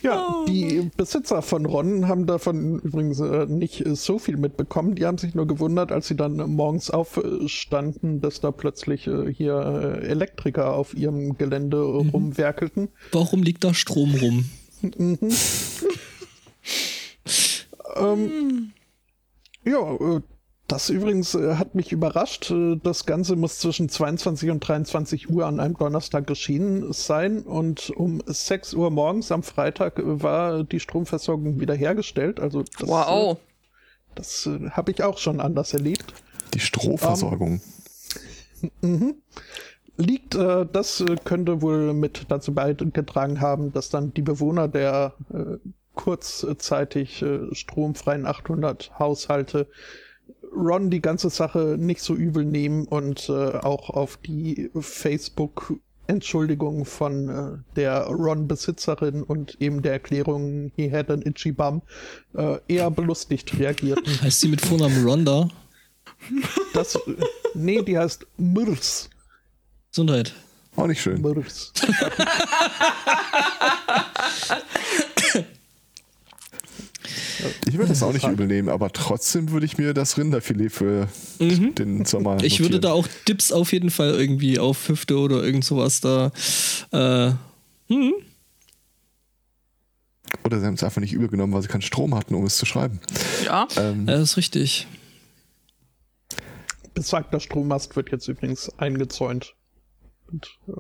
Ja, 0.02 0.46
die 0.48 0.90
Besitzer 0.96 1.42
von 1.42 1.66
Ron 1.66 2.08
haben 2.08 2.26
davon 2.26 2.80
übrigens 2.80 3.20
äh, 3.20 3.46
nicht 3.48 3.86
äh, 3.86 3.96
so 3.96 4.20
viel 4.20 4.38
mitbekommen. 4.38 4.96
Die 4.96 5.06
haben 5.06 5.18
sich 5.18 5.36
nur 5.36 5.48
gewundert, 5.48 5.92
als 5.92 6.08
sie 6.08 6.16
dann 6.16 6.38
morgens 6.38 6.90
aufstanden, 6.90 8.22
dass 8.22 8.40
da 8.40 8.52
plötzlich 8.52 9.08
äh, 9.08 9.34
hier 9.34 9.56
äh, 10.02 10.08
Elektriker 10.08 10.74
auf 10.74 10.96
ihrem 10.96 11.38
Gelände 11.38 11.78
äh, 11.78 12.10
rumwerkelten. 12.12 12.90
Warum 13.12 13.44
liegt 13.44 13.64
da 13.64 13.74
Strom 13.74 14.16
rum? 14.16 14.50
Ja, 19.66 19.94
äh, 19.96 20.22
das 20.70 20.90
übrigens 20.90 21.34
äh, 21.36 21.56
hat 21.56 21.76
mich 21.76 21.92
überrascht. 21.92 22.52
Äh, 22.52 22.78
Das 22.82 23.06
Ganze 23.06 23.36
muss 23.36 23.60
zwischen 23.60 23.90
22 23.90 24.50
und 24.52 24.60
23 24.62 25.30
Uhr 25.30 25.46
an 25.46 25.60
einem 25.60 25.76
Donnerstag 25.76 26.28
geschehen 26.28 26.94
sein 26.94 27.42
und 27.42 27.90
um 27.90 28.22
6 28.26 28.76
Uhr 28.76 28.92
morgens 28.92 29.32
am 29.32 29.44
Freitag 29.44 30.00
äh, 30.00 30.24
war 30.24 30.64
die 30.64 30.80
Stromversorgung 30.80 31.60
wiederhergestellt. 31.60 32.40
Also 32.40 32.64
das, 32.80 32.88
Wow. 32.88 33.38
äh, 33.38 33.42
das 34.16 34.46
äh, 34.46 34.70
habe 34.70 34.92
ich 34.92 35.04
auch 35.04 35.18
schon 35.18 35.42
anders 35.42 35.74
erlebt. 35.74 36.14
Die 36.54 36.60
Strohversorgung. 36.60 37.62
Mhm. 38.82 39.16
Liegt, 39.98 40.36
äh, 40.36 40.66
das 40.72 41.02
äh, 41.02 41.16
könnte 41.26 41.62
wohl 41.62 41.94
mit 41.94 42.26
dazu 42.30 42.54
beigetragen 42.54 43.42
haben, 43.42 43.74
dass 43.74 43.90
dann 43.90 44.14
die 44.14 44.22
Bewohner 44.22 44.68
der 44.68 45.14
äh, 45.34 45.58
kurzzeitig 45.96 47.22
äh, 47.22 47.54
stromfreien 47.54 48.26
800 48.26 48.98
Haushalte 49.00 49.68
Ron 50.56 50.90
die 50.90 51.02
ganze 51.02 51.30
Sache 51.30 51.76
nicht 51.78 52.02
so 52.02 52.16
übel 52.16 52.46
nehmen 52.46 52.86
und 52.86 53.30
äh, 53.30 53.34
auch 53.34 53.90
auf 53.90 54.18
die 54.18 54.70
Facebook 54.80 55.74
Entschuldigung 56.10 56.86
von 56.86 57.30
äh, 57.30 57.58
der 57.76 58.06
Ron-Besitzerin 58.08 59.22
und 59.22 59.62
eben 59.62 59.84
der 59.84 59.94
Erklärung, 59.94 60.72
he 60.76 60.92
had 60.92 61.12
an 61.12 61.22
itchy 61.22 61.52
bum, 61.52 61.84
äh, 62.36 62.58
eher 62.68 62.90
belustigt 62.90 63.58
reagierten. 63.60 64.20
Heißt 64.22 64.40
sie 64.40 64.48
mit 64.48 64.62
Vornamen 64.62 65.06
Ronda? 65.06 65.50
Das, 66.74 66.96
äh, 66.96 67.00
nee, 67.54 67.84
die 67.84 67.98
heißt 67.98 68.26
Mirs. 68.38 69.10
Gesundheit. 69.92 70.34
Auch 70.76 70.88
nicht 70.88 71.02
schön. 71.02 71.22
Mirs. 71.22 71.72
Ich 77.70 77.78
würde 77.78 77.90
das 77.90 78.04
auch 78.04 78.14
nicht 78.14 78.28
übel 78.28 78.48
nehmen, 78.48 78.68
aber 78.70 78.92
trotzdem 78.92 79.52
würde 79.52 79.66
ich 79.66 79.78
mir 79.78 79.94
das 79.94 80.18
Rinderfilet 80.18 80.70
für 80.72 81.08
den 81.40 82.04
Sommer 82.06 82.36
Mhm. 82.36 82.44
Ich 82.44 82.60
würde 82.60 82.76
notieren. 82.76 82.82
da 82.82 82.92
auch 82.94 83.08
Dips 83.28 83.52
auf 83.52 83.72
jeden 83.72 83.92
Fall 83.92 84.10
irgendwie 84.16 84.60
auf 84.60 84.90
Hüfte 84.90 85.18
oder 85.18 85.44
irgend 85.44 85.64
sowas 85.64 86.02
da. 86.02 86.32
Äh, 86.92 87.34
hm. 87.94 88.14
Oder 90.44 90.60
sie 90.60 90.66
haben 90.66 90.74
es 90.76 90.84
einfach 90.84 91.02
nicht 91.02 91.14
übel 91.14 91.28
genommen, 91.28 91.54
weil 91.54 91.62
sie 91.62 91.68
keinen 91.68 91.82
Strom 91.82 92.16
hatten, 92.16 92.34
um 92.36 92.44
es 92.46 92.58
zu 92.58 92.66
schreiben. 92.66 93.00
Ja. 93.46 93.68
Ähm, 93.78 94.08
Ja, 94.08 94.16
ist 94.22 94.38
richtig. 94.38 94.88
Besagter 96.94 97.40
Strommast 97.40 97.96
wird 97.96 98.12
jetzt 98.12 98.28
übrigens 98.28 98.70
eingezäunt. 98.78 99.56
Und, 100.28 100.48
äh, 100.68 100.72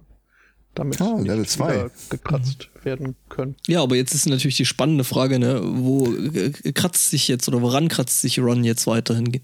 damit 0.79 1.01
Ah, 1.01 1.17
Level 1.19 1.39
nicht 1.39 1.51
zwei. 1.51 1.89
gekratzt 2.09 2.69
werden 2.83 3.15
können. 3.29 3.55
Ja, 3.67 3.81
aber 3.83 3.95
jetzt 3.95 4.13
ist 4.15 4.27
natürlich 4.27 4.57
die 4.57 4.65
spannende 4.65 5.03
Frage, 5.03 5.39
ne, 5.39 5.61
wo 5.63 6.11
äh, 6.13 6.51
kratzt 6.73 7.09
sich 7.09 7.27
jetzt 7.27 7.47
oder 7.47 7.61
woran 7.61 7.87
kratzt 7.87 8.21
sich 8.21 8.39
Ron 8.39 8.63
jetzt 8.63 8.87
weiterhin? 8.87 9.39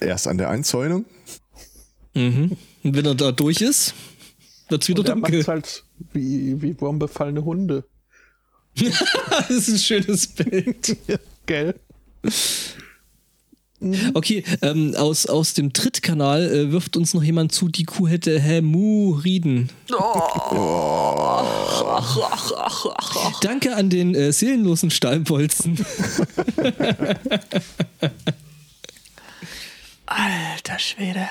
erst 0.00 0.26
an 0.28 0.38
der 0.38 0.50
Einzäunung. 0.50 1.04
Mhm. 2.14 2.56
Und 2.82 2.96
wenn 2.96 3.06
er 3.06 3.14
da 3.14 3.32
durch 3.32 3.60
ist, 3.60 3.94
wird's 4.68 4.88
wieder 4.88 5.00
Und 5.00 5.08
er 5.08 5.14
dunkel. 5.14 5.38
macht 5.38 5.48
halt 5.48 5.84
wie, 6.12 6.60
wie 6.60 6.80
wurmbefallene 6.80 7.44
Hunde. 7.44 7.84
das 8.76 9.50
ist 9.50 9.68
ein 9.68 9.78
schönes 9.78 10.26
Bild. 10.28 10.96
Gell? 11.46 11.74
Okay, 14.12 14.44
ähm, 14.60 14.94
aus, 14.94 15.24
aus 15.24 15.54
dem 15.54 15.72
Trittkanal 15.72 16.42
äh, 16.50 16.70
wirft 16.70 16.98
uns 16.98 17.14
noch 17.14 17.22
jemand 17.22 17.52
zu, 17.52 17.68
die 17.68 17.84
Kuh 17.84 18.08
hätte 18.08 18.38
Hämorrhoiden. 18.38 19.70
Danke 23.40 23.74
an 23.74 23.88
den 23.88 24.14
äh, 24.14 24.32
seelenlosen 24.32 24.90
Stahlbolzen. 24.90 25.78
Alter 30.06 30.78
Schwede. 30.78 31.26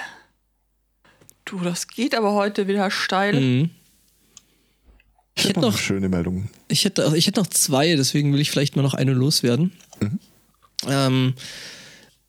Du, 1.46 1.60
das 1.60 1.88
geht 1.88 2.16
aber 2.16 2.34
heute 2.34 2.68
wieder 2.68 2.90
steil. 2.90 3.40
Mhm. 3.40 3.70
Ich, 5.36 5.44
Ich 5.44 5.50
hätte 5.50 5.60
noch 5.62 5.72
noch, 5.72 5.78
schöne 5.78 6.10
Meldung. 6.10 6.50
ich 6.68 6.84
hätte, 6.86 7.14
ich 7.16 7.28
hätte 7.28 7.40
noch 7.40 7.48
zwei, 7.48 7.96
deswegen 7.96 8.34
will 8.34 8.42
ich 8.42 8.50
vielleicht 8.52 8.76
mal 8.76 8.82
noch 8.82 8.94
eine 8.96 9.14
loswerden. 9.14 9.72
Ähm, 10.88 11.34
äh, 11.38 11.42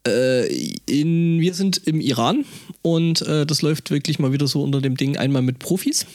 in, 0.04 1.40
wir 1.40 1.54
sind 1.54 1.78
im 1.86 2.00
Iran 2.00 2.44
und 2.82 3.22
äh, 3.22 3.44
das 3.44 3.62
läuft 3.62 3.90
wirklich 3.90 4.18
mal 4.18 4.32
wieder 4.32 4.46
so 4.46 4.62
unter 4.62 4.80
dem 4.80 4.96
Ding 4.96 5.16
einmal 5.16 5.42
mit 5.42 5.58
Profis. 5.58 6.06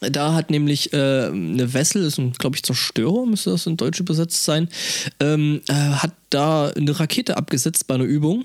Da 0.00 0.34
hat 0.34 0.50
nämlich 0.50 0.92
äh, 0.92 1.26
eine 1.26 1.72
Vessel, 1.72 2.04
ist 2.04 2.18
ein, 2.18 2.32
glaube 2.32 2.56
ich, 2.56 2.62
Zerstörer, 2.62 3.24
müsste 3.24 3.50
das 3.50 3.66
in 3.66 3.78
Deutsch 3.78 3.98
übersetzt 3.98 4.44
sein, 4.44 4.68
ähm, 5.20 5.62
äh, 5.68 5.72
hat 5.72 6.12
da 6.30 6.68
eine 6.68 6.98
Rakete 6.98 7.36
abgesetzt 7.36 7.86
bei 7.86 7.94
einer 7.94 8.04
Übung 8.04 8.44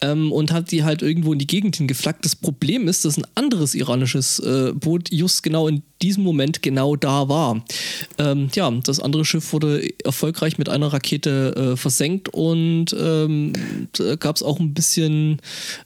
ähm, 0.00 0.32
und 0.32 0.52
hat 0.52 0.70
die 0.70 0.84
halt 0.84 1.02
irgendwo 1.02 1.32
in 1.32 1.38
die 1.38 1.46
Gegend 1.46 1.76
hingeflaggt. 1.76 2.24
Das 2.24 2.36
Problem 2.36 2.88
ist, 2.88 3.04
dass 3.04 3.16
ein 3.16 3.26
anderes 3.34 3.74
iranisches 3.74 4.38
äh, 4.38 4.72
Boot 4.72 5.10
just 5.10 5.42
genau 5.42 5.68
in 5.68 5.82
diesem 6.02 6.24
Moment 6.24 6.62
genau 6.62 6.96
da 6.96 7.28
war. 7.28 7.64
Ähm, 8.18 8.48
ja, 8.54 8.70
das 8.70 9.00
andere 9.00 9.24
Schiff 9.24 9.52
wurde 9.52 9.88
erfolgreich 10.04 10.58
mit 10.58 10.68
einer 10.68 10.92
Rakete 10.92 11.72
äh, 11.72 11.76
versenkt 11.76 12.28
und 12.28 12.94
ähm, 12.98 13.52
da 13.92 14.16
gab 14.16 14.36
es 14.36 14.42
auch 14.42 14.60
ein 14.60 14.74
bisschen 14.74 15.40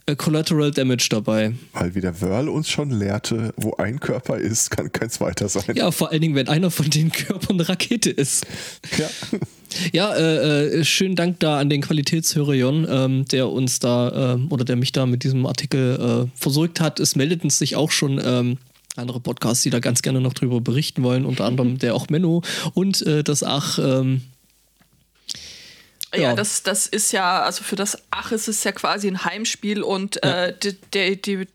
äh, 0.07 0.17
Collateral 0.17 0.73
Damage 0.73 1.09
dabei. 1.11 1.55
Weil 1.73 1.95
wie 1.95 2.01
der 2.01 2.21
Wörl 2.21 2.49
uns 2.49 2.69
schon 2.69 2.91
lehrte, 2.91 3.55
wo 3.57 3.75
ein 3.77 4.01
Körper 4.01 4.37
ist, 4.37 4.71
kann 4.71 4.91
kein 4.93 5.11
zweiter 5.11 5.49
sein. 5.49 5.65
Ja, 5.75 5.91
vor 5.91 6.11
allen 6.11 6.21
Dingen, 6.21 6.35
wenn 6.35 6.49
einer 6.49 6.71
von 6.71 6.91
den 6.91 7.13
Körpern 7.13 7.57
eine 7.57 7.69
Rakete 7.69 8.11
ist. 8.11 8.47
Ja. 8.99 9.09
Ja, 9.93 10.15
äh, 10.15 10.81
äh, 10.81 10.85
schönen 10.85 11.17
Dank 11.17 11.41
da 11.41 11.59
an 11.59 11.69
den 11.71 11.81
Qualitätshörer 11.83 12.55
Jon, 12.55 12.87
ähm, 12.89 13.25
der 13.27 13.49
uns 13.49 13.79
da 13.79 14.35
ähm, 14.35 14.49
oder 14.51 14.65
der 14.65 14.77
mich 14.77 14.93
da 14.93 15.07
mit 15.07 15.25
diesem 15.25 15.47
Artikel 15.47 16.27
äh, 16.29 16.39
versorgt 16.41 16.81
hat. 16.81 17.01
Es 17.01 17.17
meldeten 17.17 17.51
sich 17.51 17.77
auch 17.77 17.91
schon 17.91 18.21
ähm, 18.25 18.59
andere 18.97 19.21
Podcasts, 19.21 19.63
die 19.63 19.71
da 19.71 19.79
ganz 19.79 20.03
gerne 20.03 20.21
noch 20.21 20.35
drüber 20.35 20.61
berichten 20.61 21.03
wollen, 21.03 21.25
unter 21.25 21.45
anderem 21.45 21.79
der 21.79 21.95
auch 21.95 22.09
Menno 22.09 22.43
und 22.75 23.03
äh, 23.07 23.23
das 23.23 23.43
Ach. 23.43 23.79
Ähm, 23.79 24.23
Ja, 26.13 26.21
Ja. 26.21 26.35
das, 26.35 26.65
das 26.65 26.87
ist 26.89 27.13
ja, 27.13 27.43
also 27.43 27.63
für 27.63 27.77
das 27.77 27.97
Ach 28.11 28.33
ist 28.33 28.49
es 28.49 28.65
ja 28.65 28.73
quasi 28.73 29.07
ein 29.07 29.25
Heimspiel 29.25 29.83
und 29.83 30.23
äh, 30.25 30.53
die, 30.61 30.77
die, 30.93 31.23
die, 31.23 31.49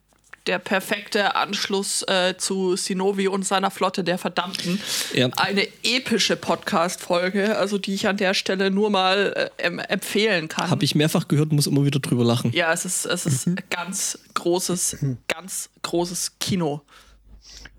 der 0.47 0.59
perfekte 0.59 1.35
Anschluss 1.35 2.03
äh, 2.03 2.35
zu 2.37 2.75
Sinovi 2.75 3.27
und 3.27 3.45
seiner 3.45 3.71
Flotte 3.71 4.03
der 4.03 4.17
Verdammten. 4.17 4.79
Ja. 5.13 5.29
Eine 5.37 5.67
epische 5.83 6.35
Podcast-Folge, 6.35 7.57
also 7.57 7.77
die 7.77 7.93
ich 7.93 8.07
an 8.07 8.17
der 8.17 8.33
Stelle 8.33 8.71
nur 8.71 8.89
mal 8.89 9.51
äh, 9.57 9.63
em 9.63 9.79
empfehlen 9.79 10.47
kann. 10.47 10.69
Habe 10.69 10.83
ich 10.83 10.95
mehrfach 10.95 11.27
gehört, 11.27 11.51
muss 11.51 11.67
immer 11.67 11.85
wieder 11.85 11.99
drüber 11.99 12.23
lachen. 12.23 12.51
Ja, 12.53 12.71
es 12.73 12.85
ist, 12.85 13.05
es 13.05 13.25
ist 13.25 13.49
ganz 13.69 14.19
großes, 14.33 14.97
ganz 15.27 15.69
großes 15.81 16.33
Kino. 16.39 16.81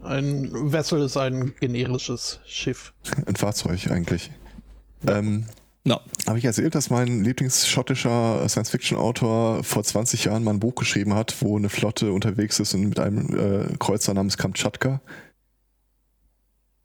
Ein 0.02 0.72
Vessel 0.72 1.02
ist 1.02 1.16
ein 1.16 1.54
generisches 1.58 2.40
Schiff. 2.46 2.92
Ein 3.26 3.36
Fahrzeug 3.36 3.90
eigentlich. 3.90 4.30
Ähm, 5.06 5.46
Ja. 5.86 6.00
Habe 6.26 6.38
ich 6.38 6.44
erzählt, 6.44 6.74
dass 6.74 6.90
mein 6.90 7.22
Lieblingsschottischer 7.22 8.48
Science-Fiction-Autor 8.48 9.62
vor 9.62 9.84
20 9.84 10.24
Jahren 10.24 10.42
mal 10.42 10.50
ein 10.50 10.58
Buch 10.58 10.74
geschrieben 10.74 11.14
hat, 11.14 11.36
wo 11.40 11.56
eine 11.56 11.68
Flotte 11.68 12.10
unterwegs 12.10 12.58
ist 12.58 12.74
und 12.74 12.88
mit 12.88 12.98
einem 12.98 13.28
äh, 13.34 13.76
Kreuzer 13.78 14.12
namens 14.12 14.36
Kamtschatka. 14.36 15.00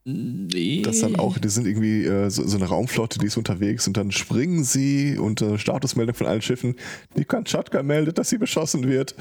Nee. 0.04 0.84
Das 0.84 1.00
dann 1.00 1.16
auch, 1.16 1.40
die 1.40 1.50
sind 1.50 1.66
irgendwie 1.66 2.06
äh, 2.06 2.30
so, 2.30 2.48
so 2.48 2.58
eine 2.58 2.68
Raumflotte, 2.68 3.18
die 3.18 3.26
ist 3.26 3.38
unterwegs 3.38 3.88
und 3.88 3.98
dann 3.98 4.12
springen 4.12 4.64
sie 4.64 5.18
und 5.18 5.42
äh, 5.42 5.58
Statusmeldung 5.58 6.16
von 6.16 6.28
allen 6.28 6.44
Schiffen. 6.44 6.76
Die 7.18 7.26
Kamtschatka 7.26 7.82
meldet, 7.82 8.20
dass 8.20 8.30
sie 8.30 8.38
beschossen 8.38 8.88
wird. 8.88 9.16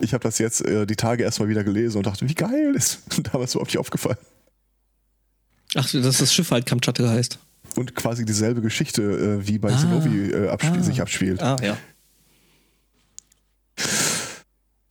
Ich 0.00 0.14
habe 0.14 0.22
das 0.22 0.38
jetzt 0.38 0.64
äh, 0.64 0.86
die 0.86 0.96
Tage 0.96 1.24
erstmal 1.24 1.50
wieder 1.50 1.64
gelesen 1.64 1.98
und 1.98 2.06
dachte, 2.06 2.26
wie 2.26 2.34
geil 2.34 2.72
ist. 2.74 3.02
Und 3.16 3.28
damals 3.34 3.52
überhaupt 3.52 3.70
nicht 3.70 3.78
aufgefallen. 3.78 4.18
Ach, 5.74 5.90
dass 5.90 6.18
das 6.18 6.32
Schiff 6.32 6.50
halt 6.50 6.64
Kamtschatka 6.64 7.06
heißt. 7.06 7.38
Und 7.80 7.94
quasi 7.94 8.26
dieselbe 8.26 8.60
Geschichte 8.60 9.02
äh, 9.40 9.46
wie 9.48 9.58
bei 9.58 9.72
Ah. 9.72 9.78
Sinovi 9.78 10.32
äh, 10.32 10.48
absp 10.48 10.76
Ah. 10.76 10.82
sich 10.82 11.00
abspielt. 11.00 11.42
Ah, 11.42 11.56
ja. 11.62 11.78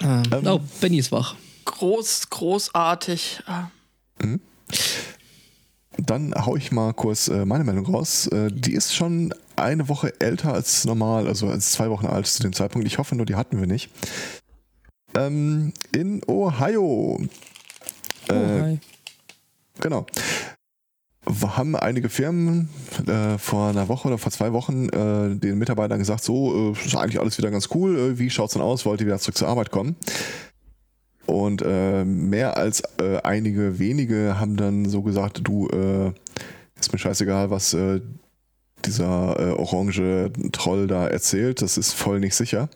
Ähm, 0.02 0.24
Ähm. 0.32 0.48
oh, 0.48 0.60
Benny 0.82 0.98
ist 0.98 1.12
wach. 1.12 1.36
Groß, 1.66 2.32
großartig. 2.32 3.44
Ah. 3.46 3.68
Dann 5.98 6.34
hau 6.34 6.56
ich 6.56 6.72
mal 6.72 6.94
kurz 6.94 7.28
äh, 7.28 7.46
meine 7.46 7.64
Meldung 7.64 7.86
raus. 7.94 8.26
Äh, 8.28 8.50
die 8.52 8.74
ist 8.74 8.96
schon 8.96 9.36
eine 9.56 9.88
Woche 9.88 10.20
älter 10.20 10.52
als 10.54 10.86
normal, 10.86 11.28
also 11.28 11.48
als 11.48 11.72
zwei 11.74 11.92
Wochen 11.92 12.08
alt 12.08 12.26
zu 12.26 12.42
dem 12.42 12.54
Zeitpunkt. 12.54 12.88
Ich 12.88 12.98
hoffe 12.98 13.16
nur, 13.16 13.28
die 13.28 13.36
hatten 13.36 13.60
wir 13.60 13.68
nicht. 13.68 13.92
Ähm, 15.16 15.74
in 15.92 16.24
Ohio. 16.28 17.20
Oh, 17.22 18.34
Äh, 18.34 18.62
hi. 18.62 18.80
Genau. 19.80 20.08
Haben 21.26 21.76
einige 21.76 22.10
Firmen 22.10 22.70
äh, 23.06 23.38
vor 23.38 23.70
einer 23.70 23.88
Woche 23.88 24.08
oder 24.08 24.18
vor 24.18 24.32
zwei 24.32 24.54
Wochen 24.54 24.90
äh, 24.90 25.36
den 25.36 25.58
Mitarbeitern 25.58 26.00
gesagt, 26.00 26.24
so, 26.24 26.74
äh, 26.74 26.86
ist 26.86 26.96
eigentlich 26.96 27.20
alles 27.20 27.38
wieder 27.38 27.52
ganz 27.52 27.70
cool, 27.76 27.98
äh, 27.98 28.20
wie 28.20 28.30
schaut's 28.30 28.54
denn 28.54 28.62
aus, 28.62 28.86
wollt 28.86 29.02
ihr 29.02 29.08
wieder 29.08 29.20
zurück 29.20 29.38
zur 29.38 29.50
Arbeit 29.50 29.70
kommen? 29.70 29.96
Und 31.26 31.62
äh, 31.62 32.06
mehr 32.06 32.58
als 32.58 32.82
äh, 33.00 33.18
einige 33.24 33.78
wenige 33.80 34.40
haben 34.40 34.56
dann 34.56 34.90
so 34.90 35.02
gesagt, 35.04 35.42
du, 35.44 35.68
ist 36.80 36.94
mir 36.94 37.00
scheißegal, 37.00 37.52
was 37.52 37.76
dieser 38.86 39.60
orange 39.60 40.32
Troll 40.54 40.88
da 40.88 41.06
erzählt, 41.08 41.62
das 41.62 41.78
ist 41.78 41.92
voll 41.92 42.22
nicht 42.22 42.36
sicher. 42.36 42.70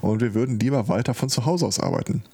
Und 0.00 0.22
wir 0.22 0.34
würden 0.34 0.58
lieber 0.58 0.88
weiter 0.88 1.12
von 1.12 1.28
zu 1.28 1.44
Hause 1.44 1.66
aus 1.66 1.78
arbeiten. 1.78 2.24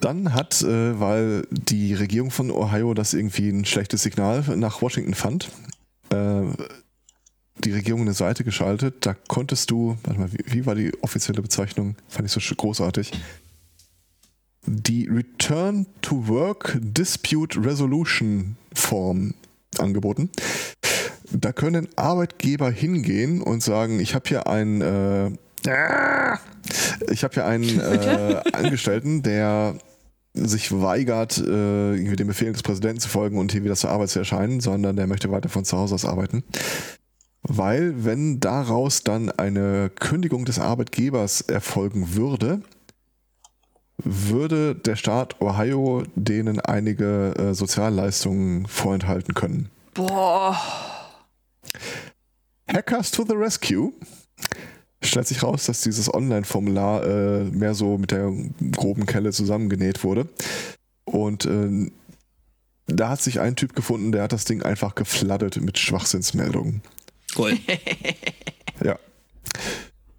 Dann 0.00 0.34
hat, 0.34 0.62
äh, 0.62 0.98
weil 1.00 1.46
die 1.50 1.94
Regierung 1.94 2.30
von 2.30 2.50
Ohio 2.50 2.94
das 2.94 3.14
irgendwie 3.14 3.48
ein 3.48 3.64
schlechtes 3.64 4.02
Signal 4.02 4.44
nach 4.56 4.80
Washington 4.80 5.14
fand, 5.14 5.50
äh, 6.10 6.42
die 7.64 7.72
Regierung 7.72 8.02
eine 8.02 8.12
Seite 8.12 8.44
geschaltet, 8.44 9.06
da 9.06 9.14
konntest 9.14 9.70
du, 9.70 9.96
warte 10.04 10.20
mal, 10.20 10.32
wie, 10.32 10.44
wie 10.46 10.66
war 10.66 10.74
die 10.74 10.92
offizielle 11.02 11.42
Bezeichnung? 11.42 11.96
Fand 12.08 12.26
ich 12.26 12.32
so 12.32 12.54
großartig. 12.54 13.12
Die 14.66 15.08
Return 15.08 15.86
to 16.02 16.28
Work 16.28 16.78
Dispute 16.80 17.62
Resolution 17.64 18.56
Form 18.74 19.34
angeboten. 19.78 20.30
Da 21.30 21.52
können 21.52 21.88
Arbeitgeber 21.96 22.70
hingehen 22.70 23.42
und 23.42 23.62
sagen, 23.62 24.00
ich 24.00 24.14
habe 24.14 24.28
hier 24.28 24.46
einen, 24.46 24.80
äh, 24.80 25.30
ich 27.10 27.24
habe 27.24 27.34
hier 27.34 27.46
einen 27.46 27.80
äh, 27.80 28.42
Angestellten, 28.52 29.22
der 29.22 29.78
sich 30.46 30.70
weigert, 30.72 31.38
äh, 31.38 31.96
den 31.96 32.26
Befehlen 32.26 32.52
des 32.52 32.62
Präsidenten 32.62 33.00
zu 33.00 33.08
folgen 33.08 33.38
und 33.38 33.52
hier 33.52 33.64
wieder 33.64 33.76
zur 33.76 33.90
Arbeit 33.90 34.10
zu 34.10 34.18
erscheinen, 34.18 34.60
sondern 34.60 34.96
der 34.96 35.06
möchte 35.06 35.30
weiter 35.30 35.48
von 35.48 35.64
zu 35.64 35.76
Hause 35.76 35.94
aus 35.94 36.04
arbeiten. 36.04 36.44
Weil 37.42 38.04
wenn 38.04 38.40
daraus 38.40 39.02
dann 39.02 39.30
eine 39.30 39.90
Kündigung 39.98 40.44
des 40.44 40.58
Arbeitgebers 40.58 41.40
erfolgen 41.42 42.14
würde, 42.14 42.62
würde 43.96 44.74
der 44.74 44.96
Staat 44.96 45.40
Ohio 45.40 46.04
denen 46.14 46.60
einige 46.60 47.34
äh, 47.36 47.54
Sozialleistungen 47.54 48.66
vorenthalten 48.66 49.34
können. 49.34 49.70
Boah. 49.94 50.56
Hackers 52.68 53.10
to 53.10 53.24
the 53.24 53.34
Rescue. 53.34 53.92
Stellt 55.02 55.28
sich 55.28 55.42
raus, 55.42 55.66
dass 55.66 55.82
dieses 55.82 56.12
Online-Formular 56.12 57.04
äh, 57.04 57.44
mehr 57.44 57.74
so 57.74 57.98
mit 57.98 58.10
der 58.10 58.32
groben 58.72 59.06
Kelle 59.06 59.32
zusammengenäht 59.32 60.02
wurde. 60.02 60.28
Und 61.04 61.46
äh, 61.46 61.90
da 62.86 63.10
hat 63.10 63.22
sich 63.22 63.38
ein 63.40 63.54
Typ 63.54 63.74
gefunden, 63.74 64.12
der 64.12 64.24
hat 64.24 64.32
das 64.32 64.44
Ding 64.44 64.62
einfach 64.62 64.94
gefladdet 64.94 65.60
mit 65.60 65.78
Schwachsinnsmeldungen. 65.78 66.82
Cool. 67.36 67.58
ja. 68.84 68.98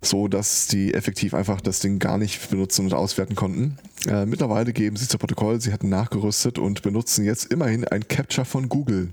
So, 0.01 0.30
dass 0.30 0.68
die 0.68 0.93
effektiv 0.93 1.34
einfach 1.34 1.60
das 1.60 1.80
Ding 1.80 1.99
gar 1.99 2.18
nicht 2.18 2.49
benutzen 2.49 2.85
und 2.85 2.93
auswerten 2.93 3.35
konnten. 3.35 3.77
Äh, 4.07 4.26
mittlerweile 4.26 4.72
geben 4.72 4.95
sie 4.95 5.10
zu 5.10 5.18
Protokoll, 5.18 5.60
sie 5.60 5.73
hatten 5.73 5.89
nachgerüstet 5.89 6.57
und 6.57 6.84
benutzen 6.84 7.26
jetzt 7.26 7.51
immerhin 7.51 7.85
ein 7.85 8.07
Capture 8.07 8.45
von 8.45 8.69
Google. 8.69 9.10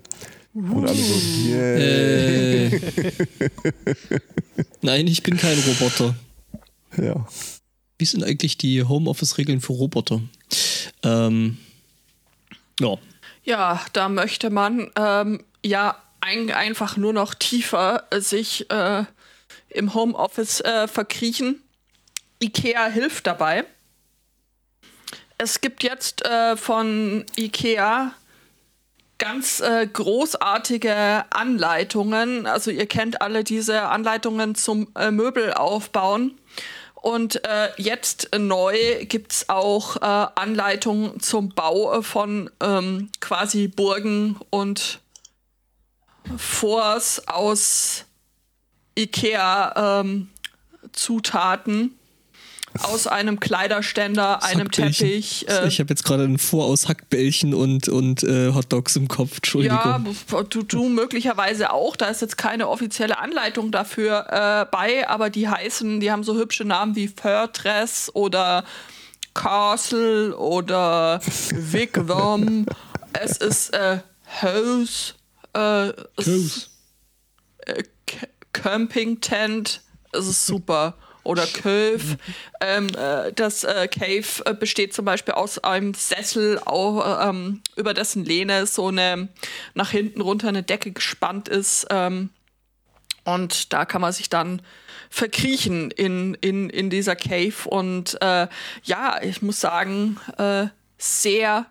Und 0.56 0.88
alle 0.88 0.94
so, 0.94 1.14
yay. 1.50 2.66
Äh. 2.66 2.80
Nein, 4.80 5.06
ich 5.06 5.22
bin 5.22 5.36
kein 5.36 5.58
Roboter. 5.58 6.14
Ja. 6.96 7.26
Wie 7.98 8.04
sind 8.06 8.24
eigentlich 8.24 8.56
die 8.56 8.82
Homeoffice-Regeln 8.82 9.60
für 9.60 9.74
Roboter? 9.74 10.22
Ähm, 11.02 11.58
ja. 12.80 12.96
Ja, 13.44 13.84
da 13.92 14.08
möchte 14.08 14.48
man 14.48 14.90
ähm, 14.96 15.44
ja 15.62 16.02
ein, 16.22 16.50
einfach 16.50 16.96
nur 16.96 17.12
noch 17.12 17.34
tiefer 17.34 18.04
sich 18.14 18.70
äh, 18.70 19.04
im 19.68 19.92
Homeoffice 19.92 20.62
äh, 20.62 20.88
verkriechen. 20.88 21.60
IKEA 22.42 22.86
hilft 22.86 23.26
dabei. 23.26 23.66
Es 25.36 25.60
gibt 25.60 25.82
jetzt 25.82 26.24
äh, 26.24 26.56
von 26.56 27.26
IKEA 27.36 28.14
ganz 29.18 29.60
äh, 29.60 29.86
großartige 29.86 31.24
Anleitungen. 31.30 32.46
Also 32.46 32.70
ihr 32.70 32.86
kennt 32.86 33.22
alle 33.22 33.44
diese 33.44 33.82
Anleitungen 33.82 34.54
zum 34.54 34.88
äh, 34.94 35.10
Möbel 35.10 35.54
aufbauen. 35.54 36.38
Und 36.94 37.44
äh, 37.44 37.70
jetzt 37.76 38.30
neu 38.36 39.04
gibt 39.04 39.32
es 39.32 39.48
auch 39.48 39.96
äh, 39.96 40.26
Anleitungen 40.34 41.20
zum 41.20 41.50
Bau 41.50 42.02
von 42.02 42.50
ähm, 42.60 43.10
quasi 43.20 43.68
Burgen 43.68 44.40
und 44.50 45.00
Forts 46.36 47.28
aus 47.28 48.04
IKEA-Zutaten. 48.98 51.72
Ähm, 51.72 51.95
aus 52.84 53.06
einem 53.06 53.40
Kleiderständer, 53.40 54.42
einem 54.42 54.70
Teppich. 54.70 55.48
Äh, 55.48 55.68
ich 55.68 55.78
habe 55.80 55.90
jetzt 55.90 56.04
gerade 56.04 56.24
ein 56.24 56.38
Vor 56.38 56.66
aus 56.66 56.88
Hackbällchen 56.88 57.54
und, 57.54 57.88
und 57.88 58.22
äh, 58.22 58.52
Hotdogs 58.52 58.96
im 58.96 59.08
Kopf. 59.08 59.36
Entschuldigung. 59.36 59.78
Ja, 59.78 60.42
du, 60.42 60.62
du 60.62 60.88
möglicherweise 60.88 61.72
auch. 61.72 61.96
Da 61.96 62.06
ist 62.06 62.22
jetzt 62.22 62.38
keine 62.38 62.68
offizielle 62.68 63.18
Anleitung 63.18 63.70
dafür 63.70 64.26
äh, 64.28 64.66
bei, 64.70 65.08
aber 65.08 65.30
die 65.30 65.48
heißen, 65.48 66.00
die 66.00 66.10
haben 66.10 66.24
so 66.24 66.36
hübsche 66.36 66.64
Namen 66.64 66.96
wie 66.96 67.08
Fortress 67.08 68.10
oder 68.14 68.64
Castle 69.34 70.36
oder 70.36 71.20
Wigwam. 71.54 72.66
es 73.12 73.36
ist 73.36 73.74
äh, 73.74 73.98
House. 74.42 75.14
Äh, 75.52 75.92
House. 76.18 76.70
Äh, 77.58 77.82
Camping 78.52 79.20
Tent. 79.20 79.82
Es 80.12 80.26
ist 80.26 80.46
super 80.46 80.94
oder 81.26 81.46
Cove. 81.46 82.16
ähm, 82.60 82.88
äh, 82.96 83.32
das 83.32 83.64
äh, 83.64 83.88
Cave 83.88 84.44
äh, 84.44 84.54
besteht 84.54 84.94
zum 84.94 85.04
Beispiel 85.04 85.34
aus 85.34 85.58
einem 85.58 85.94
Sessel, 85.94 86.60
auch, 86.64 87.28
ähm, 87.28 87.62
über 87.76 87.94
dessen 87.94 88.24
Lehne 88.24 88.66
so 88.66 88.88
eine 88.88 89.28
nach 89.74 89.90
hinten 89.90 90.20
runter 90.20 90.48
eine 90.48 90.62
Decke 90.62 90.92
gespannt 90.92 91.48
ist. 91.48 91.86
Ähm, 91.90 92.30
und 93.24 93.72
da 93.72 93.84
kann 93.84 94.00
man 94.00 94.12
sich 94.12 94.30
dann 94.30 94.62
verkriechen 95.10 95.90
in, 95.90 96.34
in, 96.34 96.70
in 96.70 96.90
dieser 96.90 97.16
Cave. 97.16 97.68
Und 97.68 98.20
äh, 98.20 98.46
ja, 98.84 99.22
ich 99.22 99.42
muss 99.42 99.60
sagen, 99.60 100.18
äh, 100.38 100.66
sehr 100.98 101.66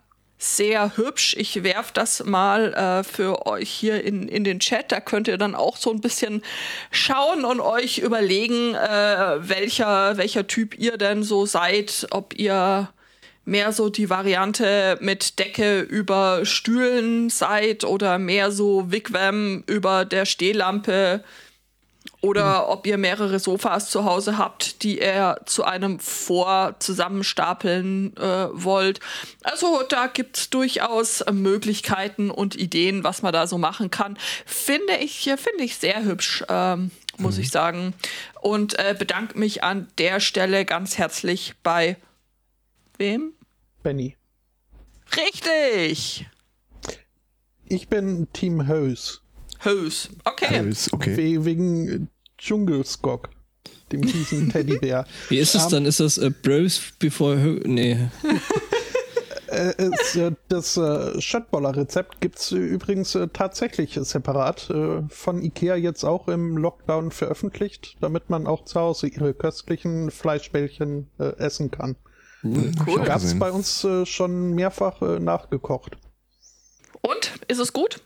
sehr 0.46 0.96
hübsch. 0.98 1.36
Ich 1.38 1.64
werfe 1.64 1.92
das 1.94 2.24
mal 2.24 2.74
äh, 2.74 3.04
für 3.04 3.46
euch 3.48 3.70
hier 3.70 4.04
in, 4.04 4.28
in 4.28 4.44
den 4.44 4.60
Chat. 4.60 4.92
Da 4.92 5.00
könnt 5.00 5.28
ihr 5.28 5.38
dann 5.38 5.56
auch 5.56 5.78
so 5.78 5.92
ein 5.92 6.02
bisschen 6.02 6.44
schauen 6.92 7.46
und 7.46 7.60
euch 7.60 7.98
überlegen, 7.98 8.76
äh, 8.76 9.38
welcher, 9.40 10.18
welcher 10.18 10.48
Typ 10.48 10.78
ihr 10.78 10.98
denn 10.98 11.24
so 11.24 11.46
seid. 11.46 12.08
Ob 12.12 12.38
ihr 12.38 12.90
mehr 13.46 13.72
so 13.72 13.90
die 13.90 14.10
Variante 14.10 14.98
mit 15.02 15.40
Decke 15.40 15.82
über 15.82 16.46
Stühlen 16.46 17.30
seid 17.30 17.84
oder 17.84 18.18
mehr 18.20 18.52
so 18.52 18.92
Wigwam 18.92 19.64
über 19.68 20.06
der 20.06 20.26
Stehlampe 20.26 21.24
oder 22.26 22.64
mhm. 22.64 22.72
ob 22.72 22.88
ihr 22.88 22.98
mehrere 22.98 23.40
Sofas 23.40 23.90
zu 23.90 24.04
Hause 24.04 24.38
habt, 24.38 24.82
die 24.84 25.00
ihr 25.00 25.40
zu 25.46 25.64
einem 25.64 26.00
Vor 26.00 26.76
zusammenstapeln 26.80 28.18
äh, 28.18 28.48
wollt. 28.52 29.00
Also 29.44 29.84
da 29.88 30.08
gibt 30.08 30.38
es 30.38 30.50
durchaus 30.50 31.24
Möglichkeiten 31.32 32.32
und 32.32 32.56
Ideen, 32.56 33.04
was 33.04 33.22
man 33.22 33.32
da 33.32 33.46
so 33.46 33.60
machen 33.60 33.92
kann. 33.92 34.18
Finde 34.46 34.98
ich, 34.98 35.24
finde 35.24 35.64
ich 35.64 35.78
sehr 35.78 36.04
hübsch, 36.04 36.44
ähm, 36.50 36.90
muss 37.18 37.36
mhm. 37.36 37.42
ich 37.42 37.52
sagen. 37.52 37.94
Und 38.42 38.78
äh, 38.80 38.96
bedanke 38.98 39.38
mich 39.38 39.64
an 39.64 39.88
der 40.00 40.20
Stelle 40.20 40.66
ganz 40.66 40.98
herzlich 40.98 41.54
bei 41.62 41.98
wem? 42.98 43.34
Benny. 43.84 44.18
Richtig! 45.16 46.26
Ich 47.68 47.88
bin 47.88 48.28
Team 48.34 48.68
Hose. 48.68 49.20
Hose, 49.64 50.10
okay. 50.24 50.68
Hose, 50.68 50.90
okay. 50.92 51.44
wegen 51.46 52.10
Dschungelskog, 52.38 53.30
dem 53.92 54.04
fiesen 54.04 54.50
Teddybär. 54.52 55.06
Wie 55.30 55.38
ist 55.38 55.56
es 55.56 55.66
um, 55.66 55.72
dann? 55.72 55.86
Ist 55.86 56.00
das 56.00 56.18
äh, 56.18 56.30
Bros 56.30 56.82
before... 57.00 57.38
Nee. 57.66 58.10
Äh, 59.56 59.90
äh, 60.18 60.32
das 60.50 60.76
äh, 60.76 61.22
Schöttboller-Rezept 61.22 62.20
gibt 62.20 62.40
es 62.40 62.52
übrigens 62.52 63.16
äh, 63.16 63.28
tatsächlich 63.32 63.98
separat 64.02 64.70
äh, 64.70 65.04
von 65.10 65.42
Ikea 65.42 65.76
jetzt 65.76 66.04
auch 66.04 66.28
im 66.28 66.58
Lockdown 66.58 67.12
veröffentlicht, 67.12 67.96
damit 68.02 68.30
man 68.30 68.48
auch 68.48 68.66
zu 68.66 68.80
Hause 68.80 69.08
ihre 69.08 69.34
köstlichen 69.34 70.12
Fleischbällchen 70.12 71.10
äh, 71.20 71.38
essen 71.38 71.72
kann. 71.72 71.96
Hm, 72.42 72.74
cool. 72.86 73.04
Gab 73.04 73.18
es 73.18 73.38
bei 73.40 73.52
uns 73.52 73.88
schon 74.04 74.54
mehrfach 74.54 75.02
nachgekocht. 75.20 75.98
Und? 77.02 77.34
Ist 77.48 77.60
es 77.60 77.74
gut? 77.74 78.02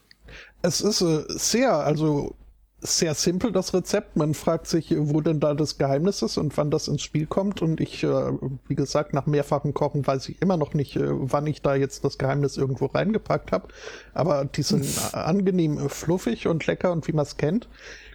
Es 0.61 0.81
ist 0.81 0.99
sehr, 0.99 1.73
also 1.73 2.35
sehr 2.81 3.13
simpel, 3.13 3.51
das 3.51 3.73
Rezept. 3.73 4.15
Man 4.15 4.33
fragt 4.33 4.67
sich, 4.67 4.93
wo 4.97 5.21
denn 5.21 5.39
da 5.39 5.53
das 5.53 5.77
Geheimnis 5.77 6.21
ist 6.21 6.37
und 6.37 6.55
wann 6.57 6.71
das 6.71 6.87
ins 6.87 7.01
Spiel 7.01 7.25
kommt. 7.25 7.61
Und 7.61 7.81
ich, 7.81 8.03
äh, 8.03 8.31
wie 8.67 8.75
gesagt, 8.75 9.13
nach 9.13 9.25
mehrfachem 9.25 9.73
Kochen 9.73 10.05
weiß 10.05 10.29
ich 10.29 10.41
immer 10.41 10.57
noch 10.57 10.73
nicht, 10.73 10.95
äh, 10.95 11.07
wann 11.09 11.47
ich 11.47 11.61
da 11.61 11.75
jetzt 11.75 12.03
das 12.05 12.17
Geheimnis 12.17 12.57
irgendwo 12.57 12.85
reingepackt 12.85 13.51
habe. 13.51 13.67
Aber 14.13 14.45
die 14.45 14.63
sind 14.63 14.85
angenehm 15.13 15.89
fluffig 15.89 16.47
und 16.47 16.65
lecker 16.67 16.91
und 16.91 17.07
wie 17.07 17.13
man 17.13 17.23
es 17.23 17.37
kennt. 17.37 17.67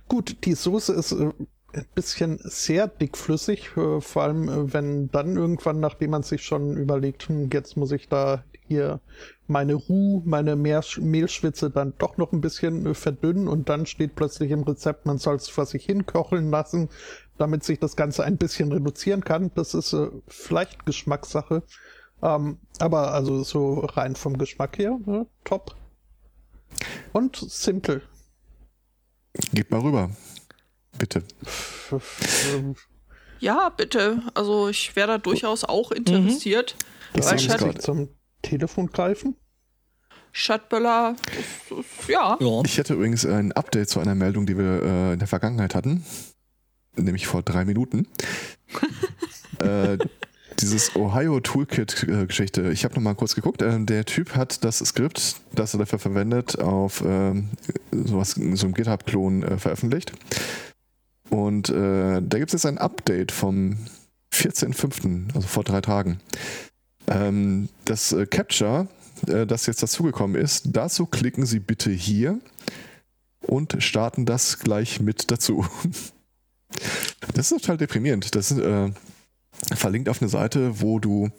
Gut, 0.08 0.44
die 0.44 0.54
Soße 0.54 0.92
ist 0.92 1.12
äh, 1.12 1.30
ein 1.72 1.86
bisschen 1.94 2.38
sehr 2.42 2.86
dickflüssig, 2.86 3.70
vor 3.70 4.22
allem 4.22 4.72
wenn 4.72 5.10
dann 5.10 5.36
irgendwann, 5.36 5.80
nachdem 5.80 6.10
man 6.10 6.22
sich 6.22 6.42
schon 6.42 6.76
überlegt, 6.76 7.28
hm, 7.28 7.50
jetzt 7.52 7.76
muss 7.76 7.90
ich 7.90 8.08
da 8.08 8.44
hier 8.66 9.00
meine 9.46 9.74
Ruhe, 9.74 10.22
meine 10.24 10.56
Mehlschwitze 10.56 11.70
dann 11.70 11.92
doch 11.98 12.16
noch 12.16 12.32
ein 12.32 12.40
bisschen 12.40 12.86
äh, 12.86 12.94
verdünnen 12.94 13.46
und 13.48 13.68
dann 13.68 13.86
steht 13.86 14.14
plötzlich 14.14 14.50
im 14.50 14.62
Rezept, 14.62 15.06
man 15.06 15.18
soll 15.18 15.36
es 15.36 15.48
vor 15.48 15.66
sich 15.66 15.84
hinkocheln 15.84 16.50
lassen, 16.50 16.88
damit 17.36 17.64
sich 17.64 17.78
das 17.78 17.96
Ganze 17.96 18.24
ein 18.24 18.36
bisschen 18.38 18.72
reduzieren 18.72 19.22
kann. 19.24 19.50
Das 19.54 19.74
ist 19.74 19.92
äh, 19.92 20.08
vielleicht 20.28 20.86
Geschmackssache. 20.86 21.62
Ähm, 22.22 22.58
aber 22.78 23.12
also 23.12 23.42
so 23.42 23.80
rein 23.80 24.16
vom 24.16 24.38
Geschmack 24.38 24.78
her, 24.78 24.98
äh, 25.06 25.24
top. 25.44 25.74
Und 27.12 27.36
simpel. 27.36 28.02
Gib 29.52 29.70
mal 29.70 29.80
rüber. 29.80 30.10
Bitte. 30.96 31.22
Ja, 33.40 33.68
bitte. 33.68 34.22
Also 34.34 34.68
ich 34.68 34.94
wäre 34.96 35.08
da 35.08 35.18
durchaus 35.18 35.64
auch 35.64 35.90
interessiert. 35.90 36.76
Das 37.12 37.30
Weil 37.30 37.58
gerade- 37.58 37.78
Zum 37.78 38.08
Telefon 38.44 38.86
greifen? 38.88 39.36
Ist- 41.70 42.08
ja. 42.08 42.36
Ja. 42.40 42.62
Ich 42.64 42.78
hätte 42.78 42.94
übrigens 42.94 43.24
ein 43.24 43.52
Update 43.52 43.88
zu 43.88 44.00
einer 44.00 44.14
Meldung, 44.14 44.46
die 44.46 44.58
wir 44.58 44.82
äh, 44.82 45.12
in 45.12 45.18
der 45.18 45.28
Vergangenheit 45.28 45.74
hatten. 45.74 46.04
Nämlich 46.96 47.26
vor 47.26 47.42
drei 47.42 47.64
Minuten. 47.64 48.06
äh, 49.60 49.98
dieses 50.60 50.94
Ohio 50.96 51.40
Toolkit-Geschichte. 51.40 52.70
Ich 52.70 52.84
habe 52.84 52.94
nochmal 52.94 53.14
kurz 53.14 53.34
geguckt. 53.34 53.62
Äh, 53.62 53.84
der 53.84 54.04
Typ 54.04 54.34
hat 54.36 54.64
das 54.64 54.78
Skript, 54.78 55.36
das 55.52 55.74
er 55.74 55.78
dafür 55.78 55.98
verwendet, 55.98 56.58
auf 56.58 57.02
ähm, 57.06 57.50
sowas, 57.92 58.32
so 58.32 58.66
einem 58.66 58.74
GitHub-Klon 58.74 59.42
äh, 59.42 59.58
veröffentlicht. 59.58 60.12
Und 61.30 61.68
äh, 61.70 62.20
da 62.22 62.38
gibt 62.38 62.48
es 62.50 62.52
jetzt 62.52 62.66
ein 62.66 62.78
Update 62.78 63.32
vom 63.32 63.78
14.05., 64.32 65.34
also 65.34 65.46
vor 65.46 65.64
drei 65.64 65.80
Tagen. 65.80 66.20
Ähm, 67.08 67.68
das 67.84 68.12
äh, 68.12 68.26
Capture, 68.26 68.88
äh, 69.26 69.46
das 69.46 69.66
jetzt 69.66 69.82
dazugekommen 69.82 70.40
ist, 70.40 70.68
dazu 70.72 71.06
klicken 71.06 71.46
Sie 71.46 71.60
bitte 71.60 71.90
hier 71.90 72.38
und 73.42 73.76
starten 73.82 74.26
das 74.26 74.58
gleich 74.58 75.00
mit 75.00 75.30
dazu. 75.30 75.66
Das 77.34 77.52
ist 77.52 77.62
total 77.62 77.76
deprimierend. 77.76 78.34
Das 78.34 78.50
ist 78.50 78.58
äh, 78.58 78.90
verlinkt 79.74 80.08
auf 80.08 80.20
eine 80.20 80.28
Seite, 80.28 80.80
wo 80.80 80.98
du 80.98 81.30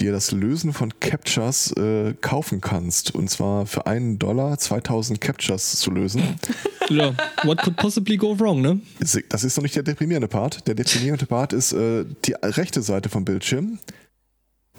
dir 0.00 0.12
das 0.12 0.32
Lösen 0.32 0.72
von 0.72 0.92
Captures 1.00 1.72
äh, 1.76 2.14
kaufen 2.20 2.60
kannst. 2.60 3.14
Und 3.14 3.28
zwar 3.28 3.66
für 3.66 3.86
einen 3.86 4.18
Dollar 4.18 4.58
2000 4.58 5.20
Captures 5.20 5.72
zu 5.76 5.90
lösen. 5.90 6.22
ja. 6.90 7.14
What 7.44 7.62
could 7.62 7.76
possibly 7.76 8.16
go 8.16 8.38
wrong, 8.38 8.60
ne? 8.60 8.80
Das 8.98 9.44
ist 9.44 9.56
noch 9.56 9.62
nicht 9.62 9.76
der 9.76 9.82
deprimierende 9.82 10.28
Part. 10.28 10.66
Der 10.66 10.74
deprimierende 10.74 11.26
Part 11.26 11.52
ist 11.52 11.72
äh, 11.72 12.04
die 12.24 12.34
rechte 12.42 12.82
Seite 12.82 13.08
vom 13.08 13.24
Bildschirm, 13.24 13.78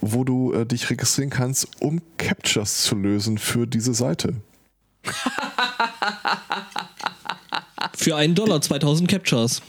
wo 0.05 0.23
du 0.23 0.53
äh, 0.53 0.65
dich 0.65 0.89
registrieren 0.89 1.29
kannst, 1.29 1.67
um 1.81 2.01
Captures 2.17 2.83
zu 2.83 2.95
lösen 2.95 3.37
für 3.37 3.65
diese 3.67 3.93
Seite. 3.93 4.35
Für 7.95 8.15
einen 8.15 8.35
Dollar 8.35 8.61
2000 8.61 9.09
Captures. 9.09 9.61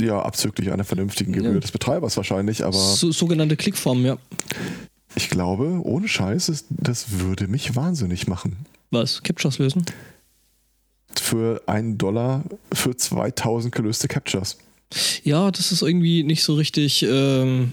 Ja, 0.00 0.20
abzüglich 0.20 0.72
einer 0.72 0.84
vernünftigen 0.84 1.32
Gebühr 1.32 1.54
Ja. 1.54 1.60
des 1.60 1.70
Betreibers 1.70 2.16
wahrscheinlich, 2.16 2.64
aber 2.64 2.76
So, 2.76 3.12
sogenannte 3.12 3.56
Klickformen, 3.56 4.04
ja. 4.04 4.16
ich 5.14 5.30
glaube, 5.30 5.80
ohne 5.84 6.08
Scheiß, 6.08 6.64
das 6.70 7.18
würde 7.20 7.46
mich 7.46 7.76
wahnsinnig 7.76 8.26
machen. 8.26 8.56
Was? 8.90 9.22
Captures 9.22 9.58
lösen? 9.58 9.84
Für 11.16 11.62
einen 11.66 11.96
Dollar 11.96 12.42
für 12.72 12.96
2000 12.96 13.72
gelöste 13.74 14.08
Captures. 14.08 14.58
Ja, 15.22 15.50
das 15.50 15.70
ist 15.72 15.82
irgendwie 15.82 16.24
nicht 16.24 16.42
so 16.42 16.54
richtig. 16.54 17.02
Ähm, 17.08 17.72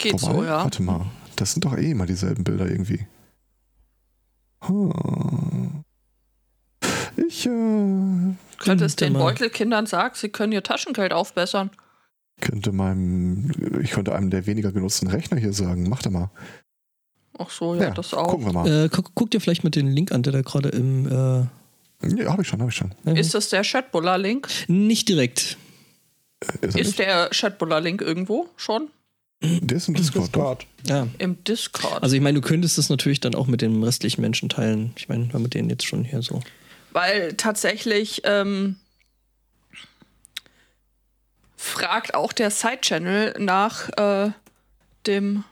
Geht 0.00 0.14
Wobei, 0.14 0.32
so, 0.34 0.44
ja. 0.44 0.64
Warte 0.64 0.82
mal, 0.82 1.06
das 1.36 1.52
sind 1.52 1.64
doch 1.64 1.76
eh 1.76 1.90
immer 1.92 2.06
dieselben 2.06 2.42
Bilder 2.42 2.66
irgendwie. 2.68 3.06
Hm. 4.62 5.84
Ich 7.16 7.46
äh, 7.46 8.34
Könntest 8.58 9.00
den 9.00 9.12
mal- 9.12 9.20
Beutelkindern 9.20 9.86
sagen, 9.86 10.14
sie 10.16 10.28
können 10.30 10.52
ihr 10.52 10.62
Taschengeld 10.62 11.12
aufbessern. 11.12 11.70
könnte 12.40 12.72
meinem, 12.72 13.50
ich 13.82 13.90
könnte 13.90 14.14
einem 14.14 14.30
der 14.30 14.46
weniger 14.46 14.72
genutzten 14.72 15.08
Rechner 15.08 15.38
hier 15.38 15.52
sagen, 15.52 15.88
mach 15.88 16.02
doch 16.02 16.10
mal. 16.10 16.30
Ach 17.38 17.50
so, 17.50 17.74
ja, 17.74 17.90
das 17.90 18.12
auch. 18.14 18.28
Gucken 18.28 18.46
wir 18.46 18.52
mal. 18.52 18.84
äh, 18.86 18.88
guck, 18.90 19.12
guck 19.14 19.30
dir 19.30 19.40
vielleicht 19.40 19.64
mal 19.64 19.70
den 19.70 19.86
Link 19.88 20.12
an, 20.12 20.22
der 20.22 20.32
da 20.32 20.42
gerade 20.42 20.70
im. 20.70 21.06
Äh, 21.06 21.46
Ja, 22.22 22.32
habe 22.32 22.42
ich 22.42 22.48
schon, 22.48 22.60
habe 22.60 22.70
ich 22.70 22.76
schon. 22.76 22.94
Ist 23.04 23.34
das 23.34 23.48
der 23.50 23.62
Chatbuller-Link? 23.62 24.48
nicht 24.68 25.08
direkt. 25.08 25.56
Äh, 26.62 26.66
Ist 26.66 26.76
Ist 26.78 26.98
der 26.98 27.28
Chatbuller-Link 27.30 28.00
irgendwo 28.02 28.48
schon? 28.56 28.88
Der 29.42 29.76
ist 29.76 29.88
im 29.88 29.94
Discord. 29.94 30.26
Discord. 30.26 30.66
Ja. 30.86 31.06
Im 31.18 31.42
Discord. 31.44 32.02
Also 32.02 32.14
ich 32.14 32.20
meine, 32.22 32.40
du 32.40 32.46
könntest 32.46 32.76
das 32.78 32.88
natürlich 32.88 33.20
dann 33.20 33.34
auch 33.34 33.46
mit 33.46 33.62
den 33.62 33.82
restlichen 33.82 34.20
Menschen 34.20 34.48
teilen. 34.48 34.92
Ich 34.96 35.08
meine, 35.08 35.32
wir 35.44 35.48
den 35.48 35.70
jetzt 35.70 35.86
schon 35.86 36.04
hier 36.04 36.22
so. 36.22 36.40
Weil 36.92 37.34
tatsächlich 37.34 38.22
ähm, 38.24 38.76
fragt 41.56 42.14
auch 42.14 42.32
der 42.32 42.50
Side-Channel 42.50 43.36
nach 43.38 43.88
äh, 43.96 44.30
dem. 45.06 45.44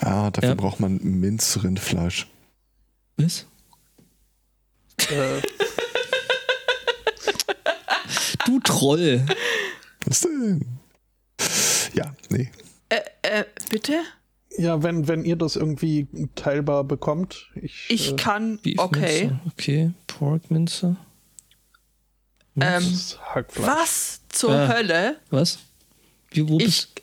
Ah, 0.00 0.30
dafür 0.30 0.50
Ja. 0.50 0.54
braucht 0.54 0.80
man 0.80 0.98
Minzrindfleisch. 1.02 2.26
Was? 3.18 3.46
Äh, 5.10 5.42
Du 8.44 8.58
Troll. 8.60 9.24
Was 10.06 10.20
denn? 10.22 10.78
Ja, 11.94 12.14
nee. 12.30 12.50
Äh, 12.88 13.00
äh, 13.22 13.44
bitte? 13.70 14.00
ja, 14.58 14.82
wenn, 14.82 15.08
wenn 15.08 15.24
ihr 15.24 15.36
das 15.36 15.56
irgendwie 15.56 16.06
teilbar 16.34 16.84
bekommt. 16.84 17.50
Ich, 17.54 17.86
Ich 17.88 18.12
äh, 18.12 18.16
kann. 18.16 18.58
Okay. 18.76 19.30
Okay. 19.48 19.92
Pork 20.06 20.50
Minze. 20.50 20.96
Ähm, 22.60 23.00
was 23.56 24.20
zur 24.28 24.54
Äh. 24.54 24.68
Hölle? 24.68 25.16
Was? 25.30 25.58
Wie, 26.30 26.48
wo 26.48 26.58
Ich, 26.58 26.64
bist 26.64 27.02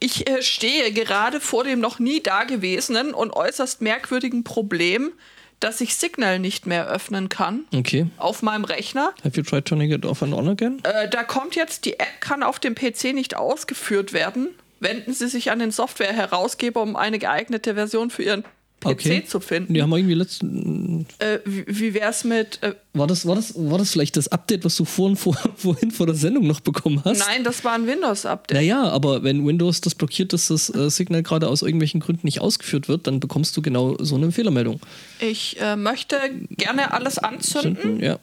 ich 0.00 0.28
äh, 0.28 0.42
stehe 0.42 0.92
gerade 0.92 1.40
vor 1.40 1.64
dem 1.64 1.80
noch 1.80 1.98
nie 1.98 2.22
dagewesenen 2.22 3.12
und 3.14 3.32
äußerst 3.32 3.80
merkwürdigen 3.80 4.44
Problem, 4.44 5.12
dass 5.60 5.80
ich 5.80 5.96
Signal 5.96 6.38
nicht 6.38 6.66
mehr 6.66 6.86
öffnen 6.86 7.28
kann 7.28 7.64
Okay. 7.74 8.06
auf 8.18 8.42
meinem 8.42 8.64
Rechner. 8.64 9.14
Have 9.24 9.36
you 9.36 9.42
tried 9.42 9.64
turning 9.64 9.90
it 9.92 10.04
off 10.04 10.22
and 10.22 10.34
on 10.34 10.48
again? 10.48 10.80
Äh, 10.84 11.08
da 11.08 11.22
kommt 11.24 11.54
jetzt, 11.56 11.84
die 11.84 11.98
App 11.98 12.20
kann 12.20 12.42
auf 12.42 12.58
dem 12.58 12.74
PC 12.74 13.12
nicht 13.14 13.36
ausgeführt 13.36 14.12
werden. 14.12 14.48
Wenden 14.80 15.14
Sie 15.14 15.28
sich 15.28 15.50
an 15.50 15.60
den 15.60 15.70
Softwareherausgeber, 15.70 16.82
um 16.82 16.96
eine 16.96 17.18
geeignete 17.18 17.74
Version 17.74 18.10
für 18.10 18.22
Ihren 18.22 18.44
PC 18.84 18.90
Okay. 18.90 19.24
zu 19.26 19.40
finden. 19.40 19.74
Die 19.74 19.82
haben 19.82 19.90
wir 19.90 19.96
irgendwie 19.96 20.14
letzten. 20.14 21.06
Äh, 21.18 21.38
wie 21.44 21.64
wie 21.66 21.94
wäre 21.94 22.10
es 22.10 22.22
mit. 22.24 22.62
Äh, 22.62 22.74
War 22.92 23.06
das, 23.06 23.26
war, 23.26 23.34
das, 23.34 23.54
war 23.56 23.78
das 23.78 23.90
vielleicht 23.90 24.16
das 24.16 24.28
Update, 24.28 24.64
was 24.64 24.76
du 24.76 24.84
vorhin, 24.84 25.16
vor, 25.16 25.36
vorhin 25.56 25.90
vor 25.90 26.06
der 26.06 26.14
Sendung 26.14 26.46
noch 26.46 26.60
bekommen 26.60 27.02
hast? 27.04 27.18
nein, 27.26 27.42
das 27.44 27.64
war 27.64 27.72
ein 27.74 27.86
Windows-Update. 27.86 28.56
Naja, 28.56 28.84
aber 28.88 29.22
wenn 29.24 29.46
Windows 29.46 29.80
das 29.80 29.94
blockiert, 29.94 30.32
dass 30.32 30.48
das 30.48 30.72
äh, 30.74 30.90
Signal 30.90 31.22
gerade 31.22 31.48
aus 31.48 31.62
irgendwelchen 31.62 32.00
Gründen 32.00 32.26
nicht 32.26 32.40
ausgeführt 32.40 32.88
wird, 32.88 33.06
dann 33.06 33.18
bekommst 33.20 33.56
du 33.56 33.62
genau 33.62 33.96
so 33.98 34.14
eine 34.16 34.30
Fehlermeldung. 34.32 34.80
Ich 35.20 35.60
äh, 35.60 35.76
möchte 35.76 36.18
gerne 36.50 36.92
alles 36.92 37.18
anzünden. 37.18 37.80
Zünden, 37.82 38.02
Ja, 38.04 38.18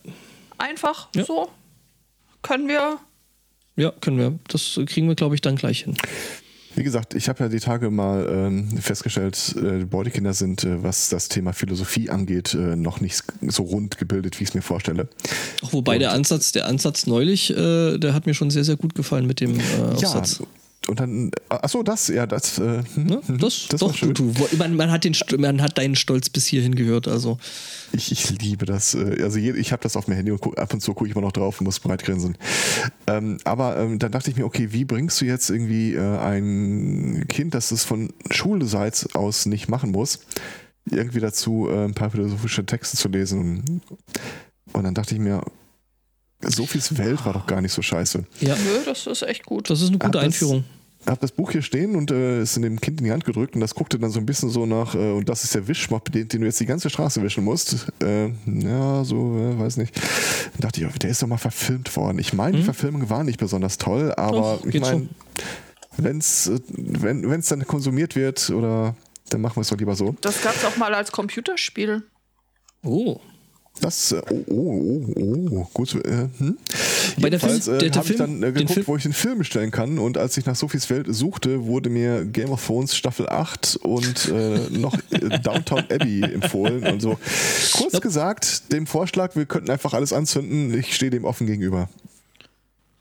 Einfach 0.58 1.08
Ja. 1.16 1.26
so. 1.26 1.50
Können 2.44 2.68
wir. 2.68 2.98
ja, 3.76 3.92
können 4.02 4.18
wir. 4.18 4.40
Das 4.48 4.80
kriegen 4.88 5.08
wir, 5.08 5.16
glaube 5.16 5.36
ich, 5.36 5.42
dann 5.42 5.56
gleich 5.56 5.82
hin. 5.84 5.96
Wie 6.76 6.84
gesagt, 6.84 7.14
ich 7.16 7.28
habe 7.28 7.44
ja 7.44 7.50
die 7.50 7.60
Tage 7.60 7.90
mal 7.90 8.28
ähm, 8.30 8.78
festgestellt, 8.78 9.56
äh, 9.58 9.84
Beutekinder 9.86 10.34
sind, 10.34 10.64
äh, 10.64 10.82
was 10.84 11.10
das 11.10 11.28
Thema 11.28 11.54
Philosophie 11.54 12.10
angeht, 12.10 12.54
äh, 12.54 12.76
noch 12.76 13.02
nicht 13.02 13.24
so 13.48 13.64
rund 13.64 13.98
gebildet, 13.98 14.40
wie 14.40 14.44
ich 14.44 14.50
es 14.50 14.56
mir 14.56 14.62
vorstelle. 14.62 15.10
Auch 15.62 15.74
wobei 15.74 15.98
der 15.98 16.14
Ansatz, 16.14 16.52
der 16.52 16.68
Ansatz 16.68 17.08
neulich, 17.08 17.50
äh, 17.52 17.98
der 17.98 18.14
hat 18.14 18.26
mir 18.26 18.34
schon 18.34 18.52
sehr, 18.52 18.64
sehr 18.64 18.78
gut 18.78 18.96
gefallen 18.96 19.28
mit 19.28 19.42
dem 19.42 19.60
äh, 19.60 19.94
Aufsatz. 19.96 20.42
Und 20.88 21.00
dann, 21.00 21.32
achso, 21.50 21.84
das, 21.84 22.08
ja, 22.08 22.26
das, 22.26 22.58
äh, 22.58 22.82
hm, 22.96 23.04
Ne? 23.06 23.22
hm, 23.26 23.38
Das, 23.38 23.68
das 23.70 23.80
doch, 23.82 23.92
du, 23.92 23.98
schön. 23.98 24.14
du, 24.16 24.34
man, 24.58 24.76
man, 24.76 24.90
hat 24.92 25.04
den, 25.04 25.16
man 25.38 25.62
hat 25.62 25.78
deinen 25.78 25.96
Stolz 25.96 26.30
bis 26.30 26.48
hierhin 26.48 26.74
gehört. 26.76 27.08
Also, 27.08 27.38
Ich, 27.92 28.12
ich 28.12 28.30
liebe 28.42 28.66
das. 28.66 28.96
äh, 28.96 29.22
Also 29.22 29.38
je, 29.38 29.52
ich 29.54 29.72
habe 29.72 29.84
das 29.84 29.96
auf 29.96 30.08
meinem 30.08 30.18
Handy 30.18 30.32
und 30.32 30.42
guck, 30.42 30.58
ab 30.58 30.74
und 30.74 30.82
zu 30.82 30.94
gucke 30.94 31.08
ich 31.10 31.16
immer 31.16 31.22
noch 31.26 31.32
drauf 31.34 31.60
und 31.62 31.66
muss 31.66 31.80
breit 31.80 32.04
grinsen. 32.04 32.36
Ähm, 33.08 33.38
aber 33.44 33.78
ähm, 33.78 34.00
dann 34.00 34.12
dachte 34.12 34.32
ich 34.32 34.38
mir, 34.38 34.46
okay, 34.46 34.70
wie 34.72 34.84
bringst 34.86 35.22
du 35.22 35.26
jetzt 35.26 35.50
irgendwie 35.50 35.94
äh, 35.94 36.18
ein 36.18 37.26
Kind, 37.30 37.54
das 37.54 37.72
es 37.72 37.84
von 37.84 38.12
Schulseits 38.32 39.14
aus 39.16 39.46
nicht 39.46 39.70
machen 39.70 39.92
muss, 39.92 40.20
irgendwie 40.90 41.20
dazu, 41.20 41.68
äh, 41.70 41.86
ein 41.86 41.94
paar 41.94 42.10
philosophische 42.10 42.66
Texte 42.66 42.98
zu 42.98 43.08
lesen? 43.08 43.82
Und 44.74 44.84
dann 44.84 44.96
dachte 44.96 45.14
ich 45.14 45.22
mir, 45.22 45.44
Sophies 46.48 46.98
Welt 46.98 47.26
war 47.26 47.34
doch 47.34 47.48
gar 47.48 47.62
nicht 47.62 47.74
so 47.74 47.82
scheiße. 47.82 48.24
ja, 48.42 48.56
Nö, 48.56 48.80
das 48.86 49.08
ist 49.08 49.22
echt 49.24 49.46
gut. 49.46 49.70
das 49.70 49.82
ist 49.82 49.90
eine 49.90 49.98
gute 50.00 50.12
das- 50.12 50.24
Einführung. 50.24 50.64
Hab 51.08 51.20
das 51.20 51.32
Buch 51.32 51.50
hier 51.52 51.64
stehen 51.64 51.96
und 51.96 52.12
äh, 52.12 52.44
ist 52.44 52.58
in 52.58 52.62
dem 52.62 52.80
Kind 52.80 53.00
in 53.00 53.06
die 53.06 53.12
Hand 53.12 53.26
gedrückt 53.26 53.56
und 53.56 53.62
das 53.62 53.74
guckte 53.74 53.98
dann 53.98 54.12
so 54.12 54.20
ein 54.20 54.26
bisschen 54.28 54.52
so 54.52 54.68
nach, 54.68 54.94
äh, 54.94 55.10
und 55.14 55.28
das 55.30 55.44
ist 55.44 55.56
der 55.56 55.68
Wischmopp, 55.68 56.12
den, 56.12 56.28
den 56.28 56.42
du 56.42 56.46
jetzt 56.46 56.60
die 56.60 56.68
ganze 56.68 56.92
Straße 56.92 57.24
wischen 57.24 57.44
musst. 57.44 57.88
Äh, 58.04 58.28
ja, 58.46 59.04
so, 59.04 59.36
äh, 59.36 59.58
weiß 59.60 59.78
nicht. 59.78 59.96
Dann 59.98 60.60
dachte 60.62 60.80
ich, 60.82 60.86
oh, 60.86 60.92
der 61.02 61.10
ist 61.10 61.24
doch 61.24 61.28
mal 61.28 61.40
verfilmt 61.40 61.96
worden. 61.96 62.20
Ich 62.20 62.34
meine, 62.34 62.58
die 62.58 62.62
Verfilmung 62.64 63.10
war 63.10 63.24
nicht 63.24 63.40
besonders 63.40 63.80
toll, 63.80 64.14
aber 64.16 64.60
Doch, 64.62 64.66
ich 64.68 64.80
meine, 64.80 65.10
wenn's, 65.98 66.46
äh, 66.48 66.60
wenn 66.68 67.32
es 67.40 67.48
dann 67.48 67.66
konsumiert 67.66 68.16
wird, 68.16 68.52
oder 68.52 68.96
dann 69.30 69.42
machen 69.42 69.56
wir 69.56 69.62
es 69.62 69.70
doch 69.70 69.78
lieber 69.80 69.96
so. 69.96 70.16
Das 70.22 70.40
gab 70.44 70.56
es 70.56 70.64
auch 70.66 70.78
mal 70.78 70.94
als 70.94 71.12
Computerspiel. 71.12 72.04
Oh. 72.84 73.20
Das, 73.80 74.12
äh, 74.12 74.22
oh, 74.30 74.44
oh, 74.48 75.14
oh, 75.16 75.48
oh, 75.52 75.68
gut. 75.74 75.96
Äh, 75.96 76.28
hm? 76.38 76.58
Jedenfalls 77.18 77.68
äh, 77.68 77.90
habe 77.92 78.12
ich 78.12 78.18
dann 78.18 78.44
äh, 78.44 78.52
geguckt, 78.52 78.74
Film- 78.74 78.88
wo 78.88 78.98
ich 78.98 79.04
den 79.04 79.14
Film 79.14 79.40
bestellen 79.40 79.72
kann. 79.72 79.98
Und 79.98 80.18
als 80.18 80.38
ich 80.38 80.46
nach 80.46 80.56
Sophies 80.56 80.90
Welt 80.90 81.08
suchte, 81.10 81.66
wurde 81.66 81.90
mir 81.90 82.26
Game 82.26 82.52
of 82.52 82.66
Thrones 82.66 82.96
Staffel 82.96 83.28
8 83.30 83.78
und 83.78 84.30
äh, 84.30 84.70
noch 84.70 84.96
äh, 85.12 85.40
Downtown 85.40 85.80
Abbey 85.90 86.22
empfohlen 86.22 86.84
und 86.86 87.02
so. 87.02 87.18
Kurz 87.74 87.94
Yep. 87.94 88.02
gesagt, 88.02 88.72
dem 88.72 88.86
Vorschlag, 88.86 89.36
wir 89.36 89.46
könnten 89.46 89.72
einfach 89.72 89.94
alles 89.94 90.14
anzünden, 90.14 90.78
ich 90.78 90.94
stehe 90.94 91.10
dem 91.10 91.26
offen 91.26 91.48
gegenüber. 91.48 91.90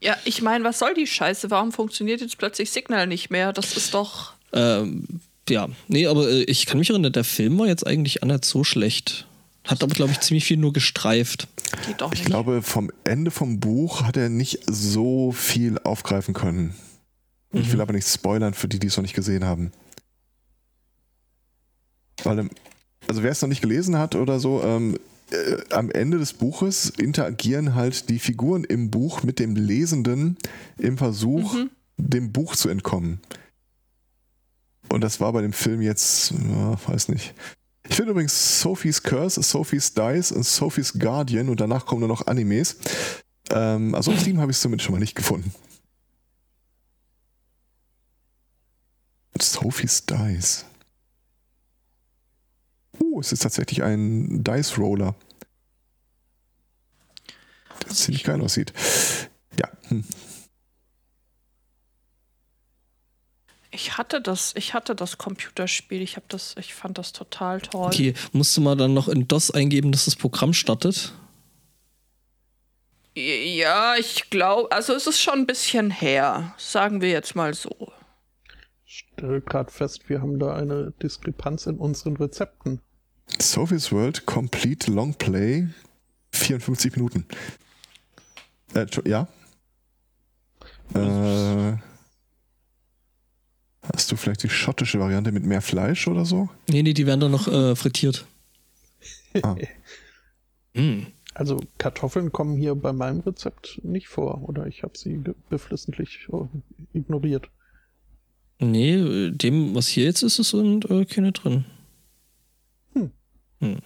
Ja, 0.03 0.17
ich 0.25 0.41
meine, 0.41 0.65
was 0.65 0.79
soll 0.79 0.95
die 0.95 1.07
Scheiße? 1.07 1.51
Warum 1.51 1.73
funktioniert 1.73 2.23
jetzt 2.23 2.39
plötzlich 2.39 2.71
Signal 2.71 3.07
nicht 3.07 3.31
mehr? 3.31 3.53
Das 3.53 3.77
ist 3.77 3.93
doch. 3.93 4.33
Ähm, 4.53 5.05
ja, 5.49 5.69
nee, 5.89 6.07
aber 6.07 6.29
äh, 6.29 6.43
ich 6.45 6.65
kann 6.65 6.79
mich 6.79 6.89
erinnern, 6.91 7.13
der 7.13 7.25
Film 7.25 7.59
war 7.59 7.67
jetzt 7.67 7.87
eigentlich 7.87 8.23
nicht 8.23 8.45
so 8.45 8.65
schlecht. 8.65 9.27
Hat 9.65 9.83
aber, 9.83 9.95
glaube 9.95 10.13
ich, 10.13 10.21
ziemlich 10.21 10.45
viel 10.45 10.57
nur 10.57 10.73
gestreift. 10.73 11.49
Geht 11.87 12.01
doch 12.01 12.13
Ich 12.13 12.21
nicht. 12.21 12.27
glaube, 12.27 12.63
vom 12.63 12.91
Ende 13.05 13.31
vom 13.31 13.61
Buch 13.61 14.03
hat 14.03 14.17
er 14.17 14.29
nicht 14.29 14.61
so 14.67 15.33
viel 15.33 15.79
aufgreifen 15.79 16.35
können. 16.35 16.75
Ich 17.53 17.73
will 17.73 17.81
aber 17.81 17.93
nicht 17.93 18.07
spoilern 18.09 18.55
für 18.55 18.69
die, 18.69 18.79
die 18.79 18.87
es 18.87 18.97
noch 18.97 19.03
nicht 19.03 19.15
gesehen 19.15 19.45
haben. 19.45 19.73
Weil, 22.23 22.39
ähm, 22.41 22.51
also 23.09 23.23
wer 23.23 23.31
es 23.33 23.43
noch 23.43 23.49
nicht 23.49 23.63
gelesen 23.63 23.99
hat 23.99 24.15
oder 24.15 24.39
so, 24.41 24.63
ähm, 24.63 24.99
äh, 25.31 25.57
am 25.75 25.91
Ende 25.91 26.19
des 26.19 26.33
Buches 26.33 26.91
interagieren 26.91 27.75
halt 27.75 28.09
die 28.09 28.19
Figuren 28.19 28.65
im 28.65 28.91
Buch 28.91 29.23
mit 29.23 29.39
dem 29.39 29.57
Lesenden 29.57 30.37
im 30.79 30.97
Versuch, 30.99 31.57
dem 31.97 32.33
Buch 32.33 32.57
zu 32.57 32.69
entkommen. 32.69 33.21
Und 34.89 35.03
das 35.03 35.21
war 35.21 35.33
bei 35.33 35.43
dem 35.43 35.53
Film 35.53 35.83
jetzt, 35.83 36.33
ja, 36.33 36.79
weiß 36.89 37.09
nicht. 37.09 37.35
Ich 37.91 37.97
finde 37.97 38.13
übrigens 38.13 38.61
Sophie's 38.61 39.03
Curse, 39.03 39.43
Sophie's 39.43 39.93
Dice 39.93 40.31
und 40.31 40.45
Sophie's 40.45 40.93
Guardian 40.97 41.49
und 41.49 41.61
danach 41.61 41.85
kommen 41.85 41.99
nur 41.99 42.09
noch 42.09 42.29
Animes. 42.29 42.77
Ähm, 43.51 43.97
also 43.97 44.13
auf 44.13 44.21
Steam 44.21 44.39
habe 44.39 44.53
ich 44.53 44.57
es 44.57 44.63
zumindest 44.63 44.87
schon 44.87 44.95
mal 44.95 45.01
nicht 45.01 45.17
gefunden. 45.17 45.53
Sophie's 49.41 50.07
Dice. 50.07 50.67
Uh, 53.01 53.21
es 53.21 53.33
ist 53.33 53.43
tatsächlich 53.43 53.83
ein 53.83 54.45
Dice 54.45 54.79
Roller. 54.79 55.17
Der 57.83 57.89
ziemlich 57.93 58.23
geil 58.23 58.41
aussieht. 58.41 58.73
Ja, 59.59 59.69
hm. 59.89 60.05
Ich 63.83 63.97
hatte 63.97 64.21
das, 64.21 64.53
ich 64.57 64.75
hatte 64.75 64.95
das 64.95 65.17
Computerspiel. 65.17 66.03
Ich 66.03 66.17
habe 66.17 66.27
das, 66.29 66.55
ich 66.59 66.75
fand 66.75 66.99
das 66.99 67.13
total 67.13 67.63
toll. 67.63 67.87
Okay, 67.87 68.13
musst 68.33 68.55
du 68.55 68.61
mal 68.61 68.77
dann 68.77 68.93
noch 68.93 69.09
in 69.09 69.27
DOS 69.27 69.51
eingeben, 69.51 69.91
dass 69.91 70.05
das 70.05 70.17
Programm 70.17 70.53
startet? 70.53 71.15
Ja, 73.15 73.95
ich 73.97 74.29
glaube, 74.29 74.71
also 74.71 74.93
es 74.93 75.07
ist 75.07 75.23
schon 75.23 75.41
ein 75.41 75.47
bisschen 75.47 75.91
her. 75.91 76.55
Sagen 76.59 77.01
wir 77.01 77.09
jetzt 77.09 77.35
mal 77.35 77.55
so. 77.55 77.91
Ich 78.85 79.07
stelle 79.15 79.41
gerade 79.41 79.73
fest, 79.73 80.11
wir 80.11 80.21
haben 80.21 80.39
da 80.39 80.55
eine 80.55 80.93
Diskrepanz 81.03 81.65
in 81.65 81.79
unseren 81.79 82.19
Rezepten. 82.19 82.83
Sophie's 83.39 83.91
World 83.93 84.27
Complete 84.27 84.91
Long 84.91 85.15
Play 85.15 85.69
54 86.33 86.97
Minuten. 86.97 87.25
Äh, 88.75 88.87
ja? 89.07 89.27
Äh, 90.95 91.79
hast 93.95 94.11
du 94.13 94.17
vielleicht 94.17 94.43
die 94.43 94.49
schottische 94.49 95.01
Variante 95.01 95.33
mit 95.33 95.45
mehr 95.45 95.63
Fleisch 95.63 96.09
oder 96.09 96.25
so? 96.25 96.49
Nee, 96.69 96.83
nee, 96.83 96.95
die 96.95 97.07
werden 97.07 97.21
dann 97.21 97.31
noch 97.31 97.49
äh, 97.49 97.77
frittiert. 97.77 98.27
Ah. 99.45 99.55
Hm. 100.75 101.07
Also 101.35 101.61
Kartoffeln 101.79 102.33
kommen 102.33 102.57
hier 102.57 102.75
bei 102.75 102.93
meinem 102.93 103.21
Rezept 103.21 103.81
nicht 103.85 104.09
vor 104.09 104.49
oder 104.49 104.67
ich 104.67 104.83
habe 104.83 104.99
sie 104.99 105.21
beflissentlich 105.49 106.27
äh, 106.33 106.99
ignoriert. 106.99 107.49
Nee, 108.59 109.31
dem, 109.31 109.75
was 109.75 109.87
hier 109.87 110.05
jetzt 110.05 110.23
ist, 110.23 110.41
ist 110.41 110.53
und 110.53 110.91
äh, 110.91 111.05
keine 111.05 111.31
drin. 111.31 111.65
Hm. 112.95 113.11
Hm. 113.61 113.79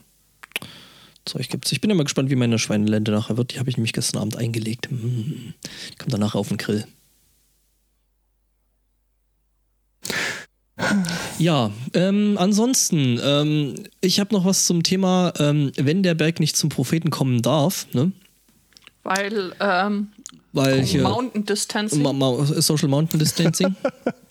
Zeug 1.24 1.48
gibt's. 1.48 1.72
Ich 1.72 1.81
bin 1.81 1.90
immer 1.90 2.05
gespannt, 2.05 2.31
wie 2.31 2.36
meine 2.36 2.59
Schweinelende 2.59 3.12
nachher 3.12 3.36
wird. 3.36 3.55
Die 3.55 3.59
habe 3.59 3.70
ich 3.70 3.76
nämlich 3.76 3.93
gestern 3.93 4.20
Abend 4.20 4.36
eingelegt. 4.36 4.89
Hm. 4.90 5.55
Die 5.93 5.97
kommt 5.97 6.12
danach 6.12 6.35
auf 6.35 6.48
den 6.48 6.56
Grill. 6.56 6.86
Ja, 11.38 11.70
ähm, 11.92 12.36
ansonsten, 12.38 13.20
ähm, 13.22 13.74
ich 14.01 14.18
habe 14.18 14.34
noch 14.34 14.44
was 14.44 14.64
zum 14.64 14.82
Thema, 14.82 15.32
ähm, 15.38 15.70
wenn 15.76 16.02
der 16.02 16.14
Berg 16.14 16.40
nicht 16.40 16.56
zum 16.56 16.68
Propheten 16.68 17.10
kommen 17.10 17.42
darf, 17.42 17.86
ne? 17.92 18.10
Weil, 19.05 19.52
ähm, 19.60 20.09
Weil 20.52 20.82
hier. 20.82 21.02
Mountain 21.02 21.44
Distancing. 21.44 22.02
Ma 22.02 22.12
Ma 22.12 22.44
Social 22.44 22.88
Mountain 22.88 23.20
Distancing. 23.20 23.76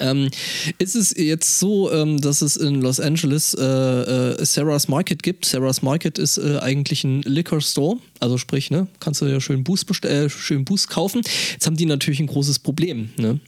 ähm, 0.00 0.30
ist 0.78 0.96
es 0.96 1.14
jetzt 1.16 1.58
so, 1.58 1.92
ähm, 1.92 2.20
dass 2.20 2.42
es 2.42 2.56
in 2.56 2.80
Los 2.80 3.00
Angeles 3.00 3.54
äh, 3.54 3.64
äh, 3.64 4.44
Sarah's 4.44 4.88
Market 4.88 5.22
gibt? 5.22 5.44
Sarah's 5.44 5.82
Market 5.82 6.18
ist 6.18 6.38
äh, 6.38 6.58
eigentlich 6.58 7.04
ein 7.04 7.22
Liquor 7.22 7.60
Store, 7.60 7.98
also 8.20 8.38
sprich, 8.38 8.70
ne, 8.70 8.86
kannst 9.00 9.20
du 9.20 9.26
ja 9.26 9.40
schön 9.40 9.64
Boost, 9.64 10.04
äh, 10.04 10.28
schön 10.28 10.64
Boost 10.64 10.90
kaufen. 10.90 11.22
Jetzt 11.52 11.66
haben 11.66 11.76
die 11.76 11.86
natürlich 11.86 12.20
ein 12.20 12.26
großes 12.26 12.58
Problem. 12.58 13.10
Ne? 13.16 13.40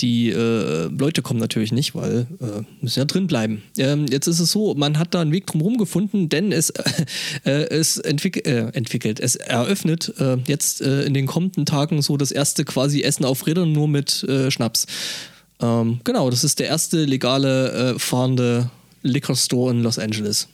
Die 0.00 0.30
äh, 0.30 0.86
Leute 0.86 1.22
kommen 1.22 1.40
natürlich 1.40 1.72
nicht, 1.72 1.94
weil 1.94 2.26
äh, 2.40 2.62
müssen 2.80 2.98
ja 2.98 3.04
drin 3.04 3.26
bleiben. 3.26 3.62
Ähm, 3.78 4.06
jetzt 4.10 4.26
ist 4.26 4.40
es 4.40 4.52
so, 4.52 4.74
man 4.74 4.98
hat 4.98 5.14
da 5.14 5.20
einen 5.20 5.32
Weg 5.32 5.46
drumherum 5.46 5.78
gefunden, 5.78 6.28
denn 6.28 6.52
es, 6.52 6.72
es 7.44 7.98
entwick 7.98 8.46
entwickelt, 8.46 9.20
es 9.20 9.36
eröffnet 9.36 10.12
jetzt 10.46 10.80
in 10.80 11.14
den 11.14 11.26
kommenden 11.26 11.66
Tagen 11.66 12.02
so 12.02 12.16
das 12.16 12.30
erste 12.30 12.64
quasi 12.64 13.02
Essen 13.02 13.24
auf 13.24 13.46
Rädern 13.46 13.72
nur 13.72 13.88
mit 13.88 14.26
Schnaps. 14.48 14.86
Ähm, 15.64 16.00
genau, 16.04 16.28
das 16.28 16.44
ist 16.44 16.58
der 16.58 16.66
erste 16.66 17.04
legale 17.04 17.94
äh, 17.94 17.98
fahrende 17.98 18.70
Liquor 19.02 19.34
Store 19.34 19.72
in 19.72 19.82
Los 19.82 19.98
Angeles. 19.98 20.48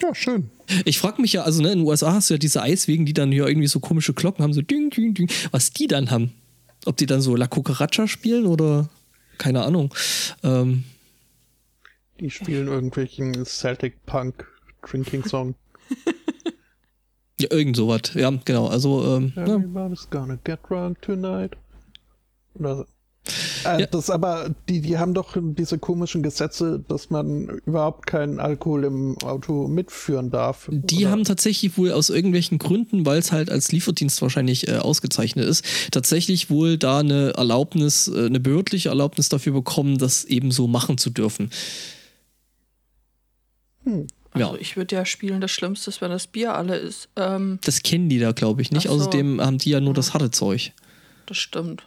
Ja, 0.00 0.14
schön. 0.14 0.50
Ich 0.84 0.98
frage 0.98 1.20
mich 1.20 1.32
ja, 1.32 1.42
also 1.42 1.62
ne, 1.62 1.72
in 1.72 1.78
den 1.80 1.86
USA 1.86 2.12
hast 2.12 2.28
du 2.28 2.34
ja 2.34 2.38
diese 2.38 2.62
Eiswegen, 2.62 3.06
die 3.06 3.14
dann 3.14 3.32
hier 3.32 3.46
irgendwie 3.46 3.68
so 3.68 3.80
komische 3.80 4.12
Glocken 4.12 4.42
haben, 4.42 4.52
so 4.52 4.62
ding, 4.62 4.90
ding, 4.90 5.14
ding, 5.14 5.30
was 5.50 5.70
die 5.70 5.86
dann 5.86 6.10
haben. 6.10 6.32
Ob 6.84 6.96
die 6.96 7.06
dann 7.06 7.20
so 7.22 7.36
La 7.36 7.46
Cucaracha 7.46 8.06
spielen 8.08 8.46
oder 8.46 8.88
keine 9.38 9.62
Ahnung. 9.64 9.94
Ähm, 10.42 10.84
Die 12.20 12.30
spielen 12.30 12.68
irgendwelchen 12.68 13.44
Celtic 13.44 14.04
Punk 14.04 14.46
Drinking 14.82 15.24
Song. 15.24 15.54
ja, 17.40 17.50
irgend 17.50 17.76
sowas. 17.76 18.12
Ja, 18.14 18.30
genau. 18.44 18.66
Also, 18.66 19.16
ähm, 19.16 19.32
ja. 19.36 19.44
Everybody's 19.44 20.08
gonna 20.10 20.38
get 20.44 20.58
drunk 20.68 21.00
tonight. 21.02 21.56
Oder. 22.54 22.86
Äh, 23.64 23.82
Ja. 23.82 23.86
Das 23.86 24.10
aber, 24.10 24.52
die, 24.68 24.80
die 24.80 24.98
haben 24.98 25.14
doch 25.14 25.36
diese 25.40 25.78
komischen 25.78 26.22
Gesetze, 26.24 26.84
dass 26.88 27.08
man 27.10 27.48
überhaupt 27.66 28.06
keinen 28.06 28.40
Alkohol 28.40 28.84
im 28.84 29.16
Auto 29.18 29.68
mitführen 29.68 30.30
darf. 30.30 30.68
Die 30.72 31.02
Oder- 31.02 31.10
haben 31.10 31.24
tatsächlich 31.24 31.78
wohl 31.78 31.92
aus 31.92 32.10
irgendwelchen 32.10 32.58
Gründen, 32.58 33.06
weil 33.06 33.18
es 33.18 33.30
halt 33.30 33.48
als 33.50 33.70
Lieferdienst 33.70 34.20
wahrscheinlich 34.22 34.66
äh, 34.68 34.78
ausgezeichnet 34.78 35.46
ist, 35.46 35.64
tatsächlich 35.92 36.50
wohl 36.50 36.78
da 36.78 36.98
eine 36.98 37.30
Erlaubnis, 37.36 38.08
äh, 38.08 38.26
eine 38.26 38.40
behördliche 38.40 38.88
Erlaubnis 38.88 39.28
dafür 39.28 39.52
bekommen, 39.52 39.98
das 39.98 40.24
eben 40.24 40.50
so 40.50 40.66
machen 40.66 40.98
zu 40.98 41.10
dürfen. 41.10 41.50
Hm. 43.84 44.06
Ja. 44.34 44.46
Also 44.48 44.58
ich 44.60 44.76
würde 44.76 44.96
ja 44.96 45.04
spielen, 45.04 45.40
das 45.40 45.50
Schlimmste 45.50 45.90
ist, 45.90 46.00
wenn 46.00 46.10
das 46.10 46.26
Bier 46.26 46.54
alle 46.54 46.76
ist. 46.76 47.08
Ähm, 47.16 47.58
Das 47.64 47.82
kennen 47.82 48.08
die 48.08 48.18
da, 48.18 48.32
glaube 48.32 48.62
ich, 48.62 48.70
nicht. 48.72 48.84
So. 48.88 48.94
Außerdem 48.94 49.40
haben 49.40 49.58
die 49.58 49.70
ja 49.70 49.80
nur 49.80 49.92
das 49.94 50.14
harte 50.14 50.30
Zeug. 50.30 50.72
das 51.26 51.36
stimmt. 51.36 51.84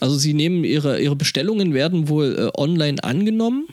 Also 0.00 0.16
sie 0.16 0.34
nehmen 0.34 0.64
ihre, 0.64 1.00
ihre 1.00 1.16
Bestellungen 1.16 1.72
werden 1.72 2.08
wohl 2.08 2.36
äh, 2.38 2.60
online 2.60 3.02
angenommen. 3.02 3.66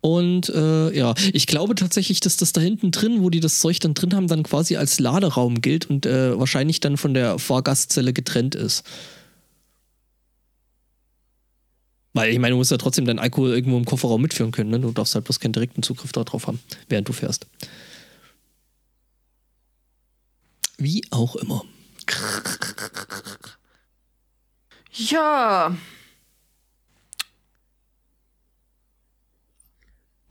Und 0.00 0.50
äh, 0.50 0.94
ja, 0.94 1.14
ich 1.32 1.46
glaube 1.46 1.74
tatsächlich, 1.76 2.20
dass 2.20 2.36
das 2.36 2.52
da 2.52 2.60
hinten 2.60 2.90
drin, 2.90 3.22
wo 3.22 3.30
die 3.30 3.40
das 3.40 3.60
Zeug 3.60 3.80
dann 3.80 3.94
drin 3.94 4.14
haben, 4.14 4.28
dann 4.28 4.42
quasi 4.42 4.76
als 4.76 5.00
Laderaum 5.00 5.62
gilt 5.62 5.88
und 5.88 6.04
äh, 6.04 6.38
wahrscheinlich 6.38 6.80
dann 6.80 6.98
von 6.98 7.14
der 7.14 7.38
Fahrgastzelle 7.38 8.12
getrennt 8.12 8.54
ist. 8.54 8.84
Weil 12.12 12.32
ich 12.32 12.38
meine, 12.38 12.52
du 12.52 12.58
musst 12.58 12.70
ja 12.70 12.76
trotzdem 12.76 13.06
deinen 13.06 13.18
Alkohol 13.18 13.54
irgendwo 13.54 13.78
im 13.78 13.86
Kofferraum 13.86 14.20
mitführen 14.20 14.52
können. 14.52 14.70
Ne? 14.70 14.78
Du 14.78 14.92
darfst 14.92 15.14
halt 15.14 15.24
bloß 15.24 15.40
keinen 15.40 15.52
direkten 15.52 15.82
Zugriff 15.82 16.12
darauf 16.12 16.46
haben, 16.46 16.60
während 16.88 17.08
du 17.08 17.12
fährst. 17.12 17.46
Wie 20.76 21.02
auch 21.10 21.34
immer. 21.36 21.64
Ja, 24.94 25.74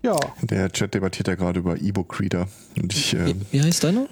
Ja, 0.01 0.17
Der 0.41 0.69
Chat 0.71 0.93
debattiert 0.93 1.27
ja 1.29 1.35
gerade 1.35 1.59
über 1.59 1.77
E-Book-Reader. 1.81 2.47
Und 2.75 2.93
ich, 2.93 3.13
äh, 3.13 3.33
Wie 3.51 3.61
heißt 3.61 3.85
deiner? 3.85 4.07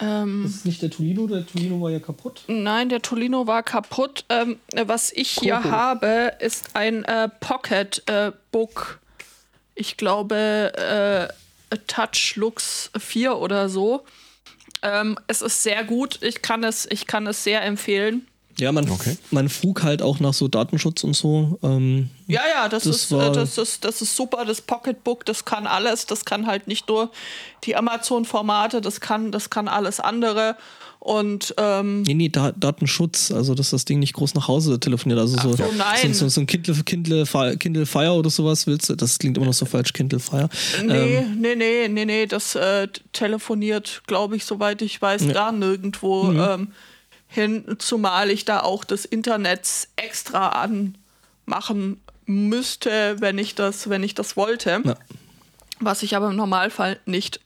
ähm, 0.00 0.44
ist 0.44 0.66
nicht 0.66 0.82
der 0.82 0.90
Tolino, 0.90 1.28
der 1.28 1.46
Tolino 1.46 1.80
war 1.80 1.90
ja 1.90 2.00
kaputt. 2.00 2.42
nein, 2.48 2.88
der 2.88 3.00
Tolino 3.00 3.46
war 3.46 3.62
kaputt. 3.62 4.24
Ähm, 4.28 4.58
was 4.86 5.12
ich 5.12 5.30
hier 5.30 5.56
Kobo. 5.58 5.70
habe, 5.70 6.32
ist 6.40 6.74
ein 6.74 7.04
äh, 7.04 7.28
Pocket 7.28 8.02
äh, 8.08 8.32
Book. 8.50 8.98
Ich 9.76 9.96
glaube, 9.96 11.30
äh, 11.70 11.76
Touch 11.86 12.34
Lux 12.34 12.90
4 12.98 13.36
oder 13.36 13.68
so. 13.68 14.04
Ähm, 14.82 15.16
es 15.28 15.42
ist 15.42 15.62
sehr 15.62 15.84
gut. 15.84 16.18
Ich 16.22 16.42
kann 16.42 16.64
es, 16.64 16.86
ich 16.90 17.06
kann 17.06 17.28
es 17.28 17.44
sehr 17.44 17.62
empfehlen. 17.62 18.26
Ja, 18.58 18.70
man, 18.70 18.88
okay. 18.88 19.16
man 19.30 19.48
frug 19.48 19.82
halt 19.82 20.00
auch 20.00 20.20
nach 20.20 20.34
so 20.34 20.48
Datenschutz 20.48 21.02
und 21.02 21.14
so. 21.14 21.58
Ähm, 21.62 22.10
ja, 22.26 22.42
ja, 22.48 22.68
das, 22.68 22.84
das, 22.84 22.96
ist, 22.96 23.12
äh, 23.12 23.32
das, 23.32 23.58
ist, 23.58 23.84
das 23.84 24.00
ist 24.00 24.14
super. 24.14 24.44
Das 24.44 24.60
Pocketbook, 24.60 25.24
das 25.24 25.44
kann 25.44 25.66
alles. 25.66 26.06
Das 26.06 26.24
kann 26.24 26.46
halt 26.46 26.68
nicht 26.68 26.88
nur 26.88 27.10
die 27.64 27.74
Amazon-Formate, 27.74 28.80
das 28.80 29.00
kann, 29.00 29.32
das 29.32 29.50
kann 29.50 29.66
alles 29.66 29.98
andere. 29.98 30.56
Und, 31.04 31.54
ähm, 31.58 32.00
nee, 32.02 32.14
nee, 32.14 32.28
da 32.30 32.52
Datenschutz, 32.52 33.30
also 33.30 33.54
dass 33.54 33.68
das 33.70 33.84
Ding 33.84 33.98
nicht 33.98 34.14
groß 34.14 34.34
nach 34.34 34.48
Hause 34.48 34.80
telefoniert. 34.80 35.20
Also 35.20 35.36
so, 35.36 35.54
so, 35.54 35.64
nein. 35.76 36.14
so, 36.14 36.28
so, 36.28 36.40
ein 36.40 36.46
Kindle, 36.46 36.74
Kindle, 36.82 37.26
Kindle 37.58 37.84
Fire 37.84 38.12
oder 38.12 38.30
sowas 38.30 38.66
willst 38.66 38.88
du? 38.88 38.94
Das 38.94 39.18
klingt 39.18 39.36
immer 39.36 39.44
noch 39.44 39.52
so 39.52 39.66
falsch, 39.66 39.92
Kindle 39.92 40.18
Fire. 40.18 40.48
Nee, 40.82 41.16
ähm, 41.16 41.40
nee, 41.42 41.56
nee, 41.56 41.88
nee, 41.88 42.04
nee, 42.06 42.26
das 42.26 42.54
äh, 42.54 42.88
telefoniert, 43.12 44.02
glaube 44.06 44.36
ich, 44.36 44.46
soweit 44.46 44.80
ich 44.80 45.02
weiß, 45.02 45.22
nee. 45.22 45.34
gar 45.34 45.52
nirgendwo 45.52 46.24
mhm. 46.24 46.40
ähm, 46.40 46.68
hin, 47.34 47.76
zumal 47.78 48.30
ich 48.30 48.44
da 48.44 48.60
auch 48.60 48.84
das 48.84 49.04
Internet 49.04 49.88
extra 49.96 50.48
anmachen 50.50 52.00
müsste, 52.26 53.16
wenn 53.20 53.38
ich 53.38 53.54
das, 53.54 53.90
wenn 53.90 54.02
ich 54.02 54.14
das 54.14 54.36
wollte. 54.36 54.80
Ja. 54.84 54.96
Was 55.80 56.02
ich 56.02 56.16
aber 56.16 56.30
im 56.30 56.36
Normalfall 56.36 57.00
nicht 57.04 57.40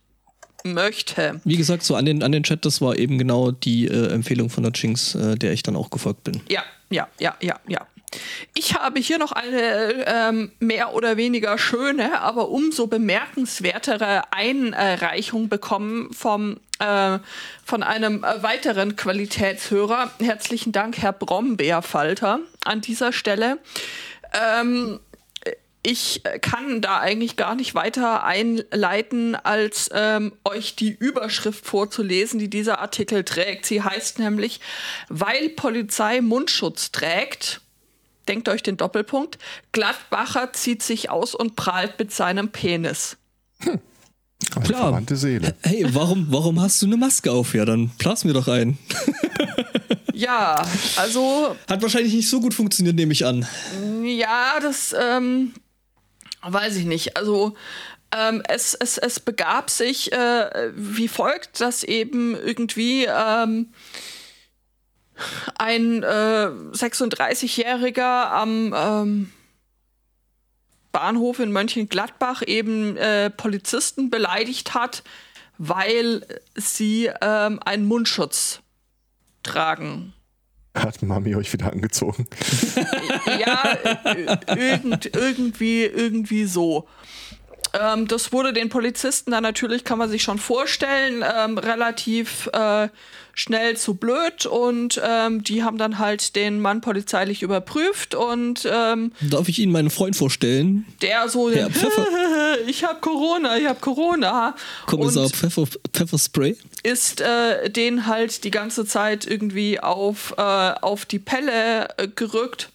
möchte. 0.64 1.40
Wie 1.44 1.56
gesagt, 1.56 1.82
so 1.82 1.94
an 1.94 2.04
den, 2.04 2.22
an 2.22 2.32
den 2.32 2.42
Chat, 2.42 2.64
das 2.64 2.80
war 2.80 2.98
eben 2.98 3.18
genau 3.18 3.50
die 3.50 3.86
äh, 3.86 4.12
Empfehlung 4.12 4.50
von 4.50 4.62
der 4.62 4.72
Jinx, 4.72 5.14
äh, 5.14 5.36
der 5.36 5.52
ich 5.52 5.62
dann 5.62 5.76
auch 5.76 5.90
gefolgt 5.90 6.24
bin. 6.24 6.40
Ja, 6.48 6.62
ja, 6.90 7.08
ja, 7.18 7.36
ja, 7.40 7.58
ja. 7.66 7.86
Ich 8.54 8.74
habe 8.74 9.00
hier 9.00 9.18
noch 9.18 9.32
eine 9.32 10.04
ähm, 10.06 10.52
mehr 10.60 10.94
oder 10.94 11.16
weniger 11.16 11.58
schöne, 11.58 12.20
aber 12.20 12.48
umso 12.48 12.86
bemerkenswertere 12.86 14.32
Einreichung 14.32 15.48
bekommen 15.48 16.12
vom, 16.12 16.58
äh, 16.78 17.18
von 17.64 17.82
einem 17.82 18.22
weiteren 18.22 18.96
Qualitätshörer. 18.96 20.10
Herzlichen 20.20 20.72
Dank, 20.72 20.98
Herr 20.98 21.12
Brombeerfalter, 21.12 22.40
an 22.64 22.80
dieser 22.80 23.12
Stelle. 23.12 23.58
Ähm, 24.32 25.00
ich 25.82 26.22
kann 26.40 26.80
da 26.80 26.98
eigentlich 26.98 27.36
gar 27.36 27.54
nicht 27.54 27.74
weiter 27.74 28.24
einleiten, 28.24 29.36
als 29.36 29.90
ähm, 29.94 30.32
euch 30.44 30.74
die 30.74 30.90
Überschrift 30.90 31.64
vorzulesen, 31.64 32.38
die 32.38 32.50
dieser 32.50 32.80
Artikel 32.80 33.24
trägt. 33.24 33.64
Sie 33.64 33.82
heißt 33.82 34.18
nämlich, 34.18 34.60
weil 35.08 35.50
Polizei 35.50 36.20
Mundschutz 36.20 36.90
trägt, 36.90 37.60
denkt 38.28 38.48
euch 38.48 38.62
den 38.62 38.76
Doppelpunkt, 38.76 39.38
Gladbacher 39.72 40.52
zieht 40.52 40.82
sich 40.82 41.10
aus 41.10 41.34
und 41.34 41.56
prahlt 41.56 41.98
mit 41.98 42.12
seinem 42.12 42.50
Penis. 42.50 43.16
Hm. 43.60 43.80
Klar. 44.64 45.02
Seele. 45.10 45.54
Hey, 45.62 45.84
warum, 45.90 46.28
warum 46.30 46.60
hast 46.60 46.80
du 46.80 46.86
eine 46.86 46.96
Maske 46.96 47.32
auf? 47.32 47.54
Ja, 47.54 47.64
dann 47.64 47.88
blas 47.98 48.24
mir 48.24 48.32
doch 48.32 48.48
ein. 48.48 48.78
ja, 50.12 50.62
also. 50.96 51.56
Hat 51.68 51.82
wahrscheinlich 51.82 52.14
nicht 52.14 52.28
so 52.28 52.40
gut 52.40 52.54
funktioniert, 52.54 52.94
nehme 52.94 53.12
ich 53.12 53.26
an. 53.26 53.46
Ja, 54.04 54.58
das, 54.60 54.94
ähm, 54.98 55.54
weiß 56.42 56.76
ich 56.76 56.84
nicht. 56.84 57.16
Also 57.16 57.56
ähm, 58.16 58.42
es, 58.48 58.74
es, 58.74 58.96
es 58.98 59.20
begab 59.20 59.70
sich 59.70 60.12
äh, 60.12 60.70
wie 60.74 61.08
folgt, 61.08 61.60
dass 61.60 61.82
eben 61.82 62.34
irgendwie 62.34 63.06
ähm, 63.06 63.68
ein 65.58 66.02
äh, 66.02 66.50
36-Jähriger 66.72 68.30
am 68.30 68.74
ähm, 68.76 69.32
Bahnhof 70.92 71.38
in 71.40 71.52
Mönchengladbach 71.52 72.42
eben 72.46 72.96
äh, 72.96 73.30
Polizisten 73.30 74.10
beleidigt 74.10 74.74
hat, 74.74 75.02
weil 75.58 76.24
sie 76.54 77.10
ähm, 77.20 77.60
einen 77.64 77.86
Mundschutz 77.86 78.60
tragen. 79.42 80.14
Hat 80.74 81.02
Mami 81.02 81.34
euch 81.34 81.52
wieder 81.52 81.72
angezogen? 81.72 82.26
ja, 83.40 83.76
irgend, 84.54 85.14
irgendwie, 85.14 85.84
irgendwie 85.84 86.44
so. 86.44 86.88
Ähm, 87.78 88.06
das 88.06 88.32
wurde 88.32 88.52
den 88.52 88.68
Polizisten 88.68 89.32
dann 89.32 89.42
natürlich, 89.42 89.84
kann 89.84 89.98
man 89.98 90.08
sich 90.08 90.22
schon 90.22 90.38
vorstellen, 90.38 91.24
ähm, 91.36 91.58
relativ 91.58 92.48
äh, 92.52 92.88
schnell 93.38 93.76
zu 93.76 93.94
blöd 93.94 94.46
und 94.46 95.00
ähm, 95.04 95.44
die 95.44 95.62
haben 95.62 95.78
dann 95.78 96.00
halt 96.00 96.34
den 96.34 96.60
Mann 96.60 96.80
polizeilich 96.80 97.42
überprüft 97.42 98.16
und 98.16 98.68
ähm, 98.68 99.12
Darf 99.20 99.48
ich 99.48 99.60
Ihnen 99.60 99.70
meinen 99.70 99.90
Freund 99.90 100.16
vorstellen? 100.16 100.84
Der 101.02 101.28
so, 101.28 101.48
Herr 101.48 101.70
Pfeffer. 101.70 102.04
ich 102.66 102.82
habe 102.82 102.98
Corona, 103.00 103.56
ich 103.56 103.68
habe 103.68 103.78
Corona. 103.78 104.56
Kommissar 104.86 105.28
Pfeffer, 105.28 105.66
Pfefferspray? 105.94 106.56
Ist 106.82 107.20
äh, 107.20 107.70
den 107.70 108.06
halt 108.06 108.42
die 108.42 108.50
ganze 108.50 108.84
Zeit 108.86 109.24
irgendwie 109.24 109.78
auf, 109.78 110.34
äh, 110.36 110.42
auf 110.42 111.06
die 111.06 111.20
Pelle 111.20 111.96
äh, 111.96 112.08
gerückt. 112.08 112.70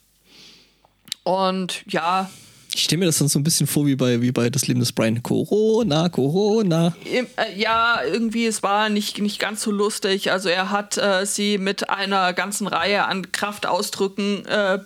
Und 1.24 1.84
ja, 1.88 2.30
ich 2.74 2.84
stelle 2.84 3.00
mir 3.00 3.06
das 3.06 3.20
dann 3.20 3.28
so 3.28 3.38
ein 3.38 3.44
bisschen 3.44 3.68
vor 3.68 3.86
wie 3.86 3.96
bei, 3.96 4.22
wie 4.22 4.32
bei 4.32 4.50
Das 4.50 4.68
Leben 4.68 4.80
des 4.80 4.92
Brian. 4.92 5.22
Corona, 5.22 6.10
Corona. 6.10 6.96
Äh, 7.06 7.26
ja, 7.56 8.02
irgendwie, 8.04 8.46
es 8.46 8.64
war 8.64 8.90
nicht, 8.90 9.20
nicht 9.20 9.40
ganz 9.40 9.62
so 9.62 9.72
lustig. 9.72 10.32
Also 10.32 10.50
er 10.50 10.72
hat 10.72 10.98
äh, 10.98 11.26
sie 11.26 11.58
mit 11.58 11.90
einer 11.90 12.34
ganzen 12.34 12.68
Reihe 12.68 13.06
an 13.06 13.32
Kraftausdrücken 13.32 14.46
äh, 14.48 14.80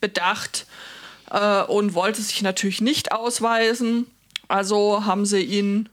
bedacht 0.00 0.66
äh, 1.30 1.62
und 1.62 1.94
wollte 1.94 2.22
sich 2.22 2.40
natürlich 2.42 2.80
nicht 2.80 3.12
ausweisen. 3.12 4.06
Also 4.48 5.04
haben 5.04 5.26
sie 5.26 5.42
ihn 5.42 5.88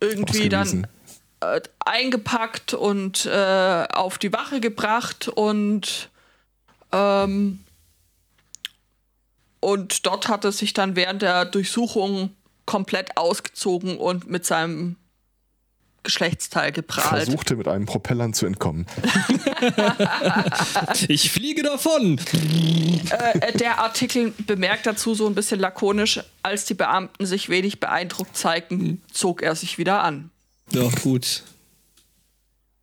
irgendwie 0.00 0.48
dann 0.48 0.86
äh, 1.40 1.60
eingepackt 1.80 2.72
und 2.74 3.26
äh, 3.26 3.86
auf 3.92 4.18
die 4.18 4.32
Wache 4.32 4.60
gebracht 4.60 5.28
und 5.28 6.10
ähm, 6.92 7.60
und 9.60 10.06
dort 10.06 10.28
hat 10.28 10.44
er 10.44 10.52
sich 10.52 10.72
dann 10.72 10.96
während 10.96 11.22
der 11.22 11.44
Durchsuchung 11.44 12.30
komplett 12.66 13.16
ausgezogen 13.16 13.96
und 13.96 14.28
mit 14.28 14.44
seinem 14.44 14.96
Geschlechtsteil 16.06 16.70
geprahlt. 16.70 17.24
Versuchte 17.24 17.56
mit 17.56 17.66
einem 17.66 17.84
Propellern 17.84 18.32
zu 18.32 18.46
entkommen. 18.46 18.86
ich 21.08 21.32
fliege 21.32 21.62
davon. 21.64 22.20
Äh, 23.10 23.52
der 23.58 23.80
Artikel 23.80 24.32
bemerkt 24.46 24.86
dazu 24.86 25.14
so 25.14 25.26
ein 25.26 25.34
bisschen 25.34 25.58
lakonisch, 25.58 26.20
als 26.44 26.64
die 26.64 26.74
Beamten 26.74 27.26
sich 27.26 27.48
wenig 27.48 27.80
beeindruckt 27.80 28.36
zeigten, 28.36 29.02
zog 29.12 29.42
er 29.42 29.56
sich 29.56 29.78
wieder 29.78 30.04
an. 30.04 30.30
Ja, 30.70 30.88
gut. 31.02 31.42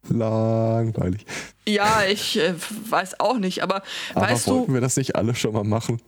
Langweilig. 0.09 1.25
Ja, 1.65 2.03
ich 2.03 2.37
äh, 2.37 2.53
weiß 2.89 3.21
auch 3.21 3.37
nicht, 3.37 3.63
aber, 3.63 3.83
aber 4.13 4.27
weißt 4.27 4.47
wollten 4.47 4.67
du, 4.67 4.73
wir 4.73 4.81
das 4.81 4.97
nicht 4.97 5.15
alle 5.15 5.33
schon 5.33 5.53
mal 5.53 5.63
machen? 5.63 6.01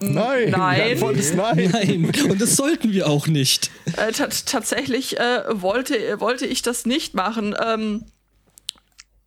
Nein, 0.00 0.50
nein. 0.50 0.98
nein. 1.34 1.70
nein. 1.72 2.30
Und 2.30 2.40
das 2.40 2.54
sollten 2.54 2.92
wir 2.92 3.08
auch 3.08 3.26
nicht. 3.26 3.70
Äh, 3.96 4.12
tatsächlich 4.12 5.18
äh, 5.18 5.42
wollte, 5.50 6.20
wollte 6.20 6.46
ich 6.46 6.62
das 6.62 6.86
nicht 6.86 7.14
machen. 7.14 7.56
Ähm, 7.60 8.04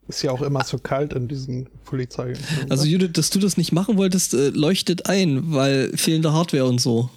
ist 0.07 0.23
ja 0.23 0.31
auch 0.31 0.41
immer 0.41 0.63
so 0.63 0.77
kalt 0.77 1.13
in 1.13 1.27
diesen 1.27 1.69
Polizei. 1.85 2.33
Also 2.69 2.85
Judith, 2.85 3.11
dass 3.13 3.29
du 3.29 3.39
das 3.39 3.57
nicht 3.57 3.71
machen 3.71 3.97
wolltest, 3.97 4.33
äh, 4.33 4.49
leuchtet 4.49 5.07
ein, 5.07 5.53
weil 5.53 5.95
fehlende 5.95 6.33
Hardware 6.33 6.65
und 6.65 6.79
so. 6.79 7.09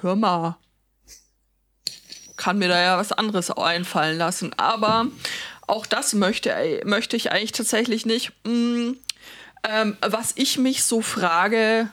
Hör 0.00 0.16
mal. 0.16 0.56
Kann 2.36 2.58
mir 2.58 2.68
da 2.68 2.80
ja 2.80 2.98
was 2.98 3.12
anderes 3.12 3.50
einfallen 3.50 4.18
lassen. 4.18 4.52
Aber 4.56 5.06
auch 5.66 5.86
das 5.86 6.14
möchte, 6.14 6.82
möchte 6.84 7.16
ich 7.16 7.30
eigentlich 7.32 7.52
tatsächlich 7.52 8.06
nicht. 8.06 8.32
Hm, 8.46 8.96
ähm, 9.64 9.96
was 10.00 10.32
ich 10.36 10.58
mich 10.58 10.84
so 10.84 11.00
frage, 11.00 11.90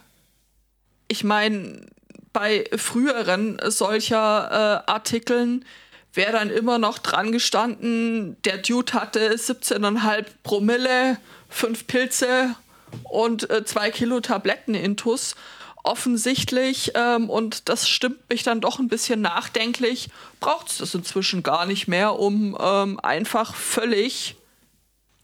ich 1.08 1.24
meine, 1.24 1.86
bei 2.34 2.66
früheren 2.76 3.60
solcher 3.66 4.84
äh, 4.88 4.92
Artikeln 4.92 5.66
wäre 6.14 6.34
dann 6.34 6.50
immer 6.50 6.78
noch 6.78 7.00
dran 7.00 7.32
gestanden, 7.32 8.38
der 8.44 8.58
Dude 8.58 8.94
hatte 8.94 9.34
17,5 9.34 10.26
Promille, 10.44 11.18
5 11.50 11.88
Pilze 11.88 12.56
und 13.04 13.50
äh, 13.50 13.64
2 13.64 13.92
Kilo 13.92 14.20
Tabletten 14.20 14.76
intus. 14.76 15.36
Offensichtlich, 15.84 16.92
ähm, 16.94 17.30
und 17.30 17.68
das 17.68 17.90
stimmt 17.90 18.30
mich 18.30 18.44
dann 18.44 18.62
doch 18.62 18.78
ein 18.78 18.88
bisschen 18.88 19.20
nachdenklich, 19.22 20.10
braucht 20.40 20.70
es 20.70 20.78
das 20.78 20.94
inzwischen 20.94 21.42
gar 21.42 21.66
nicht 21.66 21.88
mehr, 21.88 22.20
um 22.20 22.56
ähm, 22.62 23.00
einfach 23.00 23.56
völlig 23.56 24.36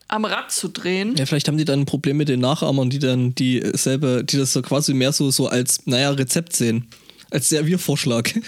am 0.07 0.25
Rad 0.25 0.51
zu 0.51 0.69
drehen. 0.69 1.15
Ja, 1.15 1.25
vielleicht 1.25 1.47
haben 1.47 1.57
die 1.57 1.65
dann 1.65 1.81
ein 1.81 1.85
Problem 1.85 2.17
mit 2.17 2.29
den 2.29 2.39
Nachahmern, 2.39 2.89
die 2.89 2.99
dann 2.99 3.35
dieselbe, 3.35 4.23
die 4.23 4.37
das 4.37 4.53
so 4.53 4.61
quasi 4.61 4.93
mehr 4.93 5.11
so, 5.11 5.31
so 5.31 5.47
als, 5.47 5.85
naja, 5.85 6.11
Rezept 6.11 6.55
sehen. 6.55 6.87
Als 7.29 7.49
Serviervorschlag. 7.49 8.33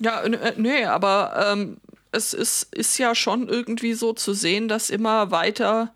Ja, 0.00 0.22
äh, 0.22 0.54
nee, 0.56 0.84
aber 0.84 1.50
ähm, 1.50 1.78
es 2.12 2.32
ist, 2.32 2.72
ist 2.72 2.98
ja 2.98 3.16
schon 3.16 3.48
irgendwie 3.48 3.94
so 3.94 4.12
zu 4.12 4.32
sehen, 4.32 4.68
dass 4.68 4.90
immer 4.90 5.32
weiter 5.32 5.92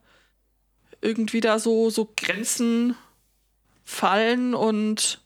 irgendwie 1.00 1.40
da 1.40 1.60
so, 1.60 1.88
so 1.88 2.12
Grenzen 2.16 2.96
fallen 3.84 4.54
und 4.54 5.20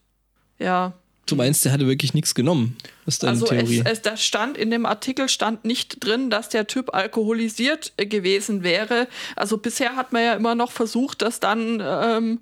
ja, 0.58 0.92
Du 1.26 1.34
meinst, 1.34 1.64
der 1.64 1.72
hatte 1.72 1.86
wirklich 1.86 2.14
nichts 2.14 2.34
genommen? 2.34 2.76
Ist 3.06 3.22
deine 3.22 3.32
also 3.32 3.46
Theorie? 3.46 3.82
Es, 3.84 3.92
es, 3.92 4.02
da 4.02 4.16
stand 4.16 4.58
in 4.58 4.70
dem 4.70 4.86
Artikel 4.86 5.28
stand 5.28 5.64
nicht 5.64 6.04
drin, 6.04 6.30
dass 6.30 6.48
der 6.48 6.66
Typ 6.66 6.94
alkoholisiert 6.94 7.92
äh, 7.96 8.06
gewesen 8.06 8.62
wäre. 8.62 9.08
Also 9.36 9.58
bisher 9.58 9.96
hat 9.96 10.12
man 10.12 10.22
ja 10.22 10.34
immer 10.34 10.54
noch 10.54 10.72
versucht, 10.72 11.22
das 11.22 11.40
dann 11.40 11.82
ähm, 11.84 12.40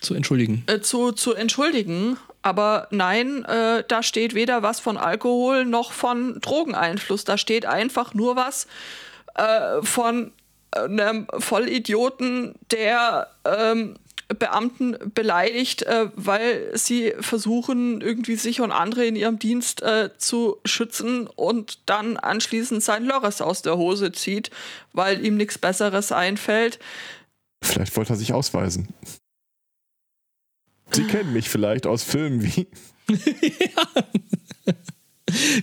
zu 0.00 0.14
entschuldigen. 0.14 0.64
Äh, 0.66 0.80
zu, 0.80 1.12
zu 1.12 1.34
entschuldigen. 1.34 2.16
Aber 2.42 2.88
nein, 2.90 3.44
äh, 3.44 3.84
da 3.86 4.02
steht 4.02 4.34
weder 4.34 4.62
was 4.62 4.80
von 4.80 4.96
Alkohol 4.96 5.64
noch 5.64 5.92
von 5.92 6.40
Drogeneinfluss. 6.40 7.24
Da 7.24 7.38
steht 7.38 7.66
einfach 7.66 8.14
nur 8.14 8.36
was 8.36 8.66
äh, 9.34 9.82
von 9.82 10.32
einem 10.72 11.26
Vollidioten, 11.38 12.54
der 12.70 13.28
ähm, 13.44 13.96
Beamten 14.28 14.96
beleidigt, 15.14 15.82
äh, 15.82 16.10
weil 16.16 16.76
sie 16.76 17.14
versuchen, 17.20 18.00
irgendwie 18.00 18.36
sich 18.36 18.60
und 18.60 18.72
andere 18.72 19.06
in 19.06 19.14
ihrem 19.14 19.38
Dienst 19.38 19.82
äh, 19.82 20.10
zu 20.18 20.58
schützen 20.64 21.28
und 21.28 21.78
dann 21.86 22.16
anschließend 22.16 22.82
sein 22.82 23.04
Lörres 23.04 23.40
aus 23.40 23.62
der 23.62 23.76
Hose 23.76 24.10
zieht, 24.12 24.50
weil 24.92 25.24
ihm 25.24 25.36
nichts 25.36 25.58
Besseres 25.58 26.10
einfällt. 26.10 26.80
Vielleicht 27.62 27.96
wollte 27.96 28.14
er 28.14 28.16
sich 28.16 28.32
ausweisen. 28.32 28.88
Sie 30.90 31.04
kennen 31.04 31.32
mich 31.32 31.48
vielleicht 31.48 31.86
aus 31.86 32.02
Filmen 32.02 32.42
wie. 32.42 32.66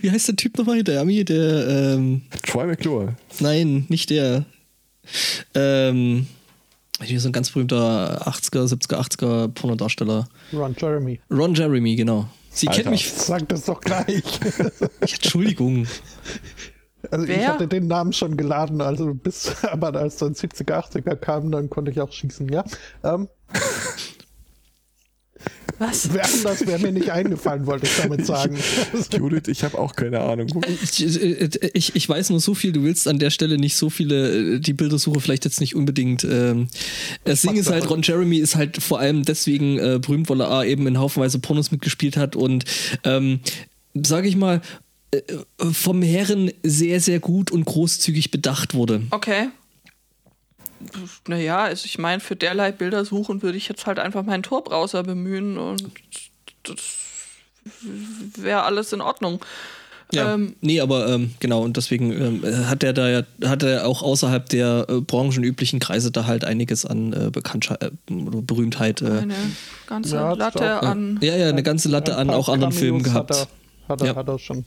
Wie 0.02 0.10
heißt 0.10 0.28
der 0.28 0.36
Typ 0.36 0.58
nochmal? 0.58 0.84
Der 0.84 1.00
Ami, 1.00 1.24
der. 1.24 1.94
Ähm, 1.96 2.22
Troy 2.46 2.66
McClure. 2.66 3.16
Nein, 3.40 3.86
nicht 3.88 4.10
der. 4.10 4.44
Ähm, 5.54 6.26
hier 7.02 7.16
ist 7.16 7.26
ein 7.26 7.32
ganz 7.32 7.50
berühmter 7.50 8.26
80er, 8.26 8.72
70er, 8.72 8.96
80er 8.96 9.48
Pornodarsteller. 9.48 10.28
Ron 10.52 10.76
Jeremy. 10.78 11.20
Ron 11.30 11.54
Jeremy, 11.54 11.96
genau. 11.96 12.28
Sie 12.50 12.68
Alter. 12.68 12.82
kennt 12.82 12.92
mich. 12.92 13.12
Sag 13.12 13.48
das 13.48 13.64
doch 13.64 13.80
gleich. 13.80 14.22
Entschuldigung. 15.00 15.86
Also 17.10 17.24
ich 17.24 17.36
Wer? 17.36 17.48
hatte 17.48 17.68
den 17.68 17.86
Namen 17.86 18.12
schon 18.12 18.36
geladen, 18.36 18.80
also 18.80 19.12
bis, 19.12 19.52
aber 19.64 19.94
als 19.94 20.16
dann 20.16 20.34
70er, 20.34 20.72
80er 20.72 21.16
kam, 21.16 21.50
dann 21.50 21.68
konnte 21.68 21.90
ich 21.90 22.00
auch 22.00 22.12
schießen, 22.12 22.48
ja. 22.48 22.64
Ähm, 23.02 23.28
Was? 25.78 26.12
wer 26.12 26.24
anders 26.24 26.66
wäre 26.66 26.78
mir 26.78 26.92
nicht 26.92 27.10
eingefallen, 27.10 27.66
wollte 27.66 27.86
ich 27.86 27.96
damit 27.96 28.24
sagen. 28.24 28.56
Judith, 29.12 29.48
ich 29.48 29.64
habe 29.64 29.78
auch 29.78 29.96
keine 29.96 30.20
Ahnung. 30.20 30.48
Ich, 30.82 31.04
ich, 31.74 31.96
ich 31.96 32.08
weiß 32.08 32.30
nur 32.30 32.40
so 32.40 32.54
viel, 32.54 32.72
du 32.72 32.82
willst 32.84 33.08
an 33.08 33.18
der 33.18 33.30
Stelle 33.30 33.58
nicht 33.58 33.76
so 33.76 33.90
viele, 33.90 34.56
äh, 34.56 34.60
die 34.60 34.72
Bildersuche 34.72 35.20
vielleicht 35.20 35.44
jetzt 35.44 35.60
nicht 35.60 35.74
unbedingt. 35.74 36.24
Ähm, 36.24 36.68
das 37.24 37.42
Ding 37.42 37.56
ist 37.56 37.70
halt, 37.70 37.90
Ron 37.90 38.02
Jeremy 38.02 38.38
ist 38.38 38.54
halt 38.54 38.82
vor 38.82 39.00
allem 39.00 39.24
deswegen 39.24 39.78
äh, 39.78 39.98
berühmt, 40.00 40.28
weil 40.28 40.40
er 40.40 40.50
A, 40.50 40.64
eben 40.64 40.86
in 40.86 40.98
haufenweise 40.98 41.38
Pornos 41.38 41.72
mitgespielt 41.72 42.16
hat 42.16 42.36
und 42.36 42.64
ähm, 43.02 43.40
sage 43.94 44.28
ich 44.28 44.36
mal, 44.36 44.60
äh, 45.10 45.20
vom 45.72 46.02
Herren 46.02 46.52
sehr, 46.62 47.00
sehr 47.00 47.20
gut 47.20 47.50
und 47.50 47.64
großzügig 47.64 48.30
bedacht 48.30 48.74
wurde. 48.74 49.02
Okay. 49.10 49.48
Naja, 51.28 51.64
also 51.64 51.84
ich 51.86 51.98
meine, 51.98 52.20
für 52.20 52.36
derlei 52.36 52.72
Bilder 52.72 53.04
suchen 53.04 53.42
würde 53.42 53.56
ich 53.58 53.68
jetzt 53.68 53.86
halt 53.86 53.98
einfach 53.98 54.22
meinen 54.24 54.42
Tor-Browser 54.42 55.02
bemühen 55.02 55.58
und 55.58 55.84
das 56.64 56.78
wäre 58.36 58.62
alles 58.64 58.92
in 58.92 59.00
Ordnung. 59.00 59.40
Ja, 60.12 60.34
Ähm, 60.34 60.54
nee, 60.60 60.80
aber 60.80 61.08
ähm, 61.08 61.34
genau, 61.40 61.62
und 61.62 61.76
deswegen 61.78 62.12
ähm, 62.12 62.68
hat 62.68 62.84
er 62.84 62.92
da 62.92 63.08
ja, 63.08 63.22
hat 63.46 63.62
er 63.62 63.86
auch 63.86 64.02
außerhalb 64.02 64.48
der 64.50 64.86
äh, 64.88 65.00
branchenüblichen 65.00 65.80
Kreise 65.80 66.10
da 66.12 66.26
halt 66.26 66.44
einiges 66.44 66.84
an 66.84 67.12
äh, 67.14 67.30
Bekanntheit 67.30 67.82
äh, 67.82 68.12
oder 68.12 68.42
Berühmtheit. 68.42 69.00
Äh, 69.00 69.06
eine 69.06 69.34
ganze 69.86 70.16
Ja, 70.16 70.32
Latte 70.34 70.78
auch, 70.78 70.82
an. 70.82 71.18
ja, 71.22 71.34
ja, 71.36 71.48
eine 71.48 71.62
ganze 71.62 71.88
Latte 71.88 72.16
Ein 72.16 72.28
an 72.28 72.36
auch 72.36 72.48
anderen 72.50 72.72
Filmen 72.74 73.02
gehabt. 73.02 73.30
Hat 73.30 73.48
er, 73.88 73.88
hat 73.88 74.00
er, 74.02 74.06
Ja. 74.08 74.14
hat 74.16 74.28
er 74.28 74.38
schon. 74.38 74.64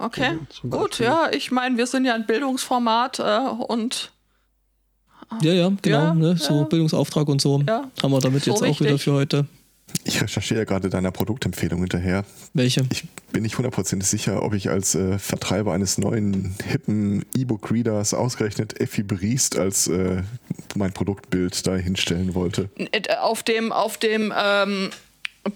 Okay, 0.00 0.38
Zum 0.48 0.70
gut, 0.70 1.00
ja, 1.00 1.28
ich 1.32 1.50
meine, 1.50 1.76
wir 1.76 1.86
sind 1.86 2.04
ja 2.04 2.14
ein 2.14 2.24
Bildungsformat 2.24 3.18
äh, 3.18 3.38
und 3.68 4.12
Ja, 5.42 5.52
ja, 5.52 5.72
genau, 5.82 5.98
Ja, 5.98 6.14
ne, 6.14 6.36
so 6.36 6.54
ja. 6.60 6.62
Bildungsauftrag 6.64 7.28
und 7.28 7.40
so. 7.40 7.60
Ja. 7.66 7.90
Haben 8.02 8.12
wir 8.12 8.20
damit 8.20 8.44
So 8.44 8.52
jetzt 8.52 8.62
auch 8.62 8.80
wieder 8.80 8.92
richtig. 8.92 9.02
für 9.02 9.12
heute. 9.12 9.46
Ich 10.04 10.22
recherchiere 10.22 10.66
gerade 10.66 10.90
deiner 10.90 11.10
Produktempfehlung 11.10 11.80
hinterher. 11.80 12.24
Welche? 12.54 12.84
Ich 12.92 13.04
bin 13.32 13.42
nicht 13.42 13.56
hundertprozentig 13.56 14.06
sicher, 14.08 14.42
ob 14.42 14.52
ich 14.54 14.68
als 14.70 14.94
äh, 14.94 15.18
Vertreiber 15.18 15.72
eines 15.72 15.98
neuen, 15.98 16.54
hippen 16.64 17.24
E-Book-Readers 17.34 18.14
ausgerechnet 18.14 18.80
Effi 18.80 19.02
Briest 19.02 19.58
als 19.58 19.88
äh, 19.88 20.22
mein 20.76 20.92
Produktbild 20.92 21.66
da 21.66 21.74
hinstellen 21.74 22.34
wollte. 22.34 22.68
äh, 22.76 23.16
auf 23.16 23.42
dem, 23.42 23.72
auf 23.72 23.96
dem 23.96 24.32
ähm, 24.36 24.90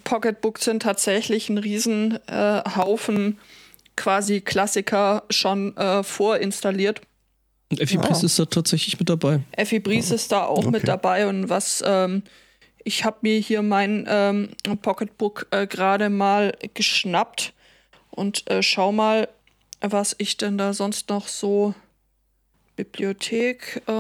Pocketbook 0.04 0.58
sind 0.58 0.82
tatsächlich 0.82 1.48
ein 1.50 1.58
riesen 1.58 2.18
äh, 2.26 2.62
Haufen 2.76 3.38
quasi 3.96 4.40
Klassiker 4.40 5.24
schon 5.30 5.76
äh, 5.76 6.02
vorinstalliert. 6.02 7.00
Und 7.70 7.80
Effi. 7.80 7.96
Priest 7.98 8.24
ist 8.24 8.38
da 8.38 8.44
tatsächlich 8.44 8.98
mit 8.98 9.08
dabei. 9.08 9.40
Effi 9.52 9.80
Bries 9.80 10.10
ist 10.10 10.30
da 10.32 10.44
auch 10.44 10.58
Okay. 10.58 10.70
mit 10.70 10.88
dabei 10.88 11.26
und 11.26 11.48
was 11.48 11.82
ähm, 11.86 12.22
ich 12.84 13.04
habe 13.04 13.18
mir 13.22 13.38
hier 13.38 13.62
mein 13.62 14.04
ähm, 14.08 14.50
Pocketbook 14.82 15.46
äh, 15.52 15.66
gerade 15.66 16.10
mal 16.10 16.52
geschnappt 16.74 17.52
und 18.10 18.50
äh, 18.50 18.62
schau 18.62 18.92
mal, 18.92 19.28
was 19.80 20.14
ich 20.18 20.36
denn 20.36 20.58
da 20.58 20.74
sonst 20.74 21.08
noch 21.08 21.28
so 21.28 21.74
Bibliothek 22.76 23.82
äh, 23.86 23.92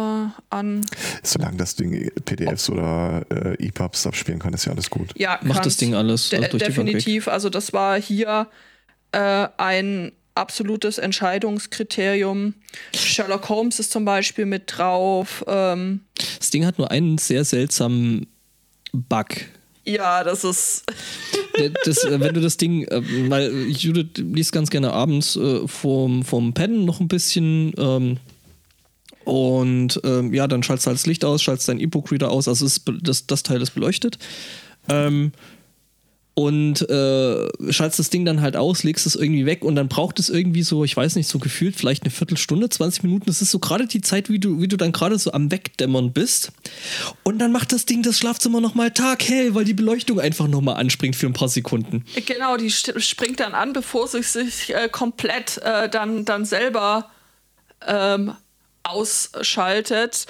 an 0.50 0.84
Solange 1.22 1.58
das 1.58 1.76
Ding 1.76 2.10
PDFs 2.24 2.70
oder 2.70 3.24
äh, 3.30 3.66
EPUBs 3.66 4.06
abspielen 4.06 4.38
kann, 4.38 4.54
ist 4.54 4.64
ja 4.64 4.72
alles 4.72 4.90
gut. 4.90 5.10
ja 5.16 5.38
Macht 5.42 5.66
das 5.66 5.76
Ding 5.76 5.94
alles 5.94 6.30
De 6.30 6.42
also 6.42 6.58
definitiv. 6.58 7.28
Also 7.28 7.50
das 7.50 7.72
war 7.72 8.00
hier 8.00 8.48
äh, 9.12 9.48
ein 9.56 10.12
absolutes 10.34 10.98
Entscheidungskriterium. 10.98 12.54
Sherlock 12.94 13.48
Holmes 13.48 13.78
ist 13.78 13.92
zum 13.92 14.04
Beispiel 14.04 14.46
mit 14.46 14.64
drauf. 14.66 15.44
Ähm, 15.46 16.00
Das 16.38 16.50
Ding 16.50 16.64
hat 16.64 16.78
nur 16.78 16.90
einen 16.90 17.18
sehr 17.18 17.44
seltsamen 17.44 18.26
Bug. 18.92 19.28
ja, 19.84 20.24
das 20.24 20.44
ist 20.44 20.84
Das, 21.84 22.04
äh, 22.04 22.18
wenn 22.20 22.34
du 22.34 22.40
das 22.40 22.56
Ding, 22.56 22.84
äh, 22.84 23.02
weil 23.28 23.68
Judith 23.68 24.16
liest 24.16 24.52
ganz 24.52 24.70
gerne 24.70 24.92
abends 24.92 25.36
äh, 25.36 25.66
vorm, 25.68 26.22
vorm 26.24 26.54
Pennen 26.54 26.84
noch 26.84 27.00
ein 27.00 27.08
bisschen 27.08 27.72
ähm, 27.76 28.16
und 29.24 30.00
ähm, 30.02 30.32
ja, 30.32 30.48
dann 30.48 30.62
schaltest 30.62 30.86
du 30.86 30.88
halt 30.88 30.98
das 30.98 31.06
Licht 31.06 31.24
aus, 31.24 31.42
schaltest 31.42 31.68
deinen 31.68 31.80
E-Book-Reader 31.80 32.30
aus, 32.30 32.48
also 32.48 32.66
ist, 32.66 32.82
das, 33.02 33.26
das 33.26 33.42
Teil 33.42 33.60
ist 33.62 33.72
beleuchtet. 33.72 34.18
Ähm, 34.88 35.32
und 36.34 36.88
äh, 36.88 37.48
schaltest 37.70 37.98
das 37.98 38.10
Ding 38.10 38.24
dann 38.24 38.40
halt 38.40 38.56
aus, 38.56 38.84
legst 38.84 39.06
es 39.06 39.16
irgendwie 39.16 39.44
weg 39.44 39.64
und 39.64 39.74
dann 39.74 39.88
braucht 39.88 40.18
es 40.18 40.30
irgendwie 40.30 40.62
so, 40.62 40.82
ich 40.82 40.96
weiß 40.96 41.16
nicht, 41.16 41.28
so 41.28 41.38
gefühlt 41.38 41.76
vielleicht 41.76 42.04
eine 42.04 42.10
Viertelstunde, 42.10 42.70
20 42.70 43.02
Minuten. 43.02 43.26
Das 43.26 43.42
ist 43.42 43.50
so 43.50 43.58
gerade 43.58 43.86
die 43.86 44.00
Zeit, 44.00 44.30
wie 44.30 44.38
du, 44.38 44.60
wie 44.60 44.68
du 44.68 44.78
dann 44.78 44.92
gerade 44.92 45.18
so 45.18 45.32
am 45.32 45.50
Wegdämmern 45.50 46.12
bist. 46.12 46.52
Und 47.22 47.38
dann 47.38 47.52
macht 47.52 47.72
das 47.72 47.84
Ding 47.84 48.02
das 48.02 48.18
Schlafzimmer 48.18 48.62
nochmal 48.62 48.92
taghell, 48.92 49.54
weil 49.54 49.66
die 49.66 49.74
Beleuchtung 49.74 50.20
einfach 50.20 50.48
nochmal 50.48 50.76
anspringt 50.76 51.16
für 51.16 51.26
ein 51.26 51.34
paar 51.34 51.48
Sekunden. 51.48 52.04
genau, 52.26 52.56
die 52.56 52.70
springt 52.70 53.40
dann 53.40 53.52
an, 53.52 53.74
bevor 53.74 54.08
sie 54.08 54.22
sich 54.22 54.74
äh, 54.74 54.88
komplett 54.90 55.58
äh, 55.58 55.90
dann, 55.90 56.24
dann 56.24 56.46
selber 56.46 57.10
ähm, 57.86 58.32
ausschaltet. 58.84 60.26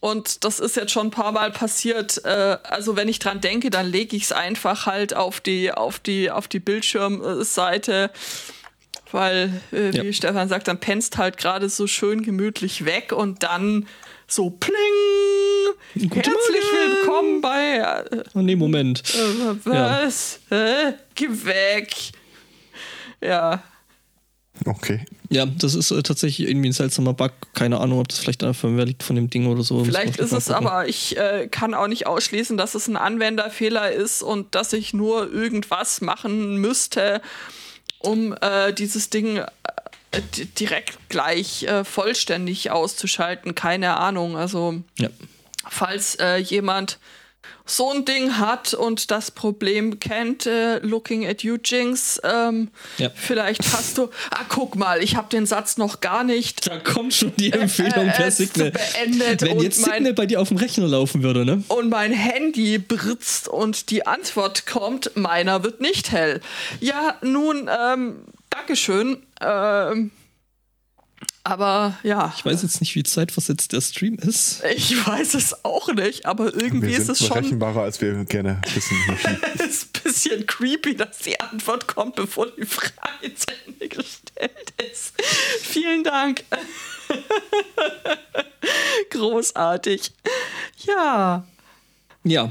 Und 0.00 0.44
das 0.44 0.60
ist 0.60 0.76
jetzt 0.76 0.92
schon 0.92 1.08
ein 1.08 1.10
paar 1.10 1.32
Mal 1.32 1.50
passiert. 1.50 2.24
Äh, 2.24 2.58
also 2.62 2.94
wenn 2.96 3.08
ich 3.08 3.18
dran 3.18 3.40
denke, 3.40 3.68
dann 3.70 3.86
lege 3.86 4.16
ich 4.16 4.24
es 4.24 4.32
einfach 4.32 4.86
halt 4.86 5.14
auf 5.14 5.40
die, 5.40 5.72
auf 5.72 5.98
die, 5.98 6.30
auf 6.30 6.46
die 6.48 6.60
Bildschirmseite. 6.60 8.10
Weil, 9.10 9.60
äh, 9.72 9.92
wie 9.94 10.06
Ja. 10.08 10.12
Stefan 10.12 10.48
sagt, 10.48 10.68
dann 10.68 10.78
pennst 10.78 11.16
halt 11.18 11.36
gerade 11.38 11.68
so 11.68 11.86
schön 11.86 12.22
gemütlich 12.22 12.84
weg 12.84 13.12
und 13.12 13.42
dann 13.42 13.88
so 14.26 14.50
pling. 14.50 14.74
Guten 15.94 16.12
Herzlich 16.14 16.32
Morgen. 16.72 16.92
willkommen 16.92 17.40
bei 17.40 17.76
äh, 18.10 18.22
Oh, 18.34 18.40
nee, 18.40 18.54
Moment. 18.56 19.02
äh, 19.14 19.56
was? 19.64 20.40
Hä? 20.50 20.92
Geh 21.14 21.28
weg. 21.30 21.94
Ja. 23.22 23.62
Okay. 24.64 25.04
Ja, 25.30 25.46
das 25.46 25.74
ist 25.74 25.90
äh, 25.90 26.02
tatsächlich 26.02 26.48
irgendwie 26.48 26.68
ein 26.70 26.72
seltsamer 26.72 27.12
Bug. 27.14 27.32
Keine 27.54 27.78
Ahnung, 27.80 28.00
ob 28.00 28.08
das 28.08 28.18
vielleicht 28.18 28.42
an 28.42 28.48
der 28.48 28.54
Firmware 28.54 28.86
liegt 28.86 29.02
von 29.02 29.14
dem 29.16 29.28
Ding 29.30 29.46
oder 29.46 29.62
so. 29.62 29.84
Vielleicht 29.84 30.16
ist 30.18 30.32
es 30.32 30.50
aber, 30.50 30.88
ich 30.88 31.16
äh, 31.16 31.48
kann 31.50 31.74
auch 31.74 31.86
nicht 31.86 32.06
ausschließen, 32.06 32.56
dass 32.56 32.74
es 32.74 32.88
ein 32.88 32.96
Anwenderfehler 32.96 33.92
ist 33.92 34.22
und 34.22 34.54
dass 34.54 34.72
ich 34.72 34.94
nur 34.94 35.30
irgendwas 35.32 36.00
machen 36.00 36.56
müsste, 36.56 37.20
um 37.98 38.34
äh, 38.40 38.72
dieses 38.72 39.10
Ding 39.10 39.36
äh, 39.38 39.46
di- 40.36 40.46
direkt 40.46 40.98
gleich 41.08 41.64
äh, 41.64 41.84
vollständig 41.84 42.70
auszuschalten. 42.70 43.54
Keine 43.54 43.96
Ahnung. 43.98 44.36
Also, 44.36 44.82
Ja. 44.98 45.08
falls 45.68 46.14
äh, 46.16 46.36
jemand 46.38 46.98
so 47.66 47.92
ein 47.92 48.04
Ding 48.06 48.38
hat 48.38 48.72
und 48.72 49.10
das 49.10 49.30
Problem 49.30 50.00
kennt, 50.00 50.46
äh, 50.46 50.78
looking 50.78 51.26
at 51.26 51.42
you, 51.42 51.56
Jinx, 51.62 52.18
ähm, 52.24 52.68
Ja. 52.96 53.10
vielleicht 53.14 53.62
hast 53.74 53.98
du, 53.98 54.04
ah, 54.30 54.44
guck 54.48 54.76
mal, 54.76 55.02
ich 55.02 55.16
habe 55.16 55.28
den 55.28 55.44
Satz 55.44 55.76
noch 55.76 56.00
gar 56.00 56.24
nicht 56.24 56.66
Da 56.66 56.78
kommt 56.78 57.12
schon 57.14 57.32
die 57.36 57.52
Empfehlung 57.52 58.08
äh, 58.08 58.12
per 58.12 58.26
äh, 58.28 58.30
Signal. 58.30 58.70
beendet 58.70 59.42
Wenn 59.42 59.60
jetzt 59.60 59.80
mein- 59.86 59.96
Signal 59.96 60.14
bei 60.14 60.24
dir 60.26 60.40
auf 60.40 60.48
dem 60.48 60.56
Rechner 60.56 60.86
laufen 60.86 61.22
würde, 61.22 61.44
ne? 61.44 61.62
und 61.68 61.90
mein 61.90 62.12
Handy 62.12 62.78
britzt 62.78 63.48
und 63.48 63.90
die 63.90 64.06
Antwort 64.06 64.66
kommt, 64.66 65.12
meiner 65.16 65.62
wird 65.62 65.80
nicht 65.82 66.10
hell. 66.12 66.40
Ja, 66.80 67.16
nun, 67.22 67.68
ähm, 67.68 68.16
Dankeschön. 68.50 69.18
Ähm, 69.42 70.10
aber 71.48 71.98
ja, 72.02 72.32
Ich 72.36 72.44
weiß 72.44 72.62
jetzt 72.62 72.80
nicht, 72.80 72.94
wie 72.94 73.02
zeitversetzt 73.02 73.72
der 73.72 73.80
Stream 73.80 74.14
ist. 74.16 74.62
ich 74.74 75.06
weiß 75.06 75.34
es 75.34 75.64
auch 75.64 75.92
nicht, 75.92 76.26
aber 76.26 76.52
irgendwie 76.54 76.88
Wir 76.88 76.98
ist 76.98 77.08
es 77.08 77.18
schon 77.18 77.28
berechenbarer, 77.30 77.82
als 77.82 78.00
wir 78.00 78.24
gerne 78.24 78.60
wissen 78.74 78.96
möchten. 79.06 79.36
ist 79.68 79.96
ein 79.96 80.02
bisschen 80.02 80.46
creepy, 80.46 80.96
dass 80.96 81.18
die 81.18 81.38
Antwort 81.40 81.86
kommt, 81.86 82.16
bevor 82.16 82.46
die 82.50 82.66
Frage 82.66 83.34
zu 83.34 83.46
Ende 83.66 83.88
gestellt 83.88 84.72
ist. 84.90 85.14
Vielen 85.62 86.04
Dank. 86.04 86.44
Großartig. 89.10 90.12
Ja. 90.86 91.46
Ja, 92.24 92.50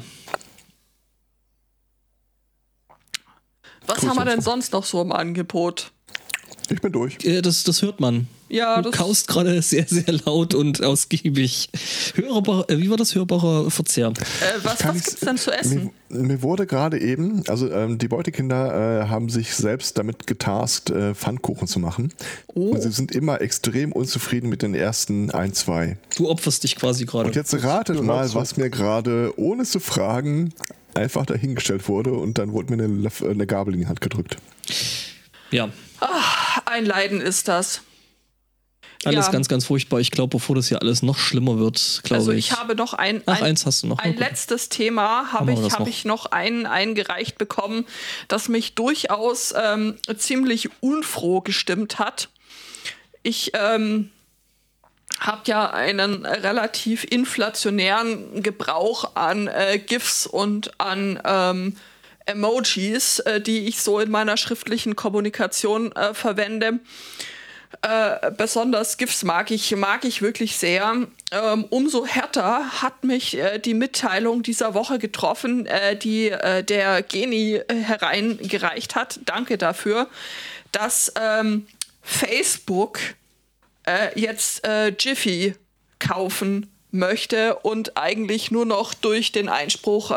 Was 3.86 4.00
Grüß 4.00 4.10
haben 4.10 4.18
wir 4.18 4.26
denn 4.26 4.42
sonst 4.42 4.74
noch 4.74 4.84
so 4.84 5.02
im 5.02 5.12
Angebot? 5.12 5.92
Ich 6.70 6.82
bin 6.82 6.92
durch. 6.92 7.18
äh, 7.24 7.42
das, 7.42 7.64
das 7.64 7.82
hört 7.82 8.00
man. 8.02 8.28
Ja, 8.50 8.82
Du 8.82 8.90
das 8.90 8.98
kaust 9.00 9.28
gerade 9.28 9.62
sehr, 9.62 9.86
sehr 9.88 10.06
laut 10.26 10.54
und 10.54 10.82
ausgiebig. 10.84 11.70
Hörbar, 12.16 12.70
äh, 12.70 12.78
wie 12.78 12.90
war 12.90 12.98
das 12.98 13.14
hörbarer 13.16 13.70
Verzehr? 13.70 14.08
Äh, 14.08 14.12
was 14.64 14.84
was 14.86 14.96
ich's- 14.96 15.06
gibt's 15.06 15.20
denn 15.22 15.38
zu 15.38 15.52
essen? 15.52 15.92
Mir, 16.10 16.20
mir 16.22 16.42
wurde 16.42 16.66
gerade 16.66 17.00
eben, 17.00 17.44
also 17.48 17.70
ähm, 17.70 17.98
die 17.98 18.08
Beutekinder 18.08 19.04
äh, 19.04 19.08
haben 19.10 19.30
sich 19.30 19.54
selbst 19.54 19.98
damit 19.98 20.28
getaskt, 20.28 20.90
äh, 20.90 21.14
Pfannkuchen 21.14 21.68
zu 21.68 21.80
machen. 21.80 22.14
Oh. 22.48 22.70
Und 22.72 22.82
sie 22.82 22.92
sind 22.92 23.12
immer 23.14 23.42
extrem 23.42 23.92
unzufrieden 23.92 24.50
mit 24.50 24.62
den 24.62 24.74
ersten 24.76 25.30
ein, 25.32 25.54
zwei. 25.54 25.98
Du 26.16 26.30
opferst 26.30 26.64
dich 26.64 26.76
quasi 26.78 27.06
gerade. 27.06 27.28
Und 27.28 27.36
jetzt 27.36 27.54
ratet 27.64 28.02
mal, 28.02 28.34
was 28.34 28.56
mir 28.58 28.70
gerade, 28.70 29.34
ohne 29.38 29.66
zu 29.66 29.80
fragen, 29.82 30.54
einfach 30.94 31.26
dahingestellt 31.26 31.88
wurde 31.90 32.14
und 32.14 32.38
dann 32.38 32.54
wurde 32.54 32.74
mir 32.76 32.84
eine, 32.84 32.94
Löff- 33.10 33.24
eine 33.30 33.46
Gabel 33.46 33.74
in 33.74 33.82
die 33.82 33.88
Hand 33.88 34.02
gedrückt. 34.02 34.38
Ja, 35.52 35.70
Ein 36.66 36.86
Leiden 36.86 37.22
ist 37.22 37.48
das. 37.48 37.82
Alles 39.08 39.26
Ja. 39.28 39.32
ganz, 39.32 39.48
ganz 39.48 39.66
furchtbar. 39.66 40.00
Ich 40.00 40.12
glaube, 40.12 40.38
bevor 40.38 40.56
das 40.56 40.68
hier 40.68 40.82
alles 40.82 41.02
noch 41.02 41.18
schlimmer 41.18 41.58
wird, 41.60 42.02
glaube 42.04 42.20
Also 42.20 42.32
ich. 42.32 42.52
ich 42.52 42.52
habe 42.60 42.76
noch 42.76 42.94
ein, 42.94 43.22
Ach, 43.26 43.38
ein, 43.38 43.44
eins 43.44 43.66
hast 43.66 43.84
du 43.84 43.88
noch. 43.88 44.00
ein 44.00 44.12
gut. 44.12 44.20
letztes 44.20 44.70
Thema 44.70 45.32
habe 45.34 45.52
ich, 45.54 45.60
habe 45.72 45.84
noch. 45.84 45.88
ich 45.88 46.06
noch 46.06 46.26
ein, 46.28 46.66
eingereicht 46.66 47.38
bekommen, 47.38 47.86
das 48.28 48.48
mich 48.50 48.76
durchaus 48.76 49.54
ähm, 49.58 49.96
ziemlich 50.18 50.70
unfroh 50.82 51.42
gestimmt 51.42 52.00
hat. 52.00 52.30
Ich 53.24 53.52
ähm, 53.56 54.12
habe 55.20 55.42
ja 55.48 55.70
einen 55.72 56.26
relativ 56.26 57.04
inflationären 57.04 58.44
Gebrauch 58.44 59.16
an 59.16 59.48
äh, 59.48 59.80
GIFs 59.80 60.28
und 60.28 60.80
an 60.80 61.20
ähm, 61.26 61.76
Emojis, 62.26 63.20
äh, 63.20 63.42
die 63.42 63.68
ich 63.68 63.82
so 63.82 64.00
in 64.00 64.12
meiner 64.12 64.38
schriftlichen 64.38 64.96
Kommunikation 64.96 65.92
äh, 65.94 66.14
verwende. 66.14 66.80
Äh, 67.82 68.32
besonders 68.32 68.98
GIFs 68.98 69.24
mag 69.24 69.52
ich, 69.52 69.76
mag 69.76 70.04
ich 70.04 70.22
wirklich 70.22 70.58
sehr. 70.58 71.08
Ähm, 71.32 71.66
umso 71.70 72.06
härter 72.06 72.82
hat 72.82 73.04
mich 73.04 73.38
äh, 73.38 73.60
die 73.60 73.74
Mitteilung 73.74 74.42
dieser 74.42 74.74
Woche 74.74 74.98
getroffen, 74.98 75.66
äh, 75.68 75.96
die 75.96 76.30
äh, 76.30 76.64
der 76.64 77.04
Geni 77.04 77.56
äh, 77.56 77.76
hereingereicht 77.76 78.96
hat. 78.96 79.20
Danke 79.26 79.58
dafür, 79.58 80.08
dass 80.72 81.14
ähm, 81.20 81.68
Facebook 82.02 83.00
äh, 83.86 84.20
jetzt 84.20 84.68
Jiffy 85.00 85.56
kaufen 86.00 86.72
möchte 86.92 87.56
und 87.56 87.98
eigentlich 87.98 88.50
nur 88.50 88.66
noch 88.66 88.94
durch 88.94 89.32
den 89.32 89.50
Einspruch 89.50 90.10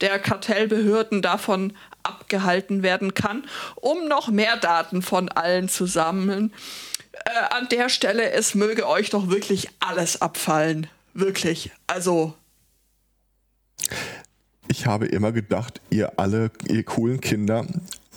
der 0.00 0.18
Kartellbehörden 0.18 1.22
davon 1.22 1.74
abgehalten 2.02 2.82
werden 2.82 3.14
kann, 3.14 3.44
um 3.76 4.08
noch 4.08 4.28
mehr 4.28 4.56
Daten 4.56 5.02
von 5.02 5.28
allen 5.28 5.68
zu 5.68 5.86
sammeln. 5.86 6.52
Äh, 7.12 7.54
an 7.54 7.68
der 7.70 7.88
Stelle, 7.88 8.30
es 8.30 8.54
möge 8.54 8.88
euch 8.88 9.10
doch 9.10 9.28
wirklich 9.28 9.68
alles 9.80 10.20
abfallen. 10.22 10.86
Wirklich. 11.14 11.70
Also, 11.86 12.34
Ich 14.68 14.86
habe 14.86 15.06
immer 15.06 15.32
gedacht, 15.32 15.80
ihr 15.90 16.18
alle, 16.18 16.50
ihr 16.68 16.82
coolen 16.84 17.20
Kinder, 17.20 17.66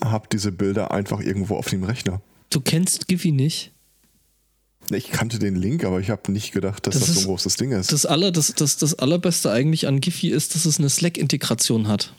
habt 0.03 0.31
diese 0.33 0.51
Bilder 0.51 0.91
einfach 0.91 1.19
irgendwo 1.19 1.57
auf 1.57 1.67
dem 1.67 1.83
Rechner. 1.83 2.21
Du 2.49 2.61
kennst 2.61 3.07
Giphy 3.07 3.31
nicht? 3.31 3.71
Ich 4.91 5.11
kannte 5.11 5.39
den 5.39 5.55
Link, 5.55 5.83
aber 5.83 5.99
ich 5.99 6.09
habe 6.09 6.31
nicht 6.31 6.51
gedacht, 6.51 6.85
dass 6.87 6.93
Das 6.93 7.01
das, 7.01 7.09
ist- 7.09 7.15
so 7.15 7.21
ein 7.21 7.25
großes 7.27 7.55
Ding 7.57 7.71
ist. 7.71 7.91
Das, 7.91 8.05
aller, 8.05 8.31
das, 8.31 8.53
das, 8.55 8.77
das 8.77 8.97
Allerbeste 8.99 9.51
eigentlich 9.51 9.87
an 9.87 9.99
Giphy 10.01 10.29
ist, 10.29 10.55
dass 10.55 10.65
es 10.65 10.77
eine 10.79 10.89
Slack-Integration 10.89 11.87
hat. 11.87 12.13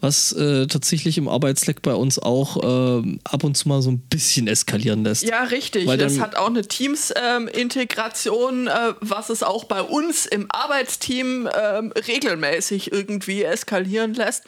Was 0.00 0.32
äh, 0.32 0.66
tatsächlich 0.66 1.18
im 1.18 1.28
Arbeitsslack 1.28 1.82
bei 1.82 1.94
uns 1.94 2.18
auch 2.18 3.00
ähm, 3.02 3.20
ab 3.24 3.44
und 3.44 3.56
zu 3.56 3.68
mal 3.68 3.82
so 3.82 3.90
ein 3.90 3.98
bisschen 3.98 4.48
eskalieren 4.48 5.04
lässt. 5.04 5.22
ja, 5.22 5.42
richtig. 5.44 5.86
Weil 5.86 6.00
Es 6.00 6.20
hat 6.20 6.36
auch 6.36 6.46
eine 6.48 6.62
Teams-Integration, 6.62 8.66
äh, 8.68 8.94
was 9.00 9.30
es 9.30 9.42
auch 9.42 9.64
bei 9.64 9.82
uns 9.82 10.26
im 10.26 10.46
Arbeitsteam 10.50 11.48
ähm, 11.54 11.92
regelmäßig 12.06 12.92
irgendwie 12.92 13.42
eskalieren 13.44 14.14
lässt. 14.14 14.44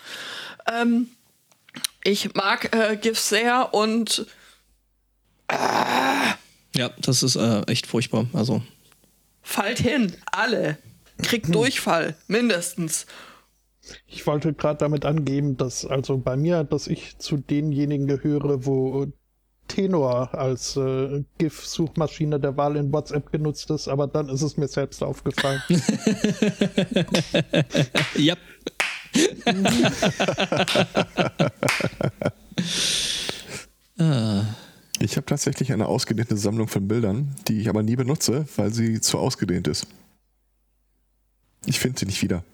Ähm, 0.71 1.09
ich 2.05 2.35
mag 2.35 2.75
äh, 2.75 2.97
GIFs 2.97 3.29
sehr 3.29 3.73
und 3.75 4.27
Ja, 6.77 6.91
das 7.01 7.23
ist 7.23 7.37
äh, 7.37 7.63
echt 7.63 7.87
furchtbar. 7.87 8.27
Also, 8.33 8.63
fallt 9.43 9.79
hin. 9.79 10.13
Alle. 10.31 10.79
Kriegt 11.23 11.55
Durchfall. 11.55 12.17
Mindestens. 12.27 13.07
Ich 14.07 14.27
wollte 14.27 14.55
gerade 14.55 14.79
damit 14.79 15.05
angeben, 15.05 15.57
dass 15.57 15.85
also 15.85 16.19
bei 16.19 16.37
mir, 16.37 16.65
dass 16.65 16.87
ich 16.87 17.19
zu 17.19 17.37
denjenigen 17.37 18.07
gehöre, 18.07 18.65
wo 18.65 19.09
Tenor 19.69 20.35
als 20.35 20.77
äh, 20.77 21.25
GIF-Suchmaschine 21.39 22.39
der 22.39 22.57
Wahl 22.57 22.77
in 22.77 22.93
WhatsApp 22.93 23.33
genutzt 23.33 23.71
ist, 23.71 23.89
aber 23.89 24.07
dann 24.07 24.29
ist 24.29 24.43
es 24.43 24.57
mir 24.57 24.69
selbst 24.69 25.03
aufgefallen. 25.03 25.63
ja. 28.17 28.37
ah, 33.99 34.45
Ich 35.03 35.17
habe 35.17 35.27
tatsächlich 35.27 35.73
eine 35.73 35.87
ausgedehnte 35.87 36.37
Sammlung 36.37 36.69
von 36.69 36.87
Bildern, 36.87 37.35
die 37.49 37.61
ich 37.61 37.69
aber 37.69 37.83
nie 37.83 37.97
benutze, 37.97 38.47
weil 38.55 38.73
sie 38.73 39.01
zu 39.01 39.19
ausgedehnt 39.19 39.67
ist. 39.67 39.87
Ich 41.67 41.81
finde 41.81 41.99
sie 41.99 42.07
nicht 42.07 42.23
wieder. 42.23 42.45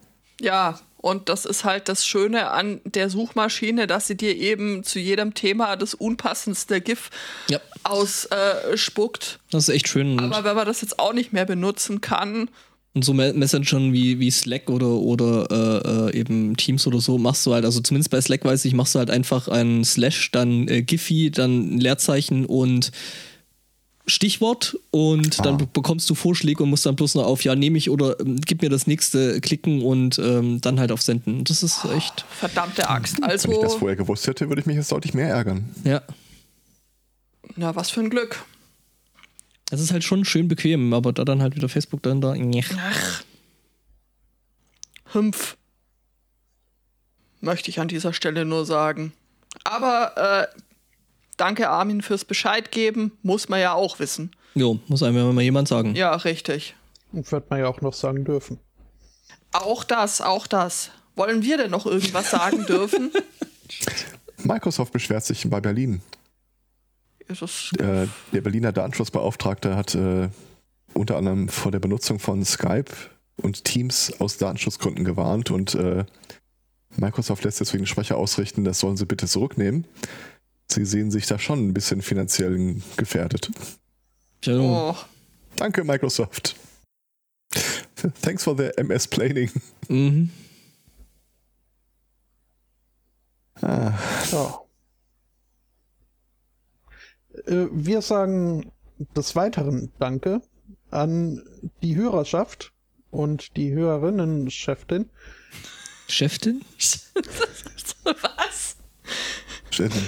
Ja, 0.40 0.80
und 0.96 1.28
das 1.28 1.44
ist 1.44 1.64
halt 1.64 1.90
das 1.90 2.06
Schöne 2.06 2.50
an 2.50 2.80
der 2.84 3.10
Suchmaschine, 3.10 3.86
dass 3.86 4.06
sie 4.06 4.16
dir 4.16 4.34
eben 4.34 4.82
zu 4.82 4.98
jedem 4.98 5.34
Thema 5.34 5.76
das 5.76 5.92
unpassendste 5.92 6.80
GIF 6.80 7.10
ja, 7.50 7.60
ausspuckt. 7.84 9.40
das 9.50 9.68
ist 9.68 9.74
echt 9.74 9.88
schön. 9.88 10.18
Aber 10.18 10.42
wenn 10.44 10.56
man 10.56 10.66
das 10.66 10.80
jetzt 10.80 10.98
auch 10.98 11.12
nicht 11.12 11.34
mehr 11.34 11.44
benutzen 11.44 12.00
kann, 12.00 12.48
und 12.98 13.04
so 13.04 13.14
Me- 13.14 13.32
Messengern 13.32 13.92
wie, 13.92 14.18
wie 14.18 14.30
Slack 14.30 14.68
oder, 14.70 14.88
oder 14.88 16.10
äh, 16.12 16.16
äh, 16.16 16.18
eben 16.20 16.56
Teams 16.56 16.84
oder 16.86 17.00
so 17.00 17.16
machst 17.16 17.46
du 17.46 17.54
halt, 17.54 17.64
also 17.64 17.80
zumindest 17.80 18.10
bei 18.10 18.20
Slack 18.20 18.44
weiß 18.44 18.64
ich, 18.64 18.74
machst 18.74 18.94
du 18.94 18.98
halt 18.98 19.08
einfach 19.10 19.46
ein 19.48 19.84
Slash, 19.84 20.30
dann 20.32 20.66
äh, 20.68 20.82
Giphy, 20.82 21.30
dann 21.30 21.76
ein 21.76 21.78
Leerzeichen 21.78 22.44
und 22.44 22.90
Stichwort 24.06 24.76
und 24.90 25.44
dann 25.44 25.54
Ah. 25.54 25.58
be- 25.58 25.68
bekommst 25.72 26.08
du 26.08 26.14
Vorschläge 26.14 26.62
und 26.62 26.70
musst 26.70 26.86
dann 26.86 26.96
bloß 26.96 27.14
noch 27.14 27.26
auf 27.26 27.44
Ja, 27.44 27.54
nehme 27.54 27.76
ich 27.76 27.90
oder 27.90 28.18
ähm, 28.20 28.40
gib 28.44 28.62
mir 28.62 28.70
das 28.70 28.86
nächste 28.86 29.40
klicken 29.42 29.82
und 29.82 30.18
ähm, 30.18 30.60
dann 30.62 30.80
halt 30.80 30.92
auf 30.92 31.02
Senden. 31.02 31.44
Das 31.44 31.62
ist 31.62 31.84
echt, 31.94 32.24
verdammte 32.30 32.88
Axt. 32.88 33.18
Wenn 33.20 33.28
ich 33.30 33.34
das 33.42 33.46
Also, 33.46 33.78
vorher 33.78 33.96
gewusst 33.96 34.26
hätte, 34.26 34.48
würde 34.48 34.60
ich 34.60 34.66
mich 34.66 34.76
jetzt 34.76 34.90
deutlich 34.90 35.12
mehr 35.14 35.28
ärgern. 35.28 35.68
ja. 35.84 36.00
na, 37.56 37.76
was 37.76 37.90
für 37.90 38.00
ein 38.00 38.08
Glück. 38.10 38.44
Es 39.70 39.80
ist 39.80 39.92
halt 39.92 40.04
schon 40.04 40.24
schön 40.24 40.48
bequem, 40.48 40.94
aber 40.94 41.12
da 41.12 41.24
dann 41.24 41.42
halt 41.42 41.56
wieder 41.56 41.68
Facebook 41.68 42.02
dann 42.02 42.20
da. 42.20 42.34
Ach. 42.78 43.22
Hümpf. 45.12 45.56
Möchte 47.40 47.70
ich 47.70 47.80
an 47.80 47.88
dieser 47.88 48.12
Stelle 48.12 48.44
nur 48.44 48.64
sagen. 48.64 49.12
Aber 49.64 50.48
äh, 50.52 50.60
danke 51.36 51.68
Armin 51.68 52.02
fürs 52.02 52.24
Bescheid 52.24 52.70
geben, 52.72 53.12
muss 53.22 53.48
man 53.48 53.60
ja 53.60 53.74
auch 53.74 53.98
wissen. 53.98 54.32
Jo, 54.54 54.80
muss 54.88 55.02
einem 55.02 55.34
mal 55.34 55.42
jemand 55.42 55.68
sagen. 55.68 55.94
Ja, 55.94 56.14
richtig. 56.16 56.74
Und 57.12 57.30
wird 57.30 57.48
man 57.50 57.60
ja 57.60 57.68
auch 57.68 57.80
noch 57.80 57.94
sagen 57.94 58.24
dürfen. 58.24 58.58
Auch 59.52 59.84
das, 59.84 60.20
auch 60.20 60.46
das. 60.46 60.90
Wollen 61.14 61.42
wir 61.42 61.56
denn 61.56 61.70
noch 61.70 61.86
irgendwas 61.86 62.30
sagen 62.30 62.66
dürfen? 62.66 63.12
Microsoft 64.38 64.92
beschwert 64.92 65.24
sich 65.24 65.48
bei 65.48 65.60
Berlin. 65.60 66.00
Ist 67.28 67.42
es- 67.42 67.70
Äh, 67.78 68.06
der 68.32 68.40
Berliner 68.40 68.72
Datenschutzbeauftragte 68.72 69.76
hat 69.76 69.94
äh, 69.94 70.28
unter 70.94 71.16
anderem 71.16 71.48
vor 71.48 71.70
der 71.72 71.78
Benutzung 71.80 72.18
von 72.18 72.44
Skype 72.44 72.90
und 73.36 73.64
Teams 73.64 74.12
aus 74.20 74.38
Datenschutzgründen 74.38 75.04
gewarnt 75.04 75.50
und 75.50 75.74
äh, 75.74 76.04
Microsoft 76.96 77.44
lässt 77.44 77.60
deswegen 77.60 77.86
Sprecher 77.86 78.16
ausrichten, 78.16 78.64
das 78.64 78.80
sollen 78.80 78.96
sie 78.96 79.04
bitte 79.06 79.26
zurücknehmen. 79.28 79.84
Sie 80.70 80.84
sehen 80.84 81.10
sich 81.10 81.26
da 81.26 81.38
schon 81.38 81.68
ein 81.68 81.74
bisschen 81.74 82.02
finanziell 82.02 82.76
gefährdet. 82.96 83.50
Oh. 84.46 84.94
Danke, 85.56 85.84
Microsoft. 85.84 86.56
Thanks 88.22 88.44
for 88.44 88.56
the 88.56 88.70
MS 88.76 89.06
Planning. 89.08 89.50
Mhm. 89.88 90.30
Ah, 93.60 93.92
Ja. 94.32 94.60
Äh, 97.48 97.66
Wir 97.72 98.02
sagen 98.02 98.70
des 99.16 99.36
Weiteren 99.36 99.90
Danke 99.98 100.42
an 100.90 101.42
die 101.82 101.96
Hörerschaft 101.96 102.72
und 103.10 103.56
die 103.56 103.72
Hörerinnen-Chefin. 103.72 105.08
Chefin? 106.08 106.62
Was? 108.04 108.76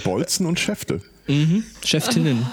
Bolzen 0.03 0.45
und 0.45 0.59
Schäfte. 0.59 1.01
Mhm. 1.27 1.63
Chefinnen. 1.85 2.45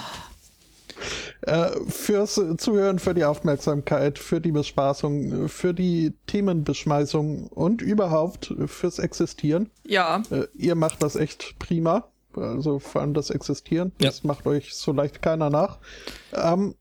Äh, 1.42 1.70
fürs 1.88 2.40
Zuhören, 2.58 2.98
für 2.98 3.14
die 3.14 3.24
Aufmerksamkeit, 3.24 4.18
für 4.18 4.40
die 4.40 4.52
Bespaßung, 4.52 5.48
für 5.48 5.72
die 5.72 6.12
Themenbeschmeißung 6.26 7.46
und 7.46 7.80
überhaupt 7.80 8.54
fürs 8.66 8.98
Existieren. 8.98 9.70
Ja, 9.84 10.22
Äh, 10.30 10.46
ihr 10.54 10.74
macht 10.74 11.02
das 11.02 11.16
echt 11.16 11.58
prima. 11.58 12.08
Also 12.42 12.78
vor 12.78 13.00
allem 13.00 13.14
das 13.14 13.30
Existieren. 13.30 13.92
Ja. 14.00 14.08
Das 14.08 14.24
macht 14.24 14.46
euch 14.46 14.74
so 14.74 14.92
leicht 14.92 15.22
keiner 15.22 15.50
nach. 15.50 15.78
Ähm, 16.32 16.74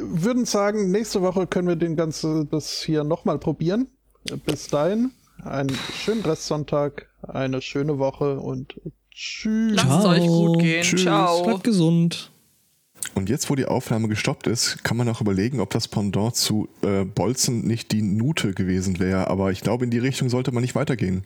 würden 0.00 0.44
sagen, 0.44 0.90
nächste 0.90 1.22
Woche 1.22 1.46
können 1.46 1.68
wir 1.68 1.76
den 1.76 1.96
ganzen 1.96 2.48
das 2.50 2.82
hier 2.82 3.04
nochmal 3.04 3.38
probieren. 3.38 3.88
Bis 4.44 4.68
dahin, 4.68 5.12
einen 5.44 5.76
schönen 5.94 6.22
Restsonntag, 6.22 7.08
eine 7.22 7.62
schöne 7.62 7.98
Woche 7.98 8.40
und 8.40 8.80
tschüss. 9.10 9.76
lasst 9.76 10.00
es 10.00 10.04
euch 10.04 10.26
gut 10.26 10.58
gehen. 10.58 10.82
Tschüss. 10.82 11.02
Ciao. 11.02 11.44
Bleibt 11.44 11.64
gesund. 11.64 12.32
Und 13.14 13.28
jetzt, 13.28 13.48
wo 13.48 13.54
die 13.54 13.66
Aufnahme 13.66 14.08
gestoppt 14.08 14.46
ist, 14.46 14.82
kann 14.82 14.96
man 14.96 15.08
auch 15.08 15.20
überlegen, 15.20 15.60
ob 15.60 15.70
das 15.70 15.88
Pendant 15.88 16.34
zu 16.34 16.68
äh, 16.82 17.04
Bolzen 17.04 17.66
nicht 17.66 17.92
die 17.92 18.02
Nute 18.02 18.52
gewesen 18.52 18.98
wäre. 18.98 19.28
Aber 19.28 19.52
ich 19.52 19.60
glaube, 19.60 19.84
in 19.84 19.90
die 19.90 19.98
Richtung 19.98 20.28
sollte 20.28 20.52
man 20.52 20.62
nicht 20.62 20.74
weitergehen. 20.74 21.24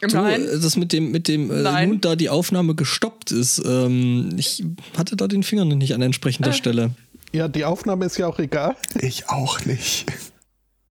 Du, 0.00 0.06
Nein. 0.06 0.42
äh, 0.42 0.60
das 0.60 0.76
mit 0.76 0.92
dem, 0.92 1.10
mit 1.10 1.28
dem 1.28 1.50
äh, 1.50 1.62
Nein. 1.62 1.88
nun 1.88 2.00
da 2.00 2.14
die 2.16 2.28
Aufnahme 2.28 2.74
gestoppt 2.74 3.32
ist, 3.32 3.60
ähm, 3.66 4.30
ich 4.36 4.64
hatte 4.96 5.16
da 5.16 5.26
den 5.26 5.42
Finger 5.42 5.64
noch 5.64 5.76
nicht 5.76 5.94
an 5.94 6.02
entsprechender 6.02 6.52
Stelle. 6.52 6.90
Ja, 7.32 7.48
die 7.48 7.64
Aufnahme 7.64 8.06
ist 8.06 8.16
ja 8.16 8.26
auch 8.26 8.38
egal. 8.38 8.76
Ich 9.00 9.28
auch 9.28 9.64
nicht. 9.64 10.06